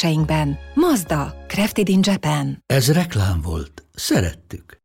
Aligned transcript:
kereskedéseinkben. 0.00 0.58
Mazda, 0.74 1.34
Crafted 1.46 1.88
in 1.88 2.00
Japan. 2.02 2.62
Ez 2.66 2.92
reklám 2.92 3.40
volt. 3.40 3.84
Szerettük. 3.94 4.80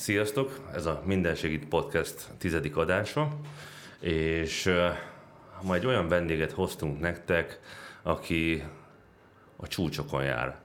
Sziasztok! 0.00 0.60
Ez 0.74 0.86
a 0.86 1.02
Minden 1.04 1.34
Segít 1.34 1.68
Podcast 1.68 2.28
tizedik 2.38 2.76
adása, 2.76 3.28
és 3.98 4.72
ma 5.62 5.74
egy 5.74 5.86
olyan 5.86 6.08
vendéget 6.08 6.52
hoztunk 6.52 7.00
nektek, 7.00 7.60
aki 8.02 8.64
a 9.56 9.66
csúcsokon 9.66 10.24
jár. 10.24 10.58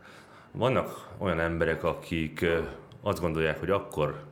Vannak 0.52 1.08
olyan 1.18 1.40
emberek, 1.40 1.84
akik 1.84 2.46
azt 3.02 3.20
gondolják, 3.20 3.60
hogy 3.60 3.70
akkor 3.70 4.24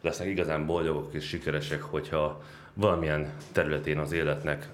lesznek 0.00 0.28
igazán 0.28 0.66
boldogok 0.66 1.14
és 1.14 1.24
sikeresek, 1.24 1.82
hogyha 1.82 2.42
valamilyen 2.74 3.32
területén 3.52 3.98
az 3.98 4.12
életnek 4.12 4.68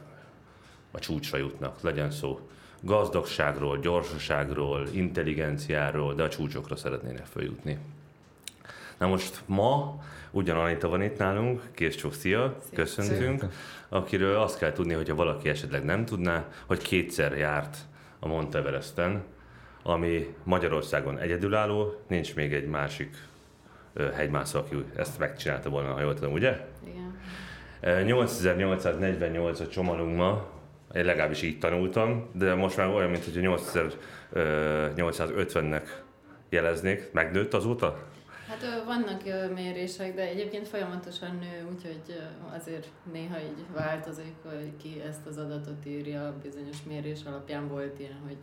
a 0.90 0.98
csúcsra 0.98 1.38
jutnak. 1.38 1.80
Legyen 1.80 2.10
szó 2.10 2.48
gazdagságról, 2.80 3.78
gyorsaságról, 3.78 4.86
intelligenciáról, 4.92 6.14
de 6.14 6.22
a 6.22 6.28
csúcsokra 6.28 6.76
szeretnének 6.76 7.26
följutni. 7.26 7.78
Na 8.98 9.06
most 9.06 9.42
ma 9.46 9.98
ugyan 10.30 10.56
Anita 10.56 10.88
van 10.88 11.02
itt 11.02 11.18
nálunk, 11.18 11.62
Készcsók, 11.74 12.14
szia, 12.14 12.56
szia, 12.60 12.76
köszöntünk, 12.76 13.38
szia. 13.38 13.48
akiről 13.88 14.36
azt 14.36 14.58
kell 14.58 14.72
tudni, 14.72 14.94
hogyha 14.94 15.14
valaki 15.14 15.48
esetleg 15.48 15.84
nem 15.84 16.04
tudná, 16.04 16.48
hogy 16.66 16.82
kétszer 16.82 17.36
járt 17.36 17.76
a 18.20 18.26
Monteveresten, 18.26 19.24
ami 19.82 20.34
Magyarországon 20.44 21.18
egyedülálló, 21.18 22.00
nincs 22.08 22.34
még 22.34 22.52
egy 22.52 22.66
másik 22.66 23.16
hegymászó, 24.14 24.58
aki 24.58 24.84
ezt 24.96 25.18
megcsinálta 25.18 25.68
volna, 25.68 25.92
ha 25.92 26.00
jól 26.00 26.14
tudom, 26.14 26.32
ugye? 26.32 26.66
Igen. 26.86 28.04
8848 28.04 29.60
a 29.60 29.66
csomagunkma, 29.68 30.30
ma, 30.30 30.46
én 30.94 31.04
legalábbis 31.04 31.42
így 31.42 31.58
tanultam, 31.58 32.28
de 32.32 32.54
most 32.54 32.76
már 32.76 32.88
olyan, 32.88 33.10
mint 33.10 33.24
hogy 33.24 33.48
8850-nek 34.96 35.82
jeleznék. 36.48 37.12
Megnőtt 37.12 37.54
azóta? 37.54 37.98
Hát 38.48 38.82
vannak 38.84 39.22
mérések, 39.54 40.14
de 40.14 40.22
egyébként 40.22 40.68
folyamatosan 40.68 41.38
nő, 41.40 41.68
úgyhogy 41.74 42.20
azért 42.56 42.86
néha 43.12 43.38
így 43.38 43.64
változik, 43.74 44.34
hogy 44.42 44.72
ki 44.82 45.02
ezt 45.08 45.26
az 45.26 45.36
adatot 45.36 45.86
írja, 45.86 46.34
bizonyos 46.42 46.76
mérés 46.88 47.20
alapján 47.24 47.68
volt 47.68 47.98
ilyen, 47.98 48.20
hogy 48.26 48.36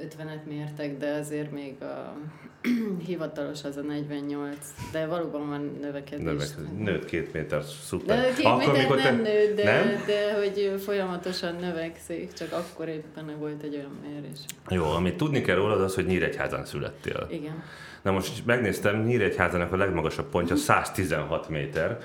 50-et 0.00 0.44
mértek, 0.44 0.96
de 0.96 1.10
azért 1.10 1.50
még 1.50 1.82
a 1.82 2.16
hivatalos 3.06 3.64
az 3.64 3.76
a 3.76 3.80
48, 3.80 4.56
de 4.92 5.06
valóban 5.06 5.48
van 5.48 5.78
növekedés. 5.80 6.24
Növek, 6.24 6.48
nőtt 6.78 7.04
két 7.04 7.32
méter, 7.32 7.62
szuper. 7.62 8.20
De 8.20 8.32
két 8.32 8.44
akkor, 8.44 8.72
méter 8.72 8.96
nem 8.96 9.22
te... 9.22 9.32
nőtt, 9.32 9.56
de, 9.56 9.64
nem? 9.64 10.02
de 10.06 10.34
hogy 10.34 10.80
folyamatosan 10.80 11.56
növekszik, 11.56 12.32
csak 12.32 12.52
akkor 12.52 12.88
éppen 12.88 13.38
volt 13.38 13.62
egy 13.62 13.74
olyan 13.74 13.98
mérés. 14.02 14.38
Jó, 14.68 14.84
amit 14.84 15.16
tudni 15.16 15.40
kell 15.40 15.56
rólad 15.56 15.80
az, 15.80 15.94
hogy 15.94 16.06
Nyíregyházan 16.06 16.64
születtél. 16.64 17.26
Igen. 17.30 17.62
Na 18.06 18.12
most 18.12 18.46
megnéztem, 18.46 19.02
Nyíregyházának 19.02 19.72
a 19.72 19.76
legmagasabb 19.76 20.28
pontja 20.28 20.56
116 20.56 21.48
méter. 21.48 21.98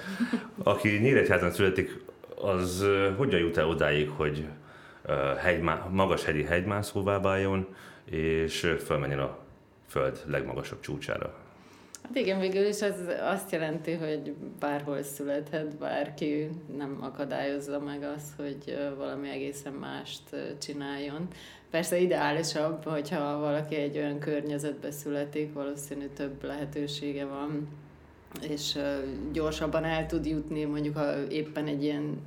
Aki 0.64 0.90
Nyíregyházan 0.90 1.52
születik, 1.52 2.04
az 2.36 2.86
hogyan 3.18 3.40
jut 3.40 3.58
el 3.58 3.68
odáig, 3.68 4.10
hogy 4.10 4.46
hegymá, 5.38 5.88
magas 5.92 6.24
hegyi 6.24 6.44
hegymászóvá 6.44 7.20
váljon, 7.20 7.68
és 8.06 8.76
fölmenjen 8.86 9.20
a 9.20 9.38
föld 9.88 10.22
legmagasabb 10.26 10.80
csúcsára? 10.80 11.34
Hát 12.04 12.16
igen, 12.16 12.40
végül 12.40 12.66
is 12.66 12.82
az 12.82 12.96
azt 13.22 13.52
jelenti, 13.52 13.94
hogy 13.94 14.34
bárhol 14.60 15.04
születhet 15.04 15.78
bárki, 15.78 16.50
nem 16.78 16.98
akadályozza 17.02 17.80
meg 17.80 18.04
azt, 18.16 18.36
hogy 18.38 18.78
valami 18.98 19.30
egészen 19.30 19.74
mást 19.74 20.22
csináljon. 20.62 21.28
Persze 21.70 21.98
ideálisabb, 21.98 22.84
hogyha 22.84 23.40
valaki 23.40 23.76
egy 23.76 23.98
olyan 23.98 24.20
környezetbe 24.20 24.92
születik, 24.92 25.54
valószínű 25.54 26.06
több 26.06 26.44
lehetősége 26.44 27.26
van, 27.26 27.68
és 28.42 28.78
gyorsabban 29.32 29.84
el 29.84 30.06
tud 30.06 30.26
jutni, 30.26 30.64
mondjuk 30.64 30.98
ha 30.98 31.28
éppen 31.30 31.68
egy 31.68 31.84
ilyen 31.84 32.22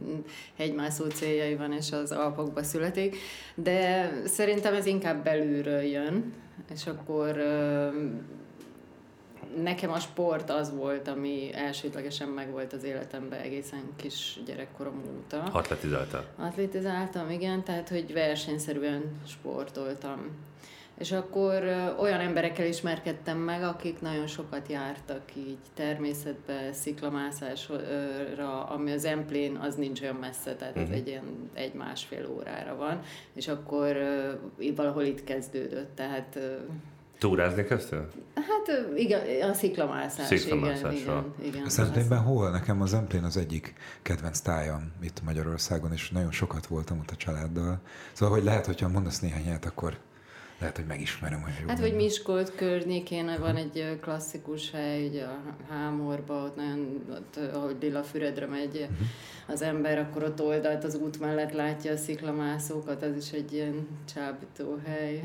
hegymászó 0.57 1.05
céljai 1.05 1.57
van, 1.57 1.73
és 1.73 1.93
az 1.93 2.13
Alpokba 2.13 2.63
születik, 2.63 3.17
de 3.55 4.11
szerintem 4.25 4.75
ez 4.75 4.87
inkább 4.87 5.25
belülről 5.25 5.81
jön, 5.81 6.33
és 6.75 6.87
akkor 6.87 7.37
nekem 9.63 9.91
a 9.91 9.99
sport 9.99 10.51
az 10.51 10.75
volt, 10.75 11.09
ami 11.09 11.51
elsődlegesen 11.53 12.29
megvolt 12.29 12.73
az 12.73 12.85
életemben 12.85 13.41
egészen 13.41 13.83
kis 13.97 14.39
gyerekkorom 14.47 15.03
óta. 15.17 15.43
Atletizáltál? 15.43 16.25
Atletizáltam, 16.37 17.31
igen, 17.31 17.65
tehát 17.65 17.89
hogy 17.89 18.13
versenyszerűen 18.13 19.03
sportoltam. 19.27 20.31
És 20.99 21.13
akkor 21.13 21.63
olyan 21.99 22.21
emberekkel 22.21 22.67
ismerkedtem 22.67 23.39
meg, 23.39 23.63
akik 23.63 24.01
nagyon 24.01 24.27
sokat 24.27 24.69
jártak 24.69 25.23
így 25.37 25.59
természetbe, 25.75 26.73
sziklamászásra, 26.73 28.65
ami 28.65 28.93
az 28.93 29.05
Emplén 29.05 29.57
az 29.57 29.75
nincs 29.75 30.01
olyan 30.01 30.15
messze, 30.15 30.55
tehát 30.55 30.77
uh-huh. 30.77 30.83
ez 30.83 30.89
mhm. 30.89 30.99
egy 30.99 31.07
ilyen 31.09 31.51
egy-másfél 31.55 32.29
órára 32.37 32.77
van, 32.77 33.01
és 33.35 33.49
akkor 33.49 33.97
valahol 34.77 35.03
itt 35.03 35.25
kezdődött, 35.25 35.95
tehát 35.95 36.39
Túrázni 37.25 37.65
kezdtél? 37.65 38.09
Hát 38.35 38.97
igen, 38.97 39.51
a 39.51 39.55
sziklamászás. 39.55 40.27
Sziklamászás. 40.27 41.01
Igen, 41.01 41.35
igen, 41.39 41.55
igen. 41.55 41.69
Szentlénben 41.69 42.19
hol? 42.19 42.51
Nekem 42.51 42.83
az 42.83 42.95
Emplén 42.95 43.25
az 43.25 43.37
egyik 43.37 43.75
kedvenc 44.03 44.41
tájam 44.41 44.93
itt 45.03 45.23
Magyarországon, 45.25 45.93
és 45.93 46.11
nagyon 46.11 46.33
sokat 46.33 46.67
voltam 46.67 46.99
ott 46.99 47.11
a 47.11 47.17
családdal. 47.17 47.81
Szóval, 48.13 48.35
hogy 48.35 48.45
lehet, 48.45 48.67
hogyha 48.67 48.89
mondasz 48.89 49.21
néhány 49.21 49.45
helyet, 49.45 49.65
akkor 49.65 49.97
lehet, 50.59 50.77
hogy 50.77 50.87
megismerem. 50.87 51.43
Hogy 51.43 51.53
hát, 51.67 51.81
vagy 51.81 51.95
Miskolc 51.95 52.53
környékén 52.57 53.37
van 53.41 53.57
egy 53.57 53.99
klasszikus 54.01 54.71
hely, 54.71 55.09
ugye 55.09 55.25
a 55.25 55.39
Hámorba, 55.69 56.35
ott 56.35 56.57
nagyon, 56.57 57.05
ott, 57.11 57.55
ahogy 57.55 57.77
Lilla 57.81 58.03
Füredre 58.03 58.47
megy 58.47 58.77
uh-huh. 58.77 58.97
az 59.47 59.63
ember, 59.63 59.99
akkor 59.99 60.23
ott 60.23 60.41
oldalt 60.41 60.85
az 60.85 60.95
út 60.95 61.21
mellett 61.21 61.53
látja 61.53 61.93
a 61.93 61.97
sziklamászókat, 61.97 63.03
ez 63.03 63.17
is 63.17 63.31
egy 63.31 63.53
ilyen 63.53 63.89
csábító 64.15 64.79
hely. 64.85 65.25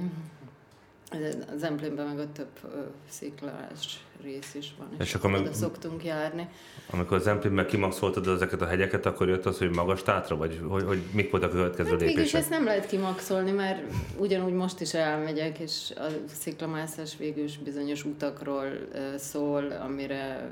Az 1.55 1.63
Emplénben 1.63 2.07
meg 2.07 2.19
a 2.19 2.31
több 2.31 2.73
ö, 2.73 2.77
sziklás 3.09 4.03
rész 4.23 4.55
is 4.55 4.73
van, 4.77 4.87
és, 4.99 5.05
és 5.05 5.13
akkor 5.13 5.29
meg, 5.29 5.53
szoktunk 5.53 6.05
járni. 6.05 6.49
Amikor 6.91 7.17
az 7.17 7.27
Emplénben 7.27 7.65
kimaxoltad 7.65 8.27
ezeket 8.27 8.61
a 8.61 8.65
hegyeket, 8.65 9.05
akkor 9.05 9.27
jött 9.27 9.45
az, 9.45 9.57
hogy 9.57 9.75
magas 9.75 10.03
tátra, 10.03 10.35
vagy 10.35 10.61
hogy, 10.67 10.83
hogy 10.83 11.01
mik 11.11 11.31
voltak 11.31 11.49
a 11.49 11.53
következő 11.53 11.89
hát 11.89 11.99
lépések? 11.99 12.41
ezt 12.41 12.49
nem 12.49 12.63
lehet 12.63 12.87
kimaxolni, 12.87 13.51
mert 13.51 13.81
ugyanúgy 14.17 14.53
most 14.53 14.79
is 14.79 14.93
elmegyek, 14.93 15.59
és 15.59 15.93
a 15.95 16.05
sziklamászás 16.39 17.17
végül 17.17 17.43
is 17.43 17.57
bizonyos 17.57 18.05
utakról 18.05 18.65
ö, 18.93 19.17
szól, 19.17 19.71
amire 19.71 20.51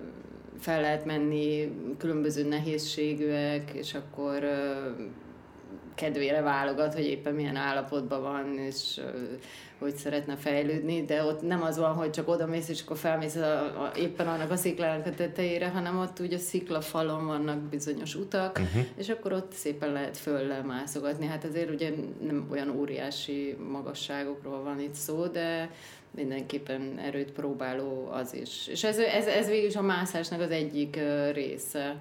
fel 0.59 0.81
lehet 0.81 1.05
menni, 1.05 1.71
különböző 1.97 2.47
nehézségűek, 2.47 3.71
és 3.73 3.93
akkor 3.93 4.43
ö, 4.43 4.89
kedvére 5.97 6.41
válogat, 6.41 6.93
hogy 6.93 7.05
éppen 7.05 7.33
milyen 7.33 7.55
állapotban 7.55 8.21
van, 8.21 8.57
és 8.57 9.01
hogy 9.79 9.95
szeretne 9.95 10.35
fejlődni, 10.35 11.05
de 11.05 11.23
ott 11.23 11.41
nem 11.41 11.63
az 11.63 11.77
van, 11.77 11.93
hogy 11.93 12.09
csak 12.09 12.27
oda 12.27 12.45
mész, 12.45 12.69
és 12.69 12.81
akkor 12.81 12.97
felmész 12.97 13.35
a, 13.35 13.59
a, 13.59 13.91
éppen 13.95 14.27
annak 14.27 14.51
a 14.51 14.55
sziklának 14.55 15.05
a 15.05 15.13
tetejére, 15.13 15.67
hanem 15.67 15.99
ott 15.99 16.19
ugye 16.19 16.35
a 16.35 16.39
sziklafalon 16.39 17.25
vannak 17.25 17.59
bizonyos 17.59 18.15
utak, 18.15 18.59
uh-huh. 18.59 18.85
és 18.97 19.09
akkor 19.09 19.33
ott 19.33 19.51
szépen 19.51 19.91
lehet 19.91 20.65
mászogatni. 20.65 21.25
Hát 21.25 21.43
azért 21.43 21.69
ugye 21.69 21.93
nem 22.21 22.47
olyan 22.51 22.69
óriási 22.69 23.57
magasságokról 23.71 24.63
van 24.63 24.79
itt 24.79 24.93
szó, 24.93 25.25
de 25.25 25.69
mindenképpen 26.11 26.99
erőt 27.05 27.31
próbáló 27.31 28.09
az 28.11 28.33
is. 28.33 28.67
És 28.67 28.83
ez, 28.83 28.97
ez, 28.97 29.25
ez 29.25 29.47
végül 29.47 29.67
is 29.67 29.75
a 29.75 29.81
mászásnak 29.81 30.41
az 30.41 30.51
egyik 30.51 30.99
része 31.33 31.97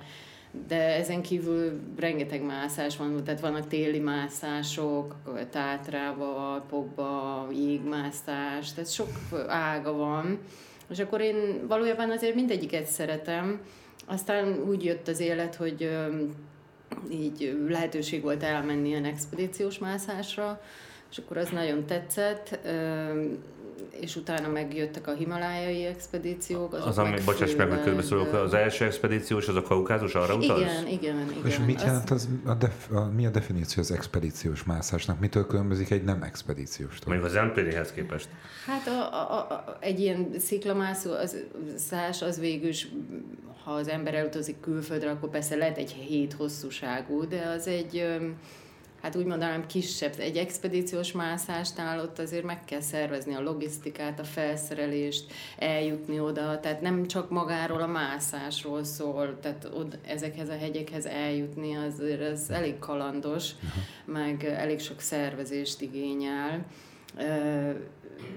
de 0.67 0.95
ezen 0.95 1.23
kívül 1.23 1.81
rengeteg 1.97 2.43
mászás 2.43 2.97
van, 2.97 3.25
tehát 3.25 3.41
vannak 3.41 3.67
téli 3.67 3.99
mászások, 3.99 5.15
Tátrába, 5.51 6.53
Alpokba, 6.53 7.47
jégmászás, 7.53 8.73
tehát 8.73 8.93
sok 8.93 9.09
ága 9.49 9.93
van, 9.93 10.39
és 10.91 10.99
akkor 10.99 11.21
én 11.21 11.67
valójában 11.69 12.11
azért 12.11 12.35
mindegyiket 12.35 12.87
szeretem, 12.87 13.61
aztán 14.07 14.63
úgy 14.69 14.85
jött 14.85 15.09
az 15.09 15.21
élet, 15.21 15.55
hogy 15.55 15.91
így 17.11 17.59
lehetőség 17.69 18.23
volt 18.23 18.43
elmenni 18.43 18.89
ilyen 18.89 19.05
expedíciós 19.05 19.79
mászásra, 19.79 20.61
és 21.11 21.19
akkor 21.19 21.37
az 21.37 21.49
nagyon 21.49 21.87
tetszett 21.87 22.59
és 24.01 24.17
utána 24.17 24.49
megjöttek 24.49 25.07
a 25.07 25.13
himalájai 25.13 25.85
expedíciók. 25.85 26.73
Az, 26.73 26.99
ami, 26.99 27.17
bocsáss 27.25 27.55
meg, 27.55 27.71
hogy 27.71 27.83
közbeszólok, 27.83 28.33
az 28.33 28.55
első 28.55 28.85
expedíciós, 28.85 29.49
az 29.49 29.57
a 29.57 29.63
kaukázus, 29.63 30.15
arra 30.15 30.35
utaz? 30.35 30.61
Igen, 30.61 30.87
igen, 30.87 31.17
igen. 31.31 31.47
És 31.47 31.59
mit 31.59 31.83
jelent 31.83 32.11
az, 32.11 32.29
a 32.45 32.55
def, 32.55 32.91
a, 32.91 33.11
mi 33.17 33.27
a 33.27 33.31
definíció 33.31 33.83
az 33.83 33.91
expedíciós 33.91 34.65
mászásnak? 34.65 35.21
Mitől 35.21 35.47
különbözik 35.47 35.91
egy 35.91 36.05
nem 36.05 36.23
expedíciós? 36.23 36.99
Mondjuk 37.07 37.27
az 37.27 37.35
Empirihez 37.35 37.93
képest. 37.93 38.29
Hát 38.67 38.87
a, 38.87 39.15
a, 39.15 39.37
a, 39.39 39.77
egy 39.81 40.01
ilyen 40.01 40.29
sziklamászó 40.39 41.13
az, 41.13 41.37
szás 41.77 42.23
az 42.23 42.41
végül 42.41 42.69
is, 42.69 42.89
ha 43.65 43.71
az 43.73 43.89
ember 43.89 44.15
elutazik 44.15 44.61
külföldre, 44.61 45.11
akkor 45.11 45.31
persze 45.31 45.57
lehet 45.57 45.79
egy 45.79 45.91
hét 45.93 46.33
hosszúságú, 46.33 47.29
de 47.29 47.53
az 47.57 47.67
egy 47.67 48.07
hát 49.07 49.17
úgy 49.17 49.25
mondanám 49.25 49.67
kisebb, 49.67 50.15
egy 50.19 50.37
expedíciós 50.37 51.13
mászásnál 51.13 52.01
ott 52.01 52.19
azért 52.19 52.45
meg 52.45 52.65
kell 52.65 52.81
szervezni 52.81 53.35
a 53.35 53.43
logisztikát, 53.43 54.21
a 54.21 54.25
felszerelést, 54.25 55.33
eljutni 55.59 56.21
oda, 56.21 56.61
tehát 56.61 56.81
nem 56.81 57.07
csak 57.07 57.31
magáról 57.31 57.81
a 57.81 57.87
mászásról 57.87 58.85
szól, 58.85 59.39
tehát 59.41 59.69
od, 59.75 59.99
ezekhez 60.07 60.49
a 60.49 60.57
hegyekhez 60.57 61.07
eljutni 61.07 61.77
azért 61.77 62.21
ez 62.21 62.51
elég 62.51 62.79
kalandos, 62.79 63.51
meg 64.05 64.45
elég 64.45 64.81
sok 64.81 65.01
szervezést 65.01 65.81
igényel. 65.81 66.67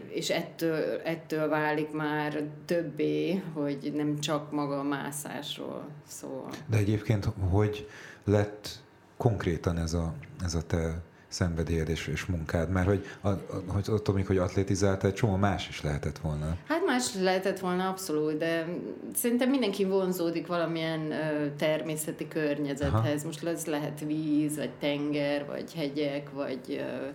És 0.08 0.30
ettől, 0.30 1.02
ettől 1.04 1.48
válik 1.48 1.92
már 1.92 2.44
többé, 2.66 3.44
hogy 3.54 3.92
nem 3.96 4.20
csak 4.20 4.52
maga 4.52 4.80
a 4.80 4.84
mászásról 4.84 5.88
szól. 6.08 6.50
De 6.70 6.78
egyébként 6.78 7.28
hogy 7.50 7.88
lett 8.24 8.88
konkrétan 9.20 9.78
ez 9.78 9.94
a, 9.94 10.14
ez 10.44 10.54
a 10.56 10.62
te 10.62 11.02
szenvedélyed 11.28 11.90
és, 11.90 12.08
és 12.08 12.26
munkád? 12.26 12.70
Mert 12.70 12.88
hogy, 12.88 13.06
a, 13.22 13.28
a, 13.30 13.40
hogy 13.68 13.86
ott, 13.90 14.08
amikor 14.08 14.28
hogy 14.28 14.38
atlétizálta, 14.38 15.08
egy 15.08 15.14
csomó 15.14 15.36
más 15.36 15.70
is 15.70 15.82
lehetett 15.82 16.18
volna. 16.18 16.58
Hát 16.68 16.86
más 16.86 17.16
lehetett 17.16 17.60
volna 17.60 17.90
abszolút, 17.90 18.38
de 18.38 18.68
szerintem 19.16 19.50
mindenki 19.50 19.86
vonzódik 19.86 20.48
valamilyen 20.48 21.12
ö, 21.12 21.56
természeti 21.58 22.28
környezethez. 22.28 23.20
Aha. 23.20 23.26
Most 23.26 23.46
ez 23.46 23.66
lehet 23.66 24.00
víz, 24.06 24.56
vagy 24.56 24.72
tenger, 24.80 25.46
vagy 25.46 25.74
hegyek, 25.74 26.30
vagy 26.32 26.60
ö, 26.68 27.08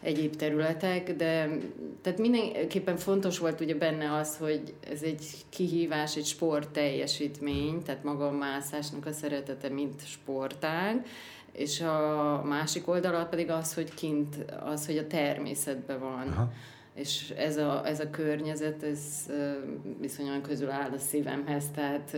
egyéb 0.00 0.36
területek, 0.36 1.16
de 1.16 1.48
tehát 2.02 2.18
mindenképpen 2.18 2.96
fontos 2.96 3.38
volt 3.38 3.60
ugye 3.60 3.74
benne 3.74 4.14
az, 4.14 4.36
hogy 4.36 4.74
ez 4.90 5.02
egy 5.02 5.26
kihívás, 5.48 6.16
egy 6.16 6.26
sport 6.26 6.68
teljesítmény, 6.68 7.82
tehát 7.82 8.04
maga 8.04 8.26
a 8.26 8.36
mászásnak 8.36 9.06
a 9.06 9.12
szeretete, 9.12 9.68
mint 9.68 10.06
sportág, 10.06 11.06
és 11.56 11.80
a 11.80 12.42
másik 12.44 12.88
oldala 12.88 13.24
pedig 13.24 13.50
az, 13.50 13.74
hogy 13.74 13.94
kint, 13.94 14.36
az, 14.64 14.86
hogy 14.86 14.98
a 14.98 15.06
természetben 15.06 16.00
van. 16.00 16.28
Aha. 16.28 16.52
És 16.94 17.30
ez 17.36 17.56
a, 17.56 17.86
ez 17.86 18.00
a 18.00 18.10
környezet, 18.10 18.82
ez 18.82 19.00
viszonylag 20.00 20.40
közül 20.40 20.70
áll 20.70 20.90
a 20.90 20.98
szívemhez, 20.98 21.64
tehát 21.74 22.16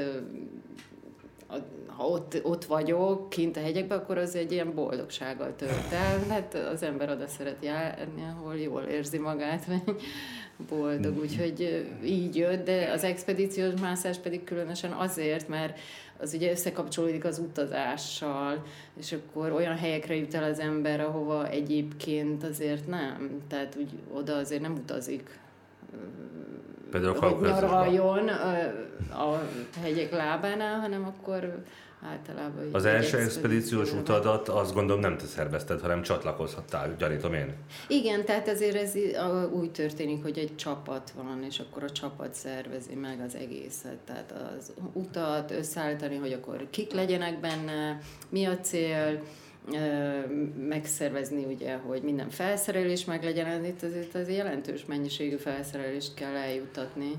ha 1.87 2.07
ott, 2.07 2.41
ott 2.43 2.65
vagyok, 2.65 3.29
kint 3.29 3.57
a 3.57 3.61
hegyekben, 3.61 3.99
akkor 3.99 4.19
az 4.19 4.35
egy 4.35 4.53
ilyen 4.53 4.75
boldogsággal 4.75 5.55
tölt 5.57 5.93
el. 5.93 6.19
Hát 6.29 6.55
az 6.55 6.83
ember 6.83 7.11
oda 7.11 7.27
szeret 7.27 7.65
járni, 7.65 8.23
ahol 8.23 8.57
jól 8.57 8.83
érzi 8.83 9.19
magát, 9.19 9.65
vagy 9.65 9.97
boldog. 10.69 11.19
Úgyhogy 11.19 11.87
így 12.05 12.37
jött, 12.37 12.65
de 12.65 12.91
az 12.91 13.05
expedíciós 13.05 13.81
mászás 13.81 14.17
pedig 14.17 14.45
különösen 14.45 14.93
azért, 14.93 15.49
mert 15.49 15.79
az 16.21 16.35
ugye 16.35 16.51
összekapcsolódik 16.51 17.25
az 17.25 17.39
utazással, 17.39 18.65
és 18.99 19.13
akkor 19.13 19.53
olyan 19.53 19.77
helyekre 19.77 20.15
jut 20.15 20.35
el 20.35 20.45
az 20.45 20.59
ember, 20.59 21.01
ahova 21.01 21.49
egyébként 21.49 22.45
azért 22.45 22.87
nem. 22.87 23.43
Tehát 23.49 23.77
úgy 23.79 23.91
oda 24.13 24.37
azért 24.37 24.63
nem 24.63 24.73
utazik 24.73 25.39
Például 26.91 27.15
hogy 27.15 27.41
nyaraljon 27.41 28.29
a 29.11 29.43
hegyek 29.83 30.13
lábánál, 30.13 30.79
hanem 30.81 31.05
akkor 31.05 31.65
általában... 32.03 32.69
Az 32.73 32.85
első 32.85 33.19
expedíciós 33.19 33.93
utadat 33.93 34.49
azt 34.49 34.75
gondolom 34.75 35.01
nem 35.01 35.17
te 35.17 35.25
szervezted, 35.25 35.81
hanem 35.81 36.03
csatlakozhattál, 36.03 36.97
gyanítom 36.99 37.35
én. 37.35 37.55
Igen, 37.89 38.25
tehát 38.25 38.49
ezért 38.49 38.77
ez 38.77 38.95
úgy 39.53 39.71
történik, 39.71 40.23
hogy 40.23 40.39
egy 40.39 40.57
csapat 40.57 41.13
van, 41.17 41.45
és 41.49 41.59
akkor 41.59 41.83
a 41.83 41.91
csapat 41.91 42.35
szervezi 42.35 42.95
meg 42.95 43.21
az 43.27 43.35
egészet. 43.35 43.97
Tehát 44.05 44.35
az 44.57 44.73
utat 44.93 45.51
összeállítani, 45.51 46.17
hogy 46.17 46.33
akkor 46.33 46.67
kik 46.71 46.93
legyenek 46.93 47.41
benne, 47.41 47.99
mi 48.29 48.45
a 48.45 48.59
cél, 48.61 49.23
megszervezni 50.69 51.45
ugye, 51.45 51.75
hogy 51.75 52.03
minden 52.03 52.31
felszerelés 52.31 53.05
meg 53.05 53.25
legyen, 53.25 53.65
itt 53.65 53.83
azért 53.83 54.15
az 54.15 54.29
jelentős 54.29 54.85
mennyiségű 54.85 55.37
felszerelést 55.37 56.15
kell 56.15 56.35
eljutatni 56.35 57.11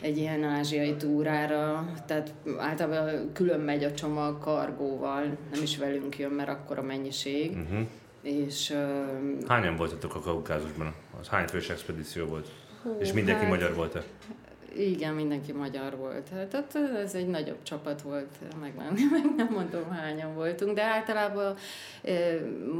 egy 0.00 0.16
ilyen 0.18 0.44
ázsiai 0.44 0.94
túrára, 0.94 1.92
tehát 2.06 2.34
általában 2.58 3.32
külön 3.32 3.60
megy 3.60 3.84
a 3.84 3.94
csomag 3.94 4.38
kargóval, 4.38 5.22
nem 5.52 5.62
is 5.62 5.78
velünk 5.78 6.18
jön, 6.18 6.30
mert 6.30 6.48
akkor 6.48 6.78
a 6.78 6.82
mennyiség. 6.82 7.50
Uh-huh. 7.50 7.86
És, 8.22 8.70
uh, 8.70 9.48
Hányan 9.48 9.76
voltatok 9.76 10.14
a 10.14 10.20
Kaukázusban? 10.20 10.94
Az 11.20 11.28
hány 11.28 11.46
fős 11.46 11.68
expedíció 11.68 12.26
volt? 12.26 12.48
Hú, 12.82 12.96
És 12.98 13.12
mindenki 13.12 13.40
hát, 13.40 13.50
magyar 13.50 13.74
volt-e? 13.74 14.02
Igen, 14.78 15.14
mindenki 15.14 15.52
magyar 15.52 15.96
volt. 15.96 16.28
Hát 16.28 16.74
ez 17.02 17.14
egy 17.14 17.26
nagyobb 17.26 17.62
csapat 17.62 18.02
volt, 18.02 18.28
meg 18.60 18.74
nem, 18.74 18.94
meg 19.12 19.34
nem 19.36 19.48
mondom 19.52 19.90
hányan 19.90 20.34
voltunk, 20.34 20.74
de 20.74 20.82
általában 20.82 21.56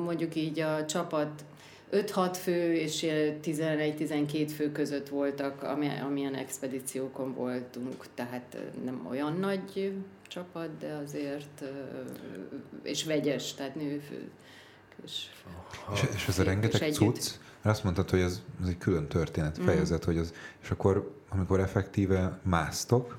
mondjuk 0.04 0.34
így 0.34 0.60
a 0.60 0.86
csapat 0.86 1.44
5-6 1.92 2.36
fő 2.42 2.74
és 2.74 3.06
11-12 3.42 4.50
fő 4.56 4.72
között 4.72 5.08
voltak, 5.08 5.62
amilyen 6.02 6.34
expedíciókon 6.34 7.34
voltunk, 7.34 8.04
tehát 8.14 8.56
nem 8.84 9.06
olyan 9.10 9.36
nagy 9.36 9.92
csapat, 10.28 10.68
de 10.78 11.00
azért, 11.04 11.64
és 12.82 13.04
vegyes, 13.04 13.54
tehát 13.54 13.74
nőfő. 13.74 14.30
És, 15.04 15.26
és, 15.92 16.00
és 16.14 16.28
ez 16.28 16.38
a 16.38 16.42
rengeteg 16.42 16.92
cucc, 16.92 17.30
mert 17.62 17.76
azt 17.76 17.84
mondtad, 17.84 18.10
hogy 18.10 18.20
ez, 18.20 18.42
ez 18.62 18.68
egy 18.68 18.78
külön 18.78 19.06
történet, 19.06 19.58
fejezet, 19.58 20.02
mm. 20.02 20.06
hogy 20.06 20.18
az, 20.18 20.32
és 20.62 20.70
akkor 20.70 21.14
amikor 21.28 21.60
effektíve 21.60 22.38
másztok, 22.42 23.18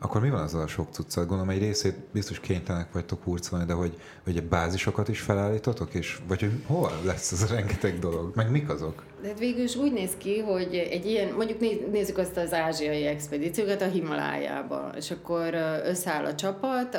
akkor 0.00 0.20
mi 0.20 0.30
van 0.30 0.40
az 0.40 0.54
a 0.54 0.66
sok 0.66 0.88
cuccat? 0.90 1.26
Gondolom, 1.26 1.50
egy 1.50 1.58
részét 1.58 1.94
biztos 2.12 2.40
kénytelenek 2.40 2.92
vagytok 2.92 3.22
hurcolni, 3.22 3.64
de 3.64 3.72
hogy, 3.72 3.94
hogy 4.24 4.36
egy 4.36 4.44
bázisokat 4.44 5.08
is 5.08 5.20
felállítotok, 5.20 5.94
és 5.94 6.18
vagy 6.28 6.40
hogy 6.40 6.52
hol 6.66 6.90
lesz 7.04 7.32
ez 7.32 7.42
a 7.42 7.54
rengeteg 7.54 7.98
dolog? 7.98 8.32
Meg 8.34 8.50
mik 8.50 8.68
azok? 8.68 9.02
De 9.22 9.28
hát 9.28 9.38
végül 9.38 9.64
is 9.64 9.76
úgy 9.76 9.92
néz 9.92 10.10
ki, 10.18 10.38
hogy 10.38 10.74
egy 10.74 11.06
ilyen, 11.06 11.34
mondjuk 11.34 11.60
nézzük 11.90 12.18
azt 12.18 12.36
az 12.36 12.52
ázsiai 12.52 13.06
expedíciókat 13.06 13.82
a 13.82 13.86
Himalájába, 13.86 14.92
és 14.96 15.10
akkor 15.10 15.54
összeáll 15.84 16.24
a 16.24 16.34
csapat, 16.34 16.98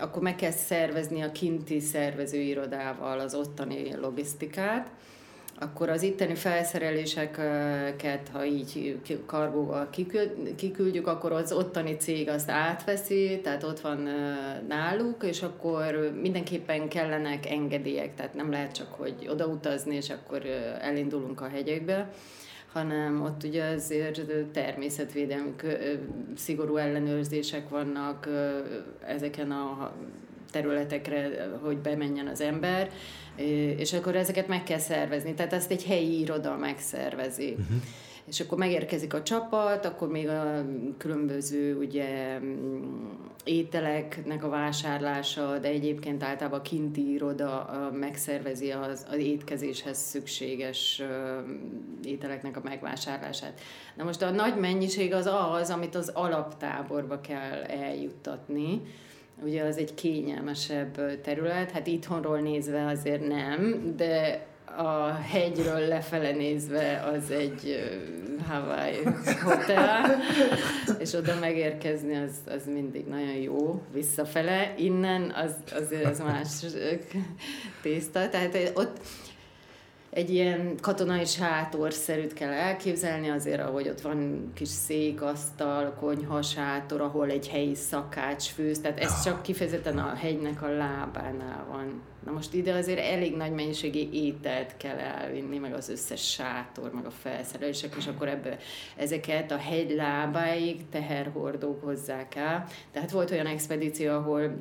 akkor 0.00 0.22
meg 0.22 0.36
kell 0.36 0.50
szervezni 0.50 1.20
a 1.20 1.32
kinti 1.32 1.80
szervezőirodával 1.80 3.20
az 3.20 3.34
ottani 3.34 3.96
logisztikát, 3.96 4.90
akkor 5.62 5.88
az 5.88 6.02
itteni 6.02 6.34
felszereléseket, 6.34 8.28
ha 8.32 8.44
így 8.44 8.98
kargóval 9.26 9.88
kiküldjük, 10.56 11.06
akkor 11.06 11.32
az 11.32 11.52
ottani 11.52 11.96
cég 11.96 12.28
azt 12.28 12.50
átveszi, 12.50 13.40
tehát 13.42 13.62
ott 13.62 13.80
van 13.80 14.08
náluk, 14.68 15.24
és 15.24 15.42
akkor 15.42 16.12
mindenképpen 16.20 16.88
kellenek 16.88 17.50
engedélyek, 17.50 18.14
tehát 18.14 18.34
nem 18.34 18.50
lehet 18.50 18.72
csak, 18.72 18.94
hogy 18.94 19.14
odautazni, 19.28 19.94
és 19.94 20.10
akkor 20.10 20.42
elindulunk 20.80 21.40
a 21.40 21.48
hegyekbe 21.48 22.10
hanem 22.72 23.22
ott 23.22 23.44
ugye 23.44 23.64
azért 23.64 24.20
természetvédelmi 24.52 25.54
szigorú 26.36 26.76
ellenőrzések 26.76 27.68
vannak 27.68 28.28
ezeken 29.06 29.50
a 29.50 29.92
területekre, 30.50 31.48
hogy 31.62 31.76
bemenjen 31.76 32.26
az 32.26 32.40
ember, 32.40 32.90
és 33.76 33.92
akkor 33.92 34.16
ezeket 34.16 34.48
meg 34.48 34.62
kell 34.62 34.78
szervezni. 34.78 35.34
Tehát 35.34 35.52
ezt 35.52 35.70
egy 35.70 35.84
helyi 35.84 36.20
iroda 36.20 36.56
megszervezi. 36.56 37.50
Uh-huh 37.50 37.82
és 38.30 38.40
akkor 38.40 38.58
megérkezik 38.58 39.14
a 39.14 39.22
csapat, 39.22 39.84
akkor 39.84 40.08
még 40.08 40.28
a 40.28 40.64
különböző 40.98 41.76
ugye 41.76 42.38
ételeknek 43.44 44.44
a 44.44 44.48
vásárlása, 44.48 45.58
de 45.58 45.68
egyébként 45.68 46.22
általában 46.22 46.58
a 46.58 46.62
kinti 46.62 47.12
iroda 47.12 47.90
megszervezi 47.92 48.70
az, 48.70 49.06
az 49.10 49.16
étkezéshez 49.16 49.98
szükséges 49.98 51.02
ételeknek 52.04 52.56
a 52.56 52.60
megvásárlását. 52.64 53.60
Na 53.96 54.04
most 54.04 54.22
a 54.22 54.30
nagy 54.30 54.56
mennyiség 54.56 55.12
az 55.12 55.30
az, 55.52 55.70
amit 55.70 55.94
az 55.94 56.08
alaptáborba 56.14 57.20
kell 57.20 57.62
eljuttatni, 57.62 58.82
ugye 59.44 59.62
az 59.62 59.76
egy 59.76 59.94
kényelmesebb 59.94 61.20
terület, 61.20 61.70
hát 61.70 61.86
itthonról 61.86 62.38
nézve 62.38 62.86
azért 62.86 63.28
nem, 63.28 63.92
de 63.96 64.44
a 64.76 65.12
hegyről 65.12 65.88
lefele 65.88 66.30
nézve 66.30 67.10
az 67.14 67.30
egy 67.30 67.90
Hawaii 68.48 69.02
hotel, 69.42 70.16
és 71.02 71.12
oda 71.12 71.38
megérkezni 71.40 72.16
az, 72.16 72.30
az 72.46 72.66
mindig 72.66 73.06
nagyon 73.06 73.34
jó, 73.34 73.82
visszafele, 73.92 74.74
innen 74.76 75.30
az, 75.30 75.54
azért 75.82 76.04
az 76.04 76.20
más 76.20 76.48
tészta, 77.82 78.28
tehát 78.28 78.72
ott 78.74 78.98
egy 80.10 80.30
ilyen 80.30 80.76
katonai 80.80 81.24
sátorszerűt 81.24 82.32
kell 82.32 82.52
elképzelni, 82.52 83.28
azért, 83.28 83.60
ahogy 83.60 83.88
ott 83.88 84.00
van 84.00 84.50
kis 84.54 84.68
székasztal, 84.68 85.92
konyha, 86.00 86.42
sátor, 86.42 87.00
ahol 87.00 87.30
egy 87.30 87.48
helyi 87.48 87.74
szakács 87.74 88.48
főz, 88.48 88.80
tehát 88.80 89.00
ez 89.00 89.24
csak 89.24 89.42
kifejezetten 89.42 89.98
a 89.98 90.14
hegynek 90.14 90.62
a 90.62 90.68
lábánál 90.68 91.66
van. 91.70 92.02
Na 92.24 92.32
most 92.32 92.54
ide 92.54 92.74
azért 92.74 92.98
elég 92.98 93.36
nagy 93.36 93.52
mennyiségi 93.52 94.08
ételt 94.12 94.76
kell 94.76 94.98
elvinni, 94.98 95.58
meg 95.58 95.74
az 95.74 95.88
összes 95.88 96.30
sátor, 96.30 96.90
meg 96.92 97.06
a 97.06 97.10
felszerelések, 97.10 97.94
és 97.98 98.06
akkor 98.06 98.28
ebbe 98.28 98.56
ezeket 98.96 99.50
a 99.50 99.56
hegy 99.56 99.90
lábáig 99.90 100.88
teherhordók 100.88 101.84
hozzák 101.84 102.34
el. 102.34 102.66
Tehát 102.92 103.10
volt 103.10 103.30
olyan 103.30 103.46
expedíció, 103.46 104.12
ahol 104.12 104.58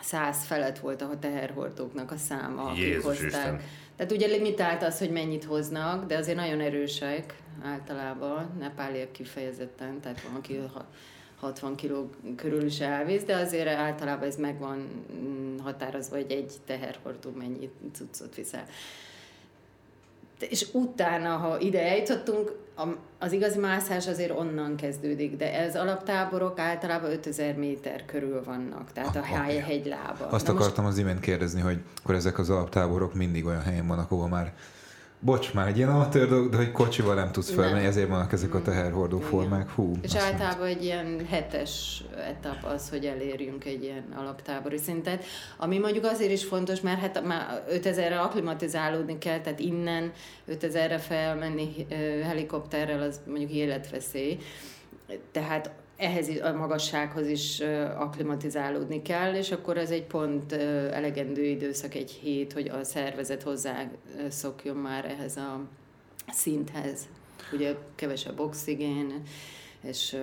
száz 0.00 0.44
felett 0.44 0.78
volt 0.78 1.02
a 1.02 1.18
teherhordóknak 1.20 2.10
a 2.10 2.16
száma, 2.16 2.62
akik 2.62 2.82
Jézus 2.82 3.04
hozták. 3.04 3.26
Isten. 3.26 3.60
Tehát 3.98 4.12
ugye 4.12 4.26
limitált 4.26 4.82
az, 4.82 4.98
hogy 4.98 5.10
mennyit 5.10 5.44
hoznak, 5.44 6.06
de 6.06 6.16
azért 6.16 6.36
nagyon 6.36 6.60
erősek 6.60 7.34
általában, 7.62 8.56
nepáliak 8.58 9.12
kifejezetten, 9.12 10.00
tehát 10.00 10.22
van, 10.22 10.34
aki 10.34 10.60
60 11.40 11.74
kiló 11.74 12.10
körül 12.36 12.62
is 12.62 12.80
elvisz, 12.80 13.22
de 13.22 13.36
azért 13.36 13.68
általában 13.68 14.28
ez 14.28 14.36
meg 14.36 14.58
van 14.58 15.04
mm, 15.12 15.56
határozva, 15.58 16.16
hogy 16.16 16.30
egy 16.30 16.52
teherhordó 16.66 17.30
mennyi 17.30 17.70
cuccot 17.92 18.34
viszel. 18.34 18.66
És 20.42 20.66
utána, 20.72 21.36
ha 21.36 21.58
ide 21.58 21.82
eljutottunk, 21.82 22.52
az 23.18 23.32
igazi 23.32 23.58
mászás 23.58 24.06
azért 24.08 24.38
onnan 24.38 24.76
kezdődik, 24.76 25.36
de 25.36 25.58
ez 25.58 25.76
alaptáborok 25.76 26.58
általában 26.58 27.10
5000 27.10 27.54
méter 27.54 28.04
körül 28.04 28.44
vannak, 28.44 28.92
tehát 28.92 29.16
a 29.16 29.18
okay. 29.18 29.56
hegylába. 29.56 30.26
Azt 30.30 30.46
Na 30.46 30.52
akartam 30.52 30.84
most... 30.84 30.96
az 30.96 31.02
imént 31.02 31.20
kérdezni, 31.20 31.60
hogy 31.60 31.78
akkor 32.02 32.14
ezek 32.14 32.38
az 32.38 32.50
alaptáborok 32.50 33.14
mindig 33.14 33.46
olyan 33.46 33.62
helyen 33.62 33.86
vannak, 33.86 34.10
ahol 34.10 34.28
már 34.28 34.54
bocs, 35.20 35.52
már 35.52 35.66
egy 35.66 35.76
ilyen 35.76 35.88
amatőr 35.88 36.28
dolog, 36.28 36.50
de 36.50 36.56
hogy 36.56 36.72
kocsival 36.72 37.14
nem 37.14 37.32
tudsz 37.32 37.50
felmenni, 37.50 37.86
ezért 37.86 38.08
vannak 38.08 38.32
ezek 38.32 38.54
a 38.54 38.62
teherhordó 38.62 39.18
formák. 39.18 39.70
Hú, 39.70 39.92
és 40.02 40.14
általában 40.14 40.66
egy 40.66 40.84
ilyen 40.84 41.26
hetes 41.28 42.02
etap 42.28 42.64
az, 42.64 42.90
hogy 42.90 43.04
elérjünk 43.04 43.64
egy 43.64 43.82
ilyen 43.82 44.04
alaptábori 44.16 44.78
szintet, 44.78 45.24
ami 45.56 45.78
mondjuk 45.78 46.04
azért 46.04 46.32
is 46.32 46.44
fontos, 46.44 46.80
mert 46.80 47.00
hát 47.00 47.26
már 47.26 47.64
5000-re 47.70 48.20
aklimatizálódni 48.20 49.18
kell, 49.18 49.40
tehát 49.40 49.60
innen 49.60 50.12
5000-re 50.50 50.98
felmenni 50.98 51.86
helikopterrel, 52.22 53.02
az 53.02 53.20
mondjuk 53.26 53.50
életveszély. 53.50 54.38
Tehát 55.32 55.70
ehhez 55.98 56.28
a 56.42 56.52
magassághoz 56.52 57.26
is 57.26 57.60
aklimatizálódni 57.98 59.02
kell, 59.02 59.34
és 59.34 59.50
akkor 59.50 59.78
ez 59.78 59.90
egy 59.90 60.04
pont 60.04 60.52
elegendő 60.92 61.44
időszak, 61.44 61.94
egy 61.94 62.10
hét, 62.10 62.52
hogy 62.52 62.68
a 62.68 62.84
szervezet 62.84 63.42
hozzá 63.42 63.90
szokjon 64.28 64.76
már 64.76 65.04
ehhez 65.04 65.36
a 65.36 65.60
szinthez. 66.32 67.08
Ugye 67.52 67.74
kevesebb 67.94 68.40
oxigén, 68.40 69.22
és 69.80 70.16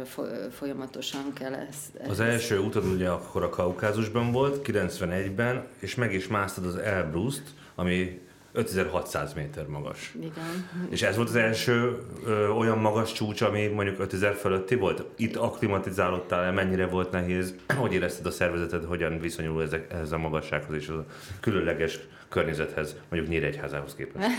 folyamatosan 0.52 1.34
kell 1.34 1.54
ezt. 1.54 1.96
Az 2.08 2.20
első 2.20 2.60
utad 2.60 2.86
ugye 2.86 3.10
akkor 3.10 3.44
a 3.44 3.50
Kaukázusban 3.50 4.32
volt, 4.32 4.68
91-ben, 4.68 5.68
és 5.80 5.96
meg 5.96 6.14
is 6.14 6.28
másztad 6.28 6.66
az 6.66 6.76
Elbruszt, 6.76 7.44
ami 7.76 8.22
5600 8.56 9.34
méter 9.34 9.66
magas. 9.66 10.14
Igen. 10.20 10.70
És 10.90 11.02
ez 11.02 11.16
volt 11.16 11.30
az 11.30 11.36
első 11.36 11.98
ö, 12.26 12.48
olyan 12.48 12.78
magas 12.78 13.12
csúcs, 13.12 13.42
ami 13.42 13.68
mondjuk 13.68 14.00
5000 14.00 14.34
fölötti 14.34 14.76
volt? 14.76 15.04
Itt 15.16 15.36
aklimatizálódtál 15.36 16.52
mennyire 16.52 16.88
volt 16.88 17.12
nehéz? 17.12 17.56
Hogy 17.78 17.94
érezted 17.94 18.26
a 18.26 18.32
szervezeted, 18.32 18.84
hogyan 18.84 19.20
viszonyul 19.20 19.62
ezek, 19.62 19.94
ehhez 19.94 20.12
a 20.12 20.18
magassághoz 20.18 20.76
és 20.76 20.88
a 20.88 21.06
különleges 21.40 22.00
környezethez, 22.30 22.96
mondjuk 23.10 23.32
Nyíregyházához 23.32 23.96
képest? 23.96 24.28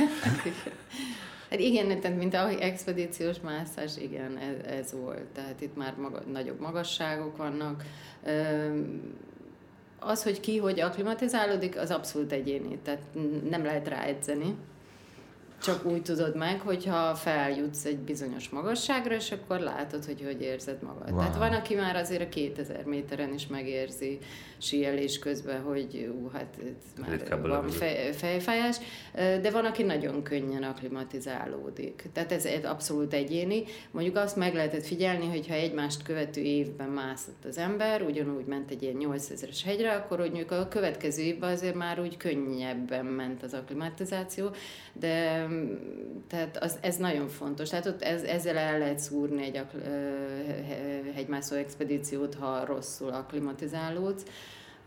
Hát 1.50 1.58
igen, 1.58 2.00
tehát 2.00 2.16
mint 2.16 2.34
a 2.34 2.48
expedíciós 2.48 3.40
mászás, 3.40 3.96
igen, 3.96 4.38
ez, 4.38 4.72
ez 4.72 4.92
volt. 4.92 5.24
Tehát 5.34 5.60
itt 5.60 5.76
már 5.76 5.94
maga, 5.96 6.22
nagyobb 6.32 6.60
magasságok 6.60 7.36
vannak. 7.36 7.84
Az, 10.06 10.22
hogy 10.22 10.40
ki 10.40 10.58
hogy 10.58 10.80
aklimatizálódik, 10.80 11.78
az 11.78 11.90
abszolút 11.90 12.32
egyéni, 12.32 12.78
tehát 12.82 13.02
nem 13.50 13.64
lehet 13.64 13.88
rá 13.88 14.02
edzeni. 14.02 14.54
Csak 15.62 15.84
úgy 15.84 16.02
tudod 16.02 16.36
meg, 16.36 16.60
hogyha 16.60 17.14
feljutsz 17.14 17.84
egy 17.84 17.98
bizonyos 17.98 18.48
magasságra, 18.48 19.14
és 19.14 19.32
akkor 19.32 19.58
látod, 19.60 20.04
hogy 20.04 20.22
hogy 20.24 20.42
érzed 20.42 20.82
magad. 20.82 21.10
Wow. 21.10 21.18
Tehát 21.18 21.36
van, 21.36 21.52
aki 21.52 21.74
már 21.74 21.96
azért 21.96 22.22
a 22.22 22.28
2000 22.28 22.84
méteren 22.84 23.32
is 23.32 23.46
megérzi 23.46 24.18
síelés 24.58 25.18
közben, 25.18 25.60
hogy 25.60 26.10
ú, 26.20 26.28
hát 26.32 26.56
itt 26.64 27.06
már 27.28 27.40
van 27.40 27.68
fej, 27.68 28.12
fejfájás, 28.12 28.76
de 29.14 29.50
van, 29.50 29.64
aki 29.64 29.82
nagyon 29.82 30.22
könnyen 30.22 30.62
aklimatizálódik. 30.62 32.04
Tehát 32.12 32.32
ez, 32.32 32.44
ez 32.44 32.64
abszolút 32.64 33.12
egyéni. 33.12 33.62
Mondjuk 33.90 34.16
azt 34.16 34.36
meg 34.36 34.54
lehetett 34.54 34.86
figyelni, 34.86 35.26
hogy 35.26 35.46
ha 35.46 35.54
egymást 35.54 36.02
követő 36.02 36.40
évben 36.40 36.88
mászott 36.88 37.44
az 37.44 37.58
ember, 37.58 38.02
ugyanúgy 38.02 38.44
ment 38.44 38.70
egy 38.70 38.82
ilyen 38.82 38.96
8000-es 38.98 39.60
hegyre, 39.64 39.92
akkor 39.92 40.18
mondjuk 40.18 40.50
a 40.50 40.68
következő 40.68 41.22
évben 41.22 41.50
azért 41.52 41.74
már 41.74 42.00
úgy 42.00 42.16
könnyebben 42.16 43.04
ment 43.06 43.42
az 43.42 43.54
aklimatizáció, 43.54 44.50
de 44.92 45.46
tehát 46.28 46.56
az, 46.56 46.78
ez 46.80 46.96
nagyon 46.96 47.28
fontos. 47.28 47.68
Tehát 47.68 47.86
ott 47.86 48.02
ez, 48.02 48.22
ezzel 48.22 48.56
el 48.56 48.78
lehet 48.78 48.98
szúrni 48.98 49.42
egy 49.42 49.60
hegymászó 51.14 51.56
expedíciót, 51.56 52.34
ha 52.34 52.64
rosszul 52.64 53.08
aklimatizálódsz 53.08 54.24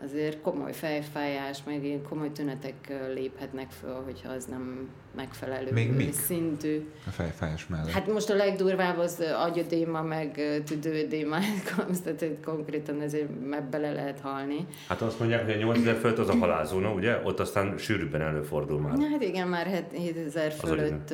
azért 0.04 0.42
komoly 0.42 0.74
fejfájás, 0.74 1.64
meg 1.66 1.86
ilyen 1.86 2.02
komoly 2.10 2.32
tünetek 2.32 2.74
léphetnek 3.14 3.72
föl, 3.72 4.02
hogyha 4.06 4.32
az 4.32 4.46
nem 4.46 4.90
megfelelő 5.16 5.72
Még 5.72 5.92
mik? 5.96 6.14
szintű. 6.14 6.90
A 7.08 7.10
fejfájás 7.10 7.68
mellett. 7.68 7.90
Hát 7.90 8.08
most 8.08 8.30
a 8.30 8.36
legdurvább 8.36 8.98
az 8.98 9.24
agyödéma, 9.46 10.02
meg 10.02 10.62
tüdődéma, 10.66 11.38
tehát 12.04 12.26
konkrétan 12.46 13.02
ezért 13.02 13.50
meg 13.50 13.64
bele 13.64 13.92
lehet 13.92 14.20
halni. 14.20 14.68
Hát 14.88 15.02
azt 15.02 15.20
mondják, 15.20 15.46
hogy 15.46 15.54
a 15.54 15.58
8000 15.58 15.96
fölött 15.96 16.18
az 16.18 16.30
a 16.30 16.36
halálzóna, 16.36 16.94
ugye? 16.94 17.20
Ott 17.24 17.40
aztán 17.40 17.78
sűrűbben 17.78 18.22
előfordul 18.22 18.80
már. 18.80 18.98
Hát 19.12 19.22
igen, 19.22 19.48
már 19.48 19.66
7000 19.66 20.52
fölött 20.52 21.14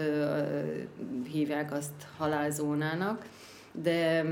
hívják 1.32 1.72
azt 1.72 1.94
halálzónának, 2.18 3.26
de 3.72 4.26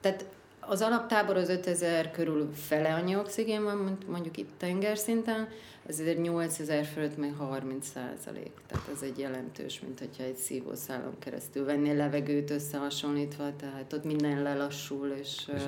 tehát 0.00 0.26
az 0.68 0.82
alaptábor 0.82 1.36
az 1.36 1.48
5000 1.48 2.10
körül 2.10 2.50
fele 2.54 2.94
annyi 2.94 3.16
oxigén 3.16 3.64
van, 3.64 3.98
mondjuk 4.06 4.36
itt 4.36 4.50
tengerszinten, 4.58 5.48
ezért 5.86 6.18
8000 6.18 6.84
fölött 6.84 7.16
meg 7.16 7.34
30 7.38 7.86
százalék. 7.86 8.52
Tehát 8.66 8.88
ez 8.94 9.02
egy 9.02 9.18
jelentős, 9.18 9.80
mint 9.80 9.98
hogyha 9.98 10.22
egy 10.22 10.36
szívószálon 10.36 11.18
keresztül 11.18 11.64
vennél 11.64 11.94
levegőt 11.94 12.50
összehasonlítva, 12.50 13.56
tehát 13.56 13.92
ott 13.92 14.04
minden 14.04 14.42
lelassul, 14.42 15.08
és... 15.08 15.50
és 15.54 15.62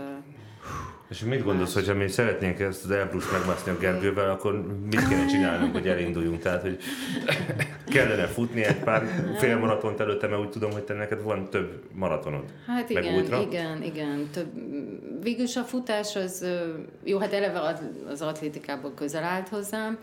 és 1.08 1.20
mit 1.20 1.44
gondolsz, 1.44 1.74
hogyha 1.74 1.94
mi 1.94 2.08
szeretnénk 2.08 2.60
ezt 2.60 2.84
az 2.84 2.90
Elbrus 2.90 3.30
megmászni 3.30 3.70
a 3.72 3.78
Gergővel, 3.78 4.30
akkor 4.30 4.66
mit 4.90 5.08
kéne 5.08 5.26
csinálnunk, 5.26 5.72
hogy 5.72 5.88
elinduljunk? 5.88 6.42
Tehát, 6.42 6.62
hogy 6.62 6.78
kellene 7.86 8.26
futni 8.26 8.64
egy 8.64 8.78
pár 8.78 9.02
félmaratont 9.38 10.00
előtte, 10.00 10.26
mert 10.26 10.40
úgy 10.40 10.50
tudom, 10.50 10.70
hogy 10.70 10.82
te 10.82 10.94
neked 10.94 11.22
van 11.22 11.50
több 11.50 11.82
maratonod. 11.92 12.44
Hát 12.66 12.90
igen, 12.90 13.14
ultra. 13.14 13.40
igen, 13.40 13.82
igen. 13.82 14.28
Több, 14.32 14.46
végülis 15.22 15.56
a 15.56 15.62
futás 15.62 16.16
az, 16.16 16.46
jó, 17.04 17.18
hát 17.18 17.32
eleve 17.32 17.78
az 18.08 18.22
atlétikából 18.22 18.92
közel 18.94 19.24
állt 19.24 19.48
hozzám, 19.48 19.98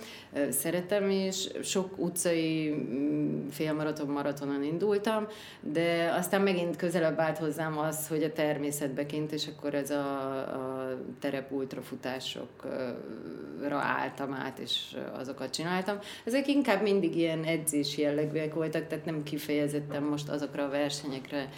szeretem, 0.50 1.10
és 1.10 1.50
sok 1.64 1.98
utcai 1.98 2.70
mm, 2.70 3.48
félmaraton, 3.48 4.08
maratonon 4.08 4.64
indultam, 4.64 5.28
de 5.60 6.14
aztán 6.18 6.42
megint 6.42 6.76
közelebb 6.76 7.20
állt 7.20 7.38
hozzám 7.38 7.78
az, 7.78 8.08
hogy 8.08 8.24
a 8.24 8.32
természetbe 8.32 9.06
kint, 9.06 9.32
és 9.32 9.48
akkor 9.48 9.74
ez 9.74 9.90
a, 9.90 10.38
a 10.38 10.98
terep 11.20 11.52
ultrafutásokra 11.52 13.78
álltam 13.78 14.34
át, 14.34 14.60
és 14.60 14.96
azokat 15.18 15.50
csináltam. 15.50 15.98
Ezek 16.24 16.48
inkább 16.48 16.82
mindig 16.82 17.16
ilyen 17.16 17.44
edzés 17.44 17.98
jellegűek 17.98 18.54
voltak, 18.54 18.88
tehát 18.88 19.06
nem 19.06 19.24
kifejezetten 19.24 20.04
most 20.04 20.30
azokra 20.30 20.64
a 20.64 20.70
versenyekre 20.70 21.50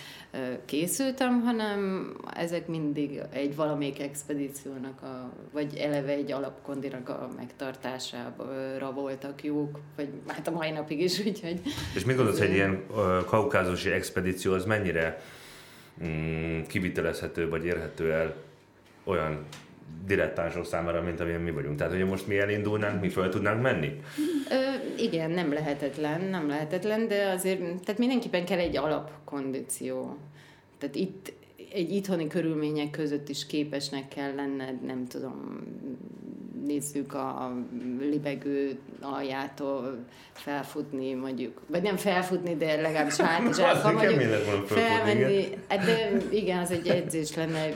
készültem, 0.65 1.41
hanem 1.41 2.11
ezek 2.35 2.67
mindig 2.67 3.21
egy 3.29 3.55
valamelyik 3.55 3.99
expedíciónak, 3.99 5.01
a, 5.01 5.33
vagy 5.51 5.75
eleve 5.75 6.11
egy 6.11 6.31
alapkondinak 6.31 7.09
a 7.09 7.29
megtartására 8.37 8.91
voltak 8.91 9.43
jók, 9.43 9.79
vagy 9.95 10.09
hát 10.27 10.47
a 10.47 10.51
mai 10.51 10.71
napig 10.71 11.01
is, 11.01 11.19
úgyhogy... 11.25 11.61
És 11.95 12.05
mit 12.05 12.15
gondolsz, 12.15 12.39
egy 12.39 12.53
ilyen 12.53 12.83
kaukázusi 13.25 13.89
expedíció 13.89 14.53
az 14.53 14.65
mennyire 14.65 15.21
mm, 16.03 16.61
kivitelezhető, 16.61 17.49
vagy 17.49 17.65
érhető 17.65 18.13
el 18.13 18.35
olyan 19.03 19.45
dilettánsok 20.05 20.65
számára, 20.65 21.01
mint 21.01 21.19
amilyen 21.19 21.41
mi 21.41 21.51
vagyunk. 21.51 21.77
Tehát, 21.77 21.93
hogy 21.93 22.05
most 22.05 22.27
mi 22.27 22.37
elindulnánk, 22.37 23.01
mi 23.01 23.09
fel 23.09 23.29
tudnánk 23.29 23.61
menni? 23.61 24.01
Ö, 24.49 25.01
igen, 25.01 25.31
nem 25.31 25.53
lehetetlen, 25.53 26.21
nem 26.21 26.47
lehetetlen, 26.47 27.07
de 27.07 27.29
azért, 27.29 27.59
tehát 27.59 27.97
mindenképpen 27.97 28.45
kell 28.45 28.59
egy 28.59 28.77
alapkondíció. 28.77 30.17
Tehát 30.77 30.95
itt 30.95 31.33
egy 31.73 31.91
itthoni 31.91 32.27
körülmények 32.27 32.89
között 32.89 33.29
is 33.29 33.45
képesnek 33.45 34.07
kell 34.07 34.35
lenned, 34.35 34.81
nem 34.85 35.05
tudom, 35.07 35.63
nézzük 36.67 37.13
a 37.13 37.53
libegő 37.99 38.79
aljától 39.01 40.05
felfutni, 40.33 41.13
mondjuk, 41.13 41.61
vagy 41.67 41.81
nem 41.81 41.95
felfutni, 41.95 42.55
de 42.55 42.81
legalábbis 42.81 43.17
hát 43.17 43.49
is 43.49 43.57
el 43.57 43.93
mondjuk 43.93 44.21
felmenni. 44.67 45.47
Hát 45.67 45.85
de 45.85 46.17
igen, 46.29 46.59
az 46.59 46.71
egy 46.71 46.87
edzés 46.87 47.35
lenne 47.35 47.69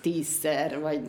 tízszer, 0.00 0.80
vagy 0.80 1.00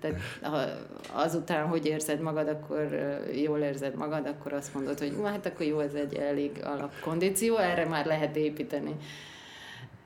tehát 0.00 0.20
ha 0.42 0.64
azután, 1.12 1.66
hogy 1.66 1.86
érzed 1.86 2.20
magad, 2.20 2.48
akkor 2.48 2.98
jól 3.34 3.58
érzed 3.58 3.94
magad, 3.94 4.26
akkor 4.26 4.52
azt 4.52 4.74
mondod, 4.74 4.98
hogy 4.98 5.14
hát 5.24 5.46
akkor 5.46 5.66
jó, 5.66 5.78
ez 5.78 5.94
egy 5.94 6.14
elég 6.14 6.50
alapkondíció, 6.64 7.56
erre 7.56 7.84
már 7.84 8.06
lehet 8.06 8.36
építeni. 8.36 8.96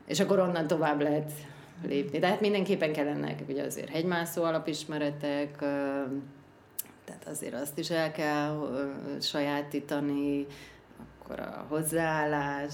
És 0.07 0.19
akkor 0.19 0.39
onnan 0.39 0.67
tovább 0.67 1.01
lehet 1.01 1.31
lépni. 1.87 2.19
De 2.19 2.27
hát 2.27 2.41
mindenképpen 2.41 2.93
kellenek 2.93 3.39
ugye 3.49 3.63
azért 3.63 3.89
hegymászó 3.89 4.43
alapismeretek, 4.43 5.63
tehát 7.05 7.27
azért 7.27 7.53
azt 7.53 7.77
is 7.77 7.89
el 7.89 8.11
kell 8.11 8.69
sajátítani, 9.21 10.45
akkor 11.19 11.39
a 11.39 11.65
hozzáállás, 11.67 12.73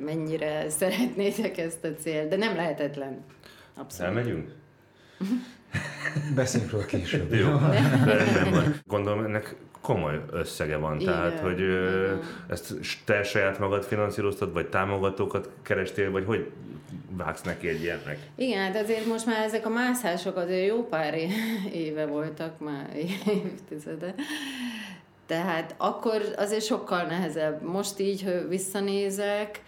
mennyire 0.00 0.68
szeretnétek 0.78 1.58
ezt 1.58 1.84
a 1.84 1.94
célt, 1.94 2.28
de 2.28 2.36
nem 2.36 2.56
lehetetlen. 2.56 3.24
Abszolút. 3.74 4.16
Elmegyünk? 4.16 4.54
Beszéljünk 6.34 6.72
róla 6.72 6.84
később. 6.84 7.32
Jó, 7.32 7.48
rendben 8.04 8.50
van. 8.50 8.80
Gondolom 8.84 9.24
ennek 9.24 9.56
komoly 9.86 10.20
összege 10.30 10.76
van, 10.76 11.00
Igen. 11.00 11.12
tehát 11.12 11.40
hogy 11.40 11.60
Igen. 11.60 12.20
ezt 12.48 12.74
te 13.04 13.22
saját 13.22 13.58
magad 13.58 13.84
finanszíroztad, 13.84 14.52
vagy 14.52 14.66
támogatókat 14.66 15.50
kerestél, 15.62 16.10
vagy 16.10 16.24
hogy 16.24 16.50
vágsz 17.16 17.42
neki 17.42 17.68
egy 17.68 17.82
ilyennek? 17.82 18.18
Igen, 18.34 18.58
hát 18.72 18.82
azért 18.82 19.06
most 19.06 19.26
már 19.26 19.44
ezek 19.44 19.66
a 19.66 19.68
mászások 19.68 20.36
azért 20.36 20.66
jó 20.66 20.88
pár 20.88 21.14
éve 21.72 22.06
voltak, 22.06 22.58
már 22.58 22.90
évtizede. 23.44 24.14
Tehát 25.26 25.74
akkor 25.76 26.22
azért 26.36 26.64
sokkal 26.64 27.02
nehezebb. 27.02 27.62
Most 27.62 28.00
így, 28.00 28.22
ha 28.22 28.48
visszanézek, 28.48 29.60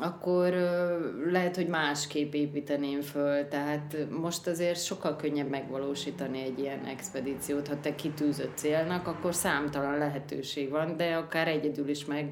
akkor 0.00 0.52
lehet, 1.26 1.56
hogy 1.56 1.66
másképp 1.66 2.32
építeném 2.32 3.00
föl. 3.00 3.48
Tehát 3.48 3.96
most 4.10 4.46
azért 4.46 4.84
sokkal 4.84 5.16
könnyebb 5.16 5.48
megvalósítani 5.48 6.42
egy 6.42 6.58
ilyen 6.58 6.84
expedíciót. 6.84 7.68
Ha 7.68 7.80
te 7.80 7.94
kitűzött 7.94 8.56
célnak, 8.56 9.06
akkor 9.06 9.34
számtalan 9.34 9.98
lehetőség 9.98 10.70
van, 10.70 10.96
de 10.96 11.14
akár 11.14 11.48
egyedül 11.48 11.88
is 11.88 12.04
meg 12.04 12.30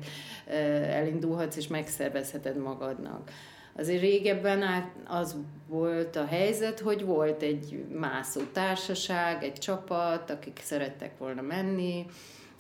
elindulhatsz 0.91 1.57
és 1.57 1.67
megszervezheted 1.67 2.57
magadnak. 2.57 3.31
Azért 3.77 4.01
régebben 4.01 4.63
az 5.07 5.37
volt 5.69 6.17
a 6.17 6.27
helyzet, 6.27 6.81
hogy 6.81 7.05
volt 7.05 7.43
egy 7.43 7.85
mászó 7.93 8.41
társaság, 8.53 9.43
egy 9.43 9.59
csapat, 9.59 10.31
akik 10.31 10.61
szerettek 10.63 11.19
volna 11.19 11.43
menni, 11.43 12.07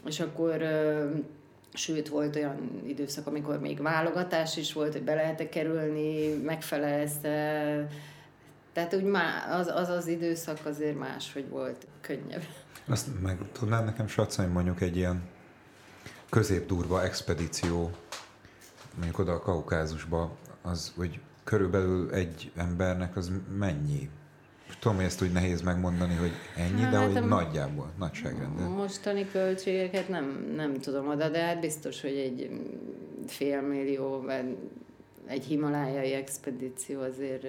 és 0.06 0.20
akkor 0.20 0.62
Sőt, 1.74 2.08
volt 2.08 2.36
olyan 2.36 2.82
időszak, 2.86 3.26
amikor 3.26 3.60
még 3.60 3.82
válogatás 3.82 4.56
is 4.56 4.72
volt, 4.72 4.92
hogy 4.92 5.02
be 5.02 5.14
lehet 5.14 5.48
kerülni, 5.48 6.34
megfelelsz 6.34 7.20
Tehát 8.72 8.94
úgy 8.94 9.04
má, 9.04 9.56
az, 9.58 9.66
az 9.66 9.88
az 9.88 10.06
időszak 10.06 10.58
azért 10.64 10.98
más, 10.98 11.32
hogy 11.32 11.48
volt 11.48 11.86
könnyebb. 12.00 12.42
Azt 12.86 13.20
meg 13.22 13.38
tudnád 13.52 13.84
nekem 13.84 14.06
satszani 14.06 14.52
mondjuk 14.52 14.80
egy 14.80 14.96
ilyen 14.96 15.22
középdurva 16.30 17.02
expedíció, 17.02 17.90
mondjuk 18.94 19.18
oda 19.18 19.32
a 19.32 19.40
Kaukázusba, 19.40 20.36
az, 20.62 20.92
hogy 20.96 21.20
körülbelül 21.44 22.10
egy 22.10 22.52
embernek 22.56 23.16
az 23.16 23.32
mennyi 23.58 24.10
Tudom, 24.78 24.96
hogy 24.96 25.06
ezt 25.06 25.22
úgy 25.22 25.32
nehéz 25.32 25.62
megmondani, 25.62 26.14
hogy 26.14 26.32
ennyi, 26.56 26.80
hát, 26.80 26.90
de 26.90 26.98
hogy 26.98 27.14
hát 27.14 27.28
nagyjából, 27.28 27.92
nagyságrendben. 27.98 28.66
Mostani 28.66 29.26
költségeket 29.32 30.08
nem, 30.08 30.52
nem 30.56 30.80
tudom 30.80 31.08
oda, 31.08 31.28
de 31.28 31.44
hát 31.44 31.60
biztos, 31.60 32.00
hogy 32.00 32.16
egy 32.16 32.50
félmillió, 33.26 34.24
egy 35.26 35.44
himalájai 35.44 36.12
expedíció 36.12 37.00
azért 37.00 37.46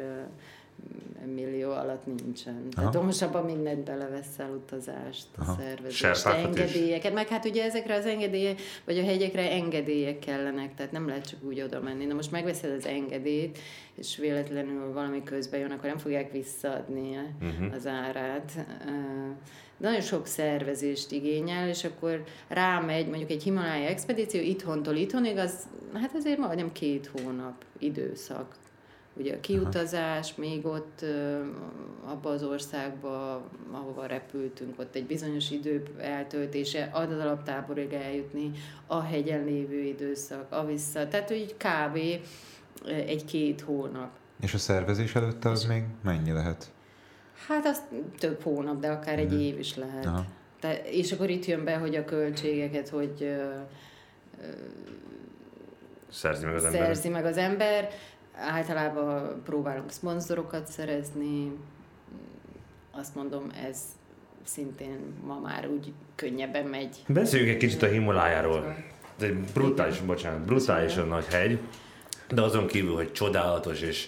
millió 1.33 1.71
alatt 1.71 2.05
nincsen. 2.05 2.67
Aha. 2.75 2.89
Tehát 2.89 3.05
most 3.05 3.21
abban 3.21 3.45
mindent 3.45 3.83
beleveszel 3.83 4.49
utazást, 4.49 5.27
Aha. 5.37 5.57
szervezést, 5.59 6.25
engedélyeket, 6.25 7.11
is. 7.11 7.15
meg 7.15 7.27
hát 7.27 7.45
ugye 7.45 7.63
ezekre 7.63 7.95
az 7.95 8.05
engedélyek, 8.05 8.61
vagy 8.85 8.97
a 8.97 9.03
hegyekre 9.03 9.51
engedélyek 9.51 10.19
kellenek, 10.19 10.75
tehát 10.75 10.91
nem 10.91 11.07
lehet 11.07 11.27
csak 11.27 11.43
úgy 11.43 11.61
oda 11.61 11.81
menni. 11.81 12.05
Na 12.05 12.13
most 12.13 12.31
megveszed 12.31 12.71
az 12.71 12.85
engedélyt, 12.85 13.59
és 13.95 14.17
véletlenül 14.17 14.93
valami 14.93 15.23
közben 15.23 15.59
jön, 15.59 15.71
akkor 15.71 15.89
nem 15.89 15.97
fogják 15.97 16.31
visszaadni 16.31 17.17
uh-huh. 17.41 17.73
az 17.73 17.87
árát. 17.87 18.51
Nagyon 19.77 20.01
sok 20.01 20.25
szervezést 20.25 21.11
igényel, 21.11 21.67
és 21.67 21.83
akkor 21.83 22.23
rámegy 22.47 23.07
mondjuk 23.07 23.29
egy 23.29 23.43
Himalája 23.43 23.87
expedíció 23.87 24.41
itthon-tól 24.41 24.95
itthоnig, 24.95 25.37
az 25.37 25.67
hát 25.93 26.15
azért 26.15 26.37
majdnem 26.37 26.71
két 26.71 27.11
hónap 27.13 27.65
időszak 27.79 28.55
ugye 29.13 29.33
a 29.33 29.39
kiutazás, 29.39 30.31
Aha. 30.31 30.41
még 30.41 30.65
ott 30.65 31.05
abba 32.05 32.29
az 32.29 32.43
országba, 32.43 33.41
ahova 33.71 34.05
repültünk, 34.05 34.79
ott 34.79 34.95
egy 34.95 35.05
bizonyos 35.05 35.51
idő 35.51 35.83
eltöltése, 35.99 36.89
ad 36.93 37.11
az 37.11 37.19
alaptáborig 37.19 37.93
eljutni, 37.93 38.51
a 38.87 39.01
hegyen 39.01 39.43
lévő 39.43 39.79
időszak, 39.79 40.51
a 40.51 40.65
vissza, 40.65 41.07
tehát 41.07 41.27
hogy 41.27 41.55
kb. 41.57 41.99
egy-két 42.85 43.61
hónap. 43.61 44.09
És 44.41 44.53
a 44.53 44.57
szervezés 44.57 45.15
előtte 45.15 45.49
az 45.49 45.65
még 45.65 45.83
mennyi 46.03 46.31
lehet? 46.31 46.71
Hát 47.47 47.65
az 47.65 47.81
több 48.19 48.41
hónap, 48.41 48.79
de 48.79 48.89
akár 48.89 49.19
egy 49.19 49.31
mhm. 49.31 49.39
év 49.39 49.59
is 49.59 49.75
lehet. 49.75 50.05
Aha. 50.05 50.25
Te, 50.59 50.81
és 50.83 51.11
akkor 51.11 51.29
itt 51.29 51.45
jön 51.45 51.63
be, 51.63 51.77
hogy 51.77 51.95
a 51.95 52.05
költségeket, 52.05 52.89
hogy 52.89 53.13
ö, 53.19 53.25
ö, 53.25 54.45
szerzi 56.09 56.45
meg 56.45 56.55
az 56.55 56.65
ember. 56.65 56.81
Szerzi 56.81 57.09
meg 57.09 57.25
az 57.25 57.37
ember 57.37 57.89
Általában 58.37 59.41
próbálunk 59.43 59.91
szponzorokat 59.91 60.67
szerezni, 60.67 61.51
azt 62.91 63.15
mondom, 63.15 63.51
ez 63.67 63.79
szintén 64.43 64.99
ma 65.25 65.39
már 65.39 65.67
úgy 65.67 65.93
könnyebben 66.15 66.65
megy. 66.65 67.03
Beszéljünk 67.07 67.51
egy 67.51 67.57
kicsit 67.57 67.81
a 67.81 67.87
Himalájáról. 67.87 68.75
Ez 69.17 69.23
egy 69.23 69.37
brutális, 69.53 69.95
Igen. 69.95 70.07
bocsánat, 70.07 70.45
brutálisan 70.45 71.07
nagy 71.07 71.25
hegy, 71.25 71.59
de 72.29 72.41
azon 72.41 72.67
kívül, 72.67 72.95
hogy 72.95 73.11
csodálatos 73.11 73.81
és, 73.81 74.07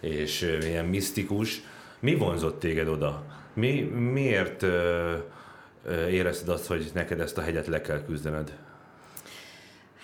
és 0.00 0.58
ilyen 0.62 0.84
misztikus, 0.84 1.62
mi 2.00 2.14
vonzott 2.14 2.60
téged 2.60 2.88
oda? 2.88 3.24
Mi, 3.52 3.80
miért 4.12 4.62
ö, 4.62 5.14
ö, 5.84 6.06
érezted 6.06 6.48
azt, 6.48 6.66
hogy 6.66 6.90
neked 6.94 7.20
ezt 7.20 7.38
a 7.38 7.40
hegyet 7.40 7.66
le 7.66 7.80
kell 7.80 8.04
küzdened? 8.04 8.56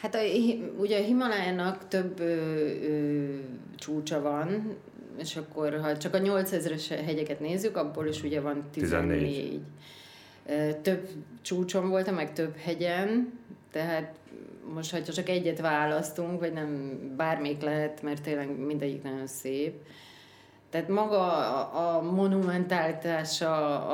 Hát 0.02 0.14
a, 0.14 0.18
ugye 0.78 0.98
a 0.98 1.02
Himalájának 1.02 1.88
több 1.88 2.20
ö, 2.20 2.34
ö, 2.82 3.36
csúcsa 3.76 4.20
van, 4.20 4.76
és 5.18 5.36
akkor 5.36 5.80
ha 5.80 5.96
csak 5.96 6.14
a 6.14 6.18
8000-es 6.18 7.02
hegyeket 7.04 7.40
nézzük, 7.40 7.76
abból 7.76 8.06
is 8.06 8.22
ugye 8.22 8.40
van 8.40 8.64
14. 8.70 9.60
14. 10.46 10.82
Több 10.82 11.08
csúcson 11.42 11.88
voltam, 11.88 12.14
meg 12.14 12.32
több 12.32 12.56
hegyen, 12.56 13.32
tehát 13.72 14.14
most, 14.74 14.90
ha 14.90 15.02
csak 15.02 15.28
egyet 15.28 15.60
választunk, 15.60 16.40
vagy 16.40 16.52
nem, 16.52 16.98
bármelyik 17.16 17.62
lehet, 17.62 18.02
mert 18.02 18.22
tényleg 18.22 18.58
mindegyik 18.58 19.02
nagyon 19.02 19.26
szép. 19.26 19.74
Tehát 20.70 20.88
maga 20.88 21.20
a, 21.72 21.96
a 21.96 22.02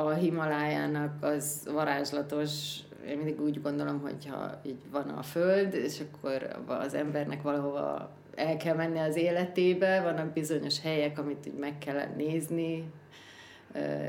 a 0.05 0.13
Himalájának 0.13 1.23
az 1.23 1.67
varázslatos, 1.73 2.77
én 3.09 3.17
mindig 3.17 3.41
úgy 3.41 3.61
gondolom, 3.61 3.99
hogy 3.99 4.27
ha 4.29 4.61
így 4.65 4.79
van 4.91 5.09
a 5.09 5.21
föld, 5.21 5.73
és 5.73 5.99
akkor 5.99 6.63
az 6.67 6.93
embernek 6.93 7.41
valahova 7.41 8.09
el 8.35 8.57
kell 8.57 8.75
menni 8.75 8.99
az 8.99 9.15
életébe, 9.15 10.01
vannak 10.01 10.33
bizonyos 10.33 10.81
helyek, 10.81 11.19
amit 11.19 11.45
így 11.45 11.57
meg 11.59 11.77
kell 11.77 12.05
nézni, 12.17 12.91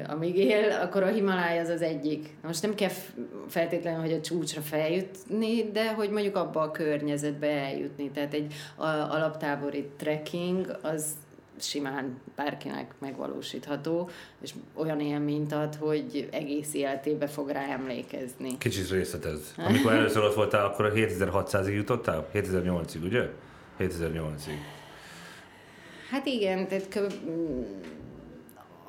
amíg 0.08 0.36
él, 0.36 0.70
akkor 0.82 1.02
a 1.02 1.06
Himalája 1.06 1.60
az 1.60 1.68
az 1.68 1.82
egyik. 1.82 2.36
Most 2.42 2.62
nem 2.62 2.74
kell 2.74 2.90
feltétlenül, 3.48 4.00
hogy 4.00 4.12
a 4.12 4.20
csúcsra 4.20 4.60
feljutni, 4.60 5.70
de 5.70 5.92
hogy 5.94 6.10
mondjuk 6.10 6.36
abba 6.36 6.60
a 6.60 6.70
környezetbe 6.70 7.48
eljutni. 7.48 8.10
Tehát 8.10 8.34
egy 8.34 8.54
alaptábori 9.08 9.90
trekking 9.96 10.78
az 10.82 11.04
simán 11.62 12.20
bárkinek 12.37 12.94
megvalósítható, 12.99 14.11
és 14.42 14.55
olyan 14.75 15.01
élményt 15.01 15.53
ad, 15.53 15.75
hogy 15.75 16.29
egész 16.33 16.75
életébe 16.75 17.27
fog 17.27 17.49
rá 17.49 17.62
emlékezni. 17.62 18.59
Kicsit 18.59 18.90
részletez. 18.90 19.55
Amikor 19.68 19.92
először 19.92 20.23
ott 20.23 20.35
voltál, 20.35 20.64
akkor 20.64 20.85
a 20.85 20.92
7600-ig 20.92 21.75
jutottál? 21.75 22.29
7008-ig, 22.35 23.03
ugye? 23.03 23.29
7008-ig. 23.79 24.59
Hát 26.11 26.27
igen, 26.27 26.68
tehát 26.68 27.12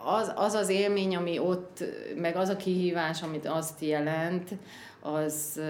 az, 0.04 0.32
az 0.36 0.54
az 0.54 0.70
élmény, 0.70 1.16
ami 1.16 1.40
ott, 1.40 1.84
meg 2.16 2.36
az 2.36 2.50
a 2.50 2.56
kihívás, 2.56 3.22
amit 3.22 3.46
azt 3.46 3.82
jelent, 3.82 4.50
az 5.00 5.62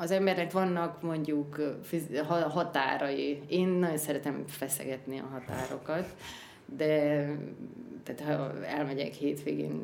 az 0.00 0.10
embernek 0.10 0.52
vannak 0.52 1.02
mondjuk 1.02 1.78
határai. 2.48 3.42
Én 3.48 3.68
nagyon 3.68 3.98
szeretem 3.98 4.44
feszegetni 4.46 5.18
a 5.18 5.28
határokat, 5.32 6.14
de 6.76 7.24
tehát 8.02 8.36
ha 8.36 8.64
elmegyek 8.64 9.12
hétvégén 9.12 9.82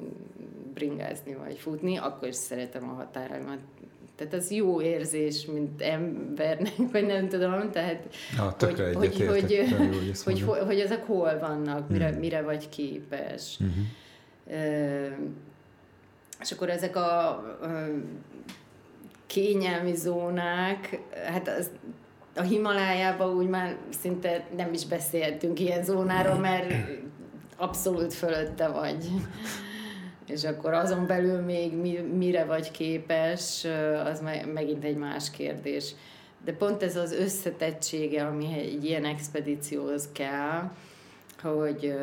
bringázni 0.75 1.35
vagy 1.35 1.59
futni, 1.59 1.97
akkor 1.97 2.29
is 2.29 2.35
szeretem 2.35 2.89
a 2.89 2.93
határaimat. 2.93 3.59
Tehát 4.17 4.35
az 4.35 4.51
jó 4.51 4.81
érzés, 4.81 5.47
mint 5.47 5.83
embernek, 5.83 6.77
vagy 6.93 7.07
nem 7.07 7.29
tudom, 7.29 7.71
tehát 7.71 8.15
Na, 8.37 8.55
hogy, 8.59 8.81
hogy, 8.95 8.95
hogy, 8.95 9.27
hogy, 9.27 9.65
hogy, 10.25 10.41
hogy, 10.41 10.59
hogy 10.59 10.81
ezek 10.81 11.07
hol 11.07 11.39
vannak, 11.39 11.89
mire, 11.89 12.11
mm. 12.11 12.19
mire 12.19 12.43
vagy 12.43 12.69
képes. 12.69 13.59
Mm-hmm. 13.63 13.83
Uh, 14.47 15.17
és 16.41 16.53
akkor 16.53 16.71
ezek 16.71 16.97
a 16.97 17.43
kényelmi 19.27 19.95
zónák, 19.95 21.01
hát 21.27 21.49
az, 21.49 21.71
a 22.37 22.43
Himalájában 22.43 23.37
úgy 23.37 23.49
már 23.49 23.77
szinte 24.01 24.47
nem 24.57 24.73
is 24.73 24.87
beszéltünk 24.87 25.61
ilyen 25.61 25.85
zónáról, 25.85 26.39
mert 26.39 26.75
abszolút 27.57 28.15
fölötte 28.15 28.69
vagy. 28.69 29.09
És 30.29 30.45
akkor 30.45 30.73
azon 30.73 31.07
belül 31.07 31.41
még 31.41 31.73
mi, 31.77 31.99
mire 31.99 32.45
vagy 32.45 32.71
képes, 32.71 33.67
az 34.05 34.23
megint 34.55 34.85
egy 34.85 34.97
más 34.97 35.31
kérdés. 35.31 35.95
De 36.45 36.53
pont 36.53 36.83
ez 36.83 36.97
az 36.97 37.13
összetettsége, 37.13 38.27
ami 38.27 38.47
egy 38.59 38.85
ilyen 38.85 39.05
expedícióhoz 39.05 40.09
kell, 40.13 40.71
hogy 41.43 41.95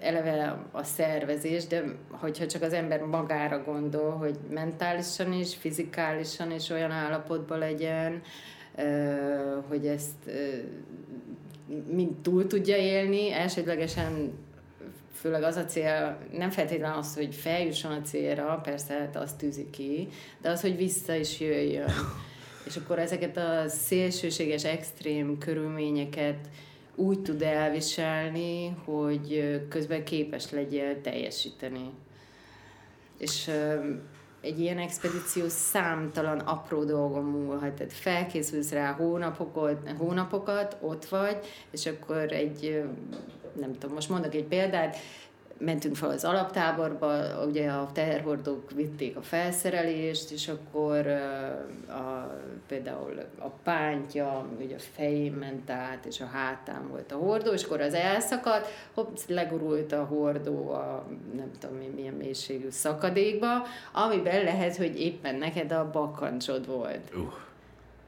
eleve 0.00 0.64
a 0.70 0.82
szervezés, 0.82 1.66
de 1.66 1.84
hogyha 2.10 2.46
csak 2.46 2.62
az 2.62 2.72
ember 2.72 3.00
magára 3.00 3.62
gondol, 3.62 4.10
hogy 4.10 4.38
mentálisan 4.50 5.32
is, 5.32 5.56
fizikálisan 5.56 6.50
is 6.50 6.70
olyan 6.70 6.90
állapotban 6.90 7.58
legyen, 7.58 8.22
hogy 9.68 9.86
ezt 9.86 10.30
mind 11.86 12.14
túl 12.22 12.46
tudja 12.46 12.76
élni, 12.76 13.32
elsődlegesen 13.32 14.32
főleg 15.20 15.42
az 15.42 15.56
a 15.56 15.64
cél, 15.64 16.18
nem 16.32 16.50
feltétlenül 16.50 16.98
az, 16.98 17.14
hogy 17.14 17.34
feljusson 17.34 17.92
a 17.92 18.00
célra, 18.00 18.60
persze 18.62 18.94
hát 18.94 19.16
azt 19.16 19.36
tűzi 19.36 19.70
ki, 19.70 20.08
de 20.40 20.50
az, 20.50 20.60
hogy 20.60 20.76
vissza 20.76 21.14
is 21.14 21.40
jöjjön. 21.40 21.90
És 22.66 22.76
akkor 22.76 22.98
ezeket 22.98 23.36
a 23.36 23.68
szélsőséges, 23.68 24.64
extrém 24.64 25.38
körülményeket 25.38 26.48
úgy 26.98 27.22
tud 27.22 27.42
elviselni, 27.42 28.76
hogy 28.84 29.60
közben 29.68 30.04
képes 30.04 30.50
legyél 30.50 31.00
teljesíteni. 31.00 31.90
És 33.18 33.50
egy 34.40 34.60
ilyen 34.60 34.78
expedíció 34.78 35.44
számtalan 35.48 36.38
apró 36.38 36.84
dolgon 36.84 37.24
múlhat. 37.24 37.72
Tehát 37.72 37.92
felkészülsz 37.92 38.72
rá 38.72 38.92
hónapokat, 38.92 39.90
hónapokat, 39.98 40.76
ott 40.80 41.04
vagy, 41.04 41.38
és 41.70 41.86
akkor 41.86 42.32
egy, 42.32 42.82
nem 43.60 43.72
tudom, 43.72 43.94
most 43.94 44.08
mondok 44.08 44.34
egy 44.34 44.44
példát, 44.44 44.96
mentünk 45.58 45.96
fel 45.96 46.10
az 46.10 46.24
alaptáborba, 46.24 47.44
ugye 47.46 47.70
a 47.70 47.90
teherhordók 47.92 48.70
vitték 48.70 49.16
a 49.16 49.22
felszerelést, 49.22 50.30
és 50.30 50.48
akkor 50.48 51.06
a, 51.88 52.36
például 52.66 53.18
a 53.38 53.48
pántja, 53.48 54.46
ugye 54.60 54.74
a 54.74 54.78
fején 54.94 55.32
ment 55.32 55.70
át, 55.70 56.04
és 56.04 56.20
a 56.20 56.26
hátán 56.26 56.88
volt 56.88 57.12
a 57.12 57.16
hordó, 57.16 57.52
és 57.52 57.64
akkor 57.64 57.80
az 57.80 57.94
elszakadt, 57.94 58.66
hopp, 58.94 59.16
legurult 59.26 59.92
a 59.92 60.04
hordó 60.04 60.70
a 60.70 61.06
nem 61.36 61.50
tudom 61.58 61.80
én 61.80 61.90
milyen 61.90 62.14
mélységű 62.14 62.70
szakadékba, 62.70 63.66
amiben 63.92 64.44
lehet, 64.44 64.76
hogy 64.76 65.00
éppen 65.00 65.34
neked 65.34 65.72
a 65.72 65.90
bakancsod 65.90 66.66
volt. 66.66 67.10
Uh. 67.14 67.32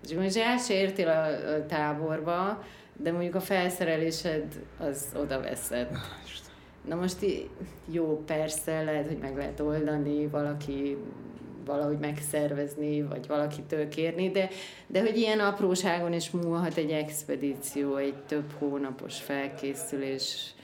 És 0.09 0.15
most 0.15 0.37
el 0.37 0.59
se 0.59 0.75
értél 0.75 1.09
a, 1.09 1.25
a 1.55 1.67
táborba, 1.67 2.65
de 2.97 3.13
mondjuk 3.13 3.35
a 3.35 3.41
felszerelésed 3.41 4.45
az 4.79 5.07
oda 5.15 5.41
veszed. 5.41 5.89
Na 6.89 6.95
most 6.95 7.17
jó, 7.91 8.23
persze, 8.27 8.83
lehet, 8.83 9.07
hogy 9.07 9.19
meg 9.19 9.37
lehet 9.37 9.61
oldani, 9.61 10.27
valaki 10.27 10.97
valahogy 11.65 11.99
megszervezni, 11.99 13.03
vagy 13.03 13.27
valakitől 13.27 13.89
kérni, 13.89 14.31
de, 14.31 14.49
de 14.87 15.01
hogy 15.01 15.17
ilyen 15.17 15.41
apróságon 15.41 16.13
is 16.13 16.31
múlhat 16.31 16.77
egy 16.77 16.91
expedíció, 16.91 17.97
egy 17.97 18.15
több 18.15 18.53
hónapos 18.59 19.21
felkészülés, 19.21 20.55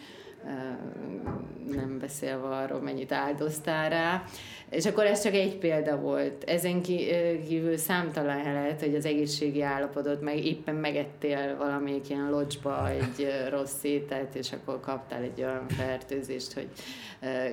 nem 1.71 1.99
beszélve 1.99 2.47
arról, 2.47 2.81
mennyit 2.81 3.13
áldoztál 3.13 3.89
rá. 3.89 4.25
És 4.71 4.87
akkor 4.87 5.05
ez 5.05 5.23
csak 5.23 5.35
egy 5.35 5.57
példa 5.57 6.01
volt. 6.01 6.45
Ezen 6.45 6.83
kívül 6.83 7.77
számtalan 7.77 8.43
lehet, 8.43 8.81
hogy 8.81 8.95
az 8.95 9.05
egészségi 9.05 9.63
állapodot 9.63 10.21
meg 10.21 10.45
éppen 10.45 10.75
megettél 10.75 11.57
valamelyik 11.57 12.11
ilyen 12.11 12.31
locsba 12.31 12.89
egy 12.91 13.29
rossz 13.51 13.83
ételt, 13.83 14.35
és 14.35 14.53
akkor 14.53 14.81
kaptál 14.81 15.23
egy 15.23 15.41
olyan 15.43 15.69
fertőzést, 15.69 16.53
hogy 16.53 16.69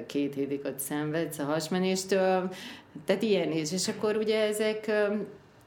két 0.06 0.34
hétig 0.34 0.62
ott 0.66 0.80
szenvedsz 0.80 1.40
a 1.40 1.44
hasmenéstől. 1.44 2.54
Tehát 3.06 3.22
ilyen 3.22 3.52
is. 3.52 3.72
És 3.72 3.88
akkor 3.88 4.16
ugye 4.16 4.42
ezek 4.48 4.88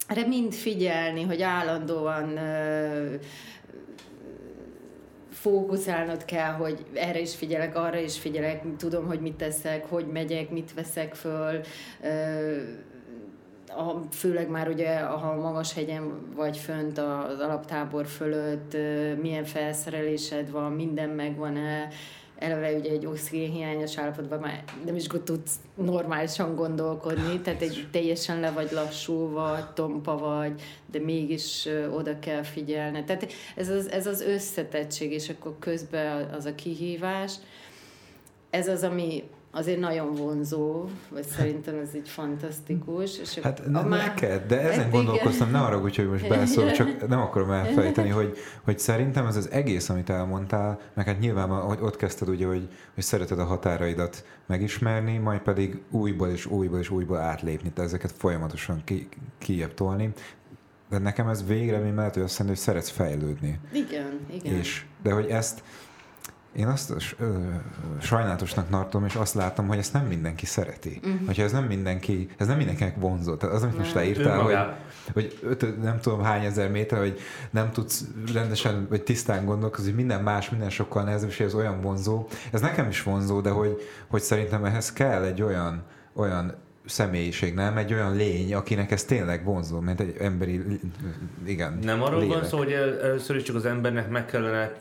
erre 0.08 0.26
mind 0.26 0.52
figyelni, 0.52 1.22
hogy 1.22 1.42
állandóan 1.42 2.38
fókuszálnod 5.46 6.24
kell, 6.24 6.52
hogy 6.52 6.84
erre 6.94 7.20
is 7.20 7.34
figyelek, 7.34 7.76
arra 7.76 7.98
is 7.98 8.18
figyelek, 8.18 8.62
tudom, 8.76 9.06
hogy 9.06 9.20
mit 9.20 9.34
teszek, 9.34 9.84
hogy 9.88 10.06
megyek, 10.06 10.50
mit 10.50 10.74
veszek 10.74 11.14
föl, 11.14 11.60
a, 13.68 14.12
főleg 14.12 14.48
már 14.48 14.68
ugye, 14.68 15.00
ha 15.00 15.34
magas 15.34 15.74
hegyen 15.74 16.32
vagy 16.34 16.56
fönt 16.56 16.98
az 16.98 17.38
alaptábor 17.40 18.06
fölött, 18.06 18.76
milyen 19.20 19.44
felszerelésed 19.44 20.50
van, 20.50 20.72
minden 20.72 21.08
megvan-e, 21.08 21.88
eleve 22.38 22.72
ugye 22.72 22.90
egy 22.90 23.06
oxigénhiányos 23.06 23.98
állapotban 23.98 24.38
már 24.38 24.64
nem 24.84 24.96
is 24.96 25.06
tudsz 25.24 25.54
normálisan 25.74 26.54
gondolkodni, 26.54 27.40
tehát 27.40 27.62
egy 27.62 27.88
teljesen 27.90 28.40
le 28.40 28.50
vagy 28.50 28.70
lassulva, 28.72 29.72
tompa 29.74 30.16
vagy, 30.16 30.62
de 30.90 30.98
mégis 30.98 31.68
oda 31.90 32.18
kell 32.18 32.42
figyelni. 32.42 33.04
Tehát 33.04 33.32
ez 33.56 33.68
az, 33.68 33.90
ez 33.90 34.06
az 34.06 34.20
összetettség, 34.20 35.12
és 35.12 35.28
akkor 35.28 35.56
közben 35.58 36.30
az 36.30 36.44
a 36.44 36.54
kihívás, 36.54 37.34
ez 38.50 38.68
az, 38.68 38.82
ami 38.82 39.24
azért 39.56 39.78
nagyon 39.78 40.14
vonzó, 40.14 40.84
vagy 41.10 41.26
szerintem 41.26 41.78
ez 41.78 41.94
így 41.94 42.08
fantasztikus. 42.08 43.18
És 43.18 43.38
hát 43.38 43.66
ne, 43.66 43.82
már... 43.82 44.06
neked, 44.06 44.46
de 44.46 44.60
ezen 44.60 44.82
hát 44.82 44.90
gondolkoztam, 44.90 45.50
ne 45.50 45.58
arra, 45.58 45.78
hogy 45.78 46.06
most 46.10 46.28
beleszól, 46.28 46.70
csak 46.70 46.88
nem 47.08 47.20
akarom 47.20 47.50
elfelejteni, 47.50 48.08
hogy, 48.08 48.36
hogy 48.62 48.78
szerintem 48.78 49.26
ez 49.26 49.36
az 49.36 49.50
egész, 49.50 49.88
amit 49.88 50.10
elmondtál, 50.10 50.80
meg 50.94 51.06
hát 51.06 51.18
nyilván 51.18 51.48
hogy 51.48 51.78
ott 51.80 51.96
kezdted 51.96 52.28
ugye, 52.28 52.46
hogy, 52.46 52.68
hogy 52.94 53.02
szereted 53.02 53.38
a 53.38 53.44
határaidat 53.44 54.24
megismerni, 54.46 55.18
majd 55.18 55.40
pedig 55.40 55.82
újból 55.90 56.28
és 56.28 56.46
újból 56.46 56.78
és 56.78 56.90
újból 56.90 57.18
átlépni, 57.18 57.70
tehát 57.70 57.90
ezeket 57.90 58.12
folyamatosan 58.16 58.82
ki, 58.84 59.08
kijebb 59.38 59.74
tolni. 59.74 60.12
De 60.90 60.98
nekem 60.98 61.28
ez 61.28 61.46
végre 61.46 61.78
mi 61.78 61.90
mellett, 61.90 62.14
hogy 62.14 62.22
azt 62.22 62.38
jelenti, 62.38 62.58
hogy 62.58 62.68
szeretsz 62.68 62.90
fejlődni. 62.90 63.60
Igen, 63.72 64.20
igen. 64.30 64.54
És, 64.54 64.84
de 65.02 65.12
hogy 65.12 65.26
ezt, 65.26 65.62
én 66.56 66.66
azt 66.66 67.14
ö, 67.18 67.26
sajnálatosnak 68.00 68.68
tartom, 68.70 69.04
és 69.04 69.14
azt 69.14 69.34
látom, 69.34 69.66
hogy 69.66 69.78
ezt 69.78 69.92
nem 69.92 70.04
mindenki 70.06 70.46
szereti. 70.46 71.00
Uh-huh. 71.04 71.26
Hogyha 71.26 71.42
ez 71.42 71.52
nem 71.52 71.64
mindenki, 71.64 72.28
ez 72.36 72.46
nem 72.46 72.56
mindenkinek 72.56 72.96
vonzó. 72.96 73.34
Tehát 73.34 73.54
az, 73.54 73.62
amit 73.62 73.78
most 73.78 73.94
leírtál, 73.94 74.40
hogy, 74.40 74.56
hogy 75.12 75.38
öt, 75.42 75.82
nem 75.82 76.00
tudom 76.00 76.22
hány 76.22 76.44
ezer 76.44 76.70
méter, 76.70 76.98
hogy 76.98 77.18
nem 77.50 77.70
tudsz 77.70 78.04
rendesen, 78.34 78.86
vagy 78.90 79.02
tisztán 79.02 79.44
gondolkozni, 79.44 79.86
hogy 79.86 79.96
minden 79.96 80.22
más, 80.22 80.50
minden 80.50 80.70
sokkal 80.70 81.02
nehezebb, 81.02 81.28
és 81.28 81.40
ez 81.40 81.54
olyan 81.54 81.80
vonzó. 81.80 82.26
Ez 82.52 82.60
nekem 82.60 82.88
is 82.88 83.02
vonzó, 83.02 83.40
de 83.40 83.50
hogy, 83.50 83.76
hogy 84.06 84.22
szerintem 84.22 84.64
ehhez 84.64 84.92
kell 84.92 85.22
egy 85.22 85.42
olyan, 85.42 85.82
olyan 86.14 86.54
személyiség, 86.86 87.54
nem? 87.54 87.76
Egy 87.76 87.92
olyan 87.92 88.16
lény, 88.16 88.54
akinek 88.54 88.90
ez 88.90 89.04
tényleg 89.04 89.44
vonzó, 89.44 89.80
mint 89.80 90.00
egy 90.00 90.16
emberi, 90.18 90.80
igen. 91.46 91.78
Nem 91.82 92.02
arról 92.02 92.20
lélek. 92.20 92.38
van 92.38 92.48
szó, 92.48 92.58
hogy 92.58 92.72
először 92.72 93.36
is 93.36 93.42
csak 93.42 93.56
az 93.56 93.66
embernek 93.66 94.08
meg 94.08 94.26
kellene 94.26 94.72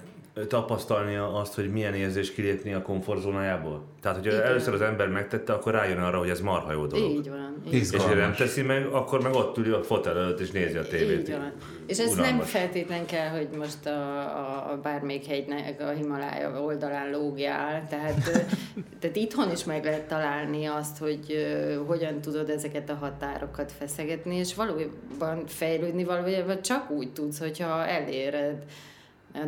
tapasztalnia 0.48 1.34
azt, 1.34 1.54
hogy 1.54 1.72
milyen 1.72 1.94
érzés 1.94 2.34
kilépni 2.34 2.74
a 2.74 2.82
komfortzónájából? 2.82 3.84
Tehát, 4.02 4.18
hogyha 4.18 4.44
először 4.44 4.74
az 4.74 4.82
ember 4.82 5.08
megtette, 5.08 5.54
akkor 5.54 5.72
rájön 5.74 5.98
arra, 5.98 6.18
hogy 6.18 6.30
ez 6.30 6.42
marha 6.42 6.72
jó 6.72 6.86
dolog. 6.86 7.12
Így 7.12 7.30
van. 7.30 7.62
Így 7.68 7.74
és 7.74 7.90
ha 7.96 8.14
nem 8.14 8.34
teszi 8.34 8.62
meg, 8.62 8.86
akkor 8.86 9.22
meg 9.22 9.34
ott 9.34 9.58
ül 9.58 9.74
a 9.74 9.84
fotel 9.84 10.18
előtt 10.18 10.40
és 10.40 10.52
nézi 10.52 10.78
a 10.78 10.88
tévét. 10.88 11.20
Így 11.20 11.32
van. 11.32 11.52
És 11.88 12.00
ez 12.00 12.14
nem 12.14 12.40
feltétlen 12.40 13.06
kell, 13.06 13.30
hogy 13.30 13.48
most 13.58 13.86
a, 13.86 14.20
a, 14.20 14.72
a 14.72 14.80
bármelyik 14.82 15.26
hegynek 15.26 15.82
a 15.82 15.90
Himalája 15.90 16.62
oldalán 16.64 17.12
lógjál. 17.12 17.88
Tehát, 17.90 18.24
tehát 19.00 19.16
itthon 19.16 19.52
is 19.52 19.64
meg 19.64 19.84
lehet 19.84 20.08
találni 20.08 20.66
azt, 20.66 20.98
hogy 20.98 21.26
uh, 21.30 21.88
hogyan 21.88 22.22
tudod 22.22 22.50
ezeket 22.50 22.90
a 22.90 22.96
határokat 22.96 23.72
feszegetni, 23.72 24.36
és 24.36 24.56
valójában 24.56 25.46
fejlődni 25.46 26.04
valójában 26.04 26.62
csak 26.62 26.90
úgy 26.90 27.14
tudsz, 27.14 27.40
hogyha 27.40 27.86
eléred 27.86 28.64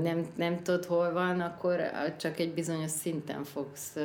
nem, 0.02 0.26
nem 0.36 0.64
tudod, 0.64 0.86
hol 0.86 1.12
van, 1.14 1.40
akkor 1.40 1.80
csak 2.20 2.40
egy 2.40 2.54
bizonyos 2.54 2.92
szinten 2.92 3.44
fogsz 3.44 3.96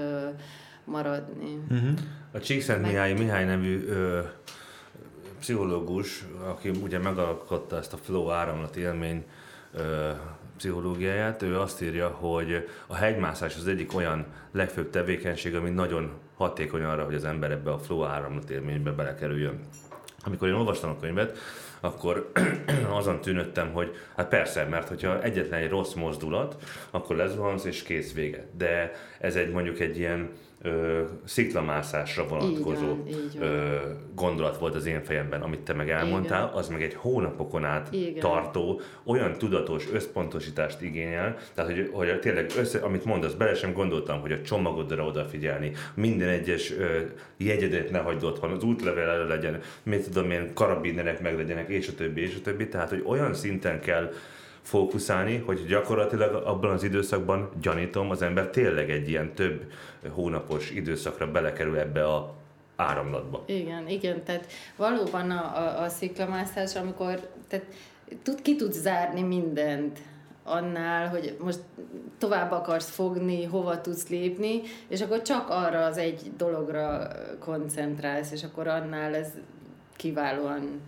maradni. 0.84 1.58
Uh-huh. 1.70 1.98
A 2.32 2.40
Csíkszent 2.40 2.82
Mihály, 2.82 3.12
Mihály 3.12 3.44
nevű 3.44 3.86
ö, 3.86 4.20
pszichológus, 5.38 6.24
aki 6.44 6.68
ugye 6.68 6.98
megalkotta 6.98 7.76
ezt 7.76 7.92
a 7.92 7.96
flow 7.96 8.30
áramlat 8.30 8.76
élmény 8.76 9.24
ö, 9.72 10.10
pszichológiáját, 10.56 11.42
ő 11.42 11.58
azt 11.58 11.82
írja, 11.82 12.08
hogy 12.08 12.68
a 12.86 12.94
hegymászás 12.94 13.56
az 13.56 13.66
egyik 13.66 13.94
olyan 13.94 14.26
legfőbb 14.52 14.90
tevékenység, 14.90 15.54
ami 15.54 15.70
nagyon 15.70 16.12
hatékony 16.36 16.82
arra, 16.82 17.04
hogy 17.04 17.14
az 17.14 17.24
ember 17.24 17.50
ebbe 17.50 17.72
a 17.72 17.78
flow 17.78 18.04
áramlat 18.04 18.50
élménybe 18.50 18.90
belekerüljön. 18.90 19.60
Amikor 20.24 20.48
én 20.48 20.54
olvastam 20.54 20.90
a 20.90 20.98
könyvet, 21.00 21.38
akkor 21.84 22.32
azon 22.98 23.20
tűnöttem, 23.20 23.72
hogy 23.72 23.94
hát 24.16 24.28
persze, 24.28 24.64
mert 24.64 24.88
hogyha 24.88 25.22
egyetlen 25.22 25.60
egy 25.60 25.68
rossz 25.68 25.92
mozdulat, 25.92 26.56
akkor 26.90 27.16
lezuhansz 27.16 27.64
és 27.64 27.82
kész 27.82 28.14
vége. 28.14 28.46
De 28.56 28.92
ez 29.20 29.36
egy 29.36 29.50
mondjuk 29.50 29.80
egy 29.80 29.98
ilyen 29.98 30.30
ö, 30.62 31.02
sziklamászásra 31.24 32.26
vonatkozó 32.28 32.82
így 33.06 33.14
van, 33.14 33.22
így 33.22 33.38
van. 33.38 33.48
Ö, 33.48 33.76
gondolat 34.14 34.58
volt 34.58 34.74
az 34.74 34.86
én 34.86 35.02
fejemben, 35.02 35.42
amit 35.42 35.60
te 35.60 35.72
meg 35.72 35.90
elmondtál, 35.90 36.44
Igen. 36.44 36.58
az 36.58 36.68
meg 36.68 36.82
egy 36.82 36.94
hónapokon 36.94 37.64
át 37.64 37.88
Igen. 37.90 38.20
tartó, 38.20 38.80
olyan 39.04 39.32
tudatos 39.38 39.88
összpontosítást 39.92 40.80
igényel, 40.82 41.36
tehát 41.54 41.70
hogy, 41.70 41.90
hogy 41.92 42.20
tényleg, 42.20 42.50
össze, 42.58 42.78
amit 42.78 43.04
mondasz, 43.04 43.32
bele 43.32 43.54
sem 43.54 43.72
gondoltam, 43.72 44.20
hogy 44.20 44.32
a 44.32 44.42
csomagodra 44.42 45.04
odafigyelni, 45.04 45.72
minden 45.94 46.28
egyes 46.28 46.72
ö, 46.72 46.98
jegyedet 47.36 47.90
ne 47.90 47.98
hagyd 47.98 48.24
otthon, 48.24 48.50
az 48.50 48.62
útlevél 48.62 49.08
elő 49.08 49.28
legyen, 49.28 49.60
mit 49.82 50.10
tudom 50.10 50.30
én, 50.30 50.50
karabinerek 50.54 51.20
meg 51.20 51.36
legyenek, 51.36 51.68
és 51.68 51.88
a 51.88 51.94
többi, 51.94 52.20
és 52.20 52.36
a 52.38 52.40
többi, 52.40 52.68
tehát 52.68 52.88
hogy 52.88 53.02
olyan 53.06 53.34
szinten 53.34 53.80
kell 53.80 54.12
fókuszálni, 54.62 55.36
hogy 55.46 55.66
gyakorlatilag 55.66 56.34
abban 56.34 56.70
az 56.70 56.82
időszakban 56.82 57.50
gyanítom, 57.60 58.10
az 58.10 58.22
ember 58.22 58.48
tényleg 58.48 58.90
egy 58.90 59.08
ilyen 59.08 59.34
több 59.34 59.72
hónapos 60.08 60.70
időszakra 60.70 61.30
belekerül 61.30 61.78
ebbe 61.78 62.04
a 62.04 62.34
áramlatba. 62.76 63.42
Igen, 63.46 63.88
igen, 63.88 64.24
tehát 64.24 64.46
valóban 64.76 65.30
a, 65.30 65.56
a, 65.56 65.82
a 65.82 65.88
sziklamászás, 65.88 66.76
amikor 66.76 67.28
tehát 67.48 67.66
tud, 68.22 68.42
ki 68.42 68.56
tudsz 68.56 68.78
zárni 68.78 69.22
mindent 69.22 69.98
annál, 70.44 71.08
hogy 71.08 71.36
most 71.40 71.60
tovább 72.18 72.50
akarsz 72.50 72.90
fogni, 72.90 73.44
hova 73.44 73.80
tudsz 73.80 74.08
lépni, 74.08 74.60
és 74.88 75.00
akkor 75.00 75.22
csak 75.22 75.48
arra 75.50 75.84
az 75.84 75.96
egy 75.96 76.32
dologra 76.36 77.08
koncentrálsz, 77.38 78.32
és 78.32 78.44
akkor 78.44 78.66
annál 78.66 79.14
ez 79.14 79.28
kiválóan 79.96 80.80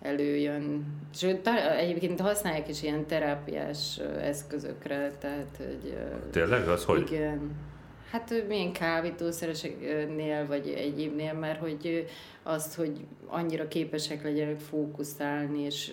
előjön. 0.00 0.84
Sőt, 1.14 1.48
egyébként 1.78 2.20
használják 2.20 2.68
is 2.68 2.82
ilyen 2.82 3.06
terápiás 3.06 3.98
eszközökre, 4.20 5.12
tehát, 5.18 5.56
hogy... 5.56 5.96
Tényleg? 6.30 6.68
Az 6.68 6.84
hogy? 6.84 7.12
Igen. 7.12 7.68
Hát 8.10 8.44
milyen 8.48 8.72
kábítószereseknél, 8.72 10.46
vagy 10.46 10.68
egyébnél, 10.68 11.32
mert 11.32 11.60
hogy 11.60 12.06
azt, 12.42 12.74
hogy 12.74 13.06
annyira 13.26 13.68
képesek 13.68 14.22
legyenek 14.22 14.58
fókuszálni, 14.58 15.60
és 15.60 15.92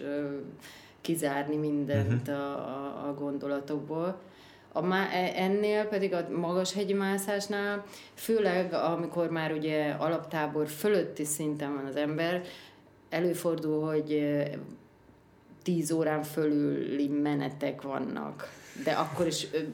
kizárni 1.02 1.56
mindent 1.56 2.28
uh-huh. 2.28 2.38
a, 2.38 3.08
a 3.08 3.14
gondolatokból. 3.14 4.20
A 4.72 4.82
má, 4.82 5.08
e, 5.12 5.32
ennél 5.36 5.86
pedig 5.86 6.14
a 6.14 6.28
magas 6.30 6.74
hegyi 6.74 6.94
mászásnál, 6.94 7.84
főleg 8.14 8.74
amikor 8.74 9.30
már 9.30 9.52
ugye 9.52 9.90
alaptábor 9.90 10.68
fölötti 10.68 11.24
szinten 11.24 11.74
van 11.74 11.86
az 11.86 11.96
ember, 11.96 12.42
előfordul, 13.10 13.86
hogy 13.86 14.38
10 15.64 15.92
órán 15.92 16.24
fölüli 16.24 17.08
menetek 17.08 17.82
vannak, 17.82 18.52
de 18.84 18.92
akkor 18.92 19.28
is 19.28 19.48
5, 19.52 19.68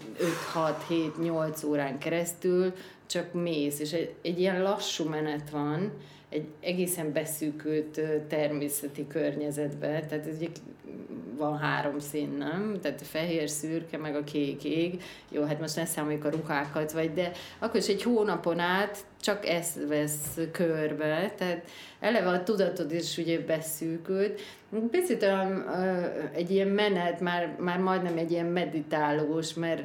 6, 0.52 0.84
7, 0.88 1.17
8 1.22 1.63
órán 1.63 2.00
keresztül 2.00 2.74
csak 3.06 3.34
mész, 3.34 3.80
és 3.80 3.91
egy, 3.91 4.13
egy 4.22 4.39
ilyen 4.39 4.62
lassú 4.62 5.10
menet 5.10 5.50
van, 5.50 5.91
egy 6.30 6.46
egészen 6.60 7.12
beszűkült 7.12 8.02
természeti 8.28 9.08
környezetbe, 9.08 10.06
tehát 10.06 10.28
ez 10.28 10.38
van 11.38 11.58
három 11.58 12.00
szín, 12.00 12.30
nem? 12.38 12.78
Tehát 12.82 13.02
a 13.02 13.06
fehér, 13.06 13.50
szürke, 13.50 13.98
meg 13.98 14.15
a 14.15 14.24
kék 14.24 14.63
ég. 14.63 15.02
Jó, 15.30 15.43
hát 15.43 15.60
most 15.60 15.76
ne 15.76 15.86
számoljuk 15.86 16.26
a 16.26 16.30
ruhákat, 16.30 16.91
vagy, 16.91 17.13
de 17.13 17.32
akkor 17.60 17.80
is 17.80 17.88
egy 17.88 18.04
hónapon 18.04 18.60
át 18.60 19.06
csak 19.22 19.48
ezt 19.48 19.88
vesz 19.88 20.39
körbe, 20.52 21.34
tehát 21.38 21.69
eleve 22.04 22.30
a 22.30 22.44
tudatod 22.44 22.92
is 22.92 23.18
ugye 23.18 23.39
beszűkült. 23.39 24.42
Picit 24.92 25.24
olyan, 25.24 25.66
egy 26.34 26.52
ilyen 26.52 26.68
menet, 26.68 27.20
már, 27.20 27.56
már 27.60 27.80
majdnem 27.80 28.18
egy 28.18 28.32
ilyen 28.32 28.46
meditálós, 28.46 29.54
mert 29.54 29.84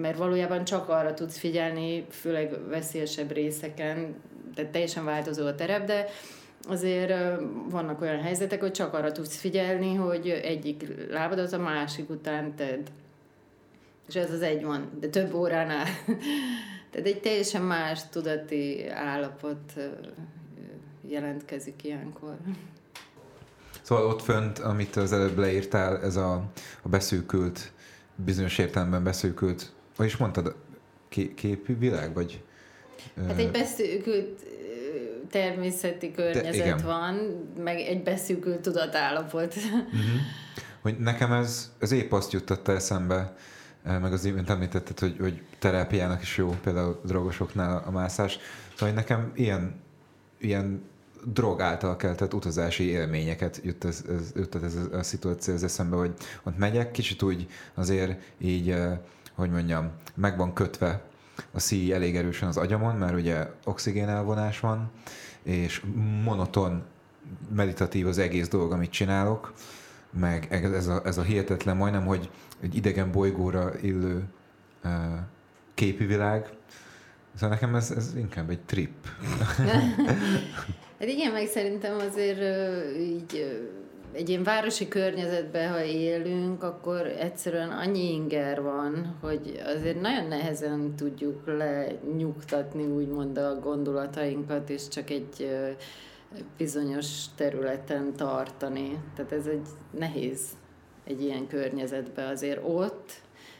mert 0.00 0.18
valójában 0.18 0.64
csak 0.64 0.88
arra 0.88 1.14
tudsz 1.14 1.38
figyelni, 1.38 2.06
főleg 2.10 2.68
veszélyesebb 2.68 3.32
részeken, 3.32 4.14
tehát 4.54 4.70
teljesen 4.70 5.04
változó 5.04 5.46
a 5.46 5.54
terep, 5.54 5.86
de 5.86 6.06
azért 6.68 7.12
vannak 7.70 8.00
olyan 8.00 8.20
helyzetek, 8.20 8.60
hogy 8.60 8.72
csak 8.72 8.94
arra 8.94 9.12
tudsz 9.12 9.36
figyelni, 9.36 9.94
hogy 9.94 10.28
egyik 10.28 10.86
lábadat 11.10 11.52
a 11.52 11.58
másik 11.58 12.10
után 12.10 12.54
tedd. 12.54 12.86
És 14.08 14.14
ez 14.14 14.32
az 14.32 14.42
egy 14.42 14.64
van, 14.64 14.90
de 15.00 15.08
több 15.08 15.34
óránál. 15.34 15.86
Tehát 16.90 17.06
egy 17.06 17.20
teljesen 17.20 17.62
más 17.62 18.08
tudati 18.08 18.88
állapot 18.88 19.72
jelentkezik 21.08 21.84
ilyenkor. 21.84 22.36
Szóval 23.82 24.06
ott 24.06 24.22
fönt, 24.22 24.58
amit 24.58 24.96
az 24.96 25.12
előbb 25.12 25.38
leírtál, 25.38 26.02
ez 26.02 26.16
a, 26.16 26.50
a 26.82 26.88
beszűkült, 26.88 27.72
bizonyos 28.14 28.58
értelemben 28.58 29.04
beszűkült, 29.04 29.72
vagy 29.96 30.06
is 30.06 30.16
mondtad, 30.16 30.56
képi 31.08 31.72
világ, 31.72 32.14
vagy? 32.14 32.42
Hát 33.26 33.38
egy 33.38 33.50
beszűkült 33.50 34.42
természeti 35.30 36.12
környezet 36.12 36.76
De, 36.76 36.84
van, 36.84 37.14
meg 37.58 37.78
egy 37.78 38.02
beszűkült 38.02 38.60
tudatállapot. 38.60 39.54
Uh-huh. 39.54 40.20
Hogy 40.80 40.98
nekem 40.98 41.32
ez, 41.32 41.72
ez 41.78 41.92
épp 41.92 42.12
azt 42.12 42.32
juttatta 42.32 42.72
eszembe, 42.72 43.36
meg 43.82 44.12
az 44.12 44.24
imént 44.24 44.50
említetted, 44.50 44.98
hogy, 44.98 45.16
hogy 45.18 45.42
terápiának 45.58 46.22
is 46.22 46.36
jó, 46.36 46.56
például 46.62 47.00
drogosoknál 47.04 47.82
a 47.86 47.90
mászás. 47.90 48.38
Szóval 48.72 48.94
hogy 48.94 48.94
nekem 48.94 49.32
ilyen, 49.34 49.80
ilyen 50.38 50.82
drog 51.32 51.60
által 51.60 51.96
keltett 51.96 52.34
utazási 52.34 52.84
élményeket 52.84 53.60
jut 53.64 53.84
ez, 53.84 54.04
ez, 54.08 54.32
jut 54.34 54.54
ez 54.54 54.76
a 54.92 55.02
szituáció 55.02 55.54
az 55.54 55.62
eszembe, 55.62 55.96
hogy 55.96 56.14
ott 56.42 56.58
megyek, 56.58 56.90
kicsit 56.90 57.22
úgy 57.22 57.46
azért 57.74 58.32
így, 58.38 58.70
eh, 58.70 58.98
hogy 59.34 59.50
mondjam, 59.50 59.90
meg 60.14 60.36
van 60.36 60.52
kötve 60.52 61.02
a 61.52 61.60
szíj 61.60 61.92
elég 61.92 62.16
erősen 62.16 62.48
az 62.48 62.56
agyamon, 62.56 62.96
mert 62.96 63.14
ugye 63.14 63.50
oxigén 63.64 64.08
elvonás 64.08 64.60
van, 64.60 64.90
és 65.42 65.82
monoton, 66.24 66.82
meditatív 67.54 68.06
az 68.06 68.18
egész 68.18 68.48
dolog, 68.48 68.72
amit 68.72 68.90
csinálok, 68.90 69.52
meg 70.18 70.48
ez 70.50 70.86
a, 70.86 71.02
ez 71.04 71.18
a 71.18 71.22
hihetetlen, 71.22 71.76
majdnem, 71.76 72.06
hogy 72.06 72.30
egy 72.60 72.74
idegen 72.74 73.12
bolygóra 73.12 73.72
illő 73.80 74.24
uh, 74.84 74.90
képi 75.74 76.04
világ, 76.04 76.52
Szóval 77.34 77.48
nekem 77.48 77.74
ez, 77.74 77.90
ez 77.90 78.12
inkább 78.16 78.50
egy 78.50 78.60
trip. 78.60 78.90
hát 81.04 81.12
igen, 81.12 81.32
meg 81.32 81.46
szerintem 81.46 81.96
azért 81.98 82.40
így 82.98 83.60
egy 84.12 84.28
ilyen 84.28 84.42
városi 84.42 84.88
környezetben, 84.88 85.72
ha 85.72 85.82
élünk, 85.84 86.62
akkor 86.62 87.06
egyszerűen 87.06 87.70
annyi 87.70 88.12
inger 88.12 88.62
van, 88.62 89.16
hogy 89.20 89.62
azért 89.64 90.00
nagyon 90.00 90.26
nehezen 90.28 90.94
tudjuk 90.96 91.46
lenyugtatni 91.46 92.84
úgymond 92.84 93.38
a 93.38 93.58
gondolatainkat, 93.60 94.70
és 94.70 94.88
csak 94.88 95.10
egy 95.10 95.50
bizonyos 96.56 97.24
területen 97.36 98.12
tartani. 98.16 99.00
Tehát 99.16 99.32
ez 99.32 99.46
egy 99.46 99.66
nehéz 99.98 100.40
egy 101.04 101.22
ilyen 101.22 101.46
környezetben 101.46 102.28
azért 102.28 102.60
ott, 102.62 103.12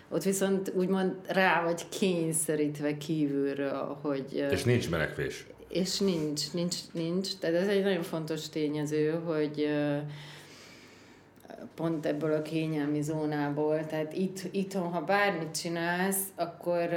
ott 0.09 0.23
viszont 0.23 0.73
úgymond 0.75 1.15
rá 1.27 1.65
vagy 1.65 1.89
kényszerítve 1.89 2.97
kívülről, 2.97 3.99
hogy... 4.03 4.47
És 4.51 4.65
nincs 4.65 4.91
menekvés. 4.91 5.47
És 5.75 5.99
nincs, 5.99 6.53
nincs, 6.53 6.77
nincs. 6.93 7.29
Tehát 7.39 7.57
ez 7.57 7.69
egy 7.69 7.83
nagyon 7.83 8.03
fontos 8.03 8.49
tényező, 8.49 9.11
hogy 9.11 9.69
pont 11.75 12.07
ebből 12.07 12.33
a 12.33 12.43
kényelmi 12.43 13.03
zónából. 13.03 13.87
Tehát 13.87 14.13
itt, 14.13 14.39
itthon, 14.51 14.93
ha 14.93 15.01
bármit 15.01 15.61
csinálsz, 15.61 16.23
akkor 16.35 16.89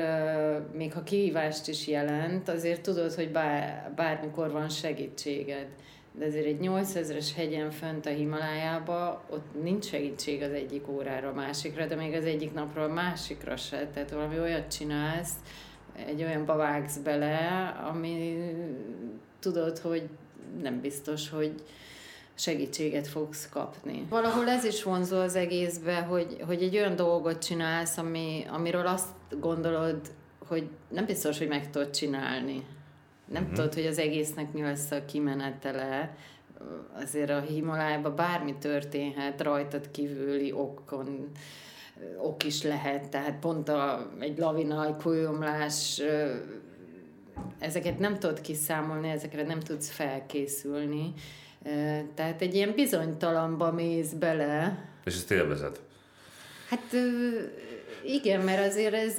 még 0.74 0.94
ha 0.94 1.04
kihívást 1.04 1.68
is 1.68 1.88
jelent, 1.88 2.50
azért 2.50 2.82
tudod, 2.82 3.14
hogy 3.14 3.32
bár, 3.32 3.92
bármikor 3.96 4.52
van 4.52 4.70
segítséged. 4.70 5.68
De 6.12 6.26
azért 6.26 6.46
egy 6.46 6.60
8000-es 6.62 7.28
hegyen 7.36 7.72
fönt 7.72 8.06
a 8.06 8.10
Himalájába, 8.10 9.24
ott 9.30 9.64
nincs 9.64 9.86
segítség 9.86 10.42
az 10.42 10.52
egyik 10.52 10.88
órára 10.88 11.30
a 11.30 11.34
másikra, 11.34 11.86
de 11.86 11.96
még 11.96 12.14
az 12.14 12.26
egyik 12.26 12.54
napról 12.54 12.84
a 12.84 12.94
másikra 12.94 13.56
se. 13.56 13.88
Tehát 13.94 14.12
valami 14.12 14.40
olyat 14.40 14.72
csinálsz, 14.72 15.34
egy 16.06 16.24
olyan 16.24 16.46
vágsz 16.46 16.98
bele, 16.98 17.68
ami 17.92 18.38
tudod, 19.40 19.78
hogy 19.78 20.10
nem 20.62 20.82
biztos, 20.82 21.30
hogy 21.30 21.54
segítséget 22.36 23.08
fogsz 23.08 23.50
kapni. 23.50 24.06
Valahol 24.10 24.50
ez 24.50 24.64
is 24.64 24.84
vonzó 24.84 25.20
az 25.20 25.36
egészbe, 25.36 25.96
hogy, 25.96 26.38
hogy 26.46 26.62
egy 26.64 26.76
olyan 26.76 26.96
dolgot 26.96 27.44
csinálsz, 27.44 27.98
ami, 27.98 28.46
amiről 28.50 28.88
azt 28.88 29.08
gondolod, 29.40 30.02
hogy 30.48 30.70
nem 30.90 31.06
biztos, 31.06 31.38
hogy 31.38 31.48
meg 31.48 31.70
tudod 31.70 31.90
csinálni. 31.90 32.66
Nem 33.26 33.42
uh-huh. 33.42 33.58
tudod, 33.58 33.74
hogy 33.74 33.86
az 33.86 33.98
egésznek 33.98 34.54
mi 34.54 34.62
lesz 34.62 34.92
a 34.92 35.06
kimenetele. 35.06 36.16
Azért 36.94 37.30
a 37.30 37.40
Himalájában 37.40 38.16
bármi 38.16 38.56
történhet, 38.56 39.42
rajtad 39.42 39.92
kívüli 39.92 40.52
okon 40.52 41.32
ok 42.22 42.44
is 42.44 42.64
lehet, 42.64 43.10
tehát 43.10 43.40
pont 43.40 43.70
a, 43.70 44.12
egy 44.20 44.38
lavina, 44.38 44.86
egy 44.86 44.96
kőomlás, 44.96 46.02
ezeket 47.60 48.00
nem 48.00 48.20
tudod 48.20 48.42
kiszámolni, 48.42 49.10
ezekre 49.10 49.44
nem 49.44 49.60
tudsz 49.60 49.90
felkészülni. 49.90 51.14
Tehát 52.16 52.42
egy 52.42 52.56
ilyen 52.56 52.74
bizonytalanba 52.76 53.72
mész 53.72 54.12
bele. 54.12 54.86
És 55.04 55.16
ezt 55.16 55.32
élvezed? 55.32 55.80
Hát 56.70 56.96
igen, 58.06 58.42
mert 58.42 58.68
azért 58.68 58.94
ez, 58.94 59.16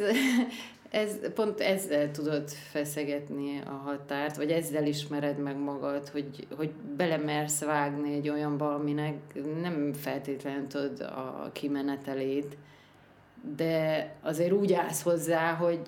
ez 0.91 1.33
pont 1.35 1.61
ezzel 1.61 2.11
tudod 2.11 2.49
feszegetni 2.49 3.63
a 3.67 3.71
határt, 3.71 4.37
vagy 4.37 4.51
ezzel 4.51 4.87
ismered 4.87 5.39
meg 5.39 5.57
magad, 5.57 6.09
hogy, 6.09 6.47
hogy 6.57 6.71
belemersz 6.97 7.65
vágni 7.65 8.15
egy 8.15 8.29
olyanba, 8.29 8.75
aminek 8.75 9.17
nem 9.61 9.93
feltétlenül 9.93 10.67
tudod 10.67 11.01
a 11.01 11.51
kimenetelét, 11.53 12.57
de 13.57 14.07
azért 14.23 14.53
úgy 14.53 14.73
állsz 14.73 15.03
hozzá, 15.03 15.55
hogy 15.55 15.81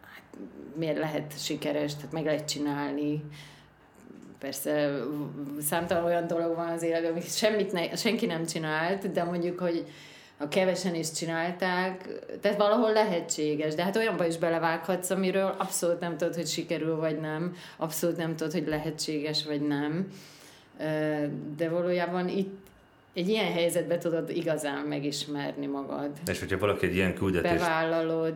hát, 0.00 0.38
miért 0.74 0.98
lehet 0.98 1.38
sikeres, 1.38 1.94
tehát 1.94 2.12
meg 2.12 2.24
lehet 2.24 2.48
csinálni, 2.48 3.24
persze 4.38 5.02
számtalan 5.60 6.04
olyan 6.04 6.26
dolog 6.26 6.56
van 6.56 6.68
az 6.68 6.82
életben, 6.82 7.10
amit 7.10 7.36
semmit 7.36 7.72
ne, 7.72 7.96
senki 7.96 8.26
nem 8.26 8.46
csinált, 8.46 9.12
de 9.12 9.24
mondjuk, 9.24 9.58
hogy 9.58 9.86
a 10.38 10.48
kevesen 10.48 10.94
is 10.94 11.12
csinálták, 11.12 12.08
tehát 12.40 12.58
valahol 12.58 12.92
lehetséges, 12.92 13.74
de 13.74 13.82
hát 13.82 13.96
olyanba 13.96 14.26
is 14.26 14.36
belevághatsz, 14.36 15.10
amiről 15.10 15.54
abszolút 15.58 16.00
nem 16.00 16.16
tudod, 16.16 16.34
hogy 16.34 16.46
sikerül 16.46 16.96
vagy 16.96 17.20
nem, 17.20 17.56
abszolút 17.76 18.16
nem 18.16 18.36
tudod, 18.36 18.52
hogy 18.52 18.66
lehetséges 18.66 19.44
vagy 19.44 19.60
nem, 19.60 20.06
de 21.56 21.68
valójában 21.68 22.28
itt 22.28 22.66
egy 23.14 23.28
ilyen 23.28 23.52
helyzetben 23.52 23.98
tudod 23.98 24.30
igazán 24.30 24.86
megismerni 24.86 25.66
magad. 25.66 26.10
És 26.26 26.38
hogyha 26.38 26.58
valaki 26.58 26.86
egy 26.86 26.94
ilyen 26.94 27.14
küldetés... 27.14 27.50
Bevállalod, 27.50 28.34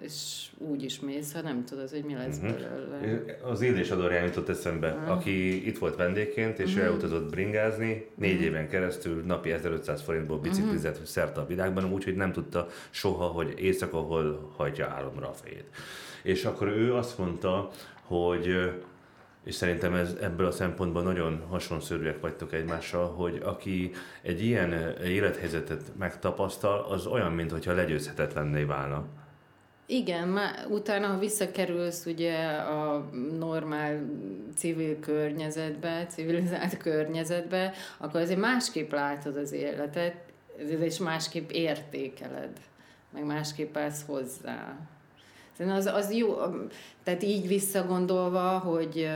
és 0.00 0.46
úgy 0.58 0.82
is 0.82 1.00
mész, 1.00 1.32
ha 1.32 1.40
nem 1.40 1.64
tudod, 1.64 1.90
hogy 1.90 2.04
mi 2.04 2.14
lesz 2.14 2.36
uh-huh. 2.36 2.58
belőle. 2.58 3.38
Az 3.42 3.60
Illés 3.60 3.90
Adorján 3.90 4.24
jutott 4.24 4.48
eszembe, 4.48 4.92
uh-huh. 4.92 5.10
aki 5.10 5.66
itt 5.66 5.78
volt 5.78 5.96
vendégként, 5.96 6.58
és 6.58 6.70
uh-huh. 6.70 6.84
elutazott 6.84 7.30
bringázni, 7.30 8.10
négy 8.14 8.32
uh-huh. 8.32 8.46
éven 8.46 8.68
keresztül 8.68 9.22
napi 9.26 9.50
1500 9.50 10.02
forintból 10.02 10.38
biciklizett 10.38 10.92
uh-huh. 10.92 11.06
szerte 11.06 11.40
a 11.40 11.46
világban, 11.46 11.92
úgyhogy 11.92 12.16
nem 12.16 12.32
tudta 12.32 12.66
soha, 12.90 13.24
hogy 13.24 13.54
éjszaka 13.60 13.98
hol 13.98 14.52
hajtja 14.56 14.86
álomra 14.88 15.28
a 15.28 15.32
fejét. 15.32 15.66
És 16.22 16.44
akkor 16.44 16.68
ő 16.68 16.94
azt 16.94 17.18
mondta, 17.18 17.70
hogy 18.02 18.72
és 19.44 19.54
szerintem 19.54 19.94
ez, 19.94 20.16
ebből 20.20 20.46
a 20.46 20.50
szempontból 20.50 21.02
nagyon 21.02 21.42
hasonszörűek 21.48 22.20
vagytok 22.20 22.52
egymással, 22.52 23.06
hogy 23.06 23.40
aki 23.44 23.90
egy 24.22 24.44
ilyen 24.44 24.94
élethelyzetet 25.04 25.82
megtapasztal, 25.98 26.80
az 26.80 27.06
olyan, 27.06 27.32
mintha 27.32 27.72
legyőzhetetlenné 27.72 28.62
válna. 28.62 29.04
Igen, 29.90 30.28
már 30.28 30.66
utána, 30.70 31.06
ha 31.06 31.18
visszakerülsz 31.18 32.06
ugye 32.06 32.46
a 32.48 33.10
normál 33.38 34.00
civil 34.56 35.00
környezetbe, 35.00 36.06
civilizált 36.06 36.76
környezetbe, 36.76 37.72
akkor 37.98 38.20
azért 38.20 38.40
másképp 38.40 38.92
látod 38.92 39.36
az 39.36 39.52
életet, 39.52 40.16
és 40.80 40.98
másképp 40.98 41.50
értékeled, 41.50 42.60
meg 43.12 43.24
másképp 43.24 43.76
állsz 43.76 44.04
hozzá. 44.06 44.76
Az, 45.58 45.86
az 45.86 46.12
jó, 46.12 46.36
tehát 47.04 47.22
így 47.22 47.48
visszagondolva, 47.48 48.58
hogy 48.58 49.08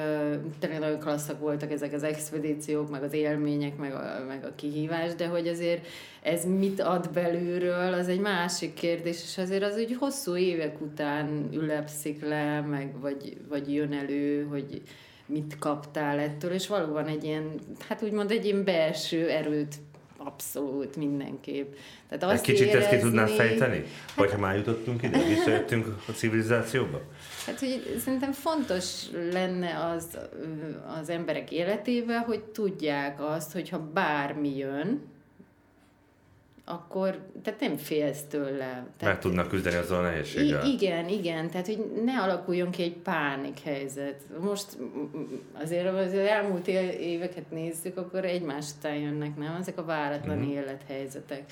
tényleg 0.59 0.78
nagyon 0.81 0.98
klasszak 0.98 1.40
voltak 1.40 1.72
ezek 1.72 1.92
az 1.92 2.02
expedíciók, 2.02 2.90
meg 2.90 3.02
az 3.02 3.12
élmények, 3.12 3.76
meg 3.76 3.94
a, 3.94 4.24
meg 4.28 4.44
a 4.44 4.55
kihívás, 4.55 5.14
de 5.14 5.26
hogy 5.26 5.48
azért 5.48 5.87
ez 6.22 6.44
mit 6.44 6.81
ad 6.81 7.11
belülről, 7.11 7.92
az 7.92 8.09
egy 8.09 8.20
másik 8.20 8.74
kérdés, 8.74 9.22
és 9.22 9.38
azért 9.38 9.62
az 9.62 9.76
úgy 9.76 9.96
hosszú 9.98 10.37
évek 10.37 10.81
után 10.81 11.48
ülepszik 11.52 12.24
le, 12.24 12.61
meg 12.61 13.00
vagy, 13.00 13.37
vagy 13.48 13.74
jön 13.74 13.92
elő, 13.92 14.46
hogy 14.50 14.83
mit 15.26 15.59
kaptál 15.59 16.18
ettől, 16.18 16.50
és 16.50 16.66
valóban 16.68 17.07
egy 17.07 17.24
ilyen, 17.24 17.50
hát 17.88 18.02
úgymond 18.02 18.31
egy 18.31 18.44
ilyen 18.44 18.64
belső 18.64 19.28
erőt 19.28 19.74
Abszolút, 20.24 20.96
mindenképp. 20.96 21.74
Tehát 22.08 22.24
azt 22.35 22.48
Egy 22.48 22.54
kicsit 22.54 22.66
érezni... 22.66 22.80
ezt 22.80 22.90
ki 22.90 23.00
tudnád 23.00 23.28
fejteni? 23.28 23.76
Hát, 23.76 24.14
Hogyha 24.16 24.38
már 24.38 24.56
jutottunk 24.56 25.02
ide, 25.02 25.18
visszajöttünk 25.22 25.87
a 26.08 26.11
civilizációba? 26.11 27.00
Hát, 27.46 27.58
hogy 27.58 27.96
szerintem 28.04 28.32
fontos 28.32 29.04
lenne 29.32 29.94
az 29.94 30.18
az 31.00 31.08
emberek 31.08 31.50
életébe, 31.52 32.18
hogy 32.18 32.42
tudják 32.42 33.20
azt, 33.20 33.52
hogyha 33.52 33.78
bármi 33.92 34.56
jön, 34.56 35.00
akkor 36.64 37.18
tehát 37.42 37.61
nem 37.61 37.77
félsz 37.77 38.22
tőle. 38.22 38.87
Tehát, 38.96 39.14
Meg 39.14 39.18
tudnak 39.18 39.48
küzdeni 39.48 39.77
azzal 39.77 39.98
a 39.98 40.03
nehézséggel. 40.03 40.66
igen, 40.66 41.09
igen, 41.09 41.51
tehát 41.51 41.66
hogy 41.66 41.92
ne 42.05 42.20
alakuljon 42.20 42.70
ki 42.70 42.83
egy 42.83 42.96
pánik 42.96 43.61
helyzet. 43.61 44.22
Most 44.40 44.66
azért 45.53 45.87
az 45.87 46.14
elmúlt 46.14 46.68
éveket 47.01 47.51
nézzük, 47.51 47.96
akkor 47.96 48.25
egymás 48.25 48.66
után 48.79 48.94
jönnek, 48.94 49.37
nem? 49.37 49.57
Ezek 49.61 49.79
a 49.79 49.85
váratlan 49.85 50.37
mm-hmm. 50.37 50.51
élethelyzetek. 50.51 51.42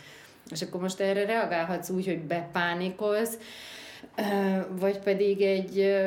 És 0.51 0.63
akkor 0.63 0.81
most 0.81 1.01
erre 1.01 1.25
reagálhatsz 1.25 1.91
úgy, 1.91 2.07
hogy 2.07 2.21
bepánikolsz, 2.21 3.39
vagy 4.79 4.99
pedig 4.99 5.41
egy, 5.41 6.03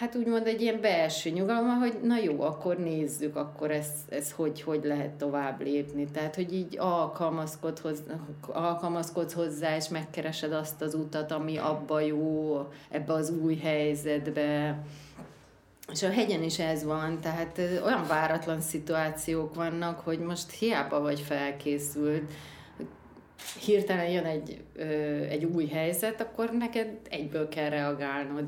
hát 0.00 0.14
úgymond 0.14 0.46
egy 0.46 0.60
ilyen 0.60 0.80
belső 0.80 1.30
nyugalom, 1.30 1.78
hogy 1.78 2.00
na 2.02 2.18
jó, 2.18 2.40
akkor 2.40 2.76
nézzük, 2.76 3.36
akkor 3.36 3.70
ez, 3.70 3.88
ez 4.08 4.32
hogy, 4.32 4.62
hogy 4.62 4.84
lehet 4.84 5.10
tovább 5.10 5.60
lépni. 5.62 6.06
Tehát, 6.12 6.34
hogy 6.34 6.54
így 6.54 6.76
alkalmazkodsz, 6.78 7.80
hozzá, 7.80 8.14
alkalmazkodsz 8.52 9.32
hozzá, 9.32 9.76
és 9.76 9.88
megkeresed 9.88 10.52
azt 10.52 10.82
az 10.82 10.94
utat, 10.94 11.32
ami 11.32 11.56
abba 11.56 12.00
jó, 12.00 12.58
ebbe 12.90 13.12
az 13.12 13.30
új 13.30 13.56
helyzetbe. 13.56 14.78
És 15.92 16.02
a 16.02 16.10
hegyen 16.10 16.42
is 16.42 16.58
ez 16.58 16.84
van, 16.84 17.20
tehát 17.20 17.60
olyan 17.84 18.06
váratlan 18.08 18.60
szituációk 18.60 19.54
vannak, 19.54 20.00
hogy 20.00 20.18
most 20.18 20.50
hiába 20.50 21.00
vagy 21.00 21.20
felkészült, 21.20 22.32
hirtelen 23.64 24.08
jön 24.08 24.24
egy, 24.24 24.60
ö, 24.74 24.84
egy 25.28 25.44
új 25.44 25.66
helyzet, 25.66 26.20
akkor 26.20 26.50
neked 26.52 26.88
egyből 27.10 27.48
kell 27.48 27.68
reagálnod. 27.68 28.44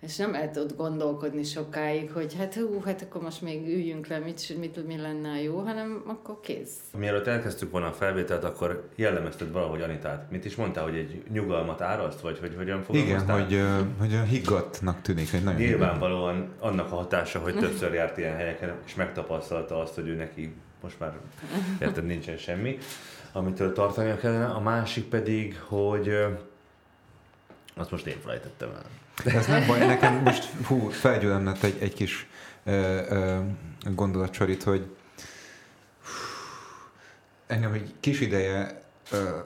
És 0.00 0.16
nem 0.16 0.30
lehet 0.30 0.56
ott 0.56 0.76
gondolkodni 0.76 1.42
sokáig, 1.42 2.10
hogy 2.10 2.34
hát 2.38 2.54
hú, 2.54 2.82
hát 2.84 3.02
akkor 3.02 3.22
most 3.22 3.42
még 3.42 3.66
üljünk 3.66 4.06
le, 4.06 4.18
mit, 4.18 4.58
mit, 4.58 4.86
mi 4.86 4.96
lenne 4.96 5.42
jó, 5.42 5.58
hanem 5.58 6.02
akkor 6.06 6.40
kész. 6.40 6.76
Mielőtt 6.98 7.26
elkezdtük 7.26 7.70
volna 7.70 7.86
a 7.86 7.92
felvételt, 7.92 8.44
akkor 8.44 8.88
jellemezted 8.94 9.52
valahogy 9.52 9.80
Anitát. 9.80 10.30
Mit 10.30 10.44
is 10.44 10.54
mondtál, 10.54 10.84
hogy 10.84 10.96
egy 10.96 11.22
nyugalmat 11.32 11.80
áraszt, 11.80 12.20
vagy 12.20 12.38
hogy 12.38 12.54
hogyan 12.56 12.82
fogalmaztál? 12.82 13.46
Igen, 13.50 13.76
hogy, 13.76 13.88
hogy 13.98 14.14
a 14.14 14.22
higgadtnak 14.22 15.02
tűnik. 15.02 15.30
Hogy 15.30 15.42
nagyon 15.42 15.60
Nyilvánvalóan 15.60 16.34
higgadt. 16.34 16.62
annak 16.62 16.92
a 16.92 16.94
hatása, 16.94 17.38
hogy 17.38 17.58
többször 17.58 17.92
járt 17.94 18.18
ilyen 18.18 18.36
helyeken, 18.36 18.74
és 18.86 18.94
megtapasztalta 18.94 19.80
azt, 19.80 19.94
hogy 19.94 20.08
ő 20.08 20.14
neki 20.14 20.54
most 20.82 20.98
már 20.98 21.12
érted, 21.80 22.06
nincsen 22.06 22.36
semmi 22.36 22.78
amitől 23.36 23.72
tartania 23.72 24.16
kellene, 24.16 24.46
a 24.46 24.60
másik 24.60 25.04
pedig, 25.04 25.60
hogy 25.60 26.10
azt 27.74 27.90
most 27.90 28.06
én 28.06 28.20
felejtettem 28.20 28.70
el. 28.70 28.84
De 29.24 29.38
ez 29.38 29.46
nem 29.46 29.66
baj, 29.66 29.86
nekem 29.86 30.14
most 30.14 30.48
hú, 30.66 30.88
felgyűlömlett 30.88 31.62
egy, 31.62 31.76
egy 31.80 31.94
kis 31.94 32.26
ö, 32.64 32.70
ö, 33.08 33.38
gondolatcsarit, 33.94 34.62
hogy 34.62 34.96
engem 37.46 37.72
egy 37.72 37.94
kis 38.00 38.20
ideje 38.20 38.82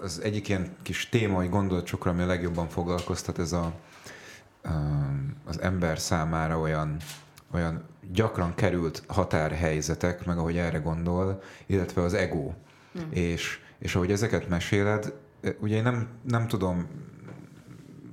az 0.03 0.21
egyik 0.23 0.49
ilyen 0.49 0.77
kis 0.83 1.09
téma, 1.09 1.35
vagy 1.35 1.49
gondolatcsokra, 1.49 2.11
ami 2.11 2.23
a 2.23 2.27
legjobban 2.27 2.69
foglalkoztat, 2.69 3.39
ez 3.39 3.53
a, 3.53 3.73
az 5.45 5.61
ember 5.61 5.99
számára 5.99 6.59
olyan, 6.59 6.97
olyan 7.53 7.85
gyakran 8.13 8.55
került 8.55 9.03
határhelyzetek, 9.07 10.25
meg 10.25 10.39
ahogy 10.39 10.57
erre 10.57 10.79
gondol, 10.79 11.43
illetve 11.67 12.03
az 12.03 12.15
ego. 12.15 12.53
Mm. 12.99 13.11
És 13.11 13.59
és 13.81 13.95
ahogy 13.95 14.11
ezeket 14.11 14.49
meséled, 14.49 15.13
ugye 15.61 15.77
én 15.77 15.83
nem, 15.83 16.09
nem 16.23 16.47
tudom 16.47 16.87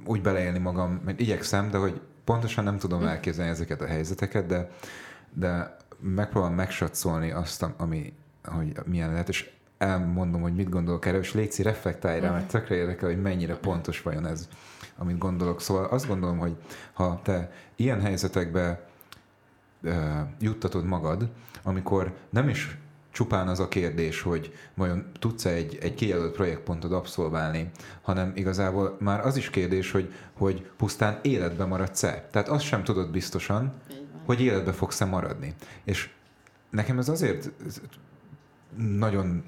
úgy 0.05 0.21
beleélni 0.21 0.59
magam, 0.59 1.01
meg 1.05 1.19
igyekszem, 1.19 1.69
de 1.69 1.77
hogy 1.77 2.01
pontosan 2.23 2.63
nem 2.63 2.77
tudom 2.77 2.99
hm. 2.99 3.05
elképzelni 3.05 3.51
ezeket 3.51 3.81
a 3.81 3.85
helyzeteket, 3.85 4.45
de, 4.45 4.69
de 5.33 5.77
megpróbálom 5.99 6.55
megsatszolni 6.55 7.31
azt, 7.31 7.65
ami, 7.77 8.13
hogy 8.43 8.79
milyen 8.85 9.11
lehet, 9.11 9.29
és 9.29 9.49
elmondom, 9.77 10.41
hogy 10.41 10.55
mit 10.55 10.69
gondolok 10.69 11.05
erről, 11.05 11.19
és 11.19 11.33
Léci 11.33 11.61
reflektálj 11.61 12.19
rá, 12.19 12.31
mert 12.31 12.47
tökre 12.47 12.75
érdekel, 12.75 13.09
hogy 13.09 13.21
mennyire 13.21 13.55
pontos 13.55 14.01
vajon 14.01 14.25
ez, 14.25 14.47
amit 14.97 15.17
gondolok. 15.17 15.61
Szóval 15.61 15.85
azt 15.85 16.07
gondolom, 16.07 16.37
hogy 16.37 16.55
ha 16.93 17.19
te 17.23 17.51
ilyen 17.75 18.01
helyzetekbe 18.01 18.87
uh, 19.83 19.93
juttatod 20.39 20.85
magad, 20.85 21.29
amikor 21.63 22.13
nem 22.29 22.49
is 22.49 22.77
csupán 23.17 23.47
az 23.47 23.59
a 23.59 23.67
kérdés, 23.67 24.21
hogy 24.21 24.53
vajon 24.73 25.05
tudsz-e 25.19 25.49
egy, 25.49 25.77
egy 25.81 25.93
kijelölt 25.93 26.33
projektpontot 26.33 26.91
abszolválni, 26.91 27.71
hanem 28.01 28.31
igazából 28.35 28.97
már 28.99 29.25
az 29.25 29.37
is 29.37 29.49
kérdés, 29.49 29.91
hogy, 29.91 30.13
hogy 30.33 30.69
pusztán 30.77 31.19
életbe 31.21 31.65
maradsz-e. 31.65 32.27
Tehát 32.31 32.47
azt 32.47 32.63
sem 32.63 32.83
tudod 32.83 33.11
biztosan, 33.11 33.73
hogy 34.25 34.41
életbe 34.41 34.71
fogsz-e 34.71 35.05
maradni. 35.05 35.53
És 35.83 36.09
nekem 36.69 36.99
ez 36.99 37.09
azért 37.09 37.51
nagyon 38.77 39.43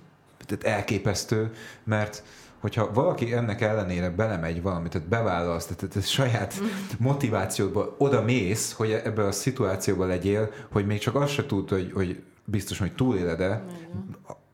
tehát 0.45 0.77
elképesztő, 0.77 1.53
mert 1.83 2.23
hogyha 2.59 2.93
valaki 2.93 3.33
ennek 3.33 3.61
ellenére 3.61 4.09
belemegy 4.09 4.61
valamit, 4.61 4.91
tehát 4.91 5.07
bevállalsz, 5.07 5.65
tehát, 5.65 5.93
tehát 5.93 6.07
saját 6.07 6.53
motivációdból 6.99 7.95
oda 7.97 8.21
mész, 8.21 8.71
hogy 8.71 8.91
ebbe 8.91 9.25
a 9.25 9.31
szituációba 9.31 10.05
legyél, 10.05 10.51
hogy 10.71 10.85
még 10.85 10.99
csak 10.99 11.15
azt 11.15 11.33
se 11.33 11.45
tud, 11.45 11.69
hogy, 11.69 11.91
hogy 11.93 12.23
biztos, 12.49 12.77
hogy 12.77 12.95
túléled-e, 12.95 13.63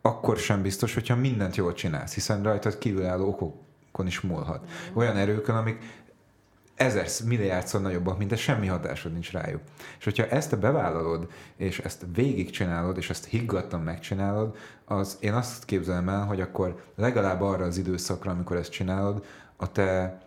akkor 0.01 0.37
sem 0.37 0.61
biztos, 0.61 0.93
hogyha 0.93 1.15
mindent 1.15 1.55
jól 1.55 1.73
csinálsz, 1.73 2.13
hiszen 2.13 2.43
rajtad 2.43 2.77
kívülálló 2.77 3.27
okokon 3.27 4.07
is 4.07 4.21
múlhat. 4.21 4.69
Olyan 4.93 5.15
erőkön, 5.17 5.55
amik 5.55 6.03
ezer 6.75 7.07
milliárdszor 7.25 7.81
nagyobbak, 7.81 8.17
mint 8.17 8.31
ez 8.31 8.39
semmi 8.39 8.67
hatásod 8.67 9.11
nincs 9.11 9.31
rájuk. 9.31 9.61
És 9.97 10.03
hogyha 10.03 10.27
ezt 10.27 10.49
te 10.49 10.55
bevállalod, 10.55 11.27
és 11.55 11.79
ezt 11.79 12.05
végigcsinálod, 12.13 12.97
és 12.97 13.09
ezt 13.09 13.25
higgadtan 13.25 13.81
megcsinálod, 13.81 14.55
az 14.85 15.17
én 15.19 15.33
azt 15.33 15.65
képzelem 15.65 16.09
el, 16.09 16.25
hogy 16.25 16.41
akkor 16.41 16.83
legalább 16.95 17.41
arra 17.41 17.65
az 17.65 17.77
időszakra, 17.77 18.31
amikor 18.31 18.57
ezt 18.57 18.71
csinálod, 18.71 19.25
a 19.55 19.71
te 19.71 20.21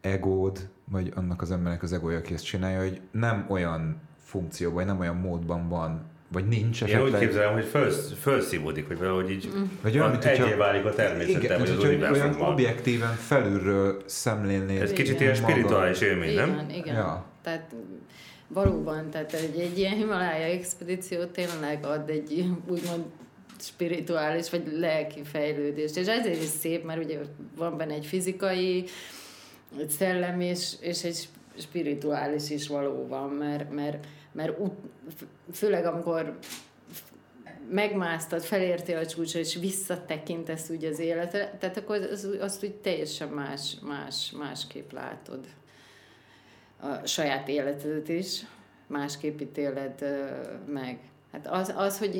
egód, 0.00 0.68
vagy 0.84 1.12
annak 1.16 1.42
az 1.42 1.50
embernek 1.50 1.82
az 1.82 1.92
egója, 1.92 2.18
aki 2.18 2.34
ezt 2.34 2.44
csinálja, 2.44 2.78
hogy 2.78 3.00
nem 3.10 3.46
olyan 3.48 4.00
funkció, 4.24 4.72
vagy 4.72 4.86
nem 4.86 4.98
olyan 4.98 5.16
módban 5.16 5.68
van 5.68 6.02
vagy 6.32 6.48
nincs 6.48 6.82
esetleg. 6.82 7.06
Én 7.06 7.14
úgy 7.14 7.20
képzelem, 7.20 7.52
hogy 7.52 7.64
föl, 7.64 7.90
felszívódik, 8.20 8.86
hogy 8.86 8.98
valahogy 8.98 9.30
így 9.30 9.48
mm. 9.56 9.62
vagy 9.82 9.98
olyan, 9.98 10.10
mint 10.10 10.24
egyé 10.24 10.52
válik 10.52 10.84
a 10.84 10.92
természete, 10.92 11.58
vagy 11.58 11.70
az 11.70 11.84
olyan 12.12 12.40
objektíven 12.40 13.14
felülről 13.14 14.02
szemlélnél. 14.06 14.82
Ez 14.82 14.92
kicsit 14.92 15.20
ilyen 15.20 15.34
spirituális 15.34 16.00
élmény, 16.00 16.30
igen, 16.30 16.48
nem? 16.48 16.68
Igen, 16.70 16.94
ja. 16.94 17.24
Tehát 17.42 17.74
valóban, 18.48 19.10
tehát 19.10 19.32
egy, 19.32 19.58
egy 19.60 19.78
ilyen 19.78 19.94
Himalája 19.94 20.44
expedíció 20.44 21.24
tényleg 21.24 21.84
ad 21.84 22.10
egy 22.10 22.44
úgymond 22.68 23.04
spirituális 23.58 24.50
vagy 24.50 24.72
lelki 24.78 25.20
fejlődést. 25.24 25.96
És 25.96 26.06
ezért 26.06 26.42
is 26.42 26.48
szép, 26.48 26.84
mert 26.84 27.04
ugye 27.04 27.18
van 27.56 27.76
benne 27.76 27.94
egy 27.94 28.06
fizikai, 28.06 28.84
egy 29.78 29.90
szellem 29.90 30.40
és, 30.40 30.72
és 30.80 31.04
egy 31.04 31.28
spirituális 31.58 32.50
is 32.50 32.68
valóban, 32.68 33.28
mert, 33.28 33.72
mert 33.72 34.06
mert 34.32 34.58
ut, 34.58 34.72
főleg 35.52 35.84
amikor 35.84 36.38
megmásztad, 37.70 38.42
felértél 38.42 38.98
a 38.98 39.06
csúcsra, 39.06 39.38
és 39.38 39.54
visszatekintesz 39.54 40.70
úgy 40.70 40.84
az 40.84 40.98
életre, 40.98 41.56
tehát 41.58 41.76
akkor 41.76 41.96
az, 41.96 42.28
azt 42.40 42.64
úgy 42.64 42.74
teljesen 42.74 43.28
más, 43.28 43.76
más, 43.82 44.32
másképp 44.38 44.92
látod. 44.92 45.46
A 46.80 47.06
saját 47.06 47.48
életedet 47.48 48.08
is 48.08 48.46
másképp 48.86 49.40
ítéled 49.40 50.04
meg. 50.66 50.98
Hát 51.32 51.46
az, 51.46 51.74
az, 51.76 51.98
hogy 51.98 52.16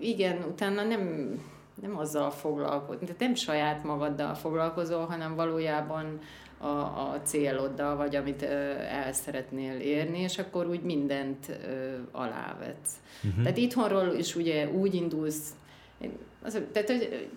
igen, 0.00 0.42
utána 0.42 0.82
nem, 0.82 1.34
nem 1.80 1.98
azzal 1.98 2.30
foglalkozni, 2.30 3.06
tehát 3.06 3.20
nem 3.20 3.34
saját 3.34 3.84
magaddal 3.84 4.34
foglalkozol, 4.34 5.06
hanem 5.06 5.34
valójában 5.34 6.18
a, 6.60 6.66
a 6.66 7.20
céloddal, 7.22 7.96
vagy 7.96 8.16
amit 8.16 8.42
el 8.42 9.12
szeretnél 9.12 9.78
érni, 9.78 10.20
és 10.20 10.38
akkor 10.38 10.68
úgy 10.68 10.82
mindent 10.82 11.58
alávetsz. 12.10 12.92
Uh-huh. 13.24 13.42
Tehát 13.42 13.58
itthonról 13.58 14.14
is 14.14 14.36
ugye 14.36 14.68
úgy 14.68 14.94
indulsz, 14.94 15.54
az, 16.42 16.60
tehát 16.72 16.90
hogy 16.90 17.28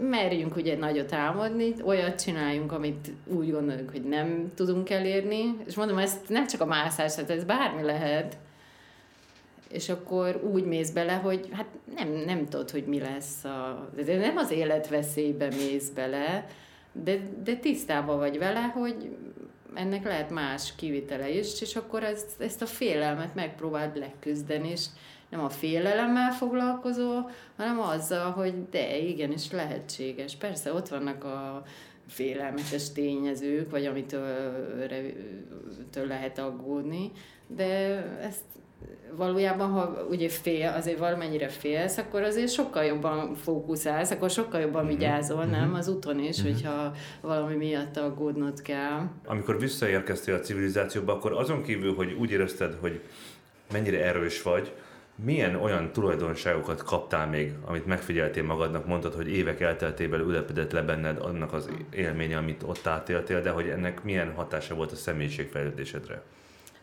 merjünk 0.00 0.56
ugye 0.56 0.76
nagyot 0.76 1.12
álmodni, 1.12 1.74
olyat 1.84 2.22
csináljunk, 2.22 2.72
amit 2.72 3.10
úgy 3.24 3.50
gondoljuk, 3.50 3.90
hogy 3.90 4.04
nem 4.04 4.52
tudunk 4.54 4.90
elérni, 4.90 5.56
és 5.66 5.74
mondom, 5.74 5.98
ez 5.98 6.20
nem 6.28 6.46
csak 6.46 6.60
a 6.60 6.66
mászás, 6.66 7.14
tehát 7.14 7.30
ez 7.30 7.44
bármi 7.44 7.82
lehet, 7.82 8.36
és 9.68 9.88
akkor 9.88 10.40
úgy 10.52 10.64
mész 10.64 10.90
bele, 10.90 11.12
hogy 11.12 11.48
hát 11.52 11.66
nem, 11.94 12.08
nem 12.08 12.46
tudod, 12.46 12.70
hogy 12.70 12.84
mi 12.84 13.00
lesz 13.00 13.44
a... 13.44 13.88
De 14.04 14.16
nem 14.16 14.36
az 14.36 14.50
életveszélybe 14.50 15.46
mész 15.46 15.88
bele, 15.88 16.46
de, 17.04 17.18
de 17.44 17.56
tisztában 17.56 18.18
vagy 18.18 18.38
vele, 18.38 18.60
hogy 18.60 19.16
ennek 19.74 20.04
lehet 20.04 20.30
más 20.30 20.74
kivitele 20.74 21.30
is, 21.30 21.60
és 21.60 21.76
akkor 21.76 22.02
ezt, 22.02 22.40
ezt 22.40 22.62
a 22.62 22.66
félelmet 22.66 23.34
megpróbáld 23.34 23.96
leküzdeni, 23.96 24.68
és 24.68 24.86
nem 25.30 25.44
a 25.44 25.48
félelemmel 25.48 26.32
foglalkozol, 26.32 27.30
hanem 27.56 27.80
azzal, 27.80 28.30
hogy 28.30 28.68
de 28.68 28.98
igenis 28.98 29.50
lehetséges. 29.50 30.36
Persze 30.36 30.72
ott 30.72 30.88
vannak 30.88 31.24
a 31.24 31.62
félelmetes 32.06 32.92
tényezők, 32.92 33.70
vagy 33.70 33.86
amitől 33.86 34.86
lehet 36.06 36.38
aggódni, 36.38 37.10
de 37.46 37.66
ezt 38.20 38.44
valójában, 39.16 39.70
ha 39.70 40.06
ugye 40.10 40.28
fél, 40.28 40.72
azért 40.76 40.98
valamennyire 40.98 41.48
félsz, 41.48 41.98
akkor 41.98 42.22
azért 42.22 42.52
sokkal 42.52 42.84
jobban 42.84 43.34
fókuszálsz, 43.34 44.10
akkor 44.10 44.30
sokkal 44.30 44.60
jobban 44.60 44.84
mm-hmm. 44.84 44.96
vigyázol, 44.96 45.42
mm-hmm. 45.44 45.50
nem? 45.50 45.74
Az 45.74 45.88
úton 45.88 46.18
is, 46.18 46.42
mm-hmm. 46.42 46.52
hogyha 46.52 46.92
valami 47.20 47.54
miatt 47.54 47.96
aggódnod 47.96 48.62
kell. 48.62 49.00
Amikor 49.26 49.58
visszaérkeztél 49.58 50.34
a 50.34 50.40
civilizációba, 50.40 51.12
akkor 51.12 51.32
azon 51.32 51.62
kívül, 51.62 51.94
hogy 51.94 52.12
úgy 52.12 52.30
érezted, 52.30 52.76
hogy 52.80 53.00
mennyire 53.72 54.04
erős 54.04 54.42
vagy, 54.42 54.72
milyen 55.24 55.54
olyan 55.54 55.92
tulajdonságokat 55.92 56.82
kaptál 56.82 57.26
még, 57.26 57.52
amit 57.64 57.86
megfigyeltél 57.86 58.42
magadnak, 58.42 58.86
mondtad, 58.86 59.14
hogy 59.14 59.28
évek 59.28 59.60
elteltével 59.60 60.20
ülepedett 60.20 60.72
le 60.72 60.82
benned 60.82 61.18
annak 61.18 61.52
az 61.52 61.70
élménye, 61.90 62.36
amit 62.36 62.62
ott 62.62 62.86
átéltél, 62.86 63.42
de 63.42 63.50
hogy 63.50 63.68
ennek 63.68 64.02
milyen 64.02 64.32
hatása 64.34 64.74
volt 64.74 64.92
a 64.92 64.96
személyiségfejlődésedre? 64.96 66.22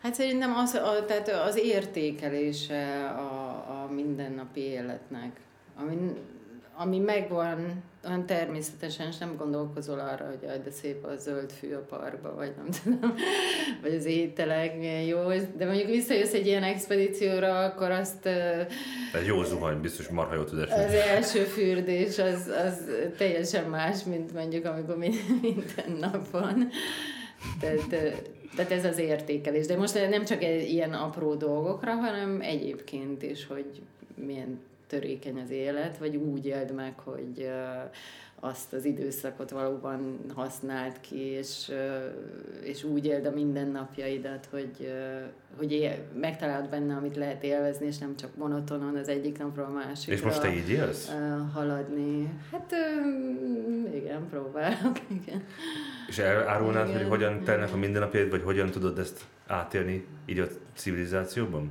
Hát 0.02 0.14
szerintem 0.14 0.54
az, 0.54 0.74
a, 0.74 1.04
tehát 1.06 1.28
az 1.28 1.58
értékelése 1.58 3.06
a, 3.08 3.52
a 3.52 3.92
mindennapi 3.92 4.60
életnek, 4.60 5.40
ami, 5.76 5.96
ami 6.76 6.98
megvan, 6.98 7.82
olyan 8.06 8.26
természetesen, 8.26 9.06
és 9.06 9.18
nem 9.18 9.36
gondolkozol 9.36 9.98
arra, 9.98 10.26
hogy 10.26 10.48
aj, 10.48 10.60
de 10.64 10.70
szép 10.70 11.04
a 11.04 11.16
zöld 11.16 11.52
fű 11.52 11.72
a 11.72 11.78
parkba, 11.78 12.34
vagy 12.34 12.52
nem 12.56 12.66
tudom, 12.82 13.14
vagy 13.82 13.94
az 13.94 14.04
ételek 14.04 14.78
milyen 14.78 15.02
jó, 15.02 15.28
de 15.56 15.64
mondjuk 15.64 15.86
visszajössz 15.86 16.32
egy 16.32 16.46
ilyen 16.46 16.62
expedícióra, 16.62 17.64
akkor 17.64 17.90
azt... 17.90 18.26
Egy 19.12 19.26
jó 19.26 19.42
zuhany, 19.42 19.80
biztos 19.80 20.08
marha 20.08 20.34
jó 20.34 20.42
tud 20.42 20.58
Az 20.58 20.92
első 20.92 21.40
fürdés 21.40 22.18
az, 22.18 22.50
az 22.66 22.90
teljesen 23.16 23.70
más, 23.70 24.04
mint 24.04 24.32
mondjuk 24.32 24.64
amikor 24.64 24.96
minden 24.96 25.96
nap 26.00 26.30
van. 26.30 26.70
Tehát, 27.60 27.88
tehát 28.56 28.70
ez 28.70 28.84
az 28.84 28.98
értékelés. 28.98 29.66
De 29.66 29.76
most 29.76 30.08
nem 30.10 30.24
csak 30.24 30.42
ilyen 30.42 30.92
apró 30.92 31.34
dolgokra, 31.34 31.92
hanem 31.94 32.40
egyébként 32.40 33.22
is, 33.22 33.46
hogy 33.46 33.82
milyen 34.14 34.60
törékeny 34.86 35.40
az 35.40 35.50
élet, 35.50 35.98
vagy 35.98 36.16
úgy 36.16 36.46
éld 36.46 36.74
meg, 36.74 36.98
hogy 36.98 37.48
azt 38.40 38.72
az 38.72 38.84
időszakot 38.84 39.50
valóban 39.50 40.18
használt 40.34 41.00
ki, 41.00 41.20
és, 41.20 41.72
és 42.62 42.84
úgy 42.84 43.06
éld 43.06 43.26
a 43.26 43.30
mindennapjaidat, 43.30 44.48
hogy, 44.50 44.92
hogy 45.56 45.72
él, 45.72 45.94
megtalálod 46.20 46.68
benne, 46.68 46.94
amit 46.94 47.16
lehet 47.16 47.42
élvezni, 47.44 47.86
és 47.86 47.98
nem 47.98 48.16
csak 48.16 48.36
monotonon 48.36 48.96
az 48.96 49.08
egyik 49.08 49.38
napról 49.38 49.64
a 49.64 49.70
másikra. 49.70 50.14
És 50.14 50.22
most 50.22 50.40
te 50.40 50.54
így 50.54 50.68
élsz? 50.68 51.12
Haladni. 51.52 52.40
Hát 52.52 52.74
igen, 53.94 54.28
próbálok, 54.30 55.00
igen. 55.22 55.42
És 56.08 56.18
elárulnád, 56.18 56.92
hogy 56.92 57.08
hogyan 57.08 57.44
telnek 57.44 57.72
a 57.72 57.76
mindennapjaid, 57.76 58.30
vagy 58.30 58.42
hogyan 58.42 58.70
tudod 58.70 58.98
ezt 58.98 59.24
átélni 59.46 60.06
így 60.26 60.38
a 60.38 60.46
civilizációban? 60.74 61.70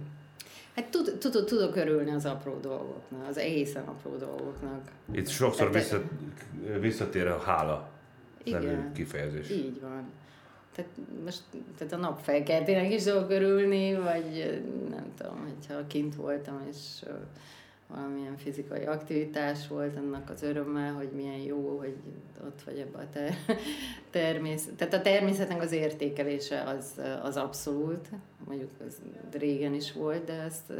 Hát 0.75 0.89
tud, 0.89 1.17
tudod, 1.19 1.45
tudok 1.45 1.75
örülni 1.75 2.11
az 2.11 2.25
apró 2.25 2.59
dolgoknak, 2.59 3.27
az 3.27 3.37
egészen 3.37 3.83
apró 3.83 4.15
dolgoknak. 4.15 4.81
Itt 5.11 5.27
sokszor 5.27 5.71
vissza, 5.71 6.01
visszatér 6.79 7.27
a 7.27 7.39
hála 7.39 7.89
Igen, 8.43 8.91
kifejezés. 8.93 9.49
így 9.49 9.81
van. 9.81 10.11
Tehát 10.75 10.91
most 11.23 11.41
tehát 11.77 11.93
a 11.93 11.97
napfelkeltének 11.97 12.91
is 12.93 13.03
tudok 13.03 13.29
örülni, 13.29 13.95
vagy 13.95 14.61
nem 14.89 15.05
tudom, 15.17 15.53
hogyha 15.55 15.87
kint 15.87 16.15
voltam, 16.15 16.61
és 16.69 17.03
valamilyen 17.87 18.37
fizikai 18.37 18.83
aktivitás 18.83 19.67
volt, 19.67 19.95
annak 19.95 20.29
az 20.29 20.43
örömmel, 20.43 20.93
hogy 20.93 21.09
milyen 21.15 21.39
jó, 21.39 21.77
hogy 21.77 21.95
ott 22.45 22.61
vagy 22.61 22.77
ebbe 22.77 22.97
a 22.97 23.09
ter- 23.09 23.37
természet. 24.11 24.73
Tehát 24.73 24.93
a 24.93 25.01
természetnek 25.01 25.61
az 25.61 25.71
értékelése 25.71 26.61
az, 26.61 27.01
az 27.21 27.37
abszolút, 27.37 28.09
mondjuk 28.47 28.69
az 28.87 29.01
régen 29.31 29.73
is 29.73 29.93
volt, 29.93 30.23
de 30.23 30.33
ezt 30.33 30.73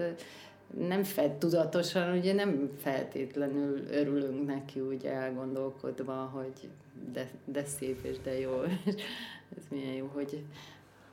nem 0.87 1.03
fed 1.03 1.31
tudatosan, 1.31 2.17
ugye 2.17 2.33
nem 2.33 2.69
feltétlenül 2.77 3.83
örülünk 3.91 4.45
neki 4.47 4.79
úgy 4.79 5.05
elgondolkodva, 5.05 6.13
hogy 6.13 6.69
de, 7.13 7.29
de 7.45 7.65
szép 7.65 8.05
és 8.05 8.17
de 8.23 8.39
jó, 8.39 8.61
ez 9.57 9.63
milyen 9.69 9.93
jó, 9.93 10.09
hogy 10.13 10.43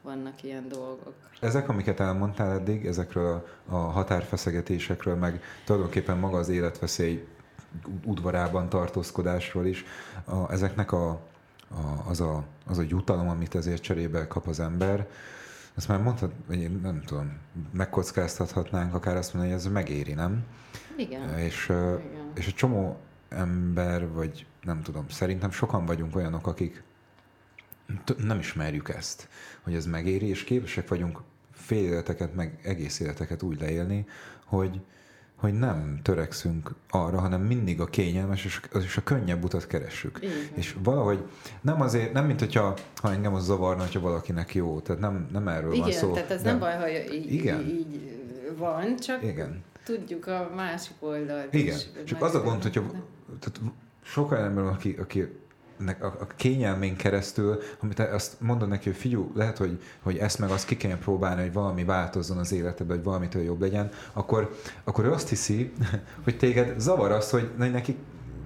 vannak 0.02 0.42
ilyen 0.42 0.68
dolgok. 0.68 1.14
Ezek, 1.40 1.68
amiket 1.68 2.00
elmondtál 2.00 2.52
eddig, 2.52 2.86
ezekről 2.86 3.46
a 3.66 3.76
határfeszegetésekről, 3.76 5.14
meg 5.14 5.42
tulajdonképpen 5.64 6.18
maga 6.18 6.38
az 6.38 6.48
életveszély 6.48 7.26
udvarában 8.04 8.68
tartózkodásról 8.68 9.66
is, 9.66 9.84
a, 10.24 10.52
ezeknek 10.52 10.92
a, 10.92 11.08
a, 11.68 12.08
az, 12.08 12.20
a, 12.20 12.44
az 12.66 12.78
a 12.78 12.84
jutalom, 12.88 13.28
amit 13.28 13.54
ezért 13.54 13.82
cserébe 13.82 14.26
kap 14.26 14.46
az 14.46 14.60
ember, 14.60 15.06
azt 15.74 15.88
már 15.88 16.02
mondtad, 16.02 16.32
hogy 16.46 16.60
én 16.60 16.80
nem 16.82 17.02
tudom, 17.06 17.38
megkockáztathatnánk 17.72 18.94
akár 18.94 19.16
azt 19.16 19.34
mondani, 19.34 19.54
hogy 19.54 19.64
ez 19.64 19.72
megéri, 19.72 20.12
nem? 20.12 20.44
Igen. 20.96 21.38
És, 21.38 21.64
Igen. 21.64 22.30
és 22.34 22.46
egy 22.46 22.54
csomó 22.54 22.96
ember, 23.28 24.12
vagy 24.12 24.46
nem 24.62 24.82
tudom, 24.82 25.08
szerintem 25.08 25.50
sokan 25.50 25.86
vagyunk 25.86 26.16
olyanok, 26.16 26.46
akik 26.46 26.82
nem 28.16 28.38
ismerjük 28.38 28.88
ezt, 28.88 29.28
hogy 29.62 29.74
ez 29.74 29.86
megéri, 29.86 30.28
és 30.28 30.44
képesek 30.44 30.88
vagyunk 30.88 31.20
fél 31.52 31.84
életeket, 31.84 32.34
meg 32.34 32.58
egész 32.62 33.00
életeket 33.00 33.42
úgy 33.42 33.60
leélni, 33.60 34.06
hogy, 34.44 34.80
hogy 35.36 35.52
nem 35.52 36.00
törekszünk 36.02 36.74
arra, 36.90 37.20
hanem 37.20 37.40
mindig 37.40 37.80
a 37.80 37.86
kényelmes 37.86 38.44
és, 38.44 38.60
és 38.84 38.96
a 38.96 39.02
könnyebb 39.02 39.44
utat 39.44 39.66
keressük. 39.66 40.18
Igen. 40.22 40.34
És 40.54 40.76
valahogy 40.82 41.24
nem 41.60 41.80
azért, 41.80 42.12
nem 42.12 42.26
mint 42.26 42.38
hogyha 42.38 42.76
ha 42.96 43.12
engem 43.12 43.34
az 43.34 43.44
zavarna, 43.44 43.82
hogyha 43.82 44.00
valakinek 44.00 44.54
jó, 44.54 44.80
tehát 44.80 45.00
nem, 45.00 45.28
nem 45.32 45.48
erről 45.48 45.72
Igen, 45.72 45.82
van 45.82 45.92
szó. 45.92 46.10
Igen, 46.10 46.14
tehát 46.14 46.30
ez 46.30 46.42
de, 46.42 46.50
nem 46.50 46.58
baj, 46.58 46.76
ha 46.76 47.12
így, 47.12 47.32
Igen. 47.32 47.60
így 47.60 48.20
van, 48.56 48.96
csak 48.96 49.22
Igen. 49.22 49.64
tudjuk 49.84 50.26
a 50.26 50.50
másik 50.56 50.94
oldalt 50.98 51.54
Igen, 51.54 51.76
is, 51.76 51.88
csak 52.04 52.22
az 52.22 52.34
a 52.34 52.42
gond, 52.42 52.62
hogyha 52.62 52.80
tehát 53.40 53.60
sok 54.02 54.30
olyan 54.30 54.44
ember, 54.44 54.64
aki, 54.64 54.96
aki 55.00 55.28
a, 55.88 56.06
a 56.06 56.26
kényelmén 56.36 56.96
keresztül, 56.96 57.58
amit 57.80 57.98
azt 57.98 58.40
mondod 58.40 58.68
neki, 58.68 58.88
hogy 58.88 58.98
figyú, 58.98 59.32
lehet, 59.34 59.58
hogy, 59.58 59.82
hogy 60.02 60.16
ezt 60.16 60.38
meg 60.38 60.50
azt 60.50 60.66
ki 60.66 60.76
kell 60.76 60.98
próbálni, 60.98 61.40
hogy 61.40 61.52
valami 61.52 61.84
változzon 61.84 62.38
az 62.38 62.52
életedben, 62.52 62.96
hogy 62.96 63.04
valamitől 63.04 63.42
jobb 63.42 63.60
legyen, 63.60 63.90
akkor, 64.12 64.56
akkor 64.84 65.04
ő 65.04 65.12
azt 65.12 65.28
hiszi, 65.28 65.72
hogy 66.24 66.36
téged 66.36 66.80
zavar 66.80 67.10
az, 67.10 67.30
hogy 67.30 67.50
neki 67.56 67.96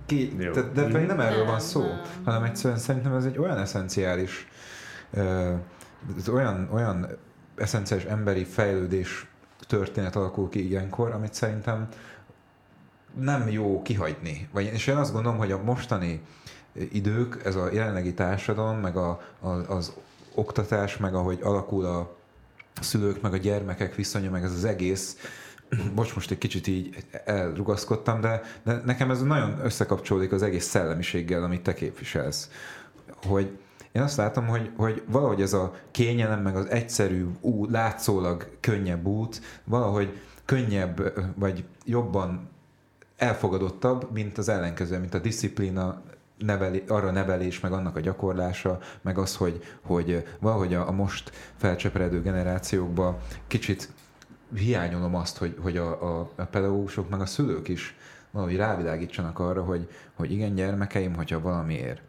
ki, 0.06 0.34
de, 0.36 0.50
de 0.50 0.82
pedig 0.82 1.06
nem 1.06 1.20
erről 1.20 1.44
van 1.44 1.60
szó, 1.60 1.84
hanem 2.24 2.42
egyszerűen 2.42 2.78
szerintem 2.78 3.14
ez 3.14 3.24
egy 3.24 3.38
olyan 3.38 3.58
eszenciális, 3.58 4.48
uh, 5.10 5.52
olyan, 6.32 6.68
olyan 6.72 7.06
eszenciális 7.56 8.04
emberi 8.04 8.44
fejlődés 8.44 9.26
történet 9.66 10.16
alakul 10.16 10.48
ki 10.48 10.68
ilyenkor, 10.68 11.10
amit 11.10 11.34
szerintem 11.34 11.88
nem 13.20 13.48
jó 13.48 13.82
kihagyni. 13.82 14.48
Vagy, 14.52 14.64
és 14.64 14.86
én 14.86 14.96
azt 14.96 15.12
gondolom, 15.12 15.38
hogy 15.38 15.52
a 15.52 15.62
mostani 15.62 16.20
idők, 16.92 17.40
ez 17.44 17.56
a 17.56 17.72
jelenlegi 17.72 18.14
társadalom, 18.14 18.78
meg 18.78 18.96
a, 18.96 19.20
a, 19.40 19.48
az 19.48 19.92
oktatás, 20.34 20.96
meg 20.96 21.14
ahogy 21.14 21.38
alakul 21.42 21.84
a 21.84 22.16
szülők, 22.80 23.20
meg 23.20 23.32
a 23.32 23.36
gyermekek 23.36 23.94
viszonya, 23.94 24.30
meg 24.30 24.44
ez 24.44 24.52
az 24.52 24.64
egész, 24.64 25.16
most 25.94 26.14
most 26.14 26.30
egy 26.30 26.38
kicsit 26.38 26.66
így 26.66 27.04
elrugaszkodtam, 27.24 28.20
de, 28.20 28.42
de 28.64 28.82
nekem 28.84 29.10
ez 29.10 29.22
nagyon 29.22 29.60
összekapcsolódik 29.64 30.32
az 30.32 30.42
egész 30.42 30.64
szellemiséggel, 30.64 31.42
amit 31.42 31.62
te 31.62 31.74
képviselsz. 31.74 32.50
Hogy 33.26 33.58
én 33.92 34.02
azt 34.02 34.16
látom, 34.16 34.46
hogy, 34.46 34.70
hogy 34.76 35.02
valahogy 35.06 35.40
ez 35.42 35.52
a 35.52 35.74
kényelem, 35.90 36.42
meg 36.42 36.56
az 36.56 36.66
egyszerű, 36.68 37.26
út, 37.40 37.70
látszólag 37.70 38.50
könnyebb 38.60 39.06
út, 39.06 39.40
valahogy 39.64 40.20
könnyebb, 40.44 41.12
vagy 41.36 41.64
jobban 41.84 42.48
elfogadottabb, 43.16 44.12
mint 44.12 44.38
az 44.38 44.48
ellenkező, 44.48 44.98
mint 44.98 45.14
a 45.14 45.18
disziplína, 45.18 46.02
neveli, 46.38 46.84
arra 46.88 47.10
nevelés, 47.10 47.60
meg 47.60 47.72
annak 47.72 47.96
a 47.96 48.00
gyakorlása, 48.00 48.78
meg 49.02 49.18
az, 49.18 49.36
hogy, 49.36 49.62
hogy 49.82 50.26
valahogy 50.40 50.74
a, 50.74 50.88
a 50.88 50.92
most 50.92 51.30
felcsepredő 51.56 52.22
generációkba 52.22 53.18
kicsit 53.46 53.88
hiányolom 54.54 55.14
azt, 55.14 55.36
hogy, 55.36 55.56
hogy 55.60 55.76
a, 55.76 56.18
a, 56.18 56.30
a 56.36 56.44
pedagógusok, 56.44 57.08
meg 57.08 57.20
a 57.20 57.26
szülők 57.26 57.68
is 57.68 57.96
valahogy 58.30 58.56
rávilágítsanak 58.56 59.38
arra, 59.38 59.62
hogy, 59.62 59.88
hogy 60.14 60.32
igen, 60.32 60.54
gyermekeim, 60.54 61.14
hogyha 61.14 61.40
valamiért, 61.40 62.00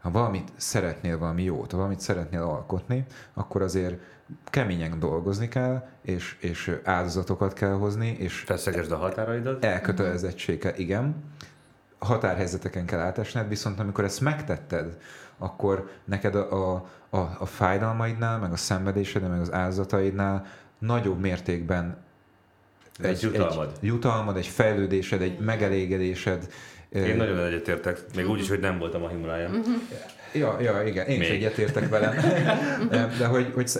ha 0.00 0.10
valamit 0.10 0.52
szeretnél, 0.56 1.18
valami 1.18 1.42
jót, 1.42 1.70
ha 1.70 1.76
valamit 1.76 2.00
szeretnél 2.00 2.42
alkotni, 2.42 3.04
akkor 3.34 3.62
azért 3.62 4.00
keményen 4.44 4.98
dolgozni 4.98 5.48
kell, 5.48 5.88
és, 6.02 6.36
és 6.40 6.80
áldozatokat 6.84 7.52
kell 7.52 7.72
hozni, 7.72 8.16
és 8.18 8.40
Feszegesd 8.40 8.92
a 8.92 8.96
határaidat. 8.96 9.64
Elkötelezettsége, 9.64 10.72
igen 10.76 11.14
határhelyzeteken 11.98 12.86
kell 12.86 12.98
átesned, 12.98 13.48
viszont 13.48 13.80
amikor 13.80 14.04
ezt 14.04 14.20
megtetted, 14.20 14.96
akkor 15.38 15.90
neked 16.04 16.34
a, 16.34 16.72
a, 16.72 16.88
a, 17.10 17.36
a 17.38 17.46
fájdalmaidnál, 17.46 18.38
meg 18.38 18.52
a 18.52 18.56
szenvedésednél, 18.56 19.30
meg 19.30 19.40
az 19.40 19.52
áldozataidnál 19.52 20.46
nagyobb 20.78 21.20
mértékben 21.20 21.96
egy, 22.98 23.10
egy 23.10 23.22
jutalmad. 23.22 23.72
Egy 23.80 23.86
jutalmad, 23.88 24.36
egy 24.36 24.46
fejlődésed, 24.46 25.22
egy 25.22 25.38
megelégedésed. 25.38 26.48
Én 26.88 27.16
nagyon 27.16 27.38
egyetértek, 27.38 28.00
még 28.14 28.28
úgy 28.28 28.40
is, 28.40 28.48
hogy 28.48 28.60
nem 28.60 28.78
voltam 28.78 29.04
a 29.04 29.08
Himaláján. 29.08 29.50
Mhm. 29.50 29.70
Ja, 30.32 30.60
ja, 30.60 30.82
igen, 30.82 31.06
én 31.06 31.18
még. 31.18 31.28
is 31.28 31.34
egyetértek 31.34 31.88
velem. 31.88 32.14
De 33.18 33.26
hogy, 33.26 33.50
hogy 33.54 33.70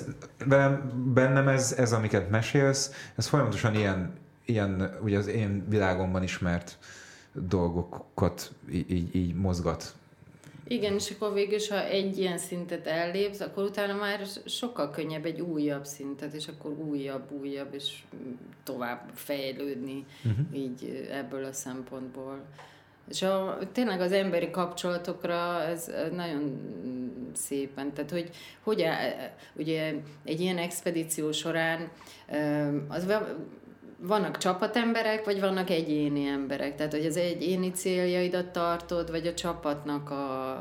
velem, 0.46 0.92
bennem 1.14 1.48
ez, 1.48 1.74
ez, 1.78 1.92
amiket 1.92 2.30
mesélsz, 2.30 3.10
ez 3.16 3.26
folyamatosan 3.26 3.74
ilyen, 3.74 4.12
ilyen 4.44 4.96
ugye 5.00 5.18
az 5.18 5.26
én 5.26 5.64
világomban 5.68 6.22
ismert 6.22 6.78
dolgokat 7.46 8.52
így, 8.72 9.16
így, 9.16 9.34
mozgat. 9.34 9.94
Igen, 10.70 10.94
és 10.94 11.10
akkor 11.10 11.32
végül 11.32 11.58
ha 11.68 11.84
egy 11.84 12.18
ilyen 12.18 12.38
szintet 12.38 12.86
ellépsz, 12.86 13.40
akkor 13.40 13.64
utána 13.64 13.94
már 13.94 14.26
sokkal 14.44 14.90
könnyebb 14.90 15.24
egy 15.24 15.40
újabb 15.40 15.84
szintet, 15.84 16.32
és 16.32 16.48
akkor 16.48 16.70
újabb, 16.70 17.32
újabb, 17.40 17.74
és 17.74 18.02
tovább 18.62 19.10
fejlődni 19.14 20.04
uh-huh. 20.24 20.46
így 20.52 21.08
ebből 21.10 21.44
a 21.44 21.52
szempontból. 21.52 22.44
És 23.08 23.22
a, 23.22 23.58
tényleg 23.72 24.00
az 24.00 24.12
emberi 24.12 24.50
kapcsolatokra 24.50 25.62
ez 25.62 25.90
nagyon 26.12 26.60
szépen, 27.34 27.92
tehát 27.92 28.10
hogy, 28.10 28.30
hogy 28.62 28.84
ugye 29.54 29.94
egy 30.24 30.40
ilyen 30.40 30.58
expedíció 30.58 31.32
során 31.32 31.90
az 32.88 33.06
vannak 34.00 34.38
csapatemberek, 34.38 35.24
vagy 35.24 35.40
vannak 35.40 35.70
egyéni 35.70 36.26
emberek? 36.26 36.76
Tehát, 36.76 36.92
hogy 36.92 37.06
az 37.06 37.16
egyéni 37.16 37.70
céljaidat 37.70 38.46
tartod, 38.46 39.10
vagy 39.10 39.26
a 39.26 39.34
csapatnak 39.34 40.10
a 40.10 40.58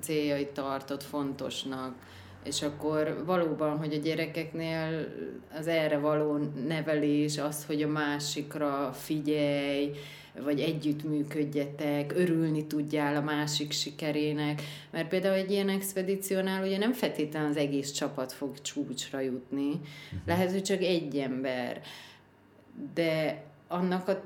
céljait 0.00 0.48
tartod 0.48 1.02
fontosnak? 1.02 1.94
És 2.44 2.62
akkor 2.62 3.22
valóban, 3.26 3.78
hogy 3.78 3.94
a 3.94 3.98
gyerekeknél 3.98 5.06
az 5.58 5.66
erre 5.66 5.98
való 5.98 6.38
nevelés, 6.66 7.38
az, 7.38 7.64
hogy 7.64 7.82
a 7.82 7.88
másikra 7.88 8.92
figyelj, 8.92 9.90
vagy 10.42 10.60
együttműködjetek, 10.60 12.12
örülni 12.16 12.66
tudjál 12.66 13.16
a 13.16 13.20
másik 13.20 13.72
sikerének, 13.72 14.62
mert 14.90 15.08
például 15.08 15.34
egy 15.34 15.50
ilyen 15.50 15.68
expedíciónál 15.68 16.62
ugye 16.64 16.78
nem 16.78 16.92
feltétlenül 16.92 17.48
az 17.48 17.56
egész 17.56 17.90
csapat 17.90 18.32
fog 18.32 18.60
csúcsra 18.60 19.20
jutni, 19.20 19.68
uh-huh. 19.68 20.20
lehet, 20.26 20.50
hogy 20.50 20.62
csak 20.62 20.80
egy 20.80 21.16
ember 21.16 21.80
de 22.94 23.42
annak, 23.68 24.08
a, 24.08 24.20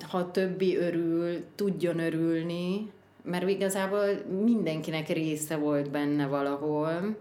ha 0.00 0.30
többi 0.30 0.76
örül, 0.76 1.44
tudjon 1.54 1.98
örülni, 1.98 2.90
mert 3.22 3.48
igazából 3.48 4.06
mindenkinek 4.44 5.08
része 5.08 5.56
volt 5.56 5.90
benne 5.90 6.26
valahol, 6.26 7.16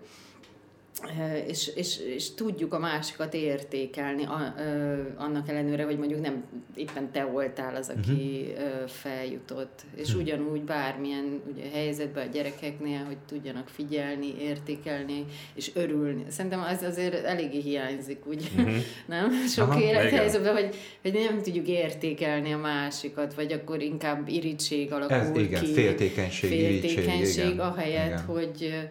és, 1.48 1.68
és, 1.76 2.00
és 2.16 2.34
tudjuk 2.34 2.74
a 2.74 2.80
másikat 2.80 3.34
értékelni, 3.34 4.24
a, 4.24 4.54
ö, 4.58 5.02
annak 5.18 5.50
ellenőre, 5.50 5.84
hogy 5.84 5.98
mondjuk 5.98 6.22
nem 6.22 6.44
éppen 6.76 7.12
te 7.12 7.24
voltál 7.24 7.76
az, 7.76 7.90
aki 7.90 8.48
uh-huh. 8.52 8.88
feljutott. 8.88 9.82
És 9.96 10.08
uh-huh. 10.08 10.22
ugyanúgy 10.22 10.62
bármilyen 10.62 11.42
ugye, 11.52 11.70
helyzetben 11.70 12.28
a 12.28 12.32
gyerekeknél, 12.32 13.04
hogy 13.06 13.18
tudjanak 13.28 13.68
figyelni, 13.68 14.42
értékelni, 14.42 15.26
és 15.54 15.72
örülni. 15.74 16.24
Szerintem 16.28 16.62
az 16.62 16.82
azért 16.82 17.26
eléggé 17.26 17.60
hiányzik, 17.60 18.28
úgy, 18.28 18.52
uh-huh. 18.58 18.76
nem? 19.08 19.32
Sok 19.48 19.70
Aha, 19.70 19.82
élethelyzetben, 19.82 20.54
hogy, 20.54 20.76
hogy 21.02 21.14
nem 21.14 21.42
tudjuk 21.42 21.68
értékelni 21.68 22.54
a 22.54 22.58
másikat, 22.58 23.34
vagy 23.34 23.52
akkor 23.52 23.82
inkább 23.82 24.28
irítség 24.28 24.92
alakul 24.92 25.16
Ez, 25.16 25.38
igen, 25.38 25.64
ki. 25.64 25.74
Féltékenység, 25.74 26.50
féltékenység, 26.50 27.16
irítség, 27.16 27.60
ahelyett, 27.60 28.08
igen. 28.08 28.26
hogy 28.26 28.90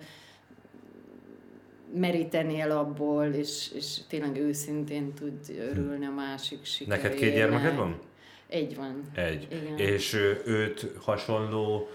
merítenél 1.95 2.71
abból, 2.71 3.25
és, 3.25 3.73
és 3.75 3.97
tényleg 4.09 4.37
őszintén 4.37 5.15
tud 5.15 5.39
örülni 5.71 6.07
a 6.07 6.11
másik 6.11 6.65
sikerének. 6.65 7.03
Neked 7.03 7.19
két 7.19 7.35
gyermeked 7.35 7.77
van? 7.77 7.99
Egy 8.47 8.77
van. 8.77 9.11
Egy. 9.15 9.49
Igen. 9.51 9.79
És 9.79 10.13
őt 10.45 10.87
hasonló 11.01 11.89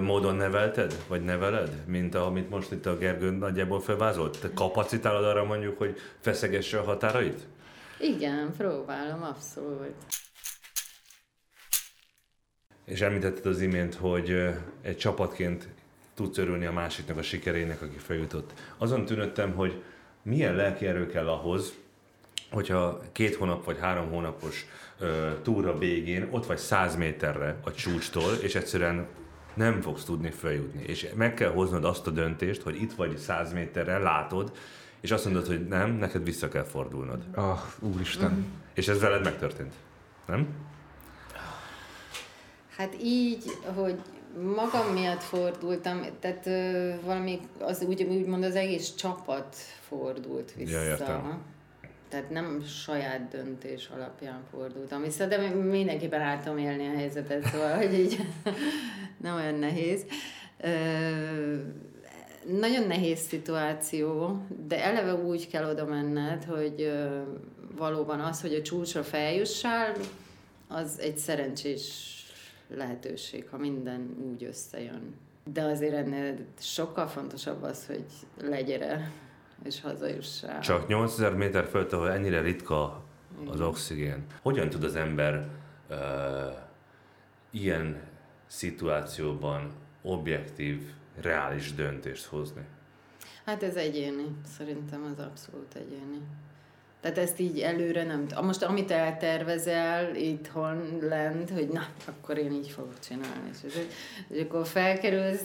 módon 0.00 0.34
nevelted, 0.36 1.04
vagy 1.08 1.24
neveled, 1.24 1.86
mint 1.86 2.14
amit 2.14 2.50
most 2.50 2.72
itt 2.72 2.86
a 2.86 2.98
Gergő 2.98 3.30
nagyjából 3.30 3.80
felvázolt? 3.80 4.40
Te 4.40 4.50
kapacitálod 4.54 5.24
arra 5.24 5.44
mondjuk, 5.44 5.78
hogy 5.78 5.96
feszegesse 6.20 6.78
a 6.78 6.82
határait? 6.82 7.46
Igen, 8.00 8.52
próbálom, 8.56 9.22
abszolút. 9.22 9.94
És 12.84 13.00
említetted 13.00 13.46
az 13.46 13.60
imént, 13.60 13.94
hogy 13.94 14.36
egy 14.82 14.96
csapatként 14.96 15.68
tudsz 16.14 16.38
örülni 16.38 16.66
a 16.66 16.72
másiknak 16.72 17.16
a 17.16 17.22
sikerének, 17.22 17.82
aki 17.82 17.96
feljutott. 17.96 18.52
Azon 18.78 19.04
tűnöttem, 19.04 19.54
hogy 19.54 19.82
milyen 20.22 20.54
lelki 20.54 20.86
erő 20.86 21.06
kell 21.06 21.28
ahhoz, 21.28 21.74
hogyha 22.50 23.00
két 23.12 23.34
hónap 23.34 23.64
vagy 23.64 23.78
három 23.78 24.10
hónapos 24.10 24.66
uh, 25.00 25.08
túra 25.42 25.78
végén 25.78 26.28
ott 26.30 26.46
vagy 26.46 26.58
száz 26.58 26.96
méterre 26.96 27.56
a 27.64 27.72
csúcstól, 27.72 28.34
és 28.42 28.54
egyszerűen 28.54 29.06
nem 29.54 29.80
fogsz 29.80 30.04
tudni 30.04 30.30
feljutni. 30.30 30.82
És 30.82 31.10
meg 31.14 31.34
kell 31.34 31.50
hoznod 31.50 31.84
azt 31.84 32.06
a 32.06 32.10
döntést, 32.10 32.62
hogy 32.62 32.82
itt 32.82 32.92
vagy 32.92 33.16
száz 33.16 33.52
méterre, 33.52 33.98
látod, 33.98 34.52
és 35.00 35.10
azt 35.10 35.24
mondod, 35.24 35.46
hogy 35.46 35.66
nem, 35.66 35.90
neked 35.90 36.24
vissza 36.24 36.48
kell 36.48 36.64
fordulnod. 36.64 37.22
Ah, 37.34 37.60
úristen. 37.80 38.32
Mm. 38.32 38.42
És 38.74 38.88
ez 38.88 39.00
veled 39.00 39.24
megtörtént, 39.24 39.74
nem? 40.26 40.48
Hát 42.76 42.96
így, 43.02 43.44
hogy 43.74 43.98
magam 44.42 44.92
miatt 44.92 45.22
fordultam, 45.22 46.00
tehát 46.20 46.46
ö, 46.46 46.90
valami, 47.04 47.40
az 47.58 47.82
úgy, 47.82 48.02
úgymond 48.02 48.44
az 48.44 48.54
egész 48.54 48.94
csapat 48.94 49.56
fordult 49.88 50.52
vissza. 50.56 50.80
Ja, 50.80 50.90
értem. 50.90 51.42
Tehát 52.08 52.30
nem 52.30 52.64
saját 52.66 53.28
döntés 53.28 53.90
alapján 53.94 54.42
fordultam 54.50 55.02
vissza, 55.02 55.26
de 55.26 55.38
mindenképpen 55.48 56.20
álltam 56.20 56.58
élni 56.58 56.86
a 56.86 56.96
helyzetet, 56.96 57.46
szóval, 57.46 57.76
hogy 57.76 57.98
így 57.98 58.18
nem 59.22 59.34
olyan 59.34 59.54
nehéz. 59.54 60.04
Ö, 60.60 60.68
nagyon 62.58 62.86
nehéz 62.86 63.18
szituáció, 63.18 64.38
de 64.66 64.84
eleve 64.84 65.14
úgy 65.14 65.48
kell 65.48 65.70
oda 65.70 65.84
menned, 65.84 66.44
hogy 66.44 66.80
ö, 66.80 67.22
valóban 67.76 68.20
az, 68.20 68.40
hogy 68.40 68.54
a 68.54 68.62
csúcsra 68.62 69.02
feljussál, 69.02 69.92
az 70.68 70.98
egy 71.00 71.18
szerencsés 71.18 72.13
lehetőség, 72.68 73.48
ha 73.48 73.56
minden 73.56 74.16
úgy 74.32 74.44
összejön. 74.44 75.14
De 75.52 75.62
azért 75.62 75.94
ennél 75.94 76.36
sokkal 76.58 77.06
fontosabb 77.06 77.62
az, 77.62 77.86
hogy 77.86 78.04
legyere 78.40 79.12
és 79.64 79.80
hazajussál. 79.80 80.60
Csak 80.60 80.88
8000 80.88 81.34
méter 81.34 81.64
föld, 81.64 81.92
ahol 81.92 82.12
ennyire 82.12 82.40
ritka 82.40 83.02
az 83.46 83.60
oxigén. 83.60 84.26
Hogyan 84.42 84.68
tud 84.68 84.84
az 84.84 84.96
ember 84.96 85.48
uh, 85.90 85.98
ilyen 87.50 88.00
szituációban 88.46 89.72
objektív, 90.02 90.92
reális 91.20 91.74
döntést 91.74 92.24
hozni? 92.24 92.62
Hát 93.44 93.62
ez 93.62 93.76
egyéni. 93.76 94.26
Szerintem 94.56 95.10
az 95.12 95.24
abszolút 95.24 95.74
egyéni. 95.74 96.20
Tehát 97.04 97.18
ezt 97.18 97.40
így 97.40 97.60
előre 97.60 98.04
nem... 98.04 98.26
Most 98.42 98.62
amit 98.62 98.90
eltervezel 98.90 100.14
itthon 100.14 100.98
lent, 101.00 101.50
hogy 101.50 101.68
na, 101.68 101.86
akkor 102.06 102.38
én 102.38 102.52
így 102.52 102.68
fogok 102.68 102.98
csinálni. 102.98 103.50
És, 103.52 103.58
és, 103.64 103.78
és 104.28 104.40
akkor 104.42 104.66
felkerülsz, 104.66 105.44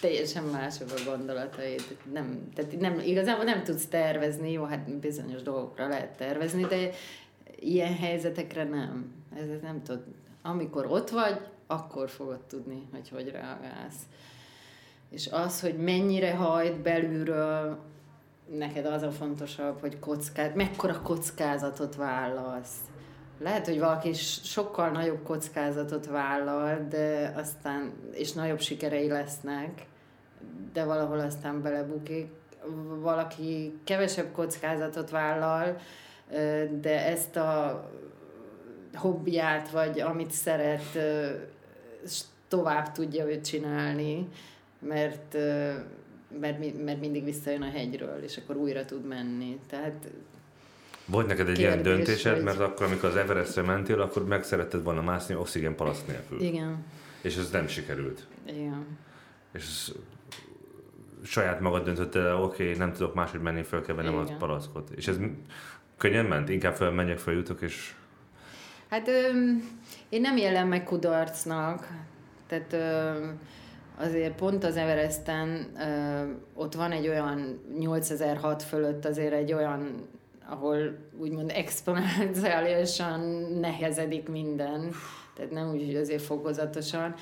teljesen 0.00 0.44
mások 0.44 0.88
a 0.90 1.10
gondolataid. 1.10 1.96
Nem, 2.12 2.48
tehát 2.54 2.80
nem, 2.80 2.98
igazából 2.98 3.44
nem 3.44 3.62
tudsz 3.62 3.86
tervezni, 3.86 4.52
jó, 4.52 4.64
hát 4.64 4.98
bizonyos 4.98 5.42
dolgokra 5.42 5.88
lehet 5.88 6.16
tervezni, 6.16 6.64
de 6.64 6.90
ilyen 7.60 7.96
helyzetekre 7.96 8.64
nem. 8.64 9.14
Ez, 9.36 9.46
nem 9.62 9.82
tud. 9.82 10.00
Amikor 10.42 10.86
ott 10.86 11.10
vagy, 11.10 11.40
akkor 11.66 12.10
fogod 12.10 12.40
tudni, 12.40 12.88
hogy 12.90 13.08
hogy 13.08 13.30
reagálsz. 13.30 14.02
És 15.10 15.28
az, 15.30 15.60
hogy 15.60 15.76
mennyire 15.76 16.34
hajt 16.34 16.80
belülről, 16.80 17.78
neked 18.58 18.86
az 18.86 19.02
a 19.02 19.10
fontosabb, 19.10 19.80
hogy 19.80 19.98
kockát, 19.98 20.54
mekkora 20.54 21.02
kockázatot 21.02 21.96
vállalsz. 21.96 22.76
Lehet, 23.38 23.66
hogy 23.66 23.78
valaki 23.78 24.12
sokkal 24.42 24.90
nagyobb 24.90 25.22
kockázatot 25.22 26.06
vállal, 26.06 26.86
de 26.88 27.32
aztán, 27.36 27.92
és 28.10 28.32
nagyobb 28.32 28.60
sikerei 28.60 29.08
lesznek, 29.08 29.86
de 30.72 30.84
valahol 30.84 31.20
aztán 31.20 31.62
belebukik. 31.62 32.30
Valaki 33.00 33.78
kevesebb 33.84 34.32
kockázatot 34.32 35.10
vállal, 35.10 35.76
de 36.80 37.06
ezt 37.06 37.36
a 37.36 37.84
hobbiát, 38.94 39.70
vagy 39.70 40.00
amit 40.00 40.30
szeret, 40.30 40.98
tovább 42.48 42.92
tudja 42.92 43.26
ő 43.26 43.40
csinálni, 43.40 44.28
mert 44.78 45.36
mert, 46.40 46.84
mert 46.84 47.00
mindig 47.00 47.24
visszajön 47.24 47.62
a 47.62 47.70
hegyről, 47.70 48.22
és 48.22 48.36
akkor 48.36 48.56
újra 48.56 48.84
tud 48.84 49.06
menni. 49.06 49.58
Tehát 49.68 50.10
volt 51.04 51.26
neked 51.26 51.48
egy 51.48 51.56
kérdés, 51.56 51.72
ilyen 51.72 51.82
döntésed, 51.82 52.34
hogy... 52.34 52.42
mert 52.42 52.60
akkor, 52.60 52.86
amikor 52.86 53.08
az 53.08 53.16
Everestre 53.16 53.62
mentél, 53.62 54.00
akkor 54.00 54.26
meg 54.26 54.44
szeretted 54.44 54.82
volna 54.82 55.02
mászni 55.02 55.34
oxigén 55.34 55.74
palaszt 55.74 56.06
nélkül. 56.06 56.40
Igen. 56.40 56.84
És 57.22 57.36
ez 57.36 57.50
nem 57.50 57.66
sikerült. 57.66 58.26
Igen. 58.46 58.86
És 59.52 59.62
ez 59.62 59.92
saját 61.24 61.60
magad 61.60 61.84
döntötted 61.84 62.24
el, 62.24 62.42
oké, 62.42 62.62
okay, 62.62 62.76
nem 62.76 62.92
tudok 62.92 63.14
máshogy 63.14 63.40
menni, 63.40 63.62
fel 63.62 63.82
kell 63.82 63.94
vennem 63.94 64.16
a 64.16 64.36
palackot. 64.38 64.90
És 64.90 65.08
ez 65.08 65.16
könnyen 65.96 66.24
ment? 66.24 66.48
Inkább 66.48 66.74
felmenjek, 66.74 67.18
feljutok, 67.18 67.60
és... 67.60 67.94
Hát 68.88 69.08
ö, 69.08 69.28
én 70.08 70.20
nem 70.20 70.36
jelen 70.36 70.66
meg 70.66 70.84
kudarcnak. 70.84 71.88
Tehát 72.46 72.72
ö, 72.72 73.28
azért 73.96 74.34
pont 74.34 74.64
az 74.64 74.76
Everesten 74.76 75.72
ö, 75.78 76.22
ott 76.54 76.74
van 76.74 76.92
egy 76.92 77.08
olyan 77.08 77.60
8006 77.78 78.62
fölött 78.62 79.04
azért 79.04 79.32
egy 79.32 79.52
olyan, 79.52 80.08
ahol 80.48 80.98
úgymond 81.18 81.50
exponenciálisan 81.54 83.20
nehezedik 83.60 84.28
minden, 84.28 84.90
tehát 85.36 85.50
nem 85.50 85.70
úgy, 85.70 85.94
azért 85.94 86.22
fokozatosan. 86.22 87.14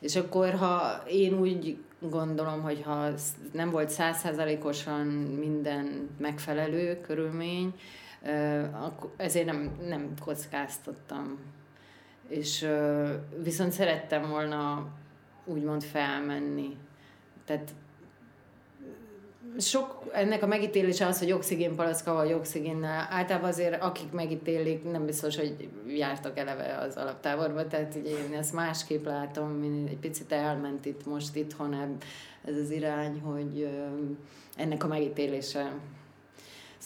És 0.00 0.16
akkor, 0.16 0.50
ha 0.50 1.02
én 1.08 1.38
úgy 1.38 1.76
gondolom, 1.98 2.62
hogy 2.62 2.82
ha 2.84 3.08
nem 3.52 3.70
volt 3.70 3.88
százszázalékosan 3.88 5.06
minden 5.38 6.10
megfelelő 6.18 7.00
körülmény, 7.00 7.74
akkor 8.72 9.10
ezért 9.16 9.46
nem, 9.46 9.76
nem 9.88 10.14
kockáztattam. 10.24 11.38
És 12.28 12.68
viszont 13.42 13.72
szerettem 13.72 14.28
volna 14.28 14.86
úgymond 15.46 15.82
felmenni. 15.82 16.76
Tehát 17.44 17.74
sok 19.58 20.04
ennek 20.12 20.42
a 20.42 20.46
megítélése 20.46 21.06
az, 21.06 21.18
hogy 21.18 21.32
oxigénpalacka 21.32 22.14
vagy 22.14 22.32
oxigénnel. 22.32 23.06
Általában 23.10 23.48
azért 23.48 23.82
akik 23.82 24.12
megítélik, 24.12 24.90
nem 24.90 25.06
biztos, 25.06 25.36
hogy 25.36 25.68
jártak 25.88 26.38
eleve 26.38 26.76
az 26.78 26.96
alaptáborba, 26.96 27.66
tehát 27.66 27.94
ugye 27.94 28.10
én 28.10 28.38
ezt 28.38 28.52
másképp 28.52 29.04
látom, 29.04 29.62
egy 29.88 29.98
picit 29.98 30.32
elment 30.32 30.86
itt 30.86 31.06
most 31.06 31.36
itthon 31.36 31.98
ez 32.44 32.56
az 32.56 32.70
irány, 32.70 33.20
hogy 33.20 33.68
ennek 34.56 34.84
a 34.84 34.86
megítélése 34.86 35.72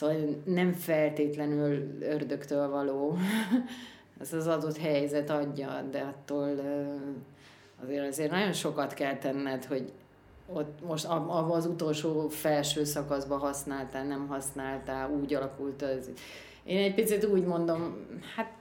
Szóval 0.01 0.43
nem 0.45 0.73
feltétlenül 0.73 1.99
ördögtől 2.01 2.69
való, 2.69 3.17
ez 4.21 4.33
az 4.33 4.47
adott 4.47 4.79
helyzet 4.79 5.31
adja, 5.31 5.87
de 5.91 6.01
attól 6.01 6.55
azért, 7.83 8.07
azért 8.07 8.31
nagyon 8.31 8.53
sokat 8.53 8.95
kell 8.95 9.17
tenned, 9.17 9.65
hogy 9.65 9.93
ott 10.47 10.79
most 10.87 11.07
az 11.39 11.67
utolsó 11.67 12.29
felső 12.29 12.85
szakaszban 12.85 13.39
használtál, 13.39 14.05
nem 14.05 14.27
használtál, 14.29 15.11
úgy 15.11 15.35
alakult 15.35 15.83
az. 15.83 16.11
Én 16.65 16.79
egy 16.79 16.95
picit 16.95 17.25
úgy 17.25 17.45
mondom, 17.45 18.07
hát 18.37 18.53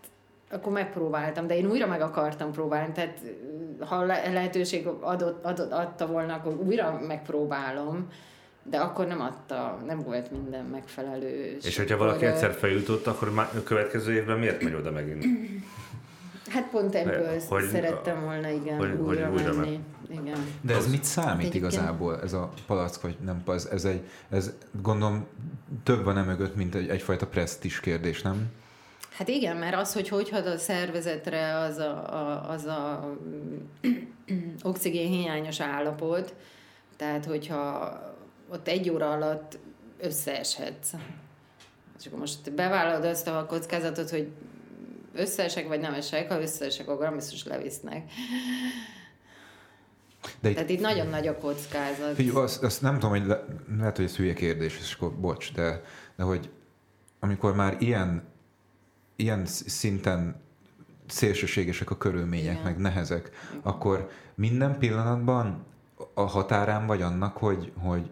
akkor 0.51 0.71
megpróbáltam, 0.71 1.47
de 1.47 1.57
én 1.57 1.69
újra 1.69 1.87
meg 1.87 2.01
akartam 2.01 2.51
próbálni, 2.51 2.93
tehát 2.93 3.21
ha 3.79 4.05
lehetőség 4.05 4.87
adott, 4.87 5.45
adott, 5.45 5.71
adta 5.71 6.07
volna, 6.07 6.33
akkor 6.33 6.53
újra 6.53 6.99
megpróbálom, 7.07 8.07
de 8.63 8.77
akkor 8.77 9.07
nem 9.07 9.21
adta, 9.21 9.81
nem 9.85 9.99
volt 9.99 10.31
minden 10.31 10.65
megfelelő. 10.65 11.57
És, 11.63 11.77
hogyha 11.77 11.97
valaki 11.97 12.25
egyszer 12.25 12.51
feljutott, 12.51 13.07
akkor 13.07 13.31
a 13.37 13.63
következő 13.63 14.13
évben 14.13 14.39
miért 14.39 14.63
megy 14.63 14.73
oda 14.73 14.91
megint? 14.91 15.25
Hát 16.49 16.69
pont 16.69 16.95
ebből 16.95 17.39
hogy, 17.47 17.67
szerettem 17.67 18.21
volna, 18.21 18.49
igen, 18.49 18.77
hogy, 18.77 18.91
újra, 18.91 19.27
hogy 19.27 19.39
újra 19.39 19.53
menni. 19.53 19.79
Igen. 20.09 20.45
De 20.61 20.75
ez 20.75 20.89
mit 20.89 21.03
számít 21.03 21.39
Egyébként? 21.39 21.73
igazából, 21.73 22.21
ez 22.21 22.33
a 22.33 22.53
palack, 22.67 23.01
vagy 23.01 23.17
nem 23.25 23.43
ez, 23.47 23.65
ez, 23.65 23.85
egy, 23.85 24.01
ez 24.29 24.53
gondolom 24.81 25.27
több 25.83 26.03
van 26.03 26.17
emögött, 26.17 26.55
mint 26.55 26.75
egy, 26.75 26.89
egyfajta 26.89 27.27
presztis 27.27 27.79
kérdés, 27.79 28.21
nem? 28.21 28.51
Hát 29.11 29.27
igen, 29.27 29.57
mert 29.57 29.75
az, 29.75 29.93
hogy 29.93 30.07
hogy 30.07 30.29
had 30.29 30.45
a 30.45 30.57
szervezetre 30.57 31.57
az 31.57 31.77
a, 31.77 32.13
a, 32.13 32.49
az 32.49 32.65
a 32.65 33.13
oxigén 34.63 35.11
hiányos 35.11 35.59
állapot, 35.59 36.35
tehát 36.97 37.25
hogyha 37.25 37.93
ott 38.49 38.67
egy 38.67 38.89
óra 38.89 39.11
alatt 39.11 39.57
összeeshetsz. 39.97 40.93
És 41.99 42.05
akkor 42.05 42.19
most 42.19 42.53
bevállalod 42.53 43.05
azt 43.05 43.27
a 43.27 43.45
kockázatot, 43.45 44.09
hogy 44.09 44.31
összeesek 45.13 45.67
vagy 45.67 45.79
nem 45.79 45.93
esek, 45.93 46.31
ha 46.31 46.41
összeesek, 46.41 46.89
akkor 46.89 47.13
biztos 47.15 47.43
levisznek. 47.43 48.11
De 50.41 50.49
itt, 50.49 50.55
Tehát 50.55 50.69
itt 50.69 50.79
nagyon 50.79 51.07
nagy 51.07 51.27
a 51.27 51.37
kockázat. 51.37 52.15
Figyelj, 52.15 52.37
azt, 52.37 52.63
azt 52.63 52.81
nem 52.81 52.93
tudom, 52.93 53.09
hogy 53.09 53.25
le, 53.25 53.45
lehet, 53.77 53.95
hogy 53.95 54.05
ez 54.05 54.15
hülye 54.15 54.33
kérdés, 54.33 54.77
és 54.79 54.93
akkor 54.93 55.13
bocs, 55.13 55.53
de, 55.53 55.81
de 56.15 56.23
hogy 56.23 56.49
amikor 57.19 57.55
már 57.55 57.75
ilyen, 57.79 58.23
ilyen 59.15 59.45
szinten 59.45 60.41
szélsőségesek 61.07 61.89
a 61.89 61.97
körülmények, 61.97 62.51
Igen. 62.51 62.63
meg 62.63 62.77
nehezek, 62.77 63.29
Igen. 63.49 63.61
akkor 63.63 64.09
minden 64.35 64.77
pillanatban 64.77 65.65
a 66.13 66.21
határán 66.21 66.87
vagy 66.87 67.01
annak, 67.01 67.37
hogy, 67.37 67.71
hogy 67.77 68.09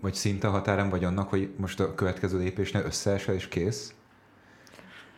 vagy 0.00 0.14
szinte 0.14 0.48
a 0.48 0.50
határán 0.50 0.90
vagy 0.90 1.04
annak, 1.04 1.28
hogy 1.28 1.50
most 1.56 1.80
a 1.80 1.94
következő 1.94 2.38
lépésnél 2.38 2.84
összeesel 2.84 3.34
és 3.34 3.48
kész? 3.48 3.94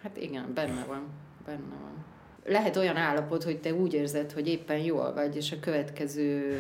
Hát 0.02 0.16
igen, 0.16 0.52
benne 0.54 0.84
van. 0.84 1.02
Benne 1.44 1.76
van. 1.80 2.04
Lehet 2.44 2.76
olyan 2.76 2.96
állapot, 2.96 3.42
hogy 3.42 3.60
te 3.60 3.74
úgy 3.74 3.94
érzed, 3.94 4.32
hogy 4.32 4.48
éppen 4.48 4.78
jól 4.78 5.12
vagy, 5.12 5.36
és 5.36 5.52
a 5.52 5.60
következő 5.60 6.56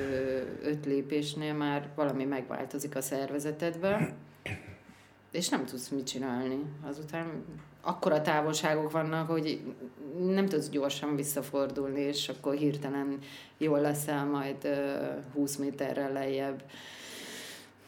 öt 0.62 0.86
lépésnél 0.86 1.54
már 1.54 1.88
valami 1.94 2.24
megváltozik 2.24 2.96
a 2.96 3.00
szervezetedben, 3.00 4.12
és 5.30 5.48
nem 5.48 5.64
tudsz 5.64 5.88
mit 5.88 6.06
csinálni. 6.06 6.58
Azután 6.82 7.44
akkora 7.80 8.20
távolságok 8.20 8.90
vannak, 8.90 9.30
hogy 9.30 9.74
nem 10.18 10.46
tudsz 10.46 10.68
gyorsan 10.68 11.16
visszafordulni, 11.16 12.00
és 12.00 12.28
akkor 12.28 12.54
hirtelen 12.54 13.18
jól 13.58 13.80
leszel 13.80 14.24
majd 14.24 14.68
20 15.34 15.56
méterrel 15.56 16.12
lejjebb. 16.12 16.62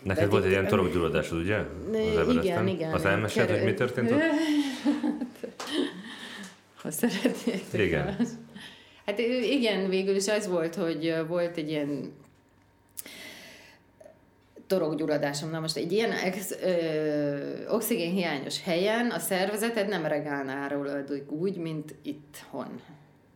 Neked 0.05 0.31
volt 0.31 0.45
egy 0.45 0.51
ilyen 0.51 0.67
torokgyulladásod, 0.67 1.39
ugye? 1.39 1.57
Az 2.19 2.29
igen, 2.29 2.67
igen. 2.67 2.93
Az 2.93 3.05
elmesed, 3.05 3.51
hogy 3.51 3.65
mi 3.65 3.75
történt 3.75 4.11
ott? 4.11 4.21
ha 6.83 6.91
szeretnék. 6.91 7.63
Igen. 7.73 8.17
Hát 9.07 9.19
igen, 9.19 9.89
végül 9.89 10.15
is 10.15 10.29
az 10.29 10.49
volt, 10.49 10.75
hogy 10.75 11.15
volt 11.29 11.57
egy 11.57 11.69
ilyen 11.69 12.13
torokgyulladásom. 14.67 15.51
Na 15.51 15.61
most 15.61 15.77
egy 15.77 15.93
ilyen 15.93 16.13
ex, 16.13 16.55
ö, 16.63 17.69
oxigénhiányos 17.69 18.63
helyen 18.63 19.11
a 19.11 19.19
szervezeted 19.19 19.89
nem 19.89 20.07
regálná 20.07 20.69
úgy, 21.29 21.57
mint 21.57 21.95
itthon. 22.03 22.81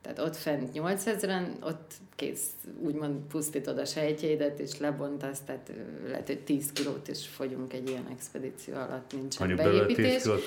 Tehát 0.00 0.18
ott 0.18 0.36
fent 0.36 0.70
8000-en, 0.74 1.64
ott 1.64 1.92
kész, 2.16 2.50
úgymond 2.80 3.20
pusztítod 3.28 3.78
a 3.78 3.84
sejtjeidet, 3.84 4.60
és 4.60 4.78
lebontasz, 4.78 5.40
tehát 5.40 5.70
lehet, 6.08 6.26
hogy 6.26 6.40
10 6.40 6.72
kilót 6.72 7.08
is 7.08 7.26
fogyunk 7.26 7.72
egy 7.72 7.88
ilyen 7.88 8.06
expedíció 8.12 8.74
alatt, 8.74 9.12
nincsen 9.12 9.46
Annyi 9.46 9.54
beépítés. 9.54 10.22
10 10.22 10.22
kilót 10.22 10.46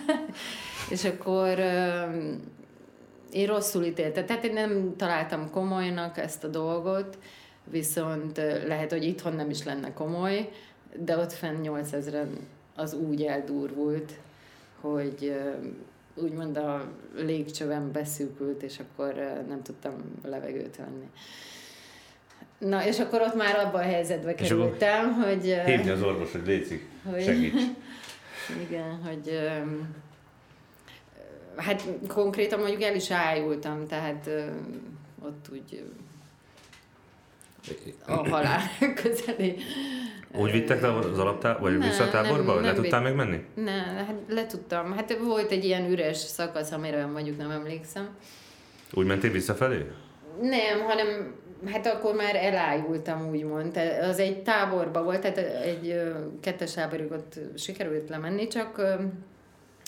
és 0.90 1.04
akkor 1.04 1.58
én 3.32 3.46
rosszul 3.46 3.84
ítéltem, 3.84 4.26
tehát 4.26 4.44
én 4.44 4.52
nem 4.52 4.96
találtam 4.96 5.50
komolynak 5.50 6.18
ezt 6.18 6.44
a 6.44 6.48
dolgot, 6.48 7.18
viszont 7.64 8.36
lehet, 8.66 8.90
hogy 8.90 9.04
itthon 9.04 9.34
nem 9.34 9.50
is 9.50 9.64
lenne 9.64 9.92
komoly, 9.92 10.50
de 10.96 11.16
ott 11.16 11.32
fenn 11.32 11.56
8000-en 11.62 12.28
az 12.74 12.94
úgy 12.94 13.22
eldurvult, 13.22 14.12
hogy 14.80 15.34
úgymond 16.14 16.56
a 16.56 16.84
légcsövem 17.16 17.92
beszűkült, 17.92 18.62
és 18.62 18.78
akkor 18.78 19.14
nem 19.48 19.62
tudtam 19.62 19.94
levegőt 20.24 20.76
venni. 20.76 21.10
Na, 22.58 22.86
és 22.86 23.00
akkor 23.00 23.20
ott 23.20 23.34
már 23.34 23.58
abban 23.58 23.80
a 23.80 23.84
helyzetbe 23.84 24.34
kerültem, 24.34 25.12
hogy... 25.12 25.62
Hívni 25.66 25.90
az 25.90 26.02
orvos, 26.02 26.32
hogy 26.32 26.46
létszik, 26.46 26.88
hogy, 27.10 27.22
segíts. 27.22 27.62
Igen, 28.68 29.02
hogy 29.04 29.38
hát 31.56 31.82
konkrétan 32.08 32.58
mondjuk 32.58 32.82
el 32.82 32.94
is 32.94 33.10
ájultam, 33.10 33.86
tehát 33.86 34.30
ott 35.22 35.48
úgy 35.52 35.84
a 38.06 38.28
halál 38.28 38.62
közeli. 39.02 39.56
Úgy 40.36 40.50
vittek 40.50 40.80
le 40.80 40.94
az 40.96 41.18
alaptá, 41.18 41.56
vagy 41.58 41.78
ne, 41.78 41.86
vissza 41.86 42.04
a 42.04 42.10
táborba? 42.10 42.54
Nem, 42.54 42.64
le 42.64 42.72
tudtál 42.72 43.00
még 43.00 43.14
menni? 43.14 43.44
Ne, 43.54 43.82
hát 43.82 44.14
le 44.28 44.46
tudtam. 44.46 44.92
Hát 44.92 45.18
volt 45.18 45.50
egy 45.50 45.64
ilyen 45.64 45.90
üres 45.90 46.16
szakasz, 46.16 46.72
amire 46.72 47.06
mondjuk 47.06 47.38
nem 47.38 47.50
emlékszem. 47.50 48.08
Úgy 48.92 49.06
mentél 49.06 49.30
visszafelé? 49.30 49.86
Nem, 50.40 50.80
hanem 50.86 51.34
hát 51.66 51.86
akkor 51.86 52.14
már 52.14 52.36
elájultam, 52.36 53.28
úgymond. 53.30 53.76
Az 54.02 54.18
egy 54.18 54.42
táborba 54.42 55.02
volt, 55.02 55.20
tehát 55.20 55.38
egy 55.38 56.02
kettes 56.40 56.72
táborig 56.72 57.10
ott 57.10 57.38
sikerült 57.56 58.08
lemenni, 58.08 58.46
csak 58.46 58.82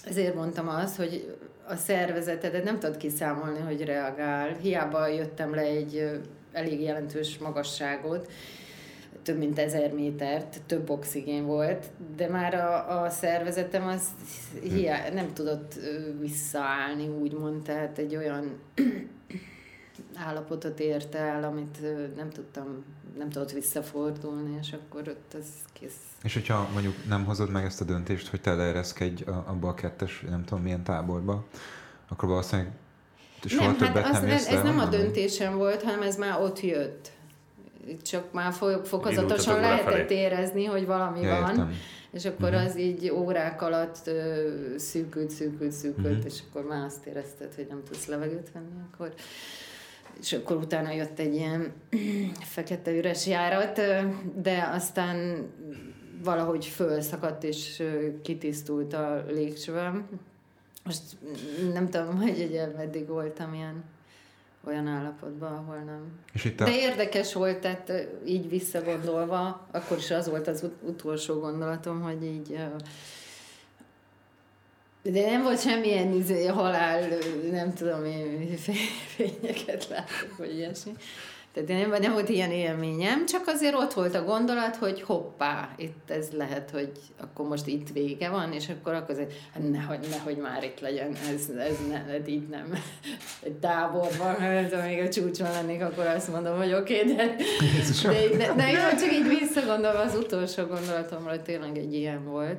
ezért 0.09 0.35
mondtam 0.35 0.69
azt, 0.69 0.97
hogy 0.97 1.37
a 1.67 1.77
szervezetedet 1.77 2.65
nem 2.65 2.79
tudod 2.79 2.97
kiszámolni, 2.97 3.59
hogy 3.59 3.85
reagál. 3.85 4.57
Hiába 4.61 5.07
jöttem 5.07 5.55
le 5.55 5.61
egy 5.61 6.11
elég 6.53 6.83
jelentős 6.83 7.39
magasságot, 7.39 8.31
több 9.25 9.39
mint 9.39 9.59
ezer 9.59 9.93
métert, 9.93 10.61
több 10.67 10.91
oxigén 10.91 11.47
volt, 11.47 11.87
de 12.17 12.29
már 12.29 12.55
a, 12.55 13.03
a 13.03 13.11
szervezetem 13.11 13.87
az 13.87 14.03
hiá, 14.63 15.11
nem 15.13 15.33
tudott 15.33 15.75
visszaállni, 16.21 17.09
úgymond, 17.09 17.63
tehát 17.63 17.99
egy 17.99 18.17
olyan 18.17 18.59
állapotot 20.27 20.81
érte 20.81 21.19
el, 21.19 21.45
amit 21.45 21.79
nem 22.17 22.31
tudtam, 22.31 22.85
nem 23.19 23.31
tudott 23.31 23.53
visszafordulni, 23.53 24.59
és 24.61 24.73
akkor 24.73 25.09
ott 25.09 25.35
az 25.39 25.47
kész. 25.73 26.01
És 26.23 26.35
hogyha 26.35 26.69
mondjuk 26.73 26.95
nem 27.09 27.25
hozod 27.25 27.51
meg 27.51 27.65
ezt 27.65 27.81
a 27.81 27.85
döntést, 27.85 28.29
hogy 28.29 28.41
te 28.41 28.55
leereszkedj 28.55 29.23
abba 29.25 29.69
a 29.69 29.75
kettes, 29.75 30.25
nem 30.31 30.45
tudom 30.45 30.63
milyen 30.63 30.85
táborba, 30.85 31.45
akkor 32.09 32.29
valószínűleg 32.29 32.73
soha 33.45 33.67
nem, 33.67 33.77
többet 33.77 34.05
hát 34.05 34.23
nem 34.23 34.31
ez, 34.31 34.47
ez 34.47 34.63
nem 34.63 34.79
a 34.79 34.87
döntésem 34.87 35.57
volt, 35.57 35.83
hanem 35.83 36.03
ez 36.03 36.17
már 36.17 36.41
ott 36.41 36.61
jött. 36.61 37.13
Csak 38.03 38.33
már 38.33 38.53
fokozatosan 38.85 39.61
lehetett 39.61 40.11
érezni, 40.11 40.65
hogy 40.65 40.87
valami 40.87 41.21
ja, 41.21 41.41
van. 41.41 41.51
Értem. 41.51 41.73
És 42.13 42.25
akkor 42.25 42.49
uh-huh. 42.49 42.65
az 42.65 42.79
így 42.79 43.11
órák 43.11 43.63
alatt 43.63 44.07
ö, 44.07 44.49
szűkült, 44.77 45.31
szűkült, 45.31 45.73
szűkült, 45.73 46.07
uh-huh. 46.07 46.25
és 46.25 46.39
akkor 46.49 46.65
már 46.65 46.85
azt 46.85 47.07
érezted, 47.07 47.55
hogy 47.55 47.67
nem 47.69 47.83
tudsz 47.85 48.07
levegőt 48.07 48.53
venni, 48.53 48.75
akkor 48.93 49.15
és 50.21 50.33
akkor 50.33 50.57
utána 50.57 50.93
jött 50.93 51.19
egy 51.19 51.35
ilyen 51.35 51.73
fekete 52.55 52.97
üres 52.97 53.27
járat, 53.27 53.81
de 54.43 54.69
aztán 54.73 55.47
valahogy 56.25 56.65
fölszakadt 56.65 57.45
és 57.45 57.83
kitisztult 58.23 58.93
a 58.93 59.25
légcsövem, 59.29 60.09
most 60.85 61.03
nem 61.73 61.89
tudom, 61.89 62.17
hogy 62.21 62.47
ugye 62.49 62.67
meddig 62.77 63.09
voltam 63.09 63.55
ilyen 63.55 63.85
olyan 64.67 64.87
állapotban, 64.87 65.53
ahol 65.53 65.77
nem. 65.77 66.19
És 66.33 66.45
itt 66.45 66.61
a... 66.61 66.65
De 66.65 66.77
érdekes 66.77 67.33
volt, 67.33 67.59
tehát 67.59 67.93
így 68.27 68.49
visszagondolva, 68.49 69.67
akkor 69.71 69.97
is 69.97 70.11
az 70.11 70.29
volt 70.29 70.49
az 70.49 70.63
ut- 70.63 70.83
utolsó 70.83 71.41
gondolatom, 71.41 72.03
hogy 72.03 72.25
így 72.25 72.59
de 75.13 75.31
nem 75.31 75.43
volt 75.43 75.61
semmilyen 75.61 76.13
izé, 76.13 76.47
halál, 76.47 77.09
nem 77.51 77.75
tudom 77.75 78.05
én, 78.05 78.57
fényeket 79.17 79.89
látok, 79.89 80.37
vagy 80.37 80.55
ilyesmi. 80.55 80.93
Tehát 81.55 81.69
nem, 81.69 82.01
nem 82.01 82.13
volt 82.13 82.29
ilyen 82.29 82.51
élményem, 82.51 83.27
csak 83.27 83.47
azért 83.47 83.75
ott 83.75 83.93
volt 83.93 84.15
a 84.15 84.25
gondolat, 84.25 84.77
hogy 84.77 85.03
hoppá, 85.03 85.75
itt 85.77 86.11
ez 86.11 86.29
lehet, 86.33 86.71
hogy 86.71 86.91
akkor 87.21 87.49
most 87.49 87.67
itt 87.67 87.89
vége 87.93 88.29
van, 88.29 88.53
és 88.53 88.69
akkor 88.69 88.95
akkor 88.95 89.11
azért, 89.11 89.33
hát 89.53 89.71
nehogy, 89.71 90.07
nehogy 90.11 90.37
már 90.37 90.65
itt 90.65 90.81
legyen, 90.81 91.15
ez, 91.35 91.49
ez 91.57 91.77
ne, 91.89 92.15
ez 92.15 92.29
így 92.29 92.49
nem. 92.49 92.73
Egy 93.43 93.53
táborban, 93.53 94.35
ha 94.35 94.83
még 94.87 95.01
a 95.01 95.09
csúcson 95.09 95.51
lennék, 95.51 95.83
akkor 95.83 96.07
azt 96.07 96.33
mondom, 96.33 96.57
hogy 96.57 96.73
oké, 96.73 97.01
okay, 97.01 97.15
de, 97.15 97.37
de, 98.03 98.37
de, 98.37 98.55
de, 98.55 98.55
de, 98.55 98.97
csak 99.01 99.13
így 99.13 99.39
visszagondolva 99.39 99.99
az 99.99 100.15
utolsó 100.15 100.65
gondolatomra, 100.65 101.43
tényleg 101.43 101.77
egy 101.77 101.95
ilyen 101.95 102.25
volt. 102.25 102.59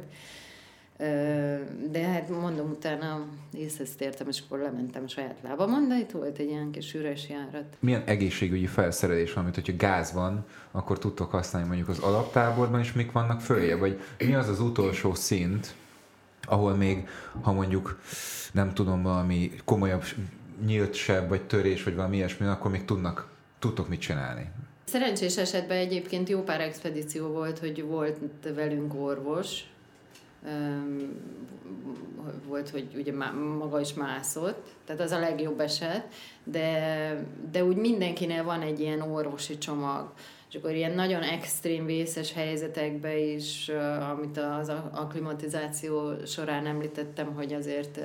De 1.92 2.00
hát 2.02 2.30
mondom, 2.30 2.70
utána 2.70 3.26
észhez 3.54 3.90
tértem, 3.98 4.28
és 4.28 4.42
akkor 4.46 4.60
lementem 4.60 5.04
a 5.06 5.08
saját 5.08 5.38
lábamon, 5.44 5.88
de 5.88 5.98
itt 5.98 6.12
volt 6.12 6.38
egy 6.38 6.50
ilyen 6.50 6.72
kis 6.72 6.94
üres 6.94 7.30
járat. 7.30 7.78
Milyen 7.80 8.04
egészségügyi 8.06 8.66
felszerelés 8.66 9.34
van, 9.34 9.44
mint 9.44 9.56
hogyha 9.56 9.74
gáz 9.78 10.14
van, 10.14 10.46
akkor 10.72 11.00
tudtok 11.00 11.32
használni 11.32 11.68
mondjuk 11.68 11.90
az 11.90 12.00
alaptáborban, 12.00 12.80
és 12.80 12.94
mik 12.94 13.12
vannak 13.12 13.42
följe? 13.42 13.76
Vagy 13.76 14.00
mi 14.18 14.34
az 14.34 14.50
az 14.50 14.60
utolsó 14.60 15.14
szint, 15.14 15.74
ahol 16.42 16.76
még, 16.76 17.08
ha 17.42 17.52
mondjuk 17.52 18.00
nem 18.52 18.74
tudom, 18.74 19.02
valami 19.02 19.52
komolyabb 19.66 20.04
nyílt 20.66 20.94
seb, 20.94 21.30
vagy 21.30 21.42
törés, 21.42 21.84
vagy 21.84 21.96
valami 21.96 22.16
ilyesmi, 22.16 22.46
akkor 22.46 22.72
még 22.72 22.86
tudnak, 22.86 23.28
tudtok 23.60 23.90
mit 23.90 24.00
csinálni? 24.00 24.52
Szerencsés 24.84 25.38
esetben 25.38 25.78
egyébként 25.78 26.30
jó 26.30 26.42
pár 26.42 26.62
expedíció 26.62 27.28
volt, 27.28 27.60
hogy 27.60 27.84
volt 27.84 28.18
velünk 28.56 28.94
orvos, 28.94 29.64
volt, 32.48 32.70
hogy 32.70 32.88
ugye 32.96 33.14
maga 33.58 33.80
is 33.80 33.94
mászott, 33.94 34.68
tehát 34.86 35.02
az 35.02 35.12
a 35.12 35.20
legjobb 35.20 35.60
eset, 35.60 36.08
de, 36.44 37.26
de 37.52 37.64
úgy 37.64 37.76
mindenkinél 37.76 38.44
van 38.44 38.62
egy 38.62 38.80
ilyen 38.80 39.02
orvosi 39.02 39.58
csomag, 39.58 40.14
és 40.50 40.56
akkor 40.62 40.74
ilyen 40.74 40.92
nagyon 40.92 41.22
extrém 41.22 41.86
vészes 41.86 42.34
helyzetekbe 42.34 43.18
is, 43.18 43.72
amit 44.12 44.38
az 44.38 44.72
akklimatizáció 44.92 46.12
során 46.26 46.66
említettem, 46.66 47.34
hogy 47.34 47.54
azért 47.54 48.00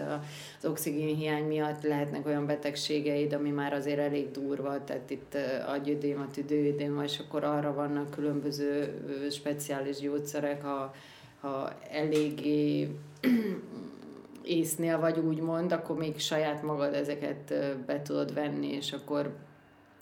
az 0.58 0.64
oxigénhiány 0.64 1.44
miatt 1.44 1.82
lehetnek 1.82 2.26
olyan 2.26 2.46
betegségeid, 2.46 3.32
ami 3.32 3.50
már 3.50 3.72
azért 3.72 3.98
elég 3.98 4.30
durva, 4.30 4.84
tehát 4.84 5.10
itt 5.10 5.36
agyödéma, 5.66 6.30
tüdőödéma, 6.30 7.04
és 7.04 7.18
akkor 7.18 7.44
arra 7.44 7.74
vannak 7.74 8.10
különböző 8.10 9.00
speciális 9.30 9.98
gyógyszerek, 9.98 10.62
ha, 10.62 10.94
ha 11.40 11.72
eléggé 11.90 12.90
észnél 14.42 14.98
vagy 14.98 15.18
úgymond, 15.18 15.72
akkor 15.72 15.96
még 15.96 16.18
saját 16.18 16.62
magad 16.62 16.94
ezeket 16.94 17.54
be 17.86 18.02
tudod 18.02 18.34
venni, 18.34 18.72
és 18.72 18.92
akkor 18.92 19.34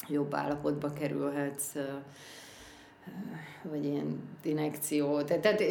jobb 0.09 0.35
állapotba 0.35 0.93
kerülhetsz 0.93 1.75
vagy 3.63 3.85
ilyen 3.85 4.21
inekció. 4.43 5.23
Tehát, 5.23 5.43
tehát 5.43 5.63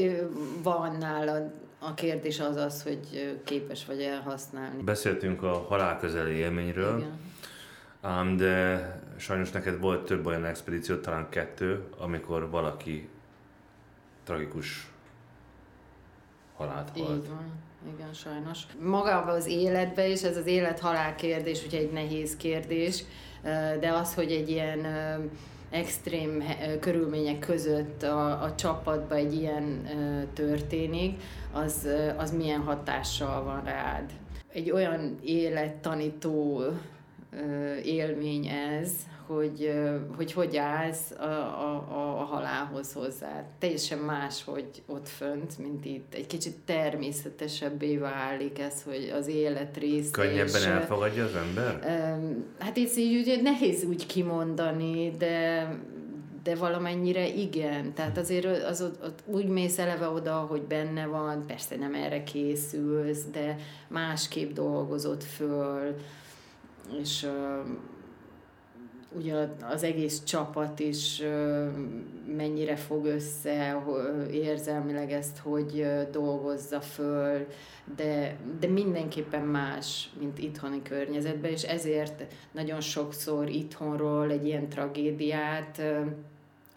van 0.64 0.98
nála 0.98 1.52
a 1.80 1.94
kérdés 1.94 2.40
az 2.40 2.56
az, 2.56 2.84
hogy 2.84 3.36
képes 3.44 3.86
vagy 3.86 4.02
elhasználni. 4.02 4.84
Beszéltünk 4.84 5.44
a 5.44 5.66
halál 5.68 6.00
közeli 6.00 6.34
élményről, 6.34 6.98
Igen. 8.02 8.38
de 8.38 9.02
sajnos 9.18 9.52
neked 9.52 9.80
volt 9.80 10.06
több 10.06 10.26
olyan 10.26 10.46
expedíció, 10.46 10.96
talán 10.96 11.30
kettő, 11.30 11.84
amikor 11.98 12.50
valaki 12.50 13.10
tragikus 14.24 14.92
halált 16.58 16.90
halt. 16.98 17.24
Így 17.24 17.30
van. 17.30 17.52
Igen, 17.96 18.14
sajnos. 18.14 18.60
Magában 18.82 19.36
az 19.36 19.48
életbe 19.48 20.08
is, 20.08 20.24
ez 20.24 20.38
az 20.38 20.46
élet-halál 20.46 21.16
kérdés, 21.16 21.66
ugye 21.66 21.78
egy 21.78 21.92
nehéz 21.92 22.36
kérdés, 22.36 23.04
de 23.80 23.92
az, 23.92 24.14
hogy 24.14 24.32
egy 24.32 24.50
ilyen 24.50 24.86
extrém 25.70 26.44
körülmények 26.80 27.40
között 27.40 28.04
a, 28.04 28.44
a 28.44 28.56
csapatban 28.56 29.18
egy 29.18 29.34
ilyen 29.34 29.88
történik, 30.34 31.22
az, 31.52 31.88
az 32.18 32.32
milyen 32.32 32.62
hatással 32.62 33.44
van 33.44 33.64
rád. 33.64 34.12
Egy 34.54 34.72
olyan 34.72 35.18
élettanító 35.22 36.64
élmény 37.84 38.48
ez, 38.48 38.92
hogy, 39.28 39.74
hogy 40.16 40.34
hogy 40.34 40.58
állsz 40.58 41.12
a, 41.12 41.24
a, 41.24 41.86
a, 41.90 42.20
a 42.20 42.24
halálhoz 42.24 42.94
hozzá. 42.94 43.44
Teljesen 43.60 43.98
más, 43.98 44.44
hogy 44.44 44.66
ott 44.86 45.08
fönt, 45.08 45.58
mint 45.58 45.86
itt. 45.86 46.14
Egy 46.14 46.28
kicsit 46.28 46.56
természetesebbé 46.66 47.98
válik 47.98 48.60
ez, 48.60 48.84
hogy 48.84 49.14
az 49.18 49.28
élet 49.28 49.78
része. 49.78 50.12
Könnyebben 50.12 50.62
és, 50.62 50.66
elfogadja 50.66 51.24
az 51.24 51.36
ember? 51.36 51.80
Hát 52.60 52.78
így, 52.78 52.98
így 52.98 53.42
nehéz 53.42 53.84
úgy 53.84 54.06
kimondani, 54.06 55.12
de 55.18 55.68
de 56.48 56.56
valamennyire 56.56 57.28
igen. 57.28 57.94
Tehát 57.94 58.18
azért 58.18 58.64
az 58.64 58.82
ott, 58.82 59.04
ott 59.04 59.20
úgy 59.26 59.48
mész 59.48 59.80
eleve 59.80 60.08
oda, 60.08 60.34
hogy 60.34 60.62
benne 60.62 61.06
van, 61.06 61.46
persze 61.48 61.76
nem 61.76 61.94
erre 61.94 62.24
készülsz, 62.24 63.24
de 63.32 63.56
másképp 63.88 64.54
dolgozott 64.54 65.24
föl, 65.24 65.96
és 67.00 67.28
ugye 69.16 69.48
az 69.62 69.84
egész 69.84 70.24
csapat 70.24 70.80
is 70.80 71.22
mennyire 72.36 72.76
fog 72.76 73.06
össze 73.06 73.84
érzelmileg 74.32 75.12
ezt, 75.12 75.38
hogy 75.38 75.88
dolgozza 76.12 76.82
föl, 76.82 77.48
de, 77.96 78.38
de 78.60 78.68
mindenképpen 78.68 79.44
más, 79.44 80.10
mint 80.20 80.40
itthoni 80.40 80.82
környezetben, 80.82 81.52
és 81.52 81.64
ezért 81.64 82.34
nagyon 82.52 82.82
sokszor 82.82 83.50
itthonról 83.50 84.32
egy 84.32 84.46
ilyen 84.46 84.70
tragédiát 84.70 85.82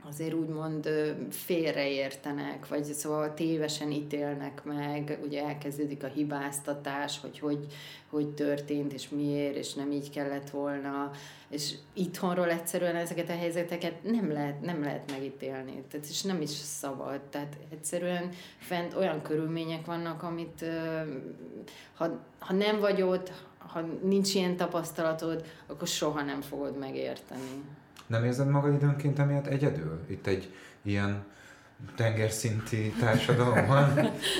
azért 0.09 0.35
úgymond 0.35 0.89
félreértenek, 1.31 2.69
vagy 2.69 2.85
szóval 2.85 3.35
tévesen 3.35 3.91
ítélnek 3.91 4.65
meg, 4.65 5.19
ugye 5.25 5.45
elkezdődik 5.45 6.05
a 6.05 6.07
hibáztatás, 6.07 7.21
hogy 7.21 7.39
hogy, 7.39 7.67
hogy 8.11 8.29
történt, 8.29 8.93
és 8.93 9.09
miért, 9.09 9.57
és 9.57 9.75
nem 9.75 9.93
így 9.93 10.11
kellett 10.11 10.51
volna, 10.51 11.11
és 11.49 11.75
itthonról 11.93 12.51
egyszerűen 12.51 12.97
ezeket 12.97 13.29
a 13.29 13.37
helyzeteket 13.37 14.03
nem 14.03 14.33
lehet, 14.33 14.61
nem 14.61 14.83
lehet 14.83 15.11
megítélni, 15.11 15.83
tehát 15.91 16.07
és 16.07 16.23
nem 16.23 16.41
is 16.41 16.51
szabad, 16.51 17.21
tehát 17.21 17.57
egyszerűen 17.71 18.29
fent 18.59 18.95
olyan 18.95 19.23
körülmények 19.23 19.87
vannak, 19.87 20.23
amit 20.23 20.65
ha, 21.95 22.21
ha 22.39 22.53
nem 22.53 22.81
vagy 22.81 23.03
ott, 23.03 23.33
ha 23.59 23.81
nincs 24.03 24.35
ilyen 24.35 24.57
tapasztalatod, 24.57 25.45
akkor 25.67 25.89
soha 25.89 26.23
nem 26.23 26.41
fogod 26.41 26.79
megérteni. 26.79 27.63
Nem 28.11 28.25
érzed 28.25 28.49
magad 28.49 28.75
időnként 28.75 29.19
emiatt 29.19 29.47
egyedül? 29.47 30.01
Itt 30.07 30.27
egy 30.27 30.55
ilyen 30.83 31.25
tengerszinti 31.97 32.93
társadalom 33.01 33.67
van? 33.67 33.95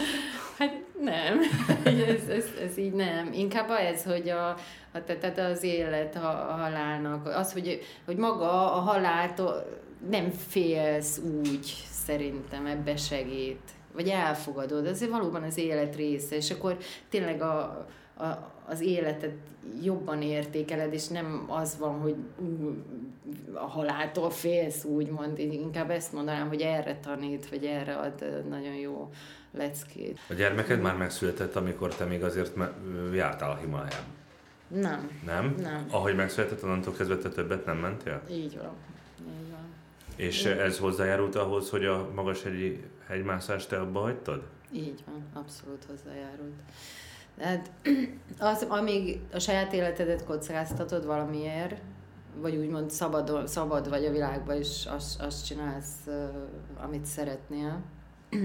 hát 0.59 0.73
nem, 1.01 1.39
ez, 2.15 2.29
ez, 2.29 2.47
ez 2.63 2.77
így 2.79 2.93
nem. 2.93 3.33
Inkább 3.33 3.71
ez, 3.71 4.05
hogy 4.05 4.29
a, 4.29 4.49
a 4.93 5.05
tehát 5.05 5.39
az 5.39 5.63
élet 5.63 6.17
a, 6.17 6.51
a 6.51 6.53
halálnak, 6.53 7.27
az, 7.27 7.53
hogy, 7.53 7.81
hogy 8.05 8.17
maga 8.17 8.75
a 8.75 8.81
haláltól 8.81 9.67
nem 10.11 10.31
félsz 10.31 11.19
úgy, 11.19 11.85
szerintem 11.91 12.67
ebbe 12.67 12.97
segít. 12.97 13.71
Vagy 13.93 14.09
elfogadod, 14.09 14.87
ez 14.87 15.09
valóban 15.09 15.43
az 15.43 15.59
élet 15.59 15.97
része, 15.97 16.37
és 16.37 16.51
akkor 16.51 16.77
tényleg 17.09 17.43
a, 17.43 17.87
a, 18.17 18.25
az 18.67 18.81
életet 18.81 19.35
jobban 19.83 20.23
értékeled, 20.23 20.93
és 20.93 21.09
nem 21.09 21.45
az 21.49 21.79
van, 21.79 22.01
hogy 22.01 22.17
a 23.55 23.67
haláltól 23.67 24.31
félsz, 24.31 24.85
úgymond. 24.85 25.39
Én 25.39 25.53
inkább 25.53 25.91
ezt 25.91 26.13
mondanám, 26.13 26.49
hogy 26.49 26.61
erre 26.61 26.99
tanít, 27.03 27.49
vagy 27.49 27.65
erre 27.65 27.95
ad 27.95 28.47
nagyon 28.49 28.75
jó 28.75 29.11
leckét. 29.51 30.19
A 30.29 30.35
gyermeked 30.35 30.81
már 30.81 30.97
megszületett, 30.97 31.57
amikor 31.57 31.95
te 31.95 32.05
még 32.05 32.25
azért 32.25 32.57
jártál 33.13 33.51
a 33.51 33.57
Himalájában? 33.57 34.19
Nem. 34.69 35.11
Nem? 35.27 35.55
Nem. 35.59 35.87
Ahogy 35.91 36.15
megszületett, 36.15 36.65
onnantól 36.65 36.93
kezdve 36.93 37.17
te 37.17 37.29
többet 37.29 37.67
nem 37.67 37.77
mentél? 37.77 38.23
Így 38.31 38.57
van. 38.57 38.73
Így 39.19 39.51
van. 39.51 39.65
És 40.17 40.45
Én... 40.45 40.59
ez 40.59 40.79
hozzájárult 40.79 41.35
ahhoz, 41.35 41.71
hogy 41.71 41.85
a 41.85 42.11
magas 42.15 42.43
hegyi 42.43 42.85
hegymászást 43.07 43.69
te 43.69 43.81
abba 43.81 44.01
hagytad? 44.01 44.43
Így 44.73 45.03
van, 45.07 45.43
abszolút 45.43 45.85
hozzájárult. 45.85 46.55
Tehát 47.41 47.71
az, 48.53 48.67
amíg 48.69 49.21
a 49.33 49.39
saját 49.39 49.73
életedet 49.73 50.25
kockáztatod 50.25 51.07
valamiért, 51.07 51.83
vagy 52.41 52.57
úgymond 52.57 52.91
szabad, 52.91 53.49
szabad 53.49 53.89
vagy 53.89 54.05
a 54.05 54.11
világban, 54.11 54.57
és 54.57 54.87
azt, 54.91 55.21
azt 55.23 55.47
csinálsz, 55.47 56.09
amit 56.83 57.05
szeretnél, 57.05 57.83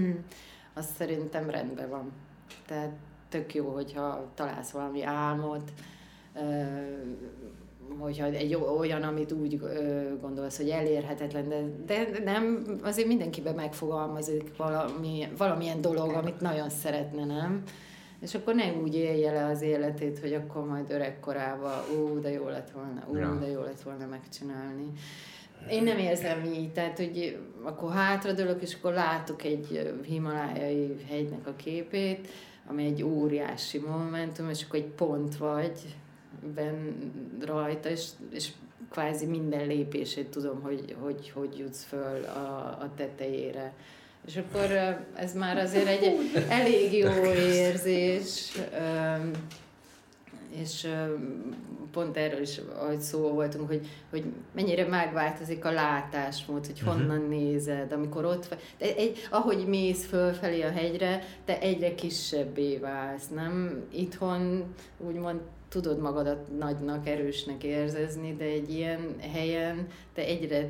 az 0.74 0.86
szerintem 0.96 1.50
rendben 1.50 1.88
van. 1.90 2.12
Tehát 2.66 2.90
tök 3.28 3.54
jó, 3.54 3.68
hogyha 3.68 4.30
találsz 4.34 4.70
valami 4.70 5.02
álmot, 5.02 5.72
hogyha 7.98 8.24
egy 8.24 8.54
olyan, 8.54 9.02
amit 9.02 9.32
úgy 9.32 9.60
gondolsz, 10.20 10.56
hogy 10.56 10.68
elérhetetlen, 10.68 11.48
de, 11.48 11.70
de 11.86 12.18
nem, 12.24 12.64
azért 12.82 13.08
mindenkiben 13.08 13.54
megfogalmazik 13.54 14.56
valami, 14.56 15.28
valamilyen 15.36 15.80
dolog, 15.80 16.10
amit 16.10 16.40
nagyon 16.40 16.70
szeretne, 16.70 17.24
nem? 17.24 17.62
És 18.20 18.34
akkor 18.34 18.54
ne 18.54 18.72
úgy 18.72 18.94
élje 18.94 19.32
le 19.32 19.46
az 19.46 19.62
életét, 19.62 20.18
hogy 20.18 20.34
akkor 20.34 20.66
majd 20.66 20.90
öregkorában, 20.90 21.84
ó, 21.98 22.18
de 22.18 22.30
jó 22.30 22.48
lett 22.48 22.70
volna, 22.70 23.04
ó, 23.10 23.16
ja. 23.16 23.38
de 23.40 23.46
jó 23.46 23.60
lett 23.60 23.80
volna 23.80 24.06
megcsinálni. 24.06 24.92
Én 25.70 25.82
nem 25.82 25.98
érzem 25.98 26.44
így, 26.44 26.72
tehát 26.72 26.96
hogy 26.96 27.38
akkor 27.62 27.92
hátradőlök, 27.92 28.62
és 28.62 28.74
akkor 28.74 28.92
látok 28.92 29.44
egy 29.44 29.94
himalájai 30.04 30.96
hegynek 31.08 31.46
a 31.46 31.56
képét, 31.56 32.28
ami 32.66 32.84
egy 32.84 33.02
óriási 33.02 33.78
momentum, 33.78 34.50
és 34.50 34.64
akkor 34.64 34.78
egy 34.78 34.90
pont 34.96 35.36
vagy 35.36 35.96
ben 36.54 36.96
rajta, 37.44 37.88
és, 37.88 38.08
és 38.30 38.50
kvázi 38.90 39.26
minden 39.26 39.66
lépését 39.66 40.28
tudom, 40.28 40.62
hogy 40.62 40.96
hogy, 41.00 41.30
hogy 41.30 41.58
jutsz 41.58 41.84
föl 41.84 42.24
a, 42.24 42.78
a 42.80 42.90
tetejére. 42.96 43.72
És 44.26 44.36
akkor 44.36 44.70
ez 45.16 45.34
már 45.34 45.56
azért 45.56 45.86
egy 45.86 46.16
elég 46.48 46.92
jó 46.92 47.32
érzés, 47.34 48.52
és 50.62 50.88
pont 51.92 52.16
erről 52.16 52.40
is, 52.40 52.60
ahogy 52.78 53.00
szó 53.00 53.28
voltunk, 53.28 53.68
hogy, 53.68 53.86
hogy 54.10 54.24
mennyire 54.54 54.86
megváltozik 54.86 55.64
a 55.64 55.70
látásmód, 55.70 56.66
hogy 56.66 56.80
honnan 56.80 57.18
uh-huh. 57.18 57.28
nézed, 57.28 57.92
amikor 57.92 58.24
ott 58.24 58.46
vagy. 58.46 58.58
De 58.78 58.94
egy, 58.94 59.28
ahogy 59.30 59.66
mész 59.66 60.06
fölfelé 60.06 60.62
a 60.62 60.70
hegyre, 60.70 61.22
te 61.44 61.60
egyre 61.60 61.94
kisebbé 61.94 62.76
válsz, 62.76 63.28
nem? 63.28 63.84
Itthon 63.92 64.74
úgymond 64.98 65.40
tudod 65.68 65.98
magadat 65.98 66.58
nagynak, 66.58 67.08
erősnek 67.08 67.64
érzezni, 67.64 68.34
de 68.38 68.44
egy 68.44 68.70
ilyen 68.70 69.14
helyen 69.32 69.86
te 70.14 70.22
egyre 70.22 70.68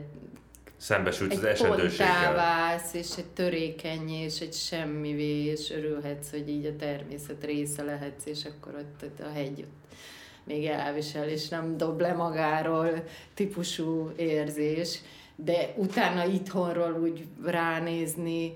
szembesült 0.76 1.32
az 1.32 1.44
esedőséggel. 1.44 2.34
válsz, 2.34 2.94
és 2.94 3.10
egy 3.16 3.26
törékeny, 3.26 4.10
és 4.10 4.40
egy 4.40 4.54
semmivé, 4.54 5.44
és 5.44 5.70
örülhetsz, 5.70 6.30
hogy 6.30 6.48
így 6.48 6.66
a 6.66 6.76
természet 6.76 7.44
része 7.44 7.82
lehetsz, 7.82 8.26
és 8.26 8.44
akkor 8.44 8.74
ott 8.74 9.20
a 9.20 9.32
hegy 9.34 9.60
ott 9.60 9.86
még 10.46 10.66
elvisel, 10.66 11.28
és 11.28 11.48
nem 11.48 11.76
dob 11.76 12.00
le 12.00 12.12
magáról 12.12 13.04
típusú 13.34 14.10
érzés. 14.16 15.00
de 15.36 15.72
utána 15.76 16.24
itthonról 16.24 17.00
úgy 17.02 17.26
ránézni, 17.44 18.54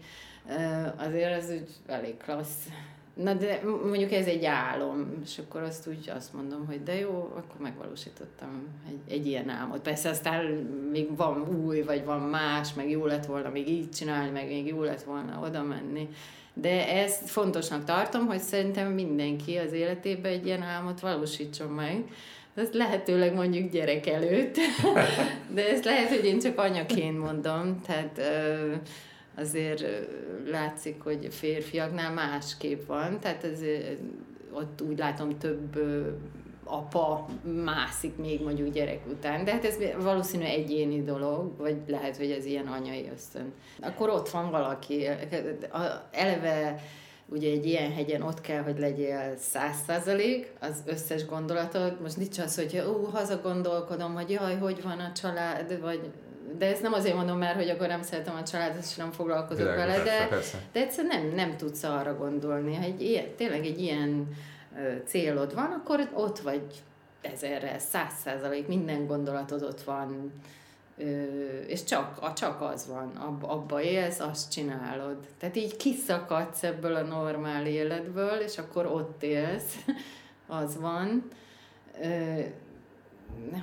azért 0.97 1.43
az 1.43 1.51
úgy 1.51 1.69
elég 1.87 2.17
klassz. 2.17 2.67
Na 3.15 3.35
de 3.35 3.61
mondjuk 3.87 4.13
ez 4.13 4.27
egy 4.27 4.45
álom, 4.45 5.21
és 5.25 5.39
akkor 5.39 5.63
azt 5.63 5.87
úgy 5.87 6.11
azt 6.17 6.33
mondom, 6.33 6.67
hogy 6.67 6.83
de 6.83 6.99
jó, 6.99 7.33
akkor 7.37 7.61
megvalósítottam 7.61 8.67
egy, 8.89 9.15
egy 9.15 9.27
ilyen 9.27 9.49
álmot. 9.49 9.81
Persze 9.81 10.09
aztán 10.09 10.45
még 10.93 11.17
van 11.17 11.49
új, 11.65 11.83
vagy 11.83 12.05
van 12.05 12.21
más, 12.21 12.75
meg 12.75 12.91
jó 12.91 13.07
lett 13.07 13.27
volna 13.27 13.51
még 13.51 13.69
így 13.69 13.91
csinálni, 13.91 14.31
meg 14.31 14.47
még 14.47 14.67
jó 14.67 14.83
lett 14.83 15.03
volna 15.03 15.41
oda 15.43 15.63
menni. 15.63 16.09
De 16.55 16.89
ezt 16.89 17.31
fontosnak 17.31 17.85
tartom, 17.85 18.27
hogy 18.27 18.39
szerintem 18.39 18.93
mindenki 18.93 19.57
az 19.57 19.73
életében 19.73 20.33
egy 20.33 20.47
ilyen 20.47 20.63
álmot 20.63 21.01
valósítson 21.01 21.69
meg. 21.69 22.05
Ezt 22.55 22.75
lehetőleg 22.75 23.35
mondjuk 23.35 23.71
gyerek 23.71 24.07
előtt, 24.07 24.57
de 25.55 25.69
ezt 25.71 25.85
lehet, 25.85 26.09
hogy 26.09 26.25
én 26.25 26.39
csak 26.39 26.59
anyaként 26.59 27.19
mondom, 27.19 27.81
tehát 27.87 28.21
azért 29.41 29.85
látszik, 30.47 31.03
hogy 31.03 31.29
férfiaknál 31.31 32.13
másképp 32.13 32.87
van, 32.87 33.21
tehát 33.21 33.45
ez, 33.45 33.61
ott 34.53 34.83
úgy 34.83 34.99
látom 34.99 35.39
több 35.39 35.79
apa 36.65 37.27
mászik 37.65 38.17
még 38.17 38.43
mondjuk 38.43 38.73
gyerek 38.73 39.07
után, 39.11 39.45
de 39.45 39.53
hát 39.53 39.65
ez 39.65 39.77
valószínű 40.03 40.45
egyéni 40.45 41.03
dolog, 41.03 41.57
vagy 41.57 41.77
lehet, 41.87 42.17
hogy 42.17 42.31
ez 42.31 42.45
ilyen 42.45 42.67
anyai 42.67 43.09
ösztön. 43.13 43.53
Akkor 43.81 44.09
ott 44.09 44.29
van 44.29 44.51
valaki, 44.51 45.07
eleve 46.11 46.83
ugye 47.27 47.51
egy 47.51 47.67
ilyen 47.67 47.93
hegyen 47.93 48.23
ott 48.23 48.41
kell, 48.41 48.63
hogy 48.63 48.79
legyél 48.79 49.37
száz 49.37 49.77
százalék, 49.87 50.53
az 50.61 50.83
összes 50.87 51.27
gondolatod, 51.27 52.01
most 52.01 52.17
nincs 52.17 52.39
az, 52.39 52.57
hogy 52.57 52.83
ú, 52.89 53.05
haza 53.05 53.41
gondolkodom, 53.43 54.15
hogy 54.15 54.31
jaj, 54.31 54.57
hogy 54.57 54.83
van 54.83 54.99
a 54.99 55.13
család, 55.13 55.81
vagy 55.81 56.11
de 56.59 56.67
ezt 56.67 56.83
nem 56.83 56.93
azért 56.93 57.15
mondom 57.15 57.39
már, 57.39 57.55
hogy 57.55 57.69
akkor 57.69 57.87
nem 57.87 58.03
szeretem 58.03 58.35
a 58.35 58.43
családot, 58.43 58.83
és 58.83 58.95
nem 58.95 59.13
foglalkozok 59.13 59.57
Világos, 59.57 59.85
vele, 59.85 60.03
de, 60.05 60.27
persze. 60.29 60.59
de 60.73 60.81
egyszerűen 60.81 61.23
nem, 61.23 61.35
nem 61.35 61.57
tudsz 61.57 61.83
arra 61.83 62.17
gondolni. 62.17 62.75
Ha 62.75 62.83
egy 62.83 63.03
ilyen, 63.03 63.27
tényleg 63.37 63.65
egy 63.65 63.81
ilyen 63.81 64.29
célod 65.07 65.55
van, 65.55 65.71
akkor 65.71 66.09
ott 66.15 66.39
vagy 66.39 66.63
ezerre, 67.21 67.79
száz 67.79 68.13
százalék, 68.25 68.67
minden 68.67 69.07
gondolatod 69.07 69.63
ott 69.63 69.83
van, 69.83 70.33
és 71.67 71.85
csak, 71.85 72.33
csak 72.33 72.61
az 72.61 72.87
van, 72.87 73.11
abba, 73.17 73.49
abba 73.49 73.83
élsz, 73.83 74.21
azt 74.21 74.53
csinálod. 74.53 75.17
Tehát 75.39 75.57
így 75.57 75.77
kiszakadsz 75.77 76.63
ebből 76.63 76.95
a 76.95 77.03
normál 77.03 77.67
életből, 77.67 78.39
és 78.39 78.59
akkor 78.59 78.87
ott 78.87 79.23
élsz, 79.23 79.77
az 80.47 80.81
van 80.81 81.31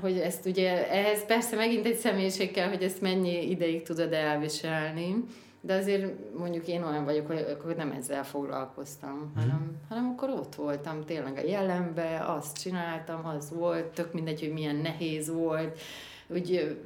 hogy 0.01 0.18
ezt 0.20 0.45
ugye, 0.45 0.89
ehhez 0.89 1.26
persze 1.26 1.55
megint 1.55 1.86
egy 1.86 1.95
személyiség 1.95 2.51
kell, 2.51 2.70
hogy 2.70 2.84
ezt 2.84 3.01
mennyi 3.01 3.49
ideig 3.49 3.82
tudod 3.82 4.13
elviselni, 4.13 5.15
de 5.61 5.74
azért 5.74 6.13
mondjuk 6.38 6.68
én 6.68 6.84
olyan 6.84 7.05
vagyok, 7.05 7.28
hogy 7.28 7.38
akkor 7.38 7.76
nem 7.76 7.91
ezzel 7.91 8.24
foglalkoztam, 8.24 9.32
mm. 9.32 9.41
hanem, 9.41 9.72
hanem 9.89 10.09
akkor 10.09 10.30
ott 10.30 10.55
voltam 10.55 11.05
tényleg 11.05 11.38
a 11.38 11.47
jelenbe, 11.47 12.24
azt 12.28 12.61
csináltam, 12.61 13.26
az 13.26 13.51
volt, 13.51 13.86
tök 13.86 14.13
mindegy, 14.13 14.39
hogy 14.39 14.53
milyen 14.53 14.76
nehéz 14.76 15.32
volt, 15.32 15.80
úgy, 16.28 16.78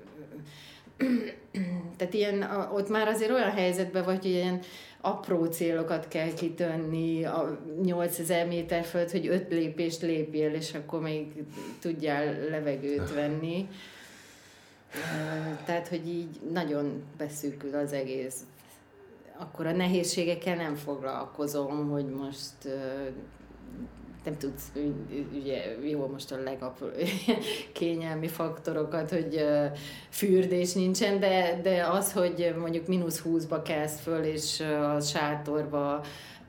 tehát 1.97 2.13
ilyen, 2.13 2.43
ott 2.73 2.89
már 2.89 3.07
azért 3.07 3.31
olyan 3.31 3.51
helyzetben 3.51 4.03
vagy, 4.03 4.21
hogy 4.21 4.31
ilyen 4.31 4.59
apró 5.01 5.45
célokat 5.45 6.07
kell 6.07 6.33
kitönni 6.33 7.25
a 7.25 7.59
8000 7.83 8.47
méter 8.47 8.83
fölött, 8.83 9.11
hogy 9.11 9.27
öt 9.27 9.51
lépést 9.51 10.01
lépjél, 10.01 10.53
és 10.53 10.73
akkor 10.73 11.01
még 11.01 11.43
tudjál 11.79 12.49
levegőt 12.49 13.13
venni. 13.13 13.67
Tehát, 15.65 15.87
hogy 15.87 16.07
így 16.07 16.39
nagyon 16.51 17.03
beszűkül 17.17 17.75
az 17.75 17.93
egész. 17.93 18.35
Akkor 19.37 19.65
a 19.65 19.71
nehézségekkel 19.71 20.55
nem 20.55 20.75
foglalkozom, 20.75 21.89
hogy 21.89 22.05
most 22.05 22.67
nem 24.23 24.37
tudsz, 24.37 24.71
ugye 25.33 25.77
jó, 25.83 26.07
most 26.07 26.31
a 26.31 26.43
legapró 26.43 26.87
kényelmi 27.73 28.27
faktorokat, 28.27 29.09
hogy 29.09 29.45
fürdés 30.09 30.73
nincsen, 30.73 31.19
de, 31.19 31.59
de 31.63 31.87
az, 31.87 32.13
hogy 32.13 32.53
mondjuk 32.59 32.87
mínusz 32.87 33.21
20-ba 33.25 33.61
kezd 33.63 33.99
föl, 33.99 34.23
és 34.23 34.59
a 34.59 34.99
sátorba 34.99 36.03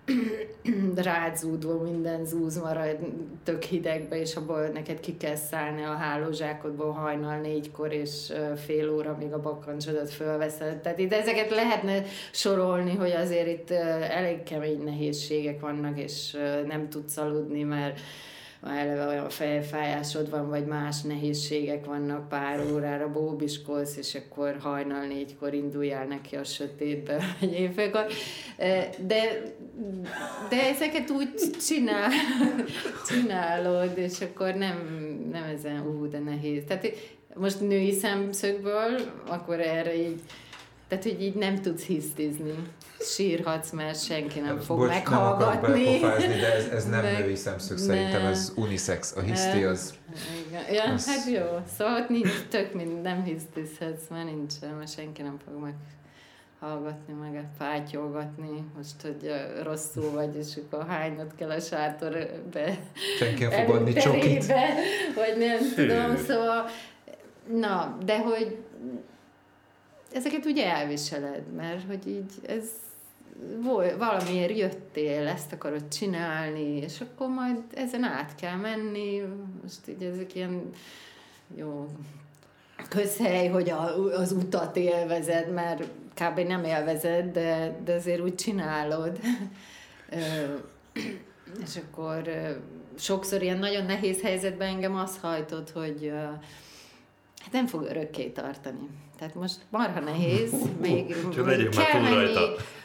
rádzúdva 0.94 1.82
minden 1.82 2.24
zúz 2.24 2.58
marad 2.58 2.96
tök 3.44 3.62
hidegbe, 3.62 4.20
és 4.20 4.36
abból 4.36 4.66
neked 4.66 5.00
ki 5.00 5.16
kell 5.16 5.34
szállni 5.34 5.82
a 5.82 5.92
hálózsákodból 5.92 6.90
hajnal 6.90 7.40
négykor, 7.40 7.92
és 7.92 8.32
fél 8.64 8.90
óra 8.90 9.16
még 9.20 9.32
a 9.32 9.40
bakkancsodat 9.40 10.10
fölveszed. 10.10 10.76
Tehát 10.80 10.98
itt 10.98 11.12
ezeket 11.12 11.50
lehetne 11.50 12.02
sorolni, 12.32 12.94
hogy 12.94 13.10
azért 13.10 13.48
itt 13.48 13.70
elég 14.10 14.42
kemény 14.42 14.82
nehézségek 14.84 15.60
vannak, 15.60 15.98
és 15.98 16.36
nem 16.66 16.88
tudsz 16.88 17.16
aludni, 17.16 17.62
mert 17.62 18.00
eleve 18.70 19.06
olyan 19.06 19.28
fejfájásod 19.28 20.30
van, 20.30 20.48
vagy 20.48 20.66
más 20.66 21.00
nehézségek 21.00 21.84
vannak, 21.84 22.28
pár 22.28 22.60
órára 22.72 23.10
bóbiskolsz, 23.10 23.96
és 23.96 24.14
akkor 24.14 24.56
hajnal 24.60 25.06
négykor 25.06 25.54
induljál 25.54 26.04
neki 26.04 26.36
a 26.36 26.44
sötétbe, 26.44 27.18
vagy 27.40 27.52
évfélkor. 27.52 28.06
De, 29.06 29.42
de 30.48 30.68
ezeket 30.74 31.10
úgy 31.10 31.34
csinál, 31.66 32.10
csinálod, 33.08 33.98
és 33.98 34.20
akkor 34.20 34.54
nem, 34.54 34.76
nem 35.32 35.44
ezen, 35.44 35.86
ú, 35.86 36.08
de 36.08 36.18
nehéz. 36.18 36.62
Tehát 36.66 36.86
most 37.34 37.60
női 37.60 37.92
szemszögből, 37.92 39.00
akkor 39.26 39.60
erre 39.60 39.94
így, 39.96 40.20
tehát 40.92 41.06
hogy 41.06 41.22
így 41.22 41.34
nem 41.34 41.60
tudsz 41.60 41.84
hisztizni 41.84 42.54
sírhatsz, 43.00 43.70
mert 43.70 44.04
senki 44.04 44.40
nem 44.40 44.58
fog 44.58 44.78
Bocs, 44.78 44.88
meghallgatni. 44.88 46.00
Nem 46.00 46.18
de 46.18 46.54
ez, 46.54 46.66
ez 46.66 46.88
nem 46.88 47.02
Meg, 47.12 47.18
női 47.18 47.34
szemszög, 47.34 47.76
ne. 47.76 47.82
szerintem 47.82 48.24
ez 48.24 48.52
unisex. 48.56 49.16
A 49.16 49.20
hiszti 49.20 49.64
az... 49.64 49.94
Igen. 50.46 50.72
Ja, 50.72 50.92
az... 50.92 51.06
hát 51.06 51.30
jó. 51.30 51.62
Szóval 51.76 52.00
ott 52.00 52.08
nincs, 52.08 52.46
tök 52.48 52.74
mind, 52.74 53.02
nem 53.02 53.22
hisztizhetsz, 53.22 54.08
mert 54.10 54.24
nincs, 54.24 54.52
mert 54.78 54.92
senki 54.92 55.22
nem 55.22 55.38
fog 55.44 55.62
meg 55.62 55.74
hallgatni, 56.60 57.12
meg 57.12 57.48
pátyolgatni, 57.58 58.64
most, 58.76 59.00
hogy 59.02 59.32
rosszul 59.62 60.10
vagy, 60.10 60.36
és 60.36 60.56
akkor 60.56 60.86
hánynod 60.86 61.34
kell 61.36 61.50
a 61.50 61.60
sátorbe. 61.60 62.78
Senki 63.18 63.44
nem 63.44 63.66
fog 63.66 63.74
adni 63.74 63.92
csokit. 63.92 64.46
Vagy 65.14 65.36
nem 65.38 65.58
tudom, 65.74 66.16
szóval, 66.16 66.64
na, 67.46 67.98
de 68.04 68.18
hogy 68.18 68.56
ezeket 70.14 70.44
ugye 70.44 70.66
elviseled, 70.74 71.52
mert 71.56 71.86
hogy 71.86 72.08
így 72.08 72.32
ez 72.46 72.68
valamiért 73.98 74.58
jöttél, 74.58 75.28
ezt 75.28 75.52
akarod 75.52 75.88
csinálni, 75.88 76.76
és 76.76 77.00
akkor 77.00 77.28
majd 77.28 77.58
ezen 77.74 78.02
át 78.04 78.34
kell 78.34 78.56
menni, 78.56 79.22
most 79.62 79.88
így 79.88 80.02
ezek 80.02 80.34
ilyen 80.34 80.70
jó 81.56 81.88
közhely, 82.88 83.48
hogy 83.48 83.70
a, 83.70 84.08
az 84.12 84.32
utat 84.32 84.76
élvezed, 84.76 85.52
mert 85.52 85.84
kb. 86.14 86.38
nem 86.38 86.64
élvezed, 86.64 87.32
de, 87.32 87.80
de 87.84 87.92
azért 87.92 88.20
úgy 88.20 88.34
csinálod. 88.34 89.20
és 91.64 91.76
akkor 91.76 92.22
sokszor 92.98 93.42
ilyen 93.42 93.58
nagyon 93.58 93.84
nehéz 93.84 94.22
helyzetben 94.22 94.68
engem 94.68 94.94
az 94.96 95.18
hajtott, 95.20 95.70
hogy 95.70 96.12
hát 97.42 97.52
nem 97.52 97.66
fog 97.66 97.82
örökké 97.82 98.28
tartani. 98.28 98.88
Tehát 99.22 99.36
most 99.36 99.58
marha 99.70 100.00
nehéz, 100.00 100.52
még 100.80 101.14
kell 101.34 102.00
menni 102.00 102.34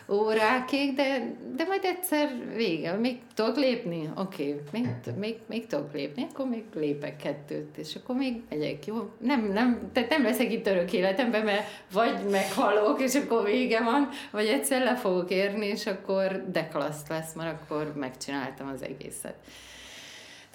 órákig, 0.09 0.93
de, 0.95 1.35
de 1.55 1.63
majd 1.67 1.83
egyszer 1.83 2.29
vége. 2.55 2.93
Még 2.93 3.17
tudok 3.33 3.55
lépni? 3.55 4.09
Oké, 4.15 4.43
okay. 4.67 4.81
még, 4.81 4.88
még, 5.17 5.35
még 5.45 5.67
tudok 5.67 5.93
lépni, 5.93 6.27
akkor 6.31 6.47
még 6.47 6.63
lépek 6.73 7.17
kettőt, 7.17 7.77
és 7.77 7.95
akkor 7.95 8.15
még 8.15 8.41
megyek, 8.49 8.85
jó? 8.85 9.09
Nem, 9.17 9.51
nem, 9.51 9.89
tehát 9.93 10.09
nem 10.09 10.23
leszek 10.23 10.51
itt 10.51 10.67
örök 10.67 10.93
életemben, 10.93 11.43
mert 11.43 11.67
vagy 11.91 12.17
meghalok, 12.29 13.01
és 13.01 13.15
akkor 13.15 13.43
vége 13.43 13.83
van, 13.83 14.09
vagy 14.31 14.47
egyszer 14.47 14.83
le 14.83 14.95
fogok 14.95 15.31
érni, 15.31 15.65
és 15.65 15.85
akkor 15.85 16.43
deklaszt 16.51 17.09
lesz, 17.09 17.33
mert 17.33 17.61
akkor 17.61 17.93
megcsináltam 17.95 18.67
az 18.73 18.83
egészet. 18.83 19.35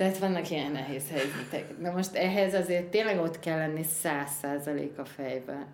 Tehát 0.03 0.19
vannak 0.19 0.51
ilyen 0.51 0.73
nehéz 0.73 1.11
helyzetek. 1.11 1.79
De 1.79 1.91
most 1.91 2.15
ehhez 2.15 2.55
azért 2.55 2.85
tényleg 2.85 3.21
ott 3.21 3.39
kell 3.39 3.59
lenni 3.59 3.83
száz 3.83 4.31
százalék 4.41 4.99
a 4.99 5.05
fejbe. 5.05 5.67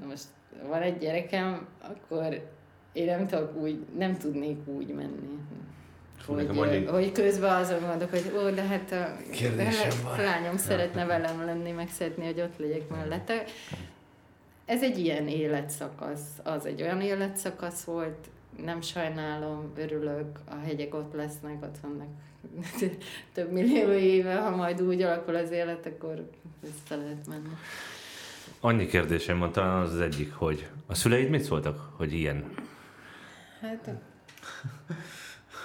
Na 0.00 0.06
most 0.06 0.24
van 0.68 0.82
egy 0.82 0.98
gyerekem, 0.98 1.66
akkor 1.80 2.50
én 2.92 3.06
nem 3.06 3.26
tudok 3.26 3.56
úgy, 3.56 3.86
nem 3.98 4.16
tudnék 4.16 4.66
úgy 4.66 4.88
menni. 4.94 5.38
Hogy, 6.26 6.48
hogy, 6.56 6.86
hogy 6.90 7.12
közben 7.12 7.54
azon 7.54 7.80
mondok, 7.80 8.10
hogy 8.10 8.32
ó, 8.36 8.50
de 8.50 8.62
hát 8.62 8.92
a, 8.92 9.16
hát 9.56 10.18
a 10.18 10.22
lányom 10.22 10.56
szeretne 10.56 11.04
velem 11.14 11.44
lenni, 11.44 11.70
meg 11.70 11.88
szeretné, 11.88 12.24
hogy 12.24 12.40
ott 12.40 12.58
legyek 12.58 12.88
mellette. 12.88 13.44
Ez 14.64 14.82
egy 14.82 14.98
ilyen 14.98 15.28
életszakasz, 15.28 16.40
az 16.42 16.66
egy 16.66 16.82
olyan 16.82 17.00
életszakasz 17.00 17.84
volt, 17.84 18.30
nem 18.64 18.80
sajnálom, 18.80 19.72
örülök, 19.76 20.38
a 20.44 20.54
hegyek 20.64 20.94
ott 20.94 21.12
lesznek, 21.14 21.62
ott 21.62 21.78
vannak 21.82 22.08
több 23.34 23.50
millió 23.50 23.92
éve, 23.92 24.34
ha 24.34 24.56
majd 24.56 24.82
úgy 24.82 25.02
alakul 25.02 25.34
az 25.36 25.50
élet, 25.50 25.86
akkor 25.86 26.30
vissza 26.60 26.96
lehet 27.02 27.26
menni. 27.26 27.48
annyi 28.60 28.86
kérdésem 28.86 29.38
van, 29.38 29.52
talán 29.52 29.82
az 29.82 29.92
az 29.92 30.00
egyik, 30.00 30.34
hogy 30.34 30.68
a 30.86 30.94
szüleid 30.94 31.28
mit 31.28 31.42
szóltak, 31.42 31.92
hogy 31.96 32.12
ilyen 32.12 32.54
Hát 33.60 33.90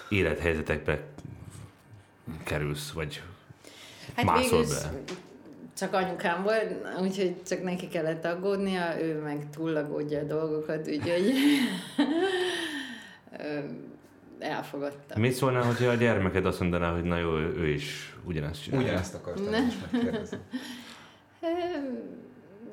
élethelyzetekbe 0.09 1.03
kerülsz, 2.43 2.91
vagy 2.91 3.21
Hát 4.15 4.25
mászol 4.25 4.63
be? 4.65 5.01
csak 5.77 5.93
anyukám 5.93 6.43
volt, 6.43 6.73
úgyhogy 7.01 7.43
csak 7.43 7.63
neki 7.63 7.87
kellett 7.87 8.25
aggódnia, 8.25 9.01
ő 9.01 9.21
meg 9.21 9.49
túllagódja 9.49 10.19
a 10.19 10.23
dolgokat, 10.23 10.87
úgyhogy 10.87 11.33
elfogadta. 14.39 15.19
Mit 15.19 15.33
szólnál, 15.33 15.63
hogyha 15.63 15.89
a 15.89 15.93
gyermeked 15.93 16.45
azt 16.45 16.59
mondaná, 16.59 16.93
hogy 16.93 17.03
na 17.03 17.17
jó, 17.17 17.37
ő, 17.37 17.67
is 17.67 18.15
ugyanezt 18.23 18.63
csinálja? 18.63 18.85
Ugyanezt 18.85 19.13
akartam 19.13 19.53
is 19.67 19.73
megkérdezni. 19.91 20.37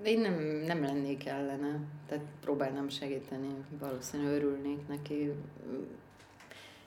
Én 0.05 0.21
nem, 0.21 0.35
nem 0.67 0.83
lennék 0.83 1.27
ellene, 1.27 1.81
tehát 2.09 2.25
próbálnám 2.41 2.89
segíteni, 2.89 3.49
valószínűleg 3.79 4.33
örülnék 4.33 4.89
neki. 4.89 5.33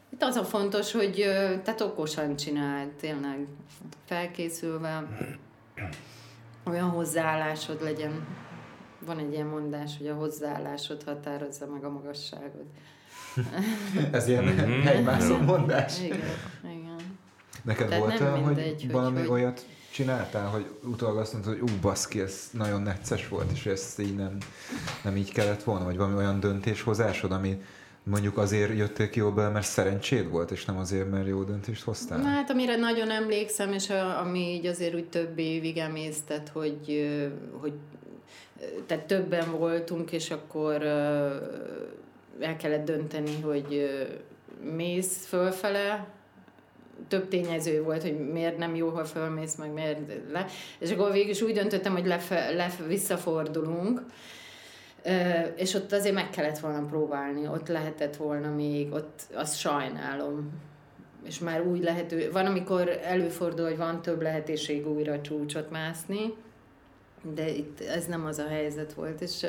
Itt 0.10 0.24
az 0.24 0.36
a 0.36 0.44
fontos, 0.44 0.92
hogy 0.92 1.16
tehát 1.64 1.82
okosan 1.82 2.36
csinál, 2.36 2.92
tényleg 3.00 3.48
felkészülve, 4.06 5.08
olyan 6.64 6.90
hozzáállásod 6.90 7.84
legyen. 7.84 8.28
Van 9.06 9.20
egy 9.20 9.34
ilyen 9.34 9.48
mondás, 9.48 9.98
hogy 9.98 10.08
a 10.08 10.16
hozzáállásod 10.16 11.04
határozza 11.04 11.66
meg 11.68 11.84
a 11.84 11.90
magasságot. 11.90 12.66
Ez 14.12 14.28
ilyen 14.28 14.44
Mhm. 14.44 14.82
helymászó 14.88 15.38
mondás. 15.38 16.00
Igen, 16.02 16.18
igen. 16.64 16.96
Neked 17.64 17.88
Tehát 17.88 18.04
volt 18.04 18.20
nem 18.20 18.28
olyan, 18.32 18.44
hogy 18.44 18.56
mindegy, 18.56 18.82
hogy- 18.82 18.92
valami 18.92 19.20
hogy- 19.20 19.28
olyat 19.30 19.66
csináltál, 19.92 20.48
hogy 20.48 20.66
utólag 20.84 21.18
azt 21.18 21.34
mondtad, 21.34 21.60
hogy 21.60 21.70
ú, 21.70 21.74
baszki, 21.82 22.20
ez 22.22 22.50
nagyon 22.52 22.82
necces 22.82 23.28
volt, 23.28 23.52
és 23.52 23.66
ezt 23.66 24.00
így 24.00 24.16
nem, 24.16 24.38
nem 25.04 25.16
így 25.16 25.32
kellett 25.32 25.64
volna, 25.64 25.86
vagy 25.86 25.98
valami 25.98 26.16
olyan 26.16 26.40
döntéshozásod, 26.40 27.32
ami 27.32 27.62
mondjuk 28.04 28.38
azért 28.38 28.78
jöttél 28.78 29.10
ki 29.10 29.20
jobban, 29.20 29.52
mert 29.52 29.66
szerencséd 29.66 30.30
volt, 30.30 30.52
és 30.52 30.66
nem 30.66 30.78
azért, 30.78 31.12
mert 31.12 31.28
jó 31.28 31.44
döntést 31.44 31.84
hoztál? 31.84 32.18
Na, 32.18 32.28
hát 32.28 32.50
amire 32.50 32.76
nagyon 32.76 33.10
emlékszem, 33.12 33.74
és 33.74 33.90
a, 33.90 34.20
ami 34.20 34.40
így 34.40 34.66
azért 34.66 34.94
úgy 34.96 35.10
több 35.10 35.38
évig 35.40 35.78
emésztett, 35.78 36.50
hogy, 36.50 37.10
hogy 37.62 37.74
tehát 38.86 39.06
többen 39.06 39.52
voltunk, 39.52 40.12
és 40.12 40.32
akkor 40.32 40.82
el 42.40 42.56
kellett 42.56 42.86
dönteni, 42.86 43.42
hogy 43.42 43.90
mész 44.76 45.26
fölfele, 45.26 46.08
több 47.08 47.28
tényező 47.28 47.84
volt, 47.84 48.02
hogy 48.02 48.32
miért 48.32 48.58
nem 48.58 48.76
jó, 48.76 48.90
ha 48.90 49.06
fölmész, 49.06 49.56
meg 49.56 49.74
miért 49.74 50.00
le. 50.32 50.46
És 50.80 50.92
akkor 50.92 51.12
végül 51.12 51.30
is 51.30 51.42
úgy 51.42 51.54
döntöttem, 51.54 51.92
hogy 51.92 52.06
lefe, 52.06 52.50
lef, 52.50 52.88
visszafordulunk, 52.88 54.02
és 55.56 55.74
ott 55.74 55.92
azért 55.92 56.16
meg 56.16 56.30
kellett 56.30 56.60
volna 56.60 56.86
próbálni, 56.86 57.48
ott 57.48 57.68
lehetett 57.68 58.16
volna 58.16 58.50
még, 58.50 58.92
ott 58.92 59.22
azt 59.34 59.60
sajnálom. 59.60 60.50
És 61.26 61.40
már 61.40 61.62
úgy 61.62 61.84
lehető, 61.84 62.32
van, 62.32 62.46
amikor 62.46 63.00
előfordul, 63.04 63.66
hogy 63.66 63.78
van 63.78 64.02
több 64.02 64.22
lehetőség 64.22 64.88
újra 64.88 65.22
csúcsot 65.22 65.72
mászni, 65.72 66.34
de 67.22 67.50
itt 67.50 67.82
ez 67.82 68.06
nem 68.06 68.26
az 68.26 68.38
a 68.38 68.48
helyzet 68.48 68.94
volt, 68.94 69.22
és 69.22 69.46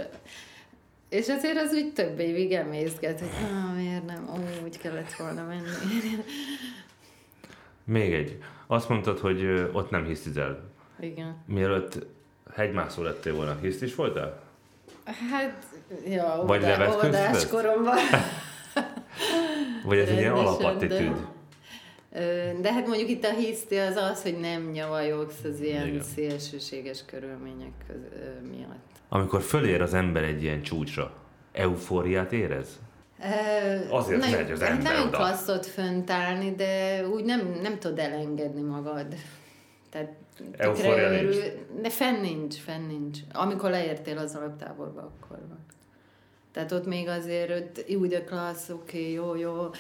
és 1.09 1.29
azért 1.29 1.57
az 1.57 1.73
úgy 1.73 1.93
több 1.93 2.19
évig 2.19 2.53
emészget, 2.53 3.21
hogy 3.21 3.29
ah, 3.29 3.77
miért 3.77 4.07
nem, 4.07 4.29
ó, 4.29 4.65
úgy 4.65 4.79
kellett 4.79 5.13
volna 5.13 5.45
menni. 5.45 5.63
Még 7.85 8.13
egy. 8.13 8.39
Azt 8.67 8.89
mondtad, 8.89 9.19
hogy 9.19 9.69
ott 9.73 9.91
nem 9.91 10.05
hisztizel. 10.05 10.71
Igen. 11.01 11.37
Mielőtt 11.47 12.07
hegymászó 12.55 13.03
lettél 13.03 13.35
volna, 13.35 13.59
hiszt 13.61 13.83
is 13.83 13.95
voltál? 13.95 14.41
Hát, 15.31 15.65
ja, 16.07 16.43
Vagy 16.47 16.61
levetközted? 16.61 17.05
óvodás 17.05 17.47
koromban. 17.47 17.97
Vagy 19.85 19.99
ez 19.99 20.09
egy 20.09 20.19
ilyen 20.19 20.33
alapattitűd? 20.33 21.17
De 22.61 22.73
hát 22.73 22.87
mondjuk 22.87 23.09
itt 23.09 23.25
a 23.25 23.33
hiszti 23.33 23.77
az 23.77 23.97
az, 23.97 24.23
hogy 24.23 24.39
nem 24.39 24.71
nyavajogsz 24.71 25.45
az 25.45 25.61
ilyen 25.61 25.87
Igen. 25.87 26.03
Szélsőséges 26.03 27.05
körülmények 27.05 27.73
köz, 27.87 28.01
miatt. 28.51 28.98
Amikor 29.09 29.43
fölér 29.43 29.83
az 29.83 29.95
ember 29.95 30.23
egy 30.23 30.43
ilyen 30.43 30.63
csúcsra, 30.63 31.13
eufóriát 31.53 32.33
érez? 32.33 32.79
Ö, 33.23 33.95
Azért 33.95 34.21
nagyon- 34.21 34.41
megy 34.41 34.51
az 34.51 34.61
hát 34.61 34.71
ember 34.71 34.93
Nagyon 34.93 35.09
oda. 35.09 35.17
klassz 35.17 35.49
ott 35.49 35.67
fönt 35.67 36.11
állni, 36.11 36.55
de 36.55 37.03
úgy 37.09 37.25
nem, 37.25 37.59
nem 37.63 37.79
tudod 37.79 37.99
elengedni 37.99 38.61
magad. 38.63 39.15
Tehát 39.91 40.13
Eufória 40.57 41.11
nincs. 41.11 41.37
De 41.83 41.91
fenn 41.91 42.21
nincs, 42.21 42.55
fenn 42.55 42.87
nincs. 42.87 43.19
Amikor 43.33 43.71
leértél 43.71 44.19
az 44.19 44.35
alaptáborba, 44.35 45.01
akkor 45.01 45.39
van. 45.49 45.67
Tehát 46.53 46.73
ott 46.73 46.87
még 46.87 47.09
azért 47.09 47.51
ott 47.51 47.85
úgy 47.97 48.09
de 48.09 48.25
klassz, 48.25 48.69
oké, 48.69 48.99
okay, 48.99 49.13
jó, 49.13 49.37
jó, 49.37 49.71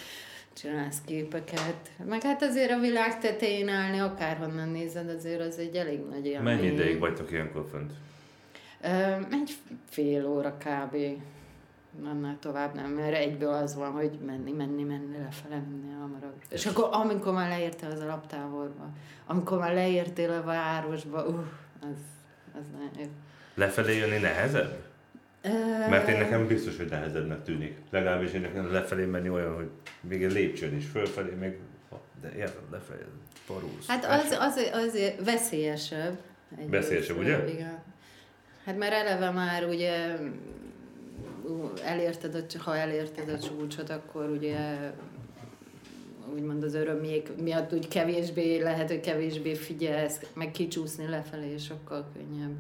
csinálsz 0.52 1.00
képeket. 1.06 1.90
Meg 2.08 2.22
hát 2.22 2.42
azért 2.42 2.70
a 2.70 2.78
világ 2.78 3.18
tetején 3.20 3.68
állni, 3.68 3.98
akárhonnan 3.98 4.68
nézed, 4.68 5.08
azért 5.08 5.40
az 5.40 5.58
egy 5.58 5.76
elég 5.76 6.00
nagy 6.10 6.26
élmény. 6.26 6.54
Mennyi 6.54 6.66
ideig 6.72 6.98
vagytok 6.98 7.32
ilyenkor 7.32 7.66
fönt? 7.70 7.92
Egy 9.30 9.56
fél 9.88 10.26
óra 10.26 10.56
kb. 10.56 10.96
Annál 12.04 12.36
tovább 12.40 12.74
nem, 12.74 12.90
mert 12.90 13.14
egyből 13.14 13.52
az 13.52 13.74
van, 13.74 13.90
hogy 13.90 14.18
menni, 14.26 14.52
menni, 14.52 14.82
menni, 14.82 15.18
lefele, 15.18 15.54
menni 15.54 15.92
hamarabb. 16.00 16.34
És 16.50 16.66
akkor, 16.66 16.88
amikor 16.90 17.32
már 17.32 17.48
leértél 17.48 17.90
az 17.90 18.00
alaptáborba, 18.00 18.90
amikor 19.26 19.58
már 19.58 19.74
leértél 19.74 20.30
a 20.30 20.42
városba, 20.42 21.24
uh, 21.26 21.38
az, 21.80 21.98
az 22.60 22.66
nagyon 22.72 22.90
jó. 22.98 23.10
Lefelé 23.54 23.96
jönni 23.96 24.18
nehezebb? 24.18 24.86
Mert 25.90 26.08
én 26.08 26.18
nekem 26.18 26.46
biztos, 26.46 26.76
hogy 26.76 26.88
nehezebbnek 26.88 27.42
tűnik. 27.42 27.78
Legalábbis 27.90 28.32
én 28.32 28.40
nekem 28.40 28.72
lefelé 28.72 29.04
menni 29.04 29.30
olyan, 29.30 29.54
hogy 29.54 29.70
még 30.00 30.24
egy 30.24 30.32
lépcsőn 30.32 30.76
is 30.76 30.86
fölfelé, 30.86 31.34
még 31.34 31.58
de 32.20 32.32
érted, 32.36 32.62
lefelé, 32.70 33.00
parulsz. 33.46 33.86
Hát 33.86 34.04
az, 34.04 34.30
az, 34.30 34.70
az 34.72 34.98
veszélyesebb. 35.24 36.18
egyrészt. 36.50 36.70
Veszélyesebb, 36.70 37.18
ugye? 37.18 37.48
Igen. 37.48 37.78
Hát 38.68 38.78
mert 38.78 38.92
eleve 38.92 39.30
már 39.30 39.64
ugye 39.64 40.18
elérted, 41.84 42.34
a, 42.34 42.62
ha 42.62 42.76
elérted 42.76 43.28
a 43.28 43.38
csúcsot, 43.38 43.90
akkor 43.90 44.28
ugye 44.28 44.92
úgymond 46.32 46.62
az 46.62 46.74
örömjék 46.74 47.36
miatt 47.36 47.72
úgy 47.72 47.88
kevésbé, 47.88 48.62
lehet, 48.62 48.88
hogy 48.88 49.00
kevésbé 49.00 49.54
figyelsz, 49.54 50.20
meg 50.34 50.50
kicsúszni 50.50 51.06
lefelé 51.06 51.56
sokkal 51.56 52.06
könnyebb. 52.12 52.56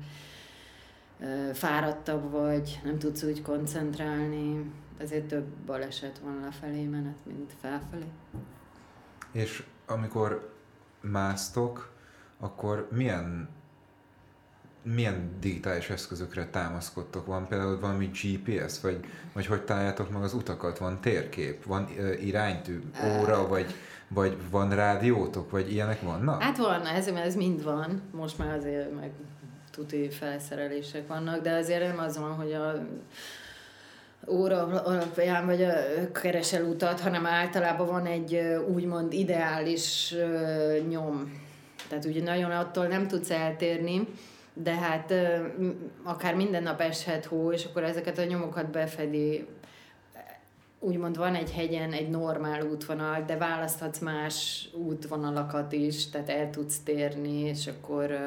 Fáradtabb 1.54 2.30
vagy, 2.30 2.80
nem 2.84 2.98
tudsz 2.98 3.22
úgy 3.22 3.42
koncentrálni, 3.42 4.72
ezért 4.98 5.24
több 5.24 5.46
baleset 5.66 6.18
van 6.18 6.40
lefelé 6.40 6.84
menet, 6.84 7.18
mint 7.26 7.52
felfelé. 7.60 8.06
És 9.32 9.62
amikor 9.86 10.54
másztok, 11.00 11.92
akkor 12.38 12.88
milyen 12.90 13.48
milyen 14.82 15.36
digitális 15.40 15.90
eszközökre 15.90 16.46
támaszkodtok? 16.46 17.26
Van 17.26 17.48
például 17.48 17.80
valami 17.80 18.10
GPS, 18.22 18.80
vagy, 18.80 19.00
vagy 19.32 19.46
hogy 19.46 19.62
találjátok 19.62 20.10
meg 20.10 20.22
az 20.22 20.34
utakat? 20.34 20.78
Van 20.78 21.00
térkép? 21.00 21.64
Van 21.64 21.88
ö, 21.98 22.12
iránytű, 22.12 22.80
óra, 23.18 23.48
vagy, 23.48 23.74
vagy 24.08 24.36
van 24.50 24.74
rádiótok, 24.74 25.50
vagy 25.50 25.72
ilyenek 25.72 26.00
vannak? 26.00 26.42
Hát 26.42 26.56
van, 26.56 26.86
ez, 26.86 27.06
ez 27.06 27.34
mind 27.34 27.64
van. 27.64 28.02
Most 28.12 28.38
már 28.38 28.56
azért 28.56 28.94
meg 28.94 29.10
tuti 29.70 30.10
felszerelések 30.10 31.06
vannak, 31.06 31.42
de 31.42 31.52
azért 31.52 31.86
nem 31.86 31.98
az 31.98 32.18
van, 32.18 32.34
hogy 32.34 32.52
a 32.52 32.86
óra 34.26 34.82
alapján 34.82 35.46
vagy 35.46 35.62
a, 35.62 35.72
keresel 36.12 36.64
utat, 36.64 37.00
hanem 37.00 37.26
általában 37.26 37.86
van 37.86 38.06
egy 38.06 38.34
úgymond 38.74 39.12
ideális 39.12 40.14
nyom. 40.88 41.46
Tehát 41.88 42.04
ugye 42.04 42.22
nagyon 42.22 42.50
attól 42.50 42.86
nem 42.86 43.08
tudsz 43.08 43.30
eltérni, 43.30 44.08
de 44.62 44.74
hát 44.74 45.14
akár 46.02 46.34
minden 46.34 46.62
nap 46.62 46.80
eshet 46.80 47.24
hó, 47.24 47.52
és 47.52 47.64
akkor 47.64 47.82
ezeket 47.82 48.18
a 48.18 48.24
nyomokat 48.24 48.70
befedi 48.70 49.46
úgymond 50.80 51.16
van 51.16 51.34
egy 51.34 51.52
hegyen 51.52 51.92
egy 51.92 52.08
normál 52.08 52.62
útvonal, 52.62 53.22
de 53.26 53.36
választhatsz 53.36 53.98
más 53.98 54.68
útvonalakat 54.72 55.72
is, 55.72 56.10
tehát 56.10 56.28
el 56.28 56.50
tudsz 56.50 56.78
térni, 56.78 57.40
és 57.40 57.66
akkor 57.66 58.18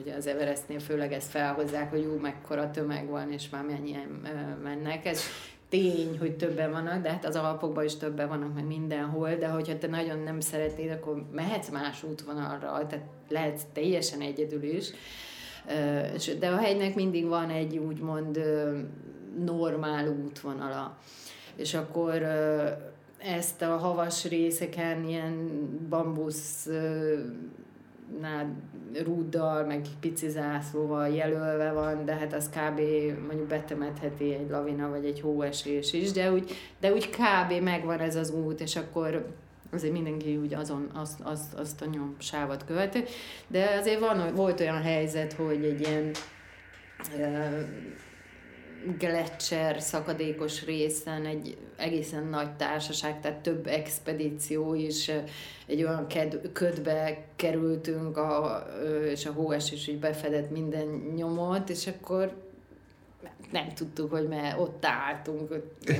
ugye 0.00 0.14
az 0.14 0.26
Everestnél 0.26 0.80
főleg 0.80 1.12
ezt 1.12 1.30
felhozzák, 1.30 1.90
hogy 1.90 2.02
jó, 2.02 2.16
mekkora 2.16 2.70
tömeg 2.70 3.08
van, 3.08 3.32
és 3.32 3.48
már 3.48 3.64
mennyien 3.64 4.22
mennek. 4.62 5.06
Ez 5.06 5.22
tény, 5.68 6.18
hogy 6.18 6.36
többen 6.36 6.70
vannak, 6.70 7.02
de 7.02 7.10
hát 7.10 7.24
az 7.24 7.36
Alpokban 7.36 7.84
is 7.84 7.96
többen 7.96 8.28
vannak, 8.28 8.54
meg 8.54 8.66
mindenhol, 8.66 9.34
de 9.34 9.48
hogyha 9.48 9.78
te 9.78 9.86
nagyon 9.86 10.18
nem 10.18 10.40
szeretnéd, 10.40 10.90
akkor 10.90 11.24
mehetsz 11.32 11.68
más 11.68 12.02
útvonalra, 12.02 12.86
tehát 12.88 13.06
lehetsz 13.28 13.62
teljesen 13.72 14.20
egyedül 14.20 14.62
is. 14.62 14.90
De 16.38 16.48
a 16.48 16.56
hegynek 16.56 16.94
mindig 16.94 17.26
van 17.26 17.50
egy 17.50 17.78
úgymond 17.78 18.40
normál 19.44 20.08
útvonala. 20.24 20.98
És 21.56 21.74
akkor 21.74 22.22
ezt 23.18 23.62
a 23.62 23.76
havas 23.76 24.24
részeken 24.24 25.08
ilyen 25.08 25.48
bambusz 25.88 26.68
rúddal, 29.04 29.64
meg 29.64 29.86
pici 30.00 30.28
zászlóval 30.28 31.08
jelölve 31.08 31.72
van, 31.72 32.04
de 32.04 32.14
hát 32.14 32.34
az 32.34 32.48
kb. 32.48 32.80
mondjuk 33.26 33.48
betemetheti 33.48 34.32
egy 34.34 34.50
lavina 34.50 34.88
vagy 34.88 35.04
egy 35.04 35.20
hóesés 35.20 35.92
is, 35.92 36.12
de 36.12 36.32
úgy, 36.32 36.50
de 36.80 36.92
úgy 36.92 37.10
kb. 37.10 37.62
megvan 37.62 37.98
ez 37.98 38.16
az 38.16 38.30
út, 38.30 38.60
és 38.60 38.76
akkor 38.76 39.26
azért 39.72 39.92
mindenki 39.92 40.36
úgy 40.36 40.54
azon 40.54 40.90
azt, 40.94 41.20
azt, 41.22 41.54
azt 41.54 41.82
a 41.82 41.86
nyomsávat 41.86 42.64
követi. 42.64 43.02
De 43.46 43.76
azért 43.80 44.00
van, 44.00 44.34
volt 44.34 44.60
olyan 44.60 44.82
helyzet, 44.82 45.32
hogy 45.32 45.64
egy 45.64 45.80
ilyen 45.80 46.12
Gletscher 48.98 49.80
szakadékos 49.80 50.64
részen 50.64 51.26
egy 51.26 51.56
egészen 51.76 52.26
nagy 52.26 52.56
társaság, 52.56 53.20
tehát 53.20 53.40
több 53.40 53.66
expedíció 53.66 54.74
is, 54.74 55.10
egy 55.66 55.82
olyan 55.82 56.06
ked, 56.06 56.52
ködbe 56.52 57.24
kerültünk, 57.36 58.16
a, 58.16 58.66
és 59.10 59.26
a 59.26 59.32
hóesés 59.32 59.88
így 59.88 59.98
befedett 59.98 60.50
minden 60.50 60.86
nyomot, 61.16 61.70
és 61.70 61.86
akkor 61.86 62.49
nem 63.52 63.68
tudtuk, 63.74 64.10
hogy 64.10 64.28
mert 64.28 64.58
ott 64.58 64.84
álltunk, 64.84 65.54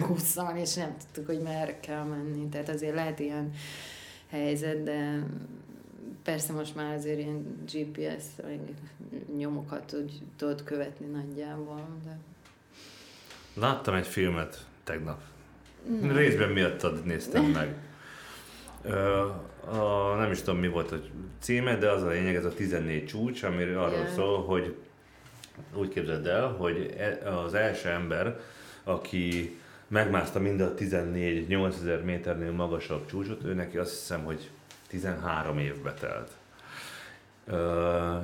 huszan, 0.06 0.56
és 0.56 0.74
nem 0.74 0.97
tudtuk, 0.98 1.26
hogy 1.26 1.40
merre 1.40 1.80
kell 1.80 2.02
menni. 2.02 2.48
Tehát 2.48 2.68
azért 2.68 2.94
lehet 2.94 3.18
ilyen 3.18 3.52
helyzet, 4.28 4.82
de 4.82 5.26
persze 6.22 6.52
most 6.52 6.74
már 6.74 6.94
azért 6.94 7.18
ilyen 7.18 7.64
GPS 7.72 8.24
nyomokat 9.36 9.97
tudod 10.36 10.64
követni 10.64 11.06
nagyjából. 11.06 11.88
De... 12.05 12.18
Láttam 13.55 13.94
egy 13.94 14.06
filmet 14.06 14.66
tegnap. 14.84 15.20
Mm. 15.90 16.10
Részben 16.10 16.51
miattad 16.51 17.05
néztem 17.05 17.44
meg. 17.44 17.74
Ö, 18.82 19.28
a, 19.64 20.14
nem 20.14 20.30
is 20.30 20.40
tudom 20.40 20.60
mi 20.60 20.68
volt 20.68 20.92
a 20.92 21.01
címe, 21.38 21.76
de 21.76 21.90
az 21.90 22.02
a 22.02 22.09
lényeg, 22.09 22.34
ez 22.34 22.44
a 22.44 22.55
14 22.55 23.06
csúcs, 23.06 23.42
ami 23.42 23.62
arról 23.62 23.98
yeah. 23.98 24.14
szól, 24.14 24.44
hogy 24.44 24.76
úgy 25.74 25.89
képzeld 25.89 26.27
el, 26.27 26.47
hogy 26.47 26.95
e, 26.99 27.37
az 27.37 27.55
első 27.55 27.89
ember, 27.89 28.41
aki 28.85 29.59
megmászta 29.89 30.39
mind 30.39 30.61
a 30.61 30.74
14 30.74 31.49
8000 31.49 32.03
méternél 32.03 32.53
magasabb 32.53 33.07
csúcsot, 33.07 33.45
ő 33.45 33.55
neki 33.55 33.78
azt 33.78 33.91
hiszem, 33.91 34.24
hogy 34.24 34.51
13 34.89 35.59
évbe 35.59 35.95
telt. 35.95 36.31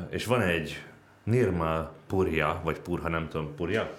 És 0.09 0.25
van 0.25 0.43
egy 0.43 0.83
Nirmal 1.23 1.93
Purja, 2.07 2.61
vagy 2.65 2.79
Purha, 2.79 3.09
nem 3.09 3.29
tudom, 3.29 3.55
Purja? 3.55 3.91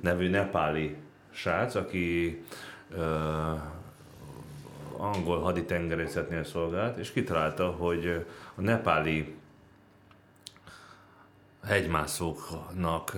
nevű 0.00 0.28
nepáli 0.28 0.96
srác, 1.30 1.74
aki 1.74 2.42
ö, 2.96 3.04
angol 4.96 5.40
haditengerészetnél 5.40 6.44
szolgált, 6.44 6.98
és 6.98 7.12
kitalálta, 7.12 7.70
hogy 7.70 8.26
a 8.54 8.60
nepáli 8.60 9.34
hegymászóknak 11.64 13.16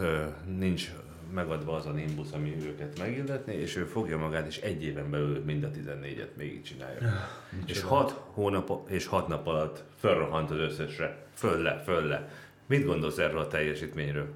nincs 0.59 0.90
megadva 1.35 1.77
az 1.77 1.86
a 1.86 1.90
nimbus, 1.90 2.31
ami 2.32 2.56
őket 2.64 2.98
megilletné, 2.98 3.55
és 3.55 3.77
ő 3.77 3.85
fogja 3.85 4.19
magát, 4.19 4.47
és 4.47 4.59
egy 4.59 4.85
éven 4.85 5.10
belül 5.10 5.43
mind 5.44 5.64
a 5.64 5.70
14-et 5.70 6.35
még 6.36 6.62
csinálja. 6.62 7.01
Ja, 7.01 7.28
és 7.66 7.81
hat 7.81 8.23
hónap 8.32 8.89
és 8.89 9.06
hat 9.06 9.28
nap 9.28 9.47
alatt 9.47 9.82
fölrohant 9.98 10.51
az 10.51 10.56
összesre, 10.56 11.27
fölle, 11.35 11.82
fölle. 11.85 12.28
Mit 12.66 12.85
gondolsz 12.85 13.19
erről 13.19 13.39
a 13.39 13.47
teljesítményről? 13.47 14.28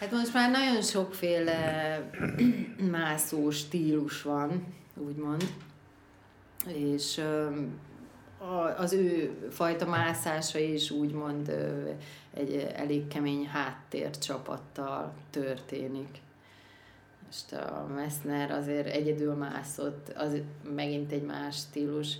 Hát 0.00 0.10
most 0.10 0.34
már 0.34 0.50
nagyon 0.50 0.82
sokféle 0.82 2.00
mászó 2.90 3.50
stílus 3.50 4.22
van, 4.22 4.74
úgymond, 4.96 5.44
és 6.66 7.20
az 8.76 8.92
ő 8.92 9.30
fajta 9.50 9.86
mászása 9.86 10.58
is 10.58 10.90
úgymond 10.90 11.52
egy 12.34 12.54
elég 12.74 13.08
kemény 13.08 13.46
háttércsapattal 13.46 15.12
történik. 15.30 16.08
Most 17.26 17.52
a 17.52 17.86
Messner 17.94 18.50
azért 18.50 18.86
egyedül 18.86 19.34
mászott, 19.34 20.12
az 20.16 20.40
megint 20.74 21.12
egy 21.12 21.22
más 21.22 21.56
stílus. 21.56 22.16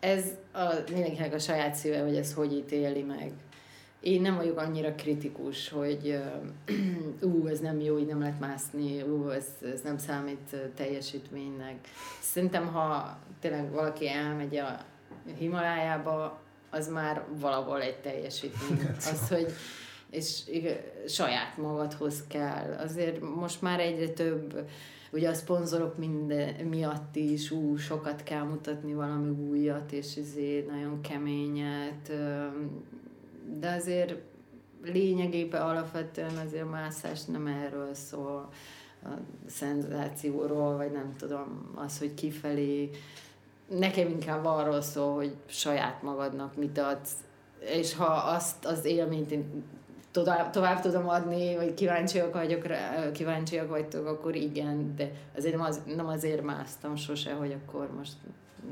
Ez 0.00 0.24
a, 0.52 0.74
mindenkinek 0.92 1.34
a 1.34 1.38
saját 1.38 1.74
szíve, 1.74 2.02
hogy 2.02 2.16
ez 2.16 2.34
hogy 2.34 2.52
ítéli 2.52 3.02
meg 3.02 3.32
én 4.00 4.20
nem 4.20 4.36
vagyok 4.36 4.58
annyira 4.58 4.94
kritikus, 4.94 5.68
hogy 5.68 6.22
ú, 7.22 7.46
ez 7.46 7.60
nem 7.60 7.80
jó, 7.80 7.98
így 7.98 8.06
nem 8.06 8.20
lehet 8.20 8.40
mászni, 8.40 9.02
ú, 9.02 9.28
ez, 9.28 9.46
ez 9.72 9.80
nem 9.80 9.98
számít 9.98 10.56
teljesítménynek. 10.74 11.88
Szerintem, 12.20 12.66
ha 12.66 13.18
tényleg 13.40 13.70
valaki 13.70 14.08
elmegy 14.08 14.56
a 14.56 14.84
Himalájába, 15.38 16.40
az 16.70 16.88
már 16.88 17.24
valahol 17.40 17.80
egy 17.80 17.96
teljesítmény. 17.96 18.88
Az, 19.12 19.28
hogy 19.28 19.52
és 20.10 20.42
saját 21.06 21.56
magadhoz 21.56 22.24
kell. 22.28 22.76
Azért 22.78 23.20
most 23.20 23.62
már 23.62 23.80
egyre 23.80 24.08
több, 24.08 24.68
ugye 25.12 25.28
a 25.28 25.34
szponzorok 25.34 25.98
minden 25.98 26.54
miatt 26.54 27.16
is, 27.16 27.50
ú, 27.50 27.76
sokat 27.76 28.22
kell 28.22 28.42
mutatni 28.42 28.94
valami 28.94 29.30
újat, 29.30 29.92
és 29.92 30.16
ezért 30.16 30.70
nagyon 30.70 31.00
keményet, 31.00 32.12
de 33.58 33.70
azért 33.70 34.14
lényegében 34.82 35.62
alapvetően 35.62 36.36
azért 36.46 36.64
a 36.64 36.68
mászás 36.68 37.24
nem 37.24 37.46
erről 37.46 37.94
szól, 37.94 38.48
a 39.02 39.08
szenzációról, 39.46 40.76
vagy 40.76 40.92
nem 40.92 41.14
tudom, 41.16 41.70
az, 41.74 41.98
hogy 41.98 42.14
kifelé. 42.14 42.90
Nekem 43.78 44.08
inkább 44.08 44.44
arról 44.44 44.80
szól, 44.80 45.14
hogy 45.14 45.34
saját 45.46 46.02
magadnak 46.02 46.56
mit 46.56 46.78
adsz, 46.78 47.12
és 47.60 47.94
ha 47.94 48.04
azt 48.04 48.64
az 48.64 48.84
élményt 48.84 49.30
én 49.30 49.64
tovább, 50.10 50.50
tovább 50.50 50.80
tudom 50.80 51.08
adni, 51.08 51.56
vagy 51.56 51.74
kíváncsiak 51.74 52.34
vagyok 52.34 52.64
rá, 52.64 53.10
kíváncsiak 53.12 53.68
vagytok, 53.68 54.06
akkor 54.06 54.34
igen, 54.34 54.94
de 54.96 55.10
azért 55.36 55.56
nem, 55.56 55.64
az, 55.64 55.80
nem 55.96 56.06
azért 56.06 56.42
másztam 56.42 56.96
sose, 56.96 57.32
hogy 57.32 57.56
akkor 57.64 57.88
most 57.96 58.12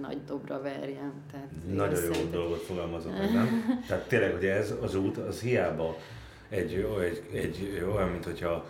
nagy 0.01 0.25
dobra 0.25 0.63
verjem. 0.63 1.13
Tehát 1.31 1.49
Nagyon 1.75 1.95
jó 1.95 2.13
szerintem... 2.13 2.31
dolgot 2.31 2.61
fogalmazom 2.61 3.13
meg, 3.13 3.33
nem? 3.33 3.83
Tehát 3.89 4.09
tényleg, 4.09 4.33
hogy 4.33 4.45
ez 4.45 4.75
az 4.83 4.95
út, 4.95 5.17
az 5.17 5.41
hiába 5.41 5.97
egy, 6.49 6.87
egy, 7.33 7.33
egy 7.33 7.87
olyan, 7.95 8.09
mint 8.09 8.25
hogyha 8.25 8.65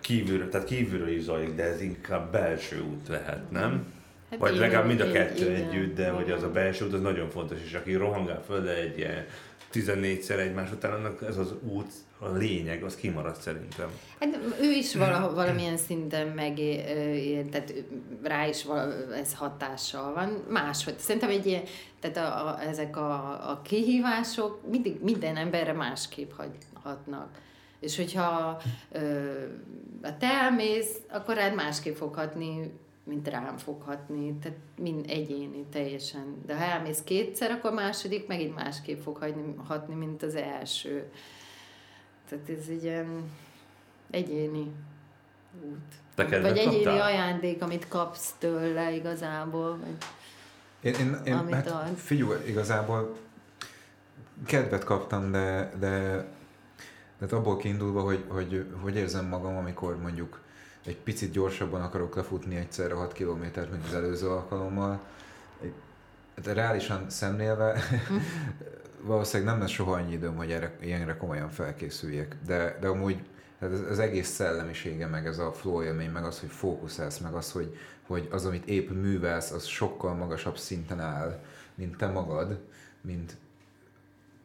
kívülről, 0.00 0.48
tehát 0.48 0.66
kívülről 0.66 1.08
is 1.08 1.22
zajlik, 1.22 1.54
de 1.54 1.62
ez 1.62 1.80
inkább 1.80 2.32
belső 2.32 2.80
út 2.80 3.08
lehet, 3.08 3.50
nem? 3.50 3.96
Hát 4.30 4.38
Vagy 4.38 4.56
legalább 4.56 4.86
mind 4.86 5.00
a 5.00 5.10
kettő 5.10 5.50
igen, 5.50 5.68
együtt, 5.68 5.94
de 5.94 6.02
igen. 6.02 6.14
hogy 6.14 6.30
az 6.30 6.42
a 6.42 6.50
belső 6.50 6.84
út 6.84 6.92
az 6.92 7.00
nagyon 7.00 7.30
fontos, 7.30 7.58
és 7.64 7.72
aki 7.72 7.94
rohangál 7.94 8.42
föl 8.42 8.68
egy 8.68 8.98
ilyen 8.98 9.26
14-szer 9.72 10.38
egymás 10.38 10.70
után, 10.72 10.92
annak 10.92 11.22
ez 11.22 11.36
az 11.36 11.54
út, 11.62 11.92
a 12.20 12.28
lényeg, 12.28 12.82
az 12.82 12.96
kimaradt 12.96 13.40
szerintem. 13.40 13.88
Hát 14.20 14.38
ő 14.60 14.70
is 14.70 14.94
vala, 14.94 15.34
valamilyen 15.34 15.76
szinten 15.76 16.26
megér, 16.26 17.44
tehát 17.44 17.74
rá 18.22 18.46
is 18.46 18.64
vala, 18.64 19.14
ez 19.14 19.34
hatással 19.34 20.12
van. 20.14 20.44
Máshogy. 20.48 20.98
Szerintem 20.98 21.30
egy 21.30 21.46
ilyen, 21.46 21.62
tehát 22.00 22.16
a, 22.16 22.46
a, 22.46 22.62
ezek 22.62 22.96
a, 22.96 23.50
a 23.50 23.62
kihívások 23.62 24.70
mindig 24.70 25.02
minden 25.02 25.36
emberre 25.36 25.72
másképp 25.72 26.30
hatnak. 26.82 27.28
És 27.80 27.96
hogyha 27.96 28.60
ö, 28.92 29.30
a 30.02 30.16
te 30.16 30.26
elmész, 30.26 30.96
akkor 31.10 31.34
rád 31.34 31.54
másképp 31.54 31.96
fog 31.96 32.14
hatni, 32.14 32.72
mint 33.08 33.28
rám 33.28 33.56
foghatni, 33.56 34.34
tehát 34.34 34.58
mind 34.76 35.04
egyéni 35.08 35.64
teljesen. 35.72 36.42
De 36.46 36.56
ha 36.56 36.62
elmész 36.62 37.02
kétszer, 37.04 37.50
akkor 37.50 37.70
a 37.70 37.74
második 37.74 38.26
megint 38.26 38.54
másképp 38.54 39.02
fog 39.02 39.16
hagyni, 39.16 39.54
hatni, 39.64 39.94
mint 39.94 40.22
az 40.22 40.34
első. 40.34 41.10
Tehát 42.28 42.48
ez 42.48 42.68
egy 42.68 42.82
ilyen 42.82 43.30
egyéni 44.10 44.72
út. 45.64 45.94
Te 46.14 46.40
vagy 46.40 46.58
egyéni 46.58 46.82
kaptál? 46.82 47.00
ajándék, 47.00 47.62
amit 47.62 47.88
kapsz 47.88 48.34
tőle 48.38 48.92
igazából. 48.92 49.78
Vagy 49.78 49.96
én, 50.80 50.94
én, 50.94 51.16
én 51.24 51.34
amit 51.34 51.54
hát, 51.54 51.66
ad. 51.66 51.96
figyelj, 51.96 52.48
igazából 52.48 53.16
kedvet 54.46 54.84
kaptam, 54.84 55.30
de, 55.30 55.72
de, 55.78 56.26
de 57.18 57.36
abból 57.36 57.56
kiindulva, 57.56 58.00
hogy, 58.00 58.24
hogy, 58.28 58.66
hogy 58.82 58.96
érzem 58.96 59.26
magam, 59.26 59.56
amikor 59.56 60.00
mondjuk 60.00 60.40
egy 60.88 60.96
picit 60.96 61.30
gyorsabban 61.30 61.82
akarok 61.82 62.14
lefutni 62.14 62.56
egyszerre 62.56 62.94
6 62.94 63.12
kilométert, 63.12 63.70
mint 63.70 63.84
az 63.84 63.94
előző 63.94 64.28
alkalommal. 64.28 65.00
De 66.42 66.52
reálisan 66.52 67.10
szemlélve 67.10 67.80
valószínűleg 69.00 69.52
nem 69.52 69.60
lesz 69.60 69.70
soha 69.70 69.92
annyi 69.92 70.12
időm, 70.12 70.36
hogy 70.36 70.52
erre, 70.52 70.76
ilyenre 70.80 71.16
komolyan 71.16 71.50
felkészüljek. 71.50 72.36
De, 72.46 72.78
de 72.80 72.88
amúgy 72.88 73.22
ez, 73.58 73.80
az 73.80 73.98
egész 73.98 74.28
szellemisége, 74.28 75.06
meg 75.06 75.26
ez 75.26 75.38
a 75.38 75.52
flow 75.52 75.82
élmény, 75.82 76.10
meg 76.10 76.24
az, 76.24 76.40
hogy 76.40 76.48
fókuszálsz, 76.48 77.18
meg 77.18 77.34
az, 77.34 77.52
hogy, 77.52 77.76
hogy 78.06 78.28
az, 78.30 78.46
amit 78.46 78.66
épp 78.66 78.90
művelsz, 78.90 79.50
az 79.50 79.64
sokkal 79.64 80.14
magasabb 80.14 80.58
szinten 80.58 81.00
áll, 81.00 81.42
mint 81.74 81.96
te 81.96 82.06
magad, 82.06 82.60
mint, 83.00 83.36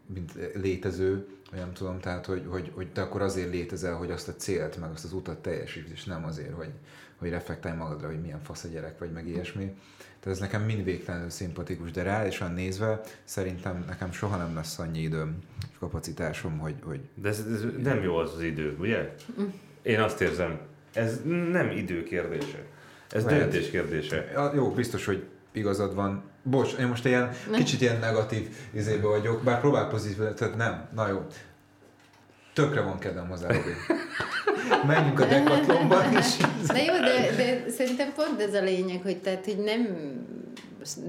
mint 0.05 0.31
létező, 0.53 1.27
nem 1.55 1.73
tudom, 1.73 1.99
tehát 1.99 2.25
hogy, 2.25 2.45
hogy, 2.47 2.71
hogy 2.75 2.91
te 2.91 3.01
akkor 3.01 3.21
azért 3.21 3.51
létezel, 3.51 3.95
hogy 3.95 4.11
azt 4.11 4.27
a 4.27 4.35
célt, 4.35 4.79
meg 4.79 4.91
azt 4.91 5.03
az 5.03 5.13
utat 5.13 5.37
teljesítsd, 5.37 5.91
és 5.91 6.03
nem 6.03 6.25
azért, 6.25 6.53
hogy, 6.53 6.71
hogy 7.15 7.29
reflektálj 7.29 7.77
magadra, 7.77 8.07
hogy 8.07 8.21
milyen 8.21 8.43
fasz 8.43 8.63
a 8.63 8.67
gyerek, 8.67 8.99
vagy 8.99 9.11
meg 9.11 9.27
ilyesmi. 9.27 9.75
Tehát 10.19 10.37
ez 10.37 10.39
nekem 10.39 10.61
mind 10.61 10.83
végtelenül 10.83 11.29
szimpatikus, 11.29 11.91
de 11.91 12.03
reálisan 12.03 12.53
nézve 12.53 13.01
szerintem 13.23 13.83
nekem 13.87 14.11
soha 14.11 14.37
nem 14.37 14.55
lesz 14.55 14.79
annyi 14.79 14.99
időm 15.01 15.37
és 15.71 15.77
kapacitásom, 15.79 16.57
hogy... 16.57 16.75
hogy 16.83 16.99
de 17.15 17.29
ez, 17.29 17.45
ez 17.53 17.63
nem 17.81 18.03
jó 18.03 18.15
az 18.15 18.33
az 18.33 18.41
idő, 18.41 18.75
ugye? 18.79 19.15
Én 19.81 19.99
azt 19.99 20.21
érzem, 20.21 20.59
ez 20.93 21.21
nem 21.51 21.69
idő 21.69 22.03
kérdése. 22.03 22.65
Ez 23.09 23.23
Lehet. 23.23 23.39
döntés 23.39 23.69
kérdése. 23.69 24.31
Ja, 24.33 24.51
jó, 24.55 24.71
biztos, 24.71 25.05
hogy 25.05 25.25
igazad 25.53 25.95
van. 25.95 26.23
Bocs, 26.43 26.73
én 26.73 26.87
most 26.87 27.05
ilyen 27.05 27.29
nem. 27.49 27.59
kicsit 27.59 27.81
ilyen 27.81 27.99
negatív 27.99 28.57
izébe 28.73 29.07
vagyok, 29.07 29.43
bár 29.43 29.59
próbál 29.59 29.87
pozitív, 29.87 30.33
tehát 30.35 30.55
nem. 30.55 30.87
Na 30.95 31.07
jó. 31.07 31.25
Tökre 32.53 32.81
van 32.81 32.99
kedvem 32.99 33.27
hozzá, 33.27 33.47
Robi. 33.47 33.71
Menjünk 34.87 35.19
a 35.19 35.25
dekatlomba 35.25 36.01
is. 36.19 36.37
Na 36.67 36.77
jó, 36.77 36.93
de, 36.93 37.35
de 37.35 37.69
szerintem 37.69 38.13
pont 38.15 38.41
ez 38.41 38.53
a 38.53 38.61
lényeg, 38.61 39.01
hogy 39.01 39.17
tehát, 39.17 39.45
hogy 39.45 39.57
nem 39.57 39.87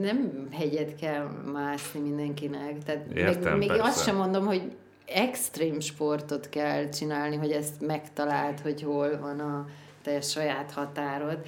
nem 0.01 0.49
hegyet 0.53 0.97
kell 0.97 1.31
mászni 1.53 2.01
mindenkinek. 2.01 2.79
Tehát 2.85 3.07
Értem, 3.15 3.59
még, 3.59 3.71
még 3.71 3.81
azt 3.81 4.05
sem 4.05 4.17
mondom, 4.17 4.47
hogy 4.47 4.73
extrém 5.07 5.81
sportot 5.81 6.49
kell 6.49 6.89
csinálni, 6.89 7.37
hogy 7.37 7.51
ezt 7.51 7.81
megtaláld, 7.81 8.61
hogy 8.61 8.83
hol 8.83 9.19
van 9.21 9.41
a 9.41 9.67
te 10.03 10.21
saját 10.21 10.71
határod, 10.71 11.39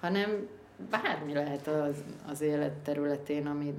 hanem 0.00 0.48
bármi 0.90 1.32
lehet 1.32 1.66
az, 1.66 2.04
az 2.30 2.40
élet 2.40 2.72
területén, 2.72 3.46
ami, 3.46 3.74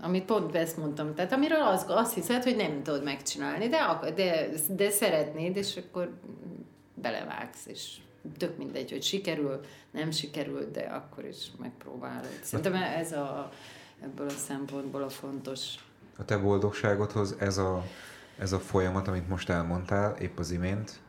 amit 0.00 0.24
pont 0.24 0.54
ezt 0.54 0.76
mondtam, 0.76 1.14
tehát 1.14 1.32
amiről 1.32 1.62
az, 1.62 1.84
azt 1.88 2.14
hiszed, 2.14 2.42
hogy 2.42 2.56
nem 2.56 2.82
tudod 2.82 3.04
megcsinálni, 3.04 3.68
de, 3.68 3.78
de, 4.14 4.48
de 4.68 4.90
szeretnéd, 4.90 5.56
és 5.56 5.76
akkor 5.76 6.10
belevágsz, 6.94 7.66
és 7.66 7.96
tök 8.36 8.56
mindegy, 8.56 8.90
hogy 8.90 9.02
sikerül, 9.02 9.60
nem 9.90 10.10
sikerül, 10.10 10.70
de 10.72 10.80
akkor 10.80 11.24
is 11.24 11.50
megpróbálod. 11.58 12.30
Szerintem 12.42 12.74
ez 12.74 13.12
a, 13.12 13.52
ebből 14.02 14.26
a 14.26 14.30
szempontból 14.30 15.02
a 15.02 15.08
fontos. 15.08 15.74
A 16.18 16.24
te 16.24 16.38
boldogságodhoz 16.38 17.36
ez 17.38 17.58
a, 17.58 17.84
ez 18.38 18.52
a 18.52 18.58
folyamat, 18.58 19.08
amit 19.08 19.28
most 19.28 19.48
elmondtál, 19.48 20.16
épp 20.16 20.38
az 20.38 20.50
imént, 20.50 21.00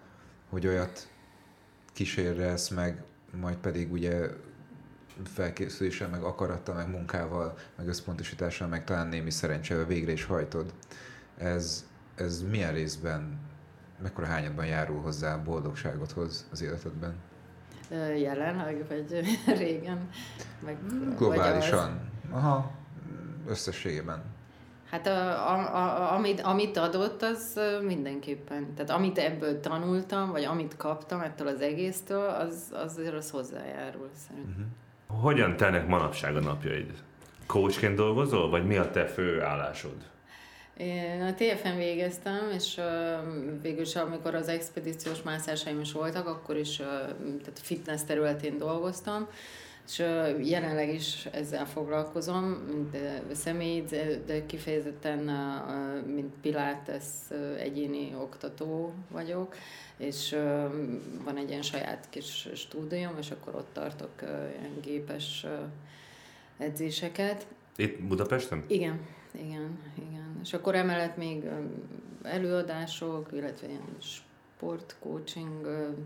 hogy 0.50 0.68
olyat 0.68 1.08
kísérrelsz 1.94 2.70
meg, 2.70 3.04
majd 3.42 3.58
pedig 3.58 3.92
ugye 3.92 4.30
felkészüléssel, 5.24 6.10
meg 6.10 6.24
akarattal, 6.24 6.76
meg 6.76 6.90
munkával, 6.90 7.58
meg 7.76 7.88
összpontosítással, 7.88 8.68
meg 8.68 8.84
talán 8.84 9.08
némi 9.08 9.30
szerencsével 9.32 9.86
végre 9.86 10.12
is 10.12 10.24
hajtod. 10.24 10.74
Ez, 11.38 11.86
ez 12.16 12.42
milyen 12.42 12.74
részben, 12.74 13.40
mekkora 14.02 14.28
hányadban 14.28 14.66
járul 14.66 15.02
hozzá 15.02 15.34
a 15.34 15.44
boldogságodhoz 15.44 16.48
az 16.52 16.62
életedben? 16.62 17.16
Jelenleg, 18.18 18.86
vagy 18.88 19.22
régen? 19.58 20.10
Meg, 20.66 20.78
Globálisan. 21.18 21.90
Vagy 21.90 22.32
az... 22.32 22.38
Aha, 22.38 22.72
összességében. 23.48 24.24
Hát 24.90 25.08
a, 25.08 25.50
a, 25.52 25.76
a, 25.76 26.14
amit, 26.14 26.42
amit 26.42 26.78
adott, 26.78 27.22
az 27.22 27.60
mindenképpen. 27.82 28.74
Tehát 28.74 28.90
amit 28.90 29.18
ebből 29.18 29.60
tanultam, 29.60 30.32
vagy 30.32 30.44
amit 30.44 30.78
kaptam 30.78 31.22
ettől 31.22 31.48
az 31.48 31.62
egésztől, 31.62 32.30
az, 32.30 32.72
azért 32.74 33.14
az 33.14 33.30
hozzájárul 33.30 34.10
szerintem. 34.14 34.52
Uh-huh. 34.52 34.66
Hogyan 35.08 35.56
telnek 35.56 35.88
manapság 35.88 36.36
a 36.36 36.40
napjaid? 36.40 36.92
Coachként 37.46 37.96
dolgozol, 37.96 38.50
vagy 38.50 38.66
mi 38.66 38.78
a 38.78 38.92
te 38.92 39.06
fő 39.06 39.42
állásod? 39.42 39.96
Én 40.78 41.22
a 41.22 41.34
TFN 41.34 41.78
végeztem, 41.78 42.52
és 42.56 42.82
végül 43.62 43.82
is 43.82 43.96
amikor 43.96 44.36
az 44.36 44.48
expedíciós 44.48 45.22
mászásaim 45.22 45.80
is 45.80 45.92
voltak, 45.92 46.28
akkor 46.28 46.58
is 46.58 46.76
tehát 47.16 47.60
fitness 47.62 48.02
területén 48.04 48.58
dolgoztam, 48.58 49.28
és 49.88 50.04
jelenleg 50.42 50.94
is 50.94 51.26
ezzel 51.26 51.66
foglalkozom, 51.66 52.44
mint 52.44 52.98
személy, 53.32 53.84
de, 54.26 54.46
kifejezetten 54.46 55.20
mint 56.06 56.34
Pilates 56.42 57.04
egyéni 57.60 58.16
oktató 58.22 58.94
vagyok, 59.12 59.56
és 59.98 60.36
van 61.24 61.38
egy 61.38 61.50
ilyen 61.50 61.62
saját 61.62 62.08
kis 62.10 62.48
stúdium, 62.54 63.18
és 63.20 63.32
akkor 63.32 63.56
ott 63.56 63.74
tartok 63.74 64.12
ilyen 64.22 64.80
gépes 64.82 65.46
edzéseket. 66.58 67.48
Itt 67.76 68.02
Budapesten? 68.02 68.64
Igen, 68.68 69.00
igen, 69.32 69.80
igen. 70.10 70.40
És 70.44 70.54
akkor 70.54 70.76
emellett 70.76 71.18
még 71.18 71.44
előadások, 72.24 73.30
illetve 73.34 73.68
ilyen 73.68 73.96
sportcoaching, 74.58 75.62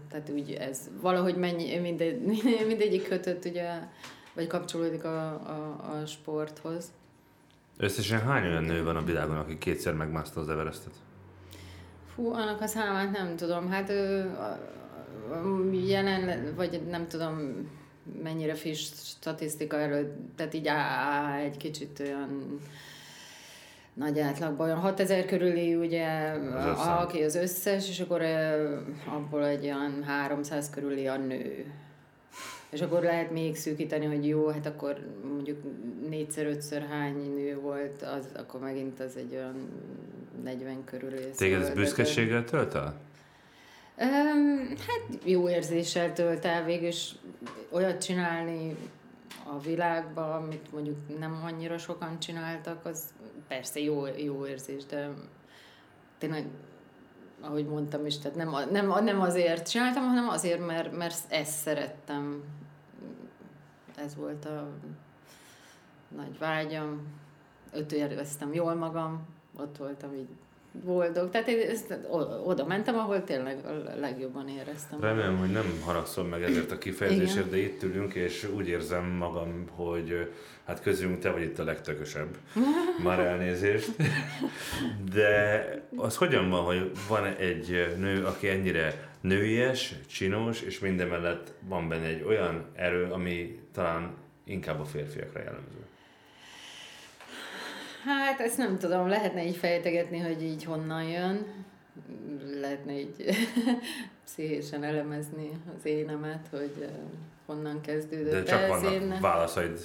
tehát 0.09 0.29
úgy 0.29 0.51
ez 0.51 0.89
valahogy 1.01 1.35
mennyi, 1.35 1.77
mindegy, 1.77 2.21
mindegyik 2.67 3.07
kötött 3.07 3.45
ugye, 3.45 3.71
vagy 4.33 4.47
kapcsolódik 4.47 5.03
a, 5.03 5.27
a, 5.27 5.79
a 5.91 6.05
sporthoz. 6.05 6.91
Összesen 7.77 8.21
hány 8.21 8.45
olyan 8.45 8.63
nő 8.63 8.83
van 8.83 8.95
a 8.95 9.03
világon, 9.03 9.37
aki 9.37 9.57
kétszer 9.57 9.93
megmászta 9.93 10.39
az 10.39 10.49
Everestet? 10.49 10.93
Fú, 12.13 12.33
annak 12.33 12.61
a 12.61 12.67
számát 12.67 13.11
nem 13.11 13.35
tudom. 13.35 13.69
Hát 13.69 13.91
jelen, 15.71 16.53
vagy 16.55 16.81
nem 16.89 17.07
tudom 17.07 17.67
mennyire 18.23 18.53
friss 18.53 18.91
statisztika 19.03 19.79
előtt, 19.79 20.15
tehát 20.35 20.53
így 20.53 20.67
á, 20.67 21.37
egy 21.37 21.57
kicsit 21.57 21.99
olyan 21.99 22.59
nagy 24.01 24.19
átlagban, 24.19 24.65
olyan 24.65 24.79
6000 24.79 25.25
körüli 25.25 25.75
ugye, 25.75 26.07
az 26.55 26.87
aki 26.87 27.23
az 27.23 27.35
összes, 27.35 27.89
és 27.89 27.99
akkor 27.99 28.21
abból 29.05 29.45
egy 29.45 29.63
olyan 29.63 30.03
300 30.03 30.69
körüli 30.69 31.07
a 31.07 31.17
nő. 31.17 31.65
És 32.69 32.81
akkor 32.81 33.01
lehet 33.01 33.31
még 33.31 33.55
szűkíteni, 33.55 34.05
hogy 34.05 34.27
jó, 34.27 34.47
hát 34.47 34.65
akkor 34.65 34.97
mondjuk 35.33 35.57
négyszer, 36.09 36.45
ötször 36.45 36.85
hány 36.89 37.33
nő 37.35 37.59
volt, 37.59 38.01
az, 38.01 38.27
akkor 38.35 38.59
megint 38.59 38.99
az 38.99 39.17
egy 39.17 39.33
olyan 39.35 39.69
40 40.43 40.83
körül. 40.83 41.31
Téged 41.37 41.61
ez 41.61 41.73
büszkeséggel 41.73 42.43
tölt 42.43 42.73
el? 42.75 42.99
Um, 43.97 44.67
hát 44.67 45.19
jó 45.23 45.49
érzéssel 45.49 46.13
tölt 46.13 46.45
el, 46.45 46.63
végülis 46.63 47.15
olyat 47.69 48.03
csinálni 48.03 48.75
a 49.43 49.59
világban, 49.59 50.31
amit 50.31 50.71
mondjuk 50.71 51.19
nem 51.19 51.41
annyira 51.43 51.77
sokan 51.77 52.19
csináltak, 52.19 52.85
az 52.85 53.03
persze 53.51 53.79
jó, 53.79 54.05
jó 54.05 54.45
érzés, 54.45 54.85
de 54.85 55.09
tényleg 56.17 56.47
ahogy 57.41 57.67
mondtam 57.67 58.05
is, 58.05 58.17
tehát 58.17 58.37
nem, 58.37 58.55
nem, 58.71 59.03
nem 59.03 59.21
azért 59.21 59.69
csináltam, 59.69 60.03
hanem 60.03 60.29
azért, 60.29 60.65
mert, 60.65 60.97
mert 60.97 61.15
ezt 61.29 61.51
szerettem. 61.51 62.43
Ez 63.95 64.15
volt 64.15 64.45
a 64.45 64.67
nagy 66.07 66.37
vágyam. 66.37 67.07
Öt 67.71 67.91
éreztem 67.91 68.53
jól 68.53 68.73
magam, 68.73 69.27
ott 69.57 69.77
voltam 69.77 70.13
így 70.13 70.29
boldog. 70.71 71.29
Tehát 71.29 71.47
én 71.47 71.69
ezt, 71.69 71.97
oda 72.45 72.65
mentem, 72.65 72.95
ahol 72.97 73.23
tényleg 73.23 73.65
a 73.65 73.99
legjobban 73.99 74.47
éreztem. 74.47 75.01
Remélem, 75.01 75.37
hogy 75.37 75.51
nem 75.51 75.81
haragszom 75.85 76.27
meg 76.27 76.43
ezért 76.43 76.71
a 76.71 76.77
kifejezésért, 76.77 77.49
de 77.49 77.57
itt 77.57 77.83
ülünk, 77.83 78.13
és 78.13 78.49
úgy 78.55 78.67
érzem 78.67 79.05
magam, 79.05 79.67
hogy 79.69 80.31
hát 80.65 80.81
közülünk 80.81 81.19
te 81.19 81.31
vagy 81.31 81.41
itt 81.41 81.59
a 81.59 81.63
legtökösebb. 81.63 82.37
Már 83.03 83.19
elnézést. 83.19 83.91
De 85.13 85.65
az 85.95 86.17
hogyan 86.17 86.49
van, 86.49 86.63
hogy 86.63 86.91
van 87.07 87.25
egy 87.25 87.95
nő, 87.97 88.25
aki 88.25 88.47
ennyire 88.47 89.09
nőies, 89.21 89.95
csinos, 90.07 90.61
és 90.61 90.79
mindemellett 90.79 91.53
van 91.67 91.87
benne 91.89 92.05
egy 92.05 92.23
olyan 92.23 92.65
erő, 92.75 93.11
ami 93.11 93.59
talán 93.73 94.13
inkább 94.43 94.79
a 94.79 94.85
férfiakra 94.85 95.39
jellemző. 95.39 95.85
Hát 98.03 98.39
ezt 98.39 98.57
nem 98.57 98.77
tudom, 98.77 99.07
lehetne 99.07 99.45
így 99.45 99.55
fejtegetni, 99.55 100.19
hogy 100.19 100.43
így 100.43 100.63
honnan 100.63 101.03
jön. 101.03 101.45
Lehetne 102.59 102.99
így 102.99 103.25
pszichésen 104.25 104.83
elemezni 104.83 105.49
az 105.77 105.85
énemet, 105.85 106.47
hogy 106.49 106.89
honnan 107.45 107.81
kezdődött. 107.81 108.31
De 108.31 108.43
csak 108.43 108.67
vannak 108.67 108.91
én... 108.91 109.17
válaszaid. 109.21 109.79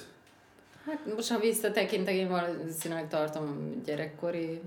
Hát 0.85 1.15
most, 1.15 1.29
ha 1.29 1.39
visszatekintek, 1.39 2.13
én 2.13 2.27
valószínűleg 2.27 3.07
tartom 3.07 3.75
gyerekkori 3.85 4.61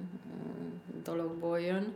dologból 1.03 1.61
jön. 1.61 1.95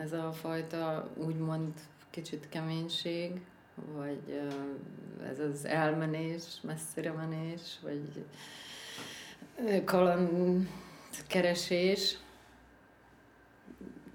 Ez 0.00 0.12
a 0.12 0.32
fajta 0.32 1.10
úgymond 1.14 1.72
kicsit 2.10 2.48
keménység, 2.48 3.40
vagy 3.94 4.40
ez 5.30 5.38
az 5.38 5.64
elmenés, 5.64 6.42
messzire 6.62 7.12
menés, 7.12 7.60
vagy 7.82 8.24
kalandkeresés. 9.84 12.16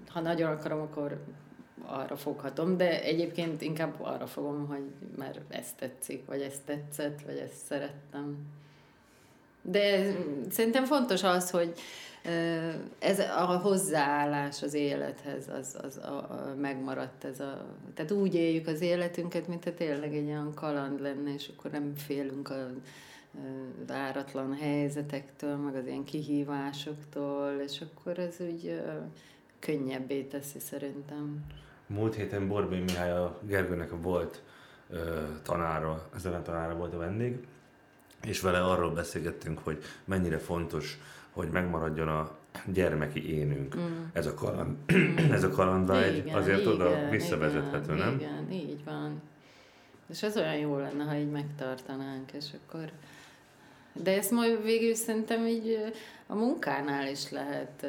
Ha 0.08 0.20
nagyon 0.20 0.50
akarom, 0.50 0.80
akkor 0.80 1.24
arra 1.86 2.16
foghatom, 2.16 2.76
de 2.76 3.02
egyébként 3.02 3.62
inkább 3.62 3.94
arra 4.00 4.26
fogom, 4.26 4.66
hogy 4.66 4.84
mert 5.16 5.40
ezt 5.48 5.76
tetszik, 5.76 6.26
vagy 6.26 6.40
ezt 6.40 6.62
tetszett, 6.64 7.20
vagy 7.26 7.36
ezt 7.36 7.64
szerettem. 7.66 8.36
De 9.62 10.14
szerintem 10.50 10.84
fontos 10.84 11.22
az, 11.22 11.50
hogy 11.50 11.74
ez 12.98 13.18
a 13.18 13.58
hozzáállás 13.62 14.62
az 14.62 14.74
élethez, 14.74 15.48
az, 15.48 15.76
az 15.82 15.96
a, 15.96 16.16
a, 16.16 16.54
megmaradt 16.60 17.24
ez 17.24 17.40
a... 17.40 17.66
Tehát 17.94 18.10
úgy 18.10 18.34
éljük 18.34 18.66
az 18.66 18.80
életünket, 18.80 19.48
mint 19.48 19.64
ha 19.64 19.74
tényleg 19.74 20.14
egy 20.14 20.26
olyan 20.26 20.54
kaland 20.54 21.00
lenne, 21.00 21.34
és 21.34 21.50
akkor 21.56 21.70
nem 21.70 21.92
félünk 21.96 22.50
a 22.50 22.68
váratlan 23.86 24.54
helyzetektől, 24.54 25.56
meg 25.56 25.74
az 25.74 25.86
ilyen 25.86 26.04
kihívásoktól, 26.04 27.60
és 27.64 27.80
akkor 27.80 28.18
ez 28.18 28.36
úgy 28.40 28.82
könnyebbé 29.58 30.22
teszi 30.22 30.58
szerintem. 30.58 31.44
Múlt 31.86 32.14
héten 32.14 32.48
Borbé 32.48 32.78
Mihály 32.78 33.10
a 33.10 33.40
Gergőnek 33.46 33.90
volt 34.02 34.42
ö, 34.90 35.22
tanára, 35.42 36.08
tanára 36.42 36.76
volt 36.76 36.94
a 36.94 36.98
vendég, 36.98 37.46
és 38.22 38.40
vele 38.40 38.64
arról 38.64 38.90
beszélgettünk, 38.90 39.58
hogy 39.58 39.82
mennyire 40.04 40.38
fontos, 40.38 40.98
hogy 41.30 41.48
megmaradjon 41.48 42.08
a 42.08 42.30
gyermeki 42.66 43.34
énünk. 43.34 43.76
Mm. 43.76 44.04
Ez 44.12 44.26
a 44.26 44.34
kaland, 44.34 44.76
ez 45.36 45.44
a 45.44 45.48
kalandvágy 45.48 46.16
igen, 46.16 46.36
azért 46.36 46.60
igen, 46.60 46.72
oda 46.72 47.08
visszavezethető, 47.10 47.94
igen, 47.94 48.06
nem? 48.06 48.14
Igen, 48.14 48.50
így 48.50 48.84
van. 48.84 49.22
És 50.08 50.22
ez 50.22 50.36
olyan 50.36 50.56
jó 50.56 50.78
lenne, 50.78 51.04
ha 51.04 51.14
így 51.14 51.30
megtartanánk, 51.30 52.32
és 52.32 52.46
akkor... 52.66 52.90
De 53.92 54.16
ezt 54.16 54.30
majd 54.30 54.62
végül 54.62 54.94
szerintem 54.94 55.46
így 55.46 55.92
a 56.26 56.34
munkánál 56.34 57.08
is 57.08 57.30
lehet 57.30 57.86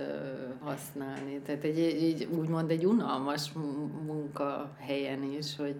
használni. 0.59 1.39
Tehát 1.45 1.63
egy, 1.63 1.80
egy 1.80 2.27
úgymond 2.39 2.71
egy 2.71 2.85
unalmas 2.85 3.51
munkahelyen 4.05 5.23
is, 5.23 5.55
hogy 5.55 5.75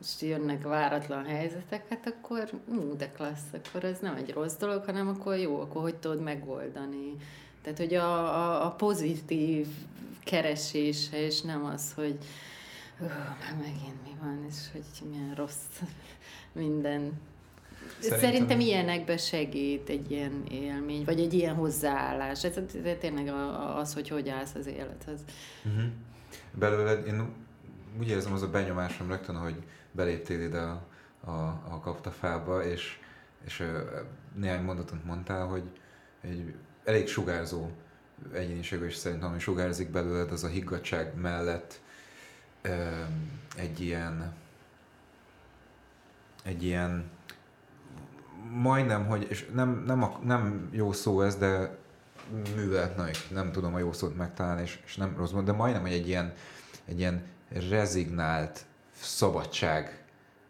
és 0.00 0.22
jönnek 0.22 0.62
váratlan 0.62 1.24
helyzetek, 1.24 1.88
hát 1.88 2.06
akkor 2.06 2.50
ú, 2.68 2.96
de 2.96 3.08
klassz, 3.10 3.52
akkor 3.52 3.84
ez 3.84 3.98
nem 3.98 4.14
egy 4.14 4.30
rossz 4.30 4.56
dolog, 4.56 4.84
hanem 4.84 5.08
akkor 5.08 5.36
jó, 5.36 5.60
akkor 5.60 5.82
hogy 5.82 5.96
tudod 5.96 6.20
megoldani. 6.20 7.16
Tehát, 7.62 7.78
hogy 7.78 7.94
a, 7.94 8.34
a, 8.34 8.66
a 8.66 8.70
pozitív 8.70 9.66
keresése, 10.24 11.24
és 11.24 11.40
nem 11.40 11.64
az, 11.64 11.92
hogy 11.94 12.18
már 13.40 13.56
megint 13.60 14.02
mi 14.04 14.16
van, 14.20 14.44
és 14.48 14.56
hogy 14.72 15.08
milyen 15.08 15.34
rossz 15.34 15.80
minden. 16.52 17.12
Szerintem, 18.00 18.30
Szerintem 18.30 18.60
ilyenekbe 18.60 19.16
segít 19.16 19.88
egy 19.88 20.10
ilyen 20.10 20.44
élmény, 20.50 21.04
vagy 21.04 21.20
egy 21.20 21.34
ilyen 21.34 21.54
hozzáállás. 21.54 22.44
Ez, 22.44 22.56
ez 22.56 22.96
tényleg 23.00 23.32
az, 23.76 23.94
hogy 23.94 24.08
hogy 24.08 24.28
állsz 24.28 24.54
az 24.54 24.66
élethez. 24.66 25.20
Uh-huh. 25.64 25.90
Belőled 26.52 27.06
én 27.06 27.28
úgy 27.98 28.08
érzem 28.08 28.32
az 28.32 28.42
a 28.42 28.50
benyomásom 28.50 29.08
rögtön, 29.08 29.36
hogy 29.36 29.54
beléptél 29.92 30.40
ide 30.40 30.58
a, 30.58 30.86
a, 31.24 31.62
a 31.68 31.80
kaptafába, 31.82 32.64
és, 32.64 32.98
és 33.44 33.62
néhány 34.34 34.62
mondatot 34.62 35.04
mondtál, 35.04 35.46
hogy 35.46 35.62
egy 36.20 36.54
elég 36.84 37.08
sugárzó 37.08 37.70
egyéniség, 38.32 38.80
és 38.80 38.94
szerintem 38.94 39.28
ami 39.28 39.38
sugárzik 39.38 39.90
belőled, 39.90 40.32
az 40.32 40.44
a 40.44 40.48
higgadság 40.48 41.14
mellett 41.14 41.80
egy 43.56 43.80
ilyen 43.80 44.34
egy 46.42 46.62
ilyen 46.62 47.10
majdnem, 48.50 49.06
hogy, 49.06 49.26
és 49.30 49.50
nem, 49.54 49.82
nem, 49.86 50.02
a, 50.02 50.20
nem 50.24 50.68
jó 50.72 50.92
szó 50.92 51.20
ez, 51.20 51.36
de 51.36 51.78
műveletnaik, 52.56 53.16
nem 53.30 53.52
tudom 53.52 53.74
a 53.74 53.78
jó 53.78 53.92
szót 53.92 54.16
megtalálni, 54.16 54.62
és, 54.62 54.80
és 54.86 54.96
nem 54.96 55.14
rossz, 55.16 55.32
de 55.44 55.52
majdnem, 55.52 55.82
hogy 55.82 55.92
egy 55.92 56.08
ilyen, 56.08 56.32
egy 56.84 56.98
ilyen 56.98 57.22
rezignált 57.68 58.64
szabadság 59.00 60.04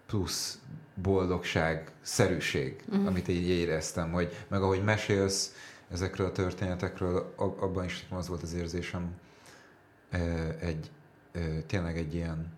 plusz 0.07 0.59
boldogság, 0.95 1.93
szerűség, 2.03 2.85
uh-huh. 2.89 3.07
amit 3.07 3.29
így 3.29 3.49
éreztem, 3.49 4.13
hogy 4.13 4.45
meg 4.49 4.63
ahogy 4.63 4.85
mesélsz 4.85 5.55
ezekről 5.91 6.27
a 6.27 6.33
történetekről, 6.33 7.35
abban 7.37 7.85
is 7.85 8.07
az 8.11 8.29
volt 8.29 8.43
az 8.43 8.55
érzésem, 8.55 9.11
egy, 10.61 10.91
tényleg 11.67 11.97
egy 11.99 12.15
ilyen 12.15 12.53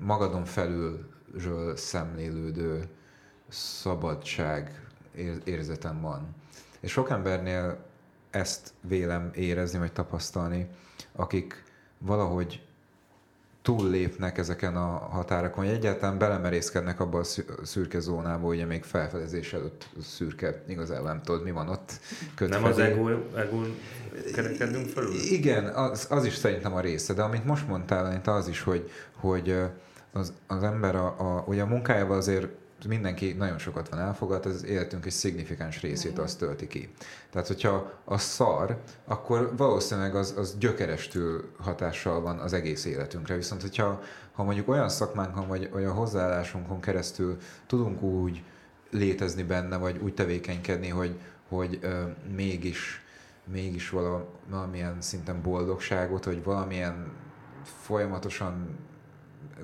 magadon 0.00 0.44
felülről 0.44 1.76
szemlélődő 1.76 2.88
szabadság 3.48 4.82
érzetem 5.44 6.00
van. 6.00 6.34
És 6.80 6.90
sok 6.90 7.10
embernél 7.10 7.78
ezt 8.30 8.72
vélem 8.80 9.30
érezni, 9.34 9.78
vagy 9.78 9.92
tapasztalni, 9.92 10.68
akik 11.12 11.64
valahogy 11.98 12.62
túllépnek 13.62 14.38
ezeken 14.38 14.76
a 14.76 14.86
határokon, 14.88 15.64
hogy 15.64 15.74
egyáltalán 15.74 16.18
belemerészkednek 16.18 17.00
abba 17.00 17.18
a 17.18 17.24
szürke 17.64 18.00
zónába, 18.00 18.48
ugye 18.48 18.64
még 18.64 18.84
felfedezés 18.84 19.52
előtt 19.52 19.88
szürke, 20.02 20.62
igazából 20.68 21.08
nem 21.08 21.22
tudod, 21.22 21.42
mi 21.42 21.50
van 21.50 21.68
ott. 21.68 21.92
Nem 22.38 22.64
az 22.64 22.78
ego, 22.78 23.08
ego 23.36 23.62
kerekedünk 24.34 24.88
felül? 24.88 25.14
Igen, 25.30 25.64
az, 25.64 26.06
az 26.10 26.24
is 26.24 26.34
szerintem 26.34 26.74
a 26.74 26.80
része, 26.80 27.14
de 27.14 27.22
amit 27.22 27.44
most 27.44 27.68
mondtál, 27.68 28.20
az 28.24 28.48
is, 28.48 28.62
hogy, 28.62 28.90
hogy 29.14 29.56
az, 30.12 30.32
az 30.46 30.62
ember 30.62 30.96
a, 30.96 31.06
a, 31.06 31.44
ugye 31.46 31.62
a 31.62 31.66
munkájával 31.66 32.16
azért 32.16 32.48
mindenki 32.86 33.32
nagyon 33.32 33.58
sokat 33.58 33.88
van 33.88 34.00
elfogadt, 34.00 34.46
az 34.46 34.64
életünk 34.64 35.06
egy 35.06 35.12
szignifikáns 35.12 35.80
részét 35.80 36.18
azt 36.18 36.38
tölti 36.38 36.66
ki. 36.66 36.92
Tehát, 37.30 37.46
hogyha 37.46 37.92
a 38.04 38.18
szar, 38.18 38.82
akkor 39.04 39.56
valószínűleg 39.56 40.14
az, 40.14 40.34
az 40.36 40.56
gyökerestül 40.58 41.50
hatással 41.58 42.20
van 42.20 42.38
az 42.38 42.52
egész 42.52 42.84
életünkre. 42.84 43.34
Viszont, 43.34 43.60
hogyha 43.60 44.00
ha 44.32 44.42
mondjuk 44.42 44.68
olyan 44.68 44.88
szakmánkon, 44.88 45.48
vagy 45.48 45.70
olyan 45.74 45.92
hozzáállásunkon 45.92 46.80
keresztül 46.80 47.36
tudunk 47.66 48.02
úgy 48.02 48.42
létezni 48.90 49.42
benne, 49.42 49.76
vagy 49.76 49.98
úgy 50.02 50.14
tevékenykedni, 50.14 50.88
hogy, 50.88 51.18
hogy 51.48 51.78
ö, 51.82 52.02
mégis, 52.34 53.02
mégis 53.44 53.90
valamilyen 54.48 55.00
szinten 55.00 55.42
boldogságot, 55.42 56.24
vagy 56.24 56.44
valamilyen 56.44 57.12
folyamatosan 57.64 58.78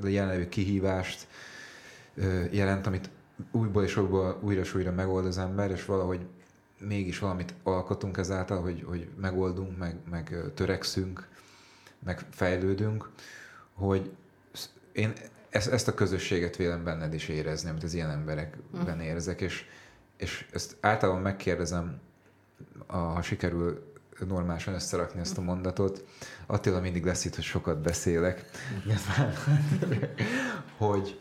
jelenlevő 0.02 0.48
kihívást 0.48 1.26
jelent, 2.50 2.86
amit 2.86 3.10
újból 3.50 3.82
és 3.82 3.96
újból 3.96 4.38
újra 4.40 4.60
és 4.60 4.74
újra 4.74 4.92
megold 4.92 5.26
az 5.26 5.38
ember, 5.38 5.70
és 5.70 5.84
valahogy 5.84 6.26
mégis 6.78 7.18
valamit 7.18 7.54
alkotunk 7.62 8.16
ezáltal, 8.16 8.60
hogy, 8.60 8.84
hogy 8.86 9.08
megoldunk, 9.20 9.78
meg, 9.78 9.96
meg 10.10 10.36
törekszünk, 10.54 11.28
meg 12.04 12.20
fejlődünk, 12.30 13.10
hogy 13.74 14.10
én 14.92 15.12
ezt, 15.50 15.68
ezt 15.68 15.88
a 15.88 15.94
közösséget 15.94 16.56
vélem 16.56 16.84
benned 16.84 17.14
is 17.14 17.28
érezni, 17.28 17.70
amit 17.70 17.82
az 17.82 17.94
ilyen 17.94 18.10
emberekben 18.10 19.00
érzek, 19.00 19.40
és, 19.40 19.64
és 20.16 20.46
ezt 20.52 20.76
általában 20.80 21.22
megkérdezem, 21.22 22.00
ha 22.86 23.22
sikerül 23.22 23.92
normálisan 24.28 24.74
összerakni 24.74 25.20
ezt 25.20 25.38
a 25.38 25.40
mondatot. 25.40 26.04
Attila 26.46 26.80
mindig 26.80 27.04
lesz 27.04 27.24
itt, 27.24 27.34
hogy 27.34 27.44
sokat 27.44 27.78
beszélek. 27.78 28.44
hogy, 30.76 31.20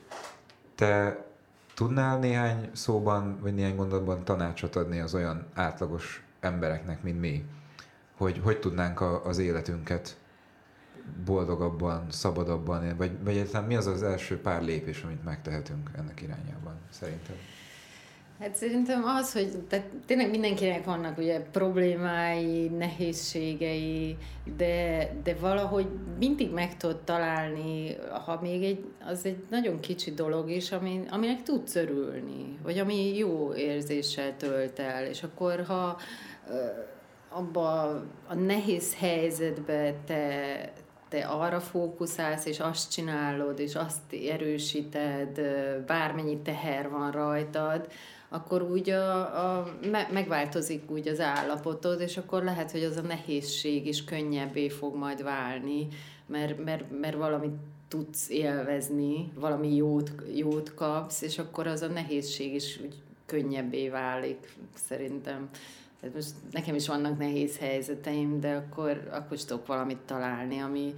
te 0.83 1.25
tudnál 1.73 2.19
néhány 2.19 2.69
szóban, 2.73 3.39
vagy 3.41 3.53
néhány 3.53 3.75
gondolatban 3.75 4.23
tanácsot 4.23 4.75
adni 4.75 4.99
az 4.99 5.13
olyan 5.13 5.45
átlagos 5.53 6.23
embereknek, 6.39 7.03
mint 7.03 7.19
mi, 7.19 7.45
hogy 8.17 8.39
hogy 8.43 8.59
tudnánk 8.59 9.01
a, 9.01 9.25
az 9.25 9.37
életünket 9.37 10.17
boldogabban, 11.25 12.05
szabadabban, 12.09 12.97
vagy, 12.97 13.23
vagy 13.23 13.33
egyáltalán 13.37 13.67
mi 13.67 13.75
az 13.75 13.87
az 13.87 14.03
első 14.03 14.41
pár 14.41 14.63
lépés, 14.63 15.03
amit 15.03 15.23
megtehetünk 15.23 15.89
ennek 15.97 16.21
irányában, 16.21 16.75
szerintem? 16.89 17.35
Hát 18.43 18.55
szerintem 18.55 19.03
az, 19.03 19.33
hogy 19.33 19.57
tehát 19.67 19.85
tényleg 20.05 20.29
mindenkinek 20.29 20.85
vannak 20.85 21.17
ugye 21.17 21.39
problémái, 21.39 22.67
nehézségei, 22.67 24.17
de, 24.57 25.09
de 25.23 25.35
valahogy 25.39 25.87
mindig 26.19 26.51
meg 26.51 26.77
tudod 26.77 26.99
találni, 26.99 27.95
ha 28.25 28.39
még 28.41 28.63
egy, 28.63 28.85
az 29.05 29.25
egy 29.25 29.45
nagyon 29.49 29.79
kicsi 29.79 30.11
dolog 30.11 30.49
is, 30.49 30.71
ami, 30.71 31.01
aminek 31.09 31.43
tudsz 31.43 31.75
örülni, 31.75 32.57
vagy 32.63 32.77
ami 32.77 33.17
jó 33.17 33.53
érzéssel 33.53 34.37
tölt 34.37 34.79
el, 34.79 35.05
és 35.05 35.23
akkor 35.23 35.63
ha 35.67 35.97
abba 37.29 37.81
a 38.27 38.33
nehéz 38.35 38.95
helyzetbe 38.95 39.93
te, 40.05 40.73
te 41.09 41.25
arra 41.25 41.59
fókuszálsz, 41.59 42.45
és 42.45 42.59
azt 42.59 42.91
csinálod, 42.91 43.59
és 43.59 43.75
azt 43.75 44.13
erősíted, 44.31 45.41
bármennyi 45.85 46.37
teher 46.37 46.89
van 46.89 47.11
rajtad, 47.11 47.87
akkor 48.33 48.61
úgy 48.61 48.89
a, 48.89 49.19
a, 49.19 49.73
me, 49.91 50.07
megváltozik 50.11 50.91
úgy 50.91 51.07
az 51.07 51.19
állapotod, 51.19 52.01
és 52.01 52.17
akkor 52.17 52.43
lehet, 52.43 52.71
hogy 52.71 52.83
az 52.83 52.97
a 52.97 53.01
nehézség 53.01 53.87
is 53.87 54.03
könnyebbé 54.03 54.69
fog 54.69 54.95
majd 54.95 55.23
válni, 55.23 55.87
mert, 56.25 56.63
mert, 56.63 56.99
mert 56.99 57.15
valamit 57.15 57.55
tudsz 57.87 58.29
élvezni, 58.29 59.31
valami 59.35 59.75
jót, 59.75 60.11
jót 60.35 60.73
kapsz, 60.73 61.21
és 61.21 61.39
akkor 61.39 61.67
az 61.67 61.81
a 61.81 61.87
nehézség 61.87 62.53
is 62.53 62.79
úgy 62.83 62.95
könnyebbé 63.25 63.89
válik, 63.89 64.55
szerintem. 64.87 65.49
Tehát 65.99 66.15
most 66.15 66.31
nekem 66.51 66.75
is 66.75 66.87
vannak 66.87 67.17
nehéz 67.17 67.57
helyzeteim, 67.57 68.39
de 68.39 68.53
akkor, 68.53 69.09
akkor 69.11 69.37
is 69.37 69.45
tudok 69.45 69.67
valamit 69.67 69.99
találni, 70.05 70.59
ami, 70.59 70.93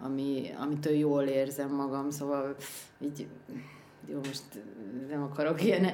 ami, 0.00 0.50
amitől 0.58 0.94
jól 0.94 1.22
érzem 1.22 1.74
magam, 1.74 2.10
szóval 2.10 2.56
így 3.00 3.26
jó, 4.06 4.16
most 4.16 4.42
nem 5.10 5.22
akarok 5.22 5.64
ilyen 5.64 5.92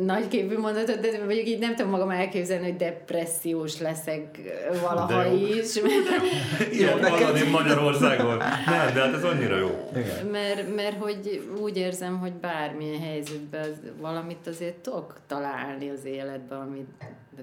nagyképű 0.00 0.58
mondatot, 0.58 1.00
de 1.00 1.18
mondjuk 1.18 1.46
így 1.46 1.58
nem 1.58 1.74
tudom 1.74 1.90
magam 1.90 2.10
elképzelni, 2.10 2.64
hogy 2.64 2.76
depressziós 2.76 3.80
leszek 3.80 4.38
valaha 4.80 5.22
de 5.22 5.32
is. 5.32 5.80
Mert, 5.80 6.22
Ilyen 6.78 6.98
neked... 6.98 7.50
Magyarországon. 7.50 8.36
Nem, 8.36 8.94
de 8.94 9.00
hát 9.00 9.14
ez 9.14 9.24
annyira 9.24 9.56
jó. 9.56 9.90
Mert, 10.30 10.74
mert 10.74 10.98
hogy 10.98 11.50
úgy 11.60 11.76
érzem, 11.76 12.18
hogy 12.18 12.32
bármilyen 12.32 13.00
helyzetben 13.00 13.60
az, 13.60 13.80
valamit 14.00 14.46
azért 14.46 14.76
tudok 14.76 15.20
találni 15.26 15.90
az 15.90 16.04
életben, 16.04 16.60
amit 16.60 16.88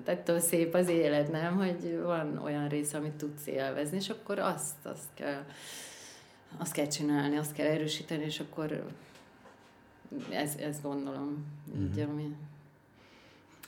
de 0.06 0.12
ettől 0.12 0.40
szép 0.40 0.74
az 0.74 0.90
élet, 0.90 1.32
nem? 1.32 1.58
Hogy 1.58 2.00
van 2.04 2.42
olyan 2.44 2.68
rész, 2.68 2.94
amit 2.94 3.12
tudsz 3.12 3.48
élvezni, 3.48 3.98
és 3.98 4.10
akkor 4.10 4.40
azt, 4.40 4.76
azt 4.84 5.08
kell 5.14 5.44
azt 6.58 6.74
kell 6.74 6.88
csinálni, 6.88 7.38
azt 7.38 7.54
kell 7.54 7.68
erősíteni, 7.68 8.24
és 8.24 8.40
akkor 8.40 8.84
ez, 10.30 10.56
ez 10.56 10.82
gondolom, 10.82 11.46
így, 11.78 11.98
uh-huh. 11.98 12.12
ami 12.12 12.36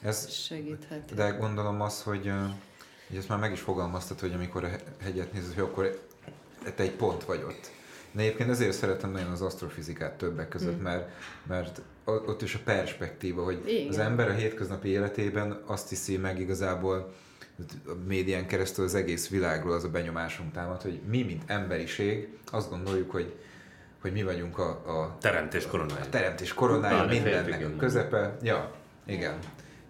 ez, 0.01 0.29
segíthet. 0.29 1.13
De 1.13 1.29
gondolom 1.29 1.81
az, 1.81 2.03
hogy, 2.03 2.31
hogy 3.07 3.17
ezt 3.17 3.29
már 3.29 3.39
meg 3.39 3.51
is 3.51 3.59
fogalmaztad, 3.59 4.19
hogy 4.19 4.33
amikor 4.33 4.63
a 4.63 4.69
hegyet 5.01 5.33
nézed, 5.33 5.53
hogy 5.53 5.63
akkor 5.63 6.07
te 6.75 6.83
egy 6.83 6.91
pont 6.91 7.23
vagy 7.23 7.43
ott. 7.43 7.71
De 8.11 8.21
egyébként 8.21 8.49
ezért 8.49 8.73
szeretem 8.73 9.11
nagyon 9.11 9.31
az 9.31 9.41
asztrofizikát 9.41 10.17
többek 10.17 10.47
között, 10.47 10.79
mm. 10.79 10.83
mert, 10.83 11.09
mert 11.47 11.81
ott 12.03 12.41
is 12.41 12.55
a 12.55 12.59
perspektíva, 12.63 13.43
hogy 13.43 13.63
Igen. 13.65 13.87
az 13.87 13.97
ember 13.97 14.29
a 14.29 14.33
hétköznapi 14.33 14.87
életében 14.87 15.61
azt 15.65 15.89
hiszi 15.89 16.17
meg 16.17 16.39
igazából, 16.39 17.13
a 17.85 17.91
médián 18.07 18.47
keresztül 18.47 18.85
az 18.85 18.95
egész 18.95 19.29
világról 19.29 19.73
az 19.73 19.83
a 19.83 19.89
benyomásunk 19.89 20.51
támad, 20.51 20.81
hogy 20.81 20.99
mi, 21.07 21.23
mint 21.23 21.43
emberiség, 21.45 22.27
azt 22.51 22.69
gondoljuk, 22.69 23.11
hogy 23.11 23.35
hogy 24.05 24.13
mi 24.13 24.23
vagyunk 24.23 24.57
a, 24.57 24.69
a 24.69 25.17
teremtés 25.19 25.67
koronája. 25.67 26.01
A 26.01 26.09
teremtés 26.09 26.53
koronája, 26.53 26.95
Talán 26.95 27.07
mindennek 27.07 27.65
a 27.65 27.75
közepe. 27.77 28.37
Ja, 28.41 28.71
igen. 29.05 29.39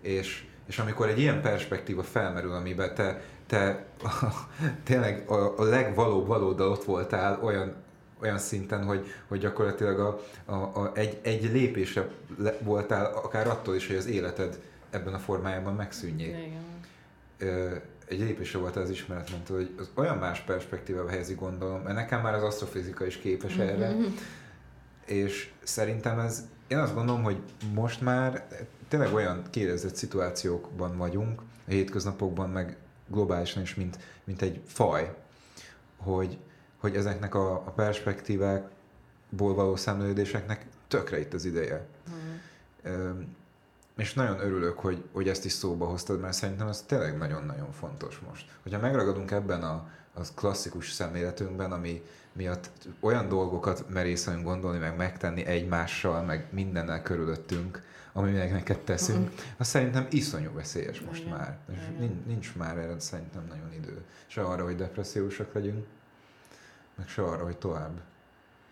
És, 0.01 0.45
és 0.67 0.79
amikor 0.79 1.07
egy 1.07 1.19
ilyen 1.19 1.41
perspektíva 1.41 2.03
felmerül, 2.03 2.51
amiben 2.51 2.95
te, 2.95 3.21
te 3.47 3.85
tényleg 4.83 5.29
a, 5.29 5.53
a 5.57 5.63
legvalóbb 5.63 6.27
valóddal 6.27 6.69
ott 6.69 6.83
voltál 6.83 7.39
olyan, 7.43 7.75
olyan 8.21 8.37
szinten, 8.37 8.83
hogy, 8.83 9.05
hogy 9.27 9.39
gyakorlatilag 9.39 9.99
a, 9.99 10.19
a, 10.45 10.55
a, 10.55 10.91
egy, 10.93 11.19
egy 11.21 11.51
lépésre 11.51 12.07
voltál 12.59 13.05
akár 13.05 13.47
attól 13.47 13.75
is, 13.75 13.87
hogy 13.87 13.95
az 13.95 14.07
életed 14.07 14.59
ebben 14.89 15.13
a 15.13 15.19
formájában 15.19 15.75
megszűnjék. 15.75 16.35
Igen 16.37 16.73
egy 18.07 18.19
lépésre 18.19 18.59
volt 18.59 18.75
az 18.75 18.89
ismeretmentől, 18.89 19.57
hogy 19.57 19.73
az 19.77 19.89
olyan 19.95 20.17
más 20.17 20.39
perspektívába 20.39 21.09
helyezi 21.09 21.33
gondolom, 21.33 21.81
mert 21.81 21.95
nekem 21.95 22.21
már 22.21 22.33
az 22.33 22.43
asztrofizika 22.43 23.05
is 23.05 23.17
képes 23.17 23.53
mm-hmm. 23.53 23.67
erre, 23.67 23.95
és 25.05 25.51
szerintem 25.63 26.19
ez, 26.19 26.45
én 26.67 26.77
azt 26.77 26.93
gondolom, 26.93 27.23
hogy 27.23 27.37
most 27.73 28.01
már 28.01 28.47
tényleg 28.87 29.13
olyan 29.13 29.41
kérdezett 29.49 29.95
szituációkban 29.95 30.97
vagyunk, 30.97 31.41
a 31.67 31.69
hétköznapokban, 31.69 32.49
meg 32.49 32.77
globálisan 33.07 33.61
is, 33.61 33.75
mint, 33.75 33.97
mint 34.23 34.41
egy 34.41 34.61
faj, 34.65 35.15
hogy, 35.97 36.37
hogy 36.77 36.95
ezeknek 36.95 37.35
a, 37.35 37.51
a 37.51 37.71
perspektívákból 37.71 39.53
való 39.53 39.75
szemlélődéseknek 39.75 40.65
tökre 40.87 41.19
itt 41.19 41.33
az 41.33 41.45
ideje. 41.45 41.87
Mm 42.89 43.21
és 43.97 44.13
nagyon 44.13 44.39
örülök, 44.39 44.79
hogy, 44.79 45.03
hogy 45.11 45.29
ezt 45.29 45.45
is 45.45 45.51
szóba 45.51 45.85
hoztad, 45.85 46.19
mert 46.19 46.33
szerintem 46.33 46.67
ez 46.67 46.81
tényleg 46.81 47.17
nagyon-nagyon 47.17 47.71
fontos 47.71 48.19
most. 48.27 48.51
Hogyha 48.63 48.79
megragadunk 48.79 49.31
ebben 49.31 49.63
a, 49.63 49.89
az 50.13 50.31
klasszikus 50.35 50.91
szemléletünkben, 50.91 51.71
ami 51.71 52.03
miatt 52.33 52.69
olyan 52.99 53.27
dolgokat 53.27 53.89
merészelünk 53.89 54.43
gondolni, 54.43 54.77
meg 54.77 54.95
megtenni 54.95 55.45
egymással, 55.45 56.23
meg 56.23 56.47
mindennel 56.51 57.01
körülöttünk, 57.01 57.81
ami 58.13 58.31
meg 58.31 58.51
neked 58.51 58.79
teszünk, 58.79 59.29
uh-huh. 59.29 59.39
az 59.57 59.67
szerintem 59.67 60.07
iszonyú 60.09 60.53
veszélyes 60.53 61.01
most 61.01 61.21
Igen. 61.21 61.37
már. 61.37 61.57
És 61.71 61.79
nincs, 61.99 62.25
nincs 62.25 62.55
már 62.55 62.77
erre 62.77 62.99
szerintem 62.99 63.45
nagyon 63.49 63.73
idő. 63.73 64.03
Se 64.27 64.41
arra, 64.41 64.63
hogy 64.63 64.75
depressziósak 64.75 65.53
legyünk, 65.53 65.85
meg 66.95 67.07
se 67.07 67.21
arra, 67.21 67.43
hogy 67.43 67.57
tovább 67.57 68.01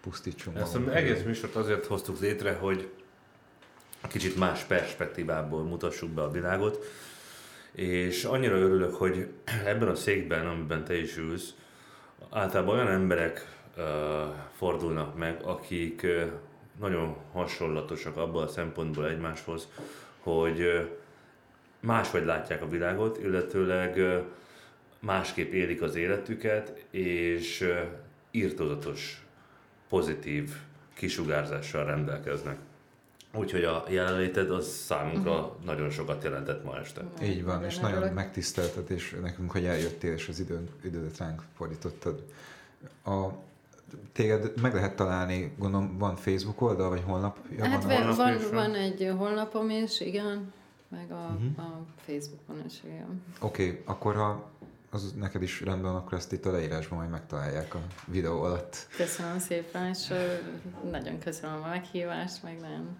pusztítsunk. 0.01 0.57
Ezt 0.57 0.75
az 0.75 0.87
egész 0.87 1.23
műsort 1.23 1.55
azért 1.55 1.85
hoztuk 1.85 2.19
létre, 2.19 2.53
hogy 2.53 2.91
kicsit 4.07 4.37
más 4.37 4.63
perspektívából 4.63 5.63
mutassuk 5.63 6.09
be 6.09 6.21
a 6.21 6.31
világot. 6.31 6.85
És 7.71 8.23
annyira 8.23 8.55
örülök, 8.55 8.95
hogy 8.95 9.27
ebben 9.65 9.87
a 9.87 9.95
székben, 9.95 10.47
amiben 10.47 10.83
te 10.83 10.95
is 10.95 11.17
ülsz, 11.17 11.53
általában 12.29 12.75
olyan 12.75 12.91
emberek 12.91 13.47
uh, 13.77 13.83
fordulnak 14.57 15.17
meg, 15.17 15.41
akik 15.43 16.01
uh, 16.03 16.31
nagyon 16.79 17.15
hasonlatosak 17.31 18.17
abban 18.17 18.43
a 18.43 18.47
szempontból 18.47 19.09
egymáshoz, 19.09 19.67
hogy 20.19 20.59
uh, 20.59 20.89
máshogy 21.79 22.25
látják 22.25 22.61
a 22.61 22.69
világot, 22.69 23.17
illetőleg 23.17 23.97
uh, 23.97 24.21
másképp 24.99 25.51
élik 25.51 25.81
az 25.81 25.95
életüket, 25.95 26.85
és 26.89 27.61
uh, 27.61 27.81
írtózatos, 28.31 29.25
pozitív 29.89 30.49
kisugárzással 30.93 31.85
rendelkeznek. 31.85 32.57
Úgyhogy 33.35 33.63
a 33.63 33.83
jelenléted 33.89 34.51
az 34.51 34.67
számunkra 34.67 35.31
uh-huh. 35.31 35.63
nagyon 35.65 35.89
sokat 35.89 36.23
jelentett 36.23 36.63
ma 36.63 36.77
este. 36.77 37.01
Így 37.23 37.43
van, 37.43 37.63
és 37.63 37.77
nagyon 37.77 37.97
örülök. 37.97 38.13
megtiszteltet, 38.15 38.89
és 38.89 39.15
nekünk, 39.21 39.51
hogy 39.51 39.65
eljöttél, 39.65 40.13
és 40.13 40.27
az 40.27 40.39
időn, 40.39 40.69
időt 40.83 41.17
ránk 41.17 41.41
fordítottad. 41.55 42.23
A, 43.05 43.27
téged 44.11 44.61
meg 44.61 44.73
lehet 44.73 44.95
találni, 44.95 45.53
gondolom 45.57 45.97
van 45.97 46.15
Facebook 46.15 46.61
oldal, 46.61 46.89
vagy 46.89 47.01
honlap? 47.05 47.37
Ja, 47.57 47.65
hát 47.65 47.83
van, 47.83 48.05
van, 48.05 48.15
van, 48.15 48.37
van 48.51 48.75
egy 48.75 49.13
honlapom 49.17 49.69
is, 49.69 49.99
igen, 49.99 50.53
meg 50.87 51.11
a, 51.11 51.37
uh-huh. 51.39 51.65
a 51.65 51.85
Facebookon 52.05 52.63
is, 52.65 52.81
igen. 52.83 53.23
Oké, 53.39 53.67
okay, 53.67 53.81
akkor 53.85 54.15
ha 54.15 54.51
az 54.89 55.13
neked 55.19 55.41
is 55.41 55.61
rendben, 55.61 55.95
akkor 55.95 56.17
ezt 56.17 56.31
itt 56.31 56.45
a 56.45 56.51
leírásban 56.51 56.97
majd 56.97 57.09
megtalálják 57.09 57.75
a 57.75 57.79
videó 58.05 58.41
alatt. 58.41 58.87
Köszönöm 58.95 59.39
szépen, 59.39 59.87
és 59.87 60.13
nagyon 60.91 61.19
köszönöm 61.19 61.63
a 61.63 61.67
meghívást, 61.67 62.43
meg 62.43 62.59
nagyon 62.59 62.97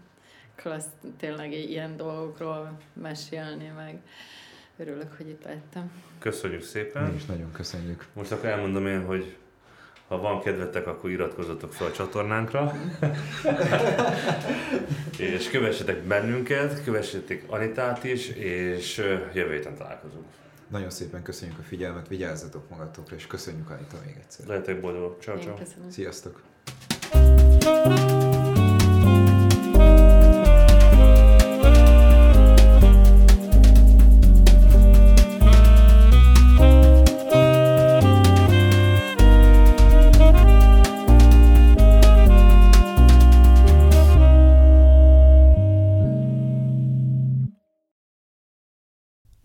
klassz 0.56 0.88
tényleg 1.18 1.52
ilyen 1.52 1.98
dolgokról 1.98 2.78
mesélni, 2.94 3.72
meg 3.76 4.02
örülök, 4.78 5.14
hogy 5.18 5.28
itt 5.28 5.44
lettem. 5.44 5.92
Köszönjük 6.20 6.64
szépen. 6.64 7.04
Mi 7.04 7.16
is 7.16 7.26
nagyon 7.26 7.52
köszönjük. 7.52 8.06
Most 8.14 8.32
akkor 8.32 8.50
elmondom 8.50 8.88
én, 8.88 9.06
hogy 9.06 9.36
ha 10.08 10.18
van 10.18 10.42
kedvetek, 10.42 10.88
akkor 10.88 11.10
iratkozzatok 11.10 11.74
fel 11.74 11.88
a 11.88 11.92
csatornánkra. 11.92 12.74
és 15.18 15.50
kövessetek 15.50 16.04
bennünket, 16.04 16.84
kövessetek 16.84 17.44
Anitát 17.48 18.04
is, 18.04 18.30
és 18.30 18.98
jövő 19.34 19.54
héten 19.54 19.76
találkozunk. 19.76 20.26
Nagyon 20.68 20.90
szépen 20.90 21.24
köszönjük 21.24 21.60
a 21.60 21.64
figyelmet, 21.64 22.08
vigyázzatok 22.08 22.70
magatokra, 22.70 23.16
és 23.16 23.28
köszönjük 23.28 23.70
Anita 23.70 23.98
még 24.06 24.16
egyszer. 24.20 24.48
Lehetek 24.48 24.82
boldog. 24.82 25.18
Ciao, 25.22 25.38
ciao. 25.38 25.56
Sziasztok. 25.90 26.42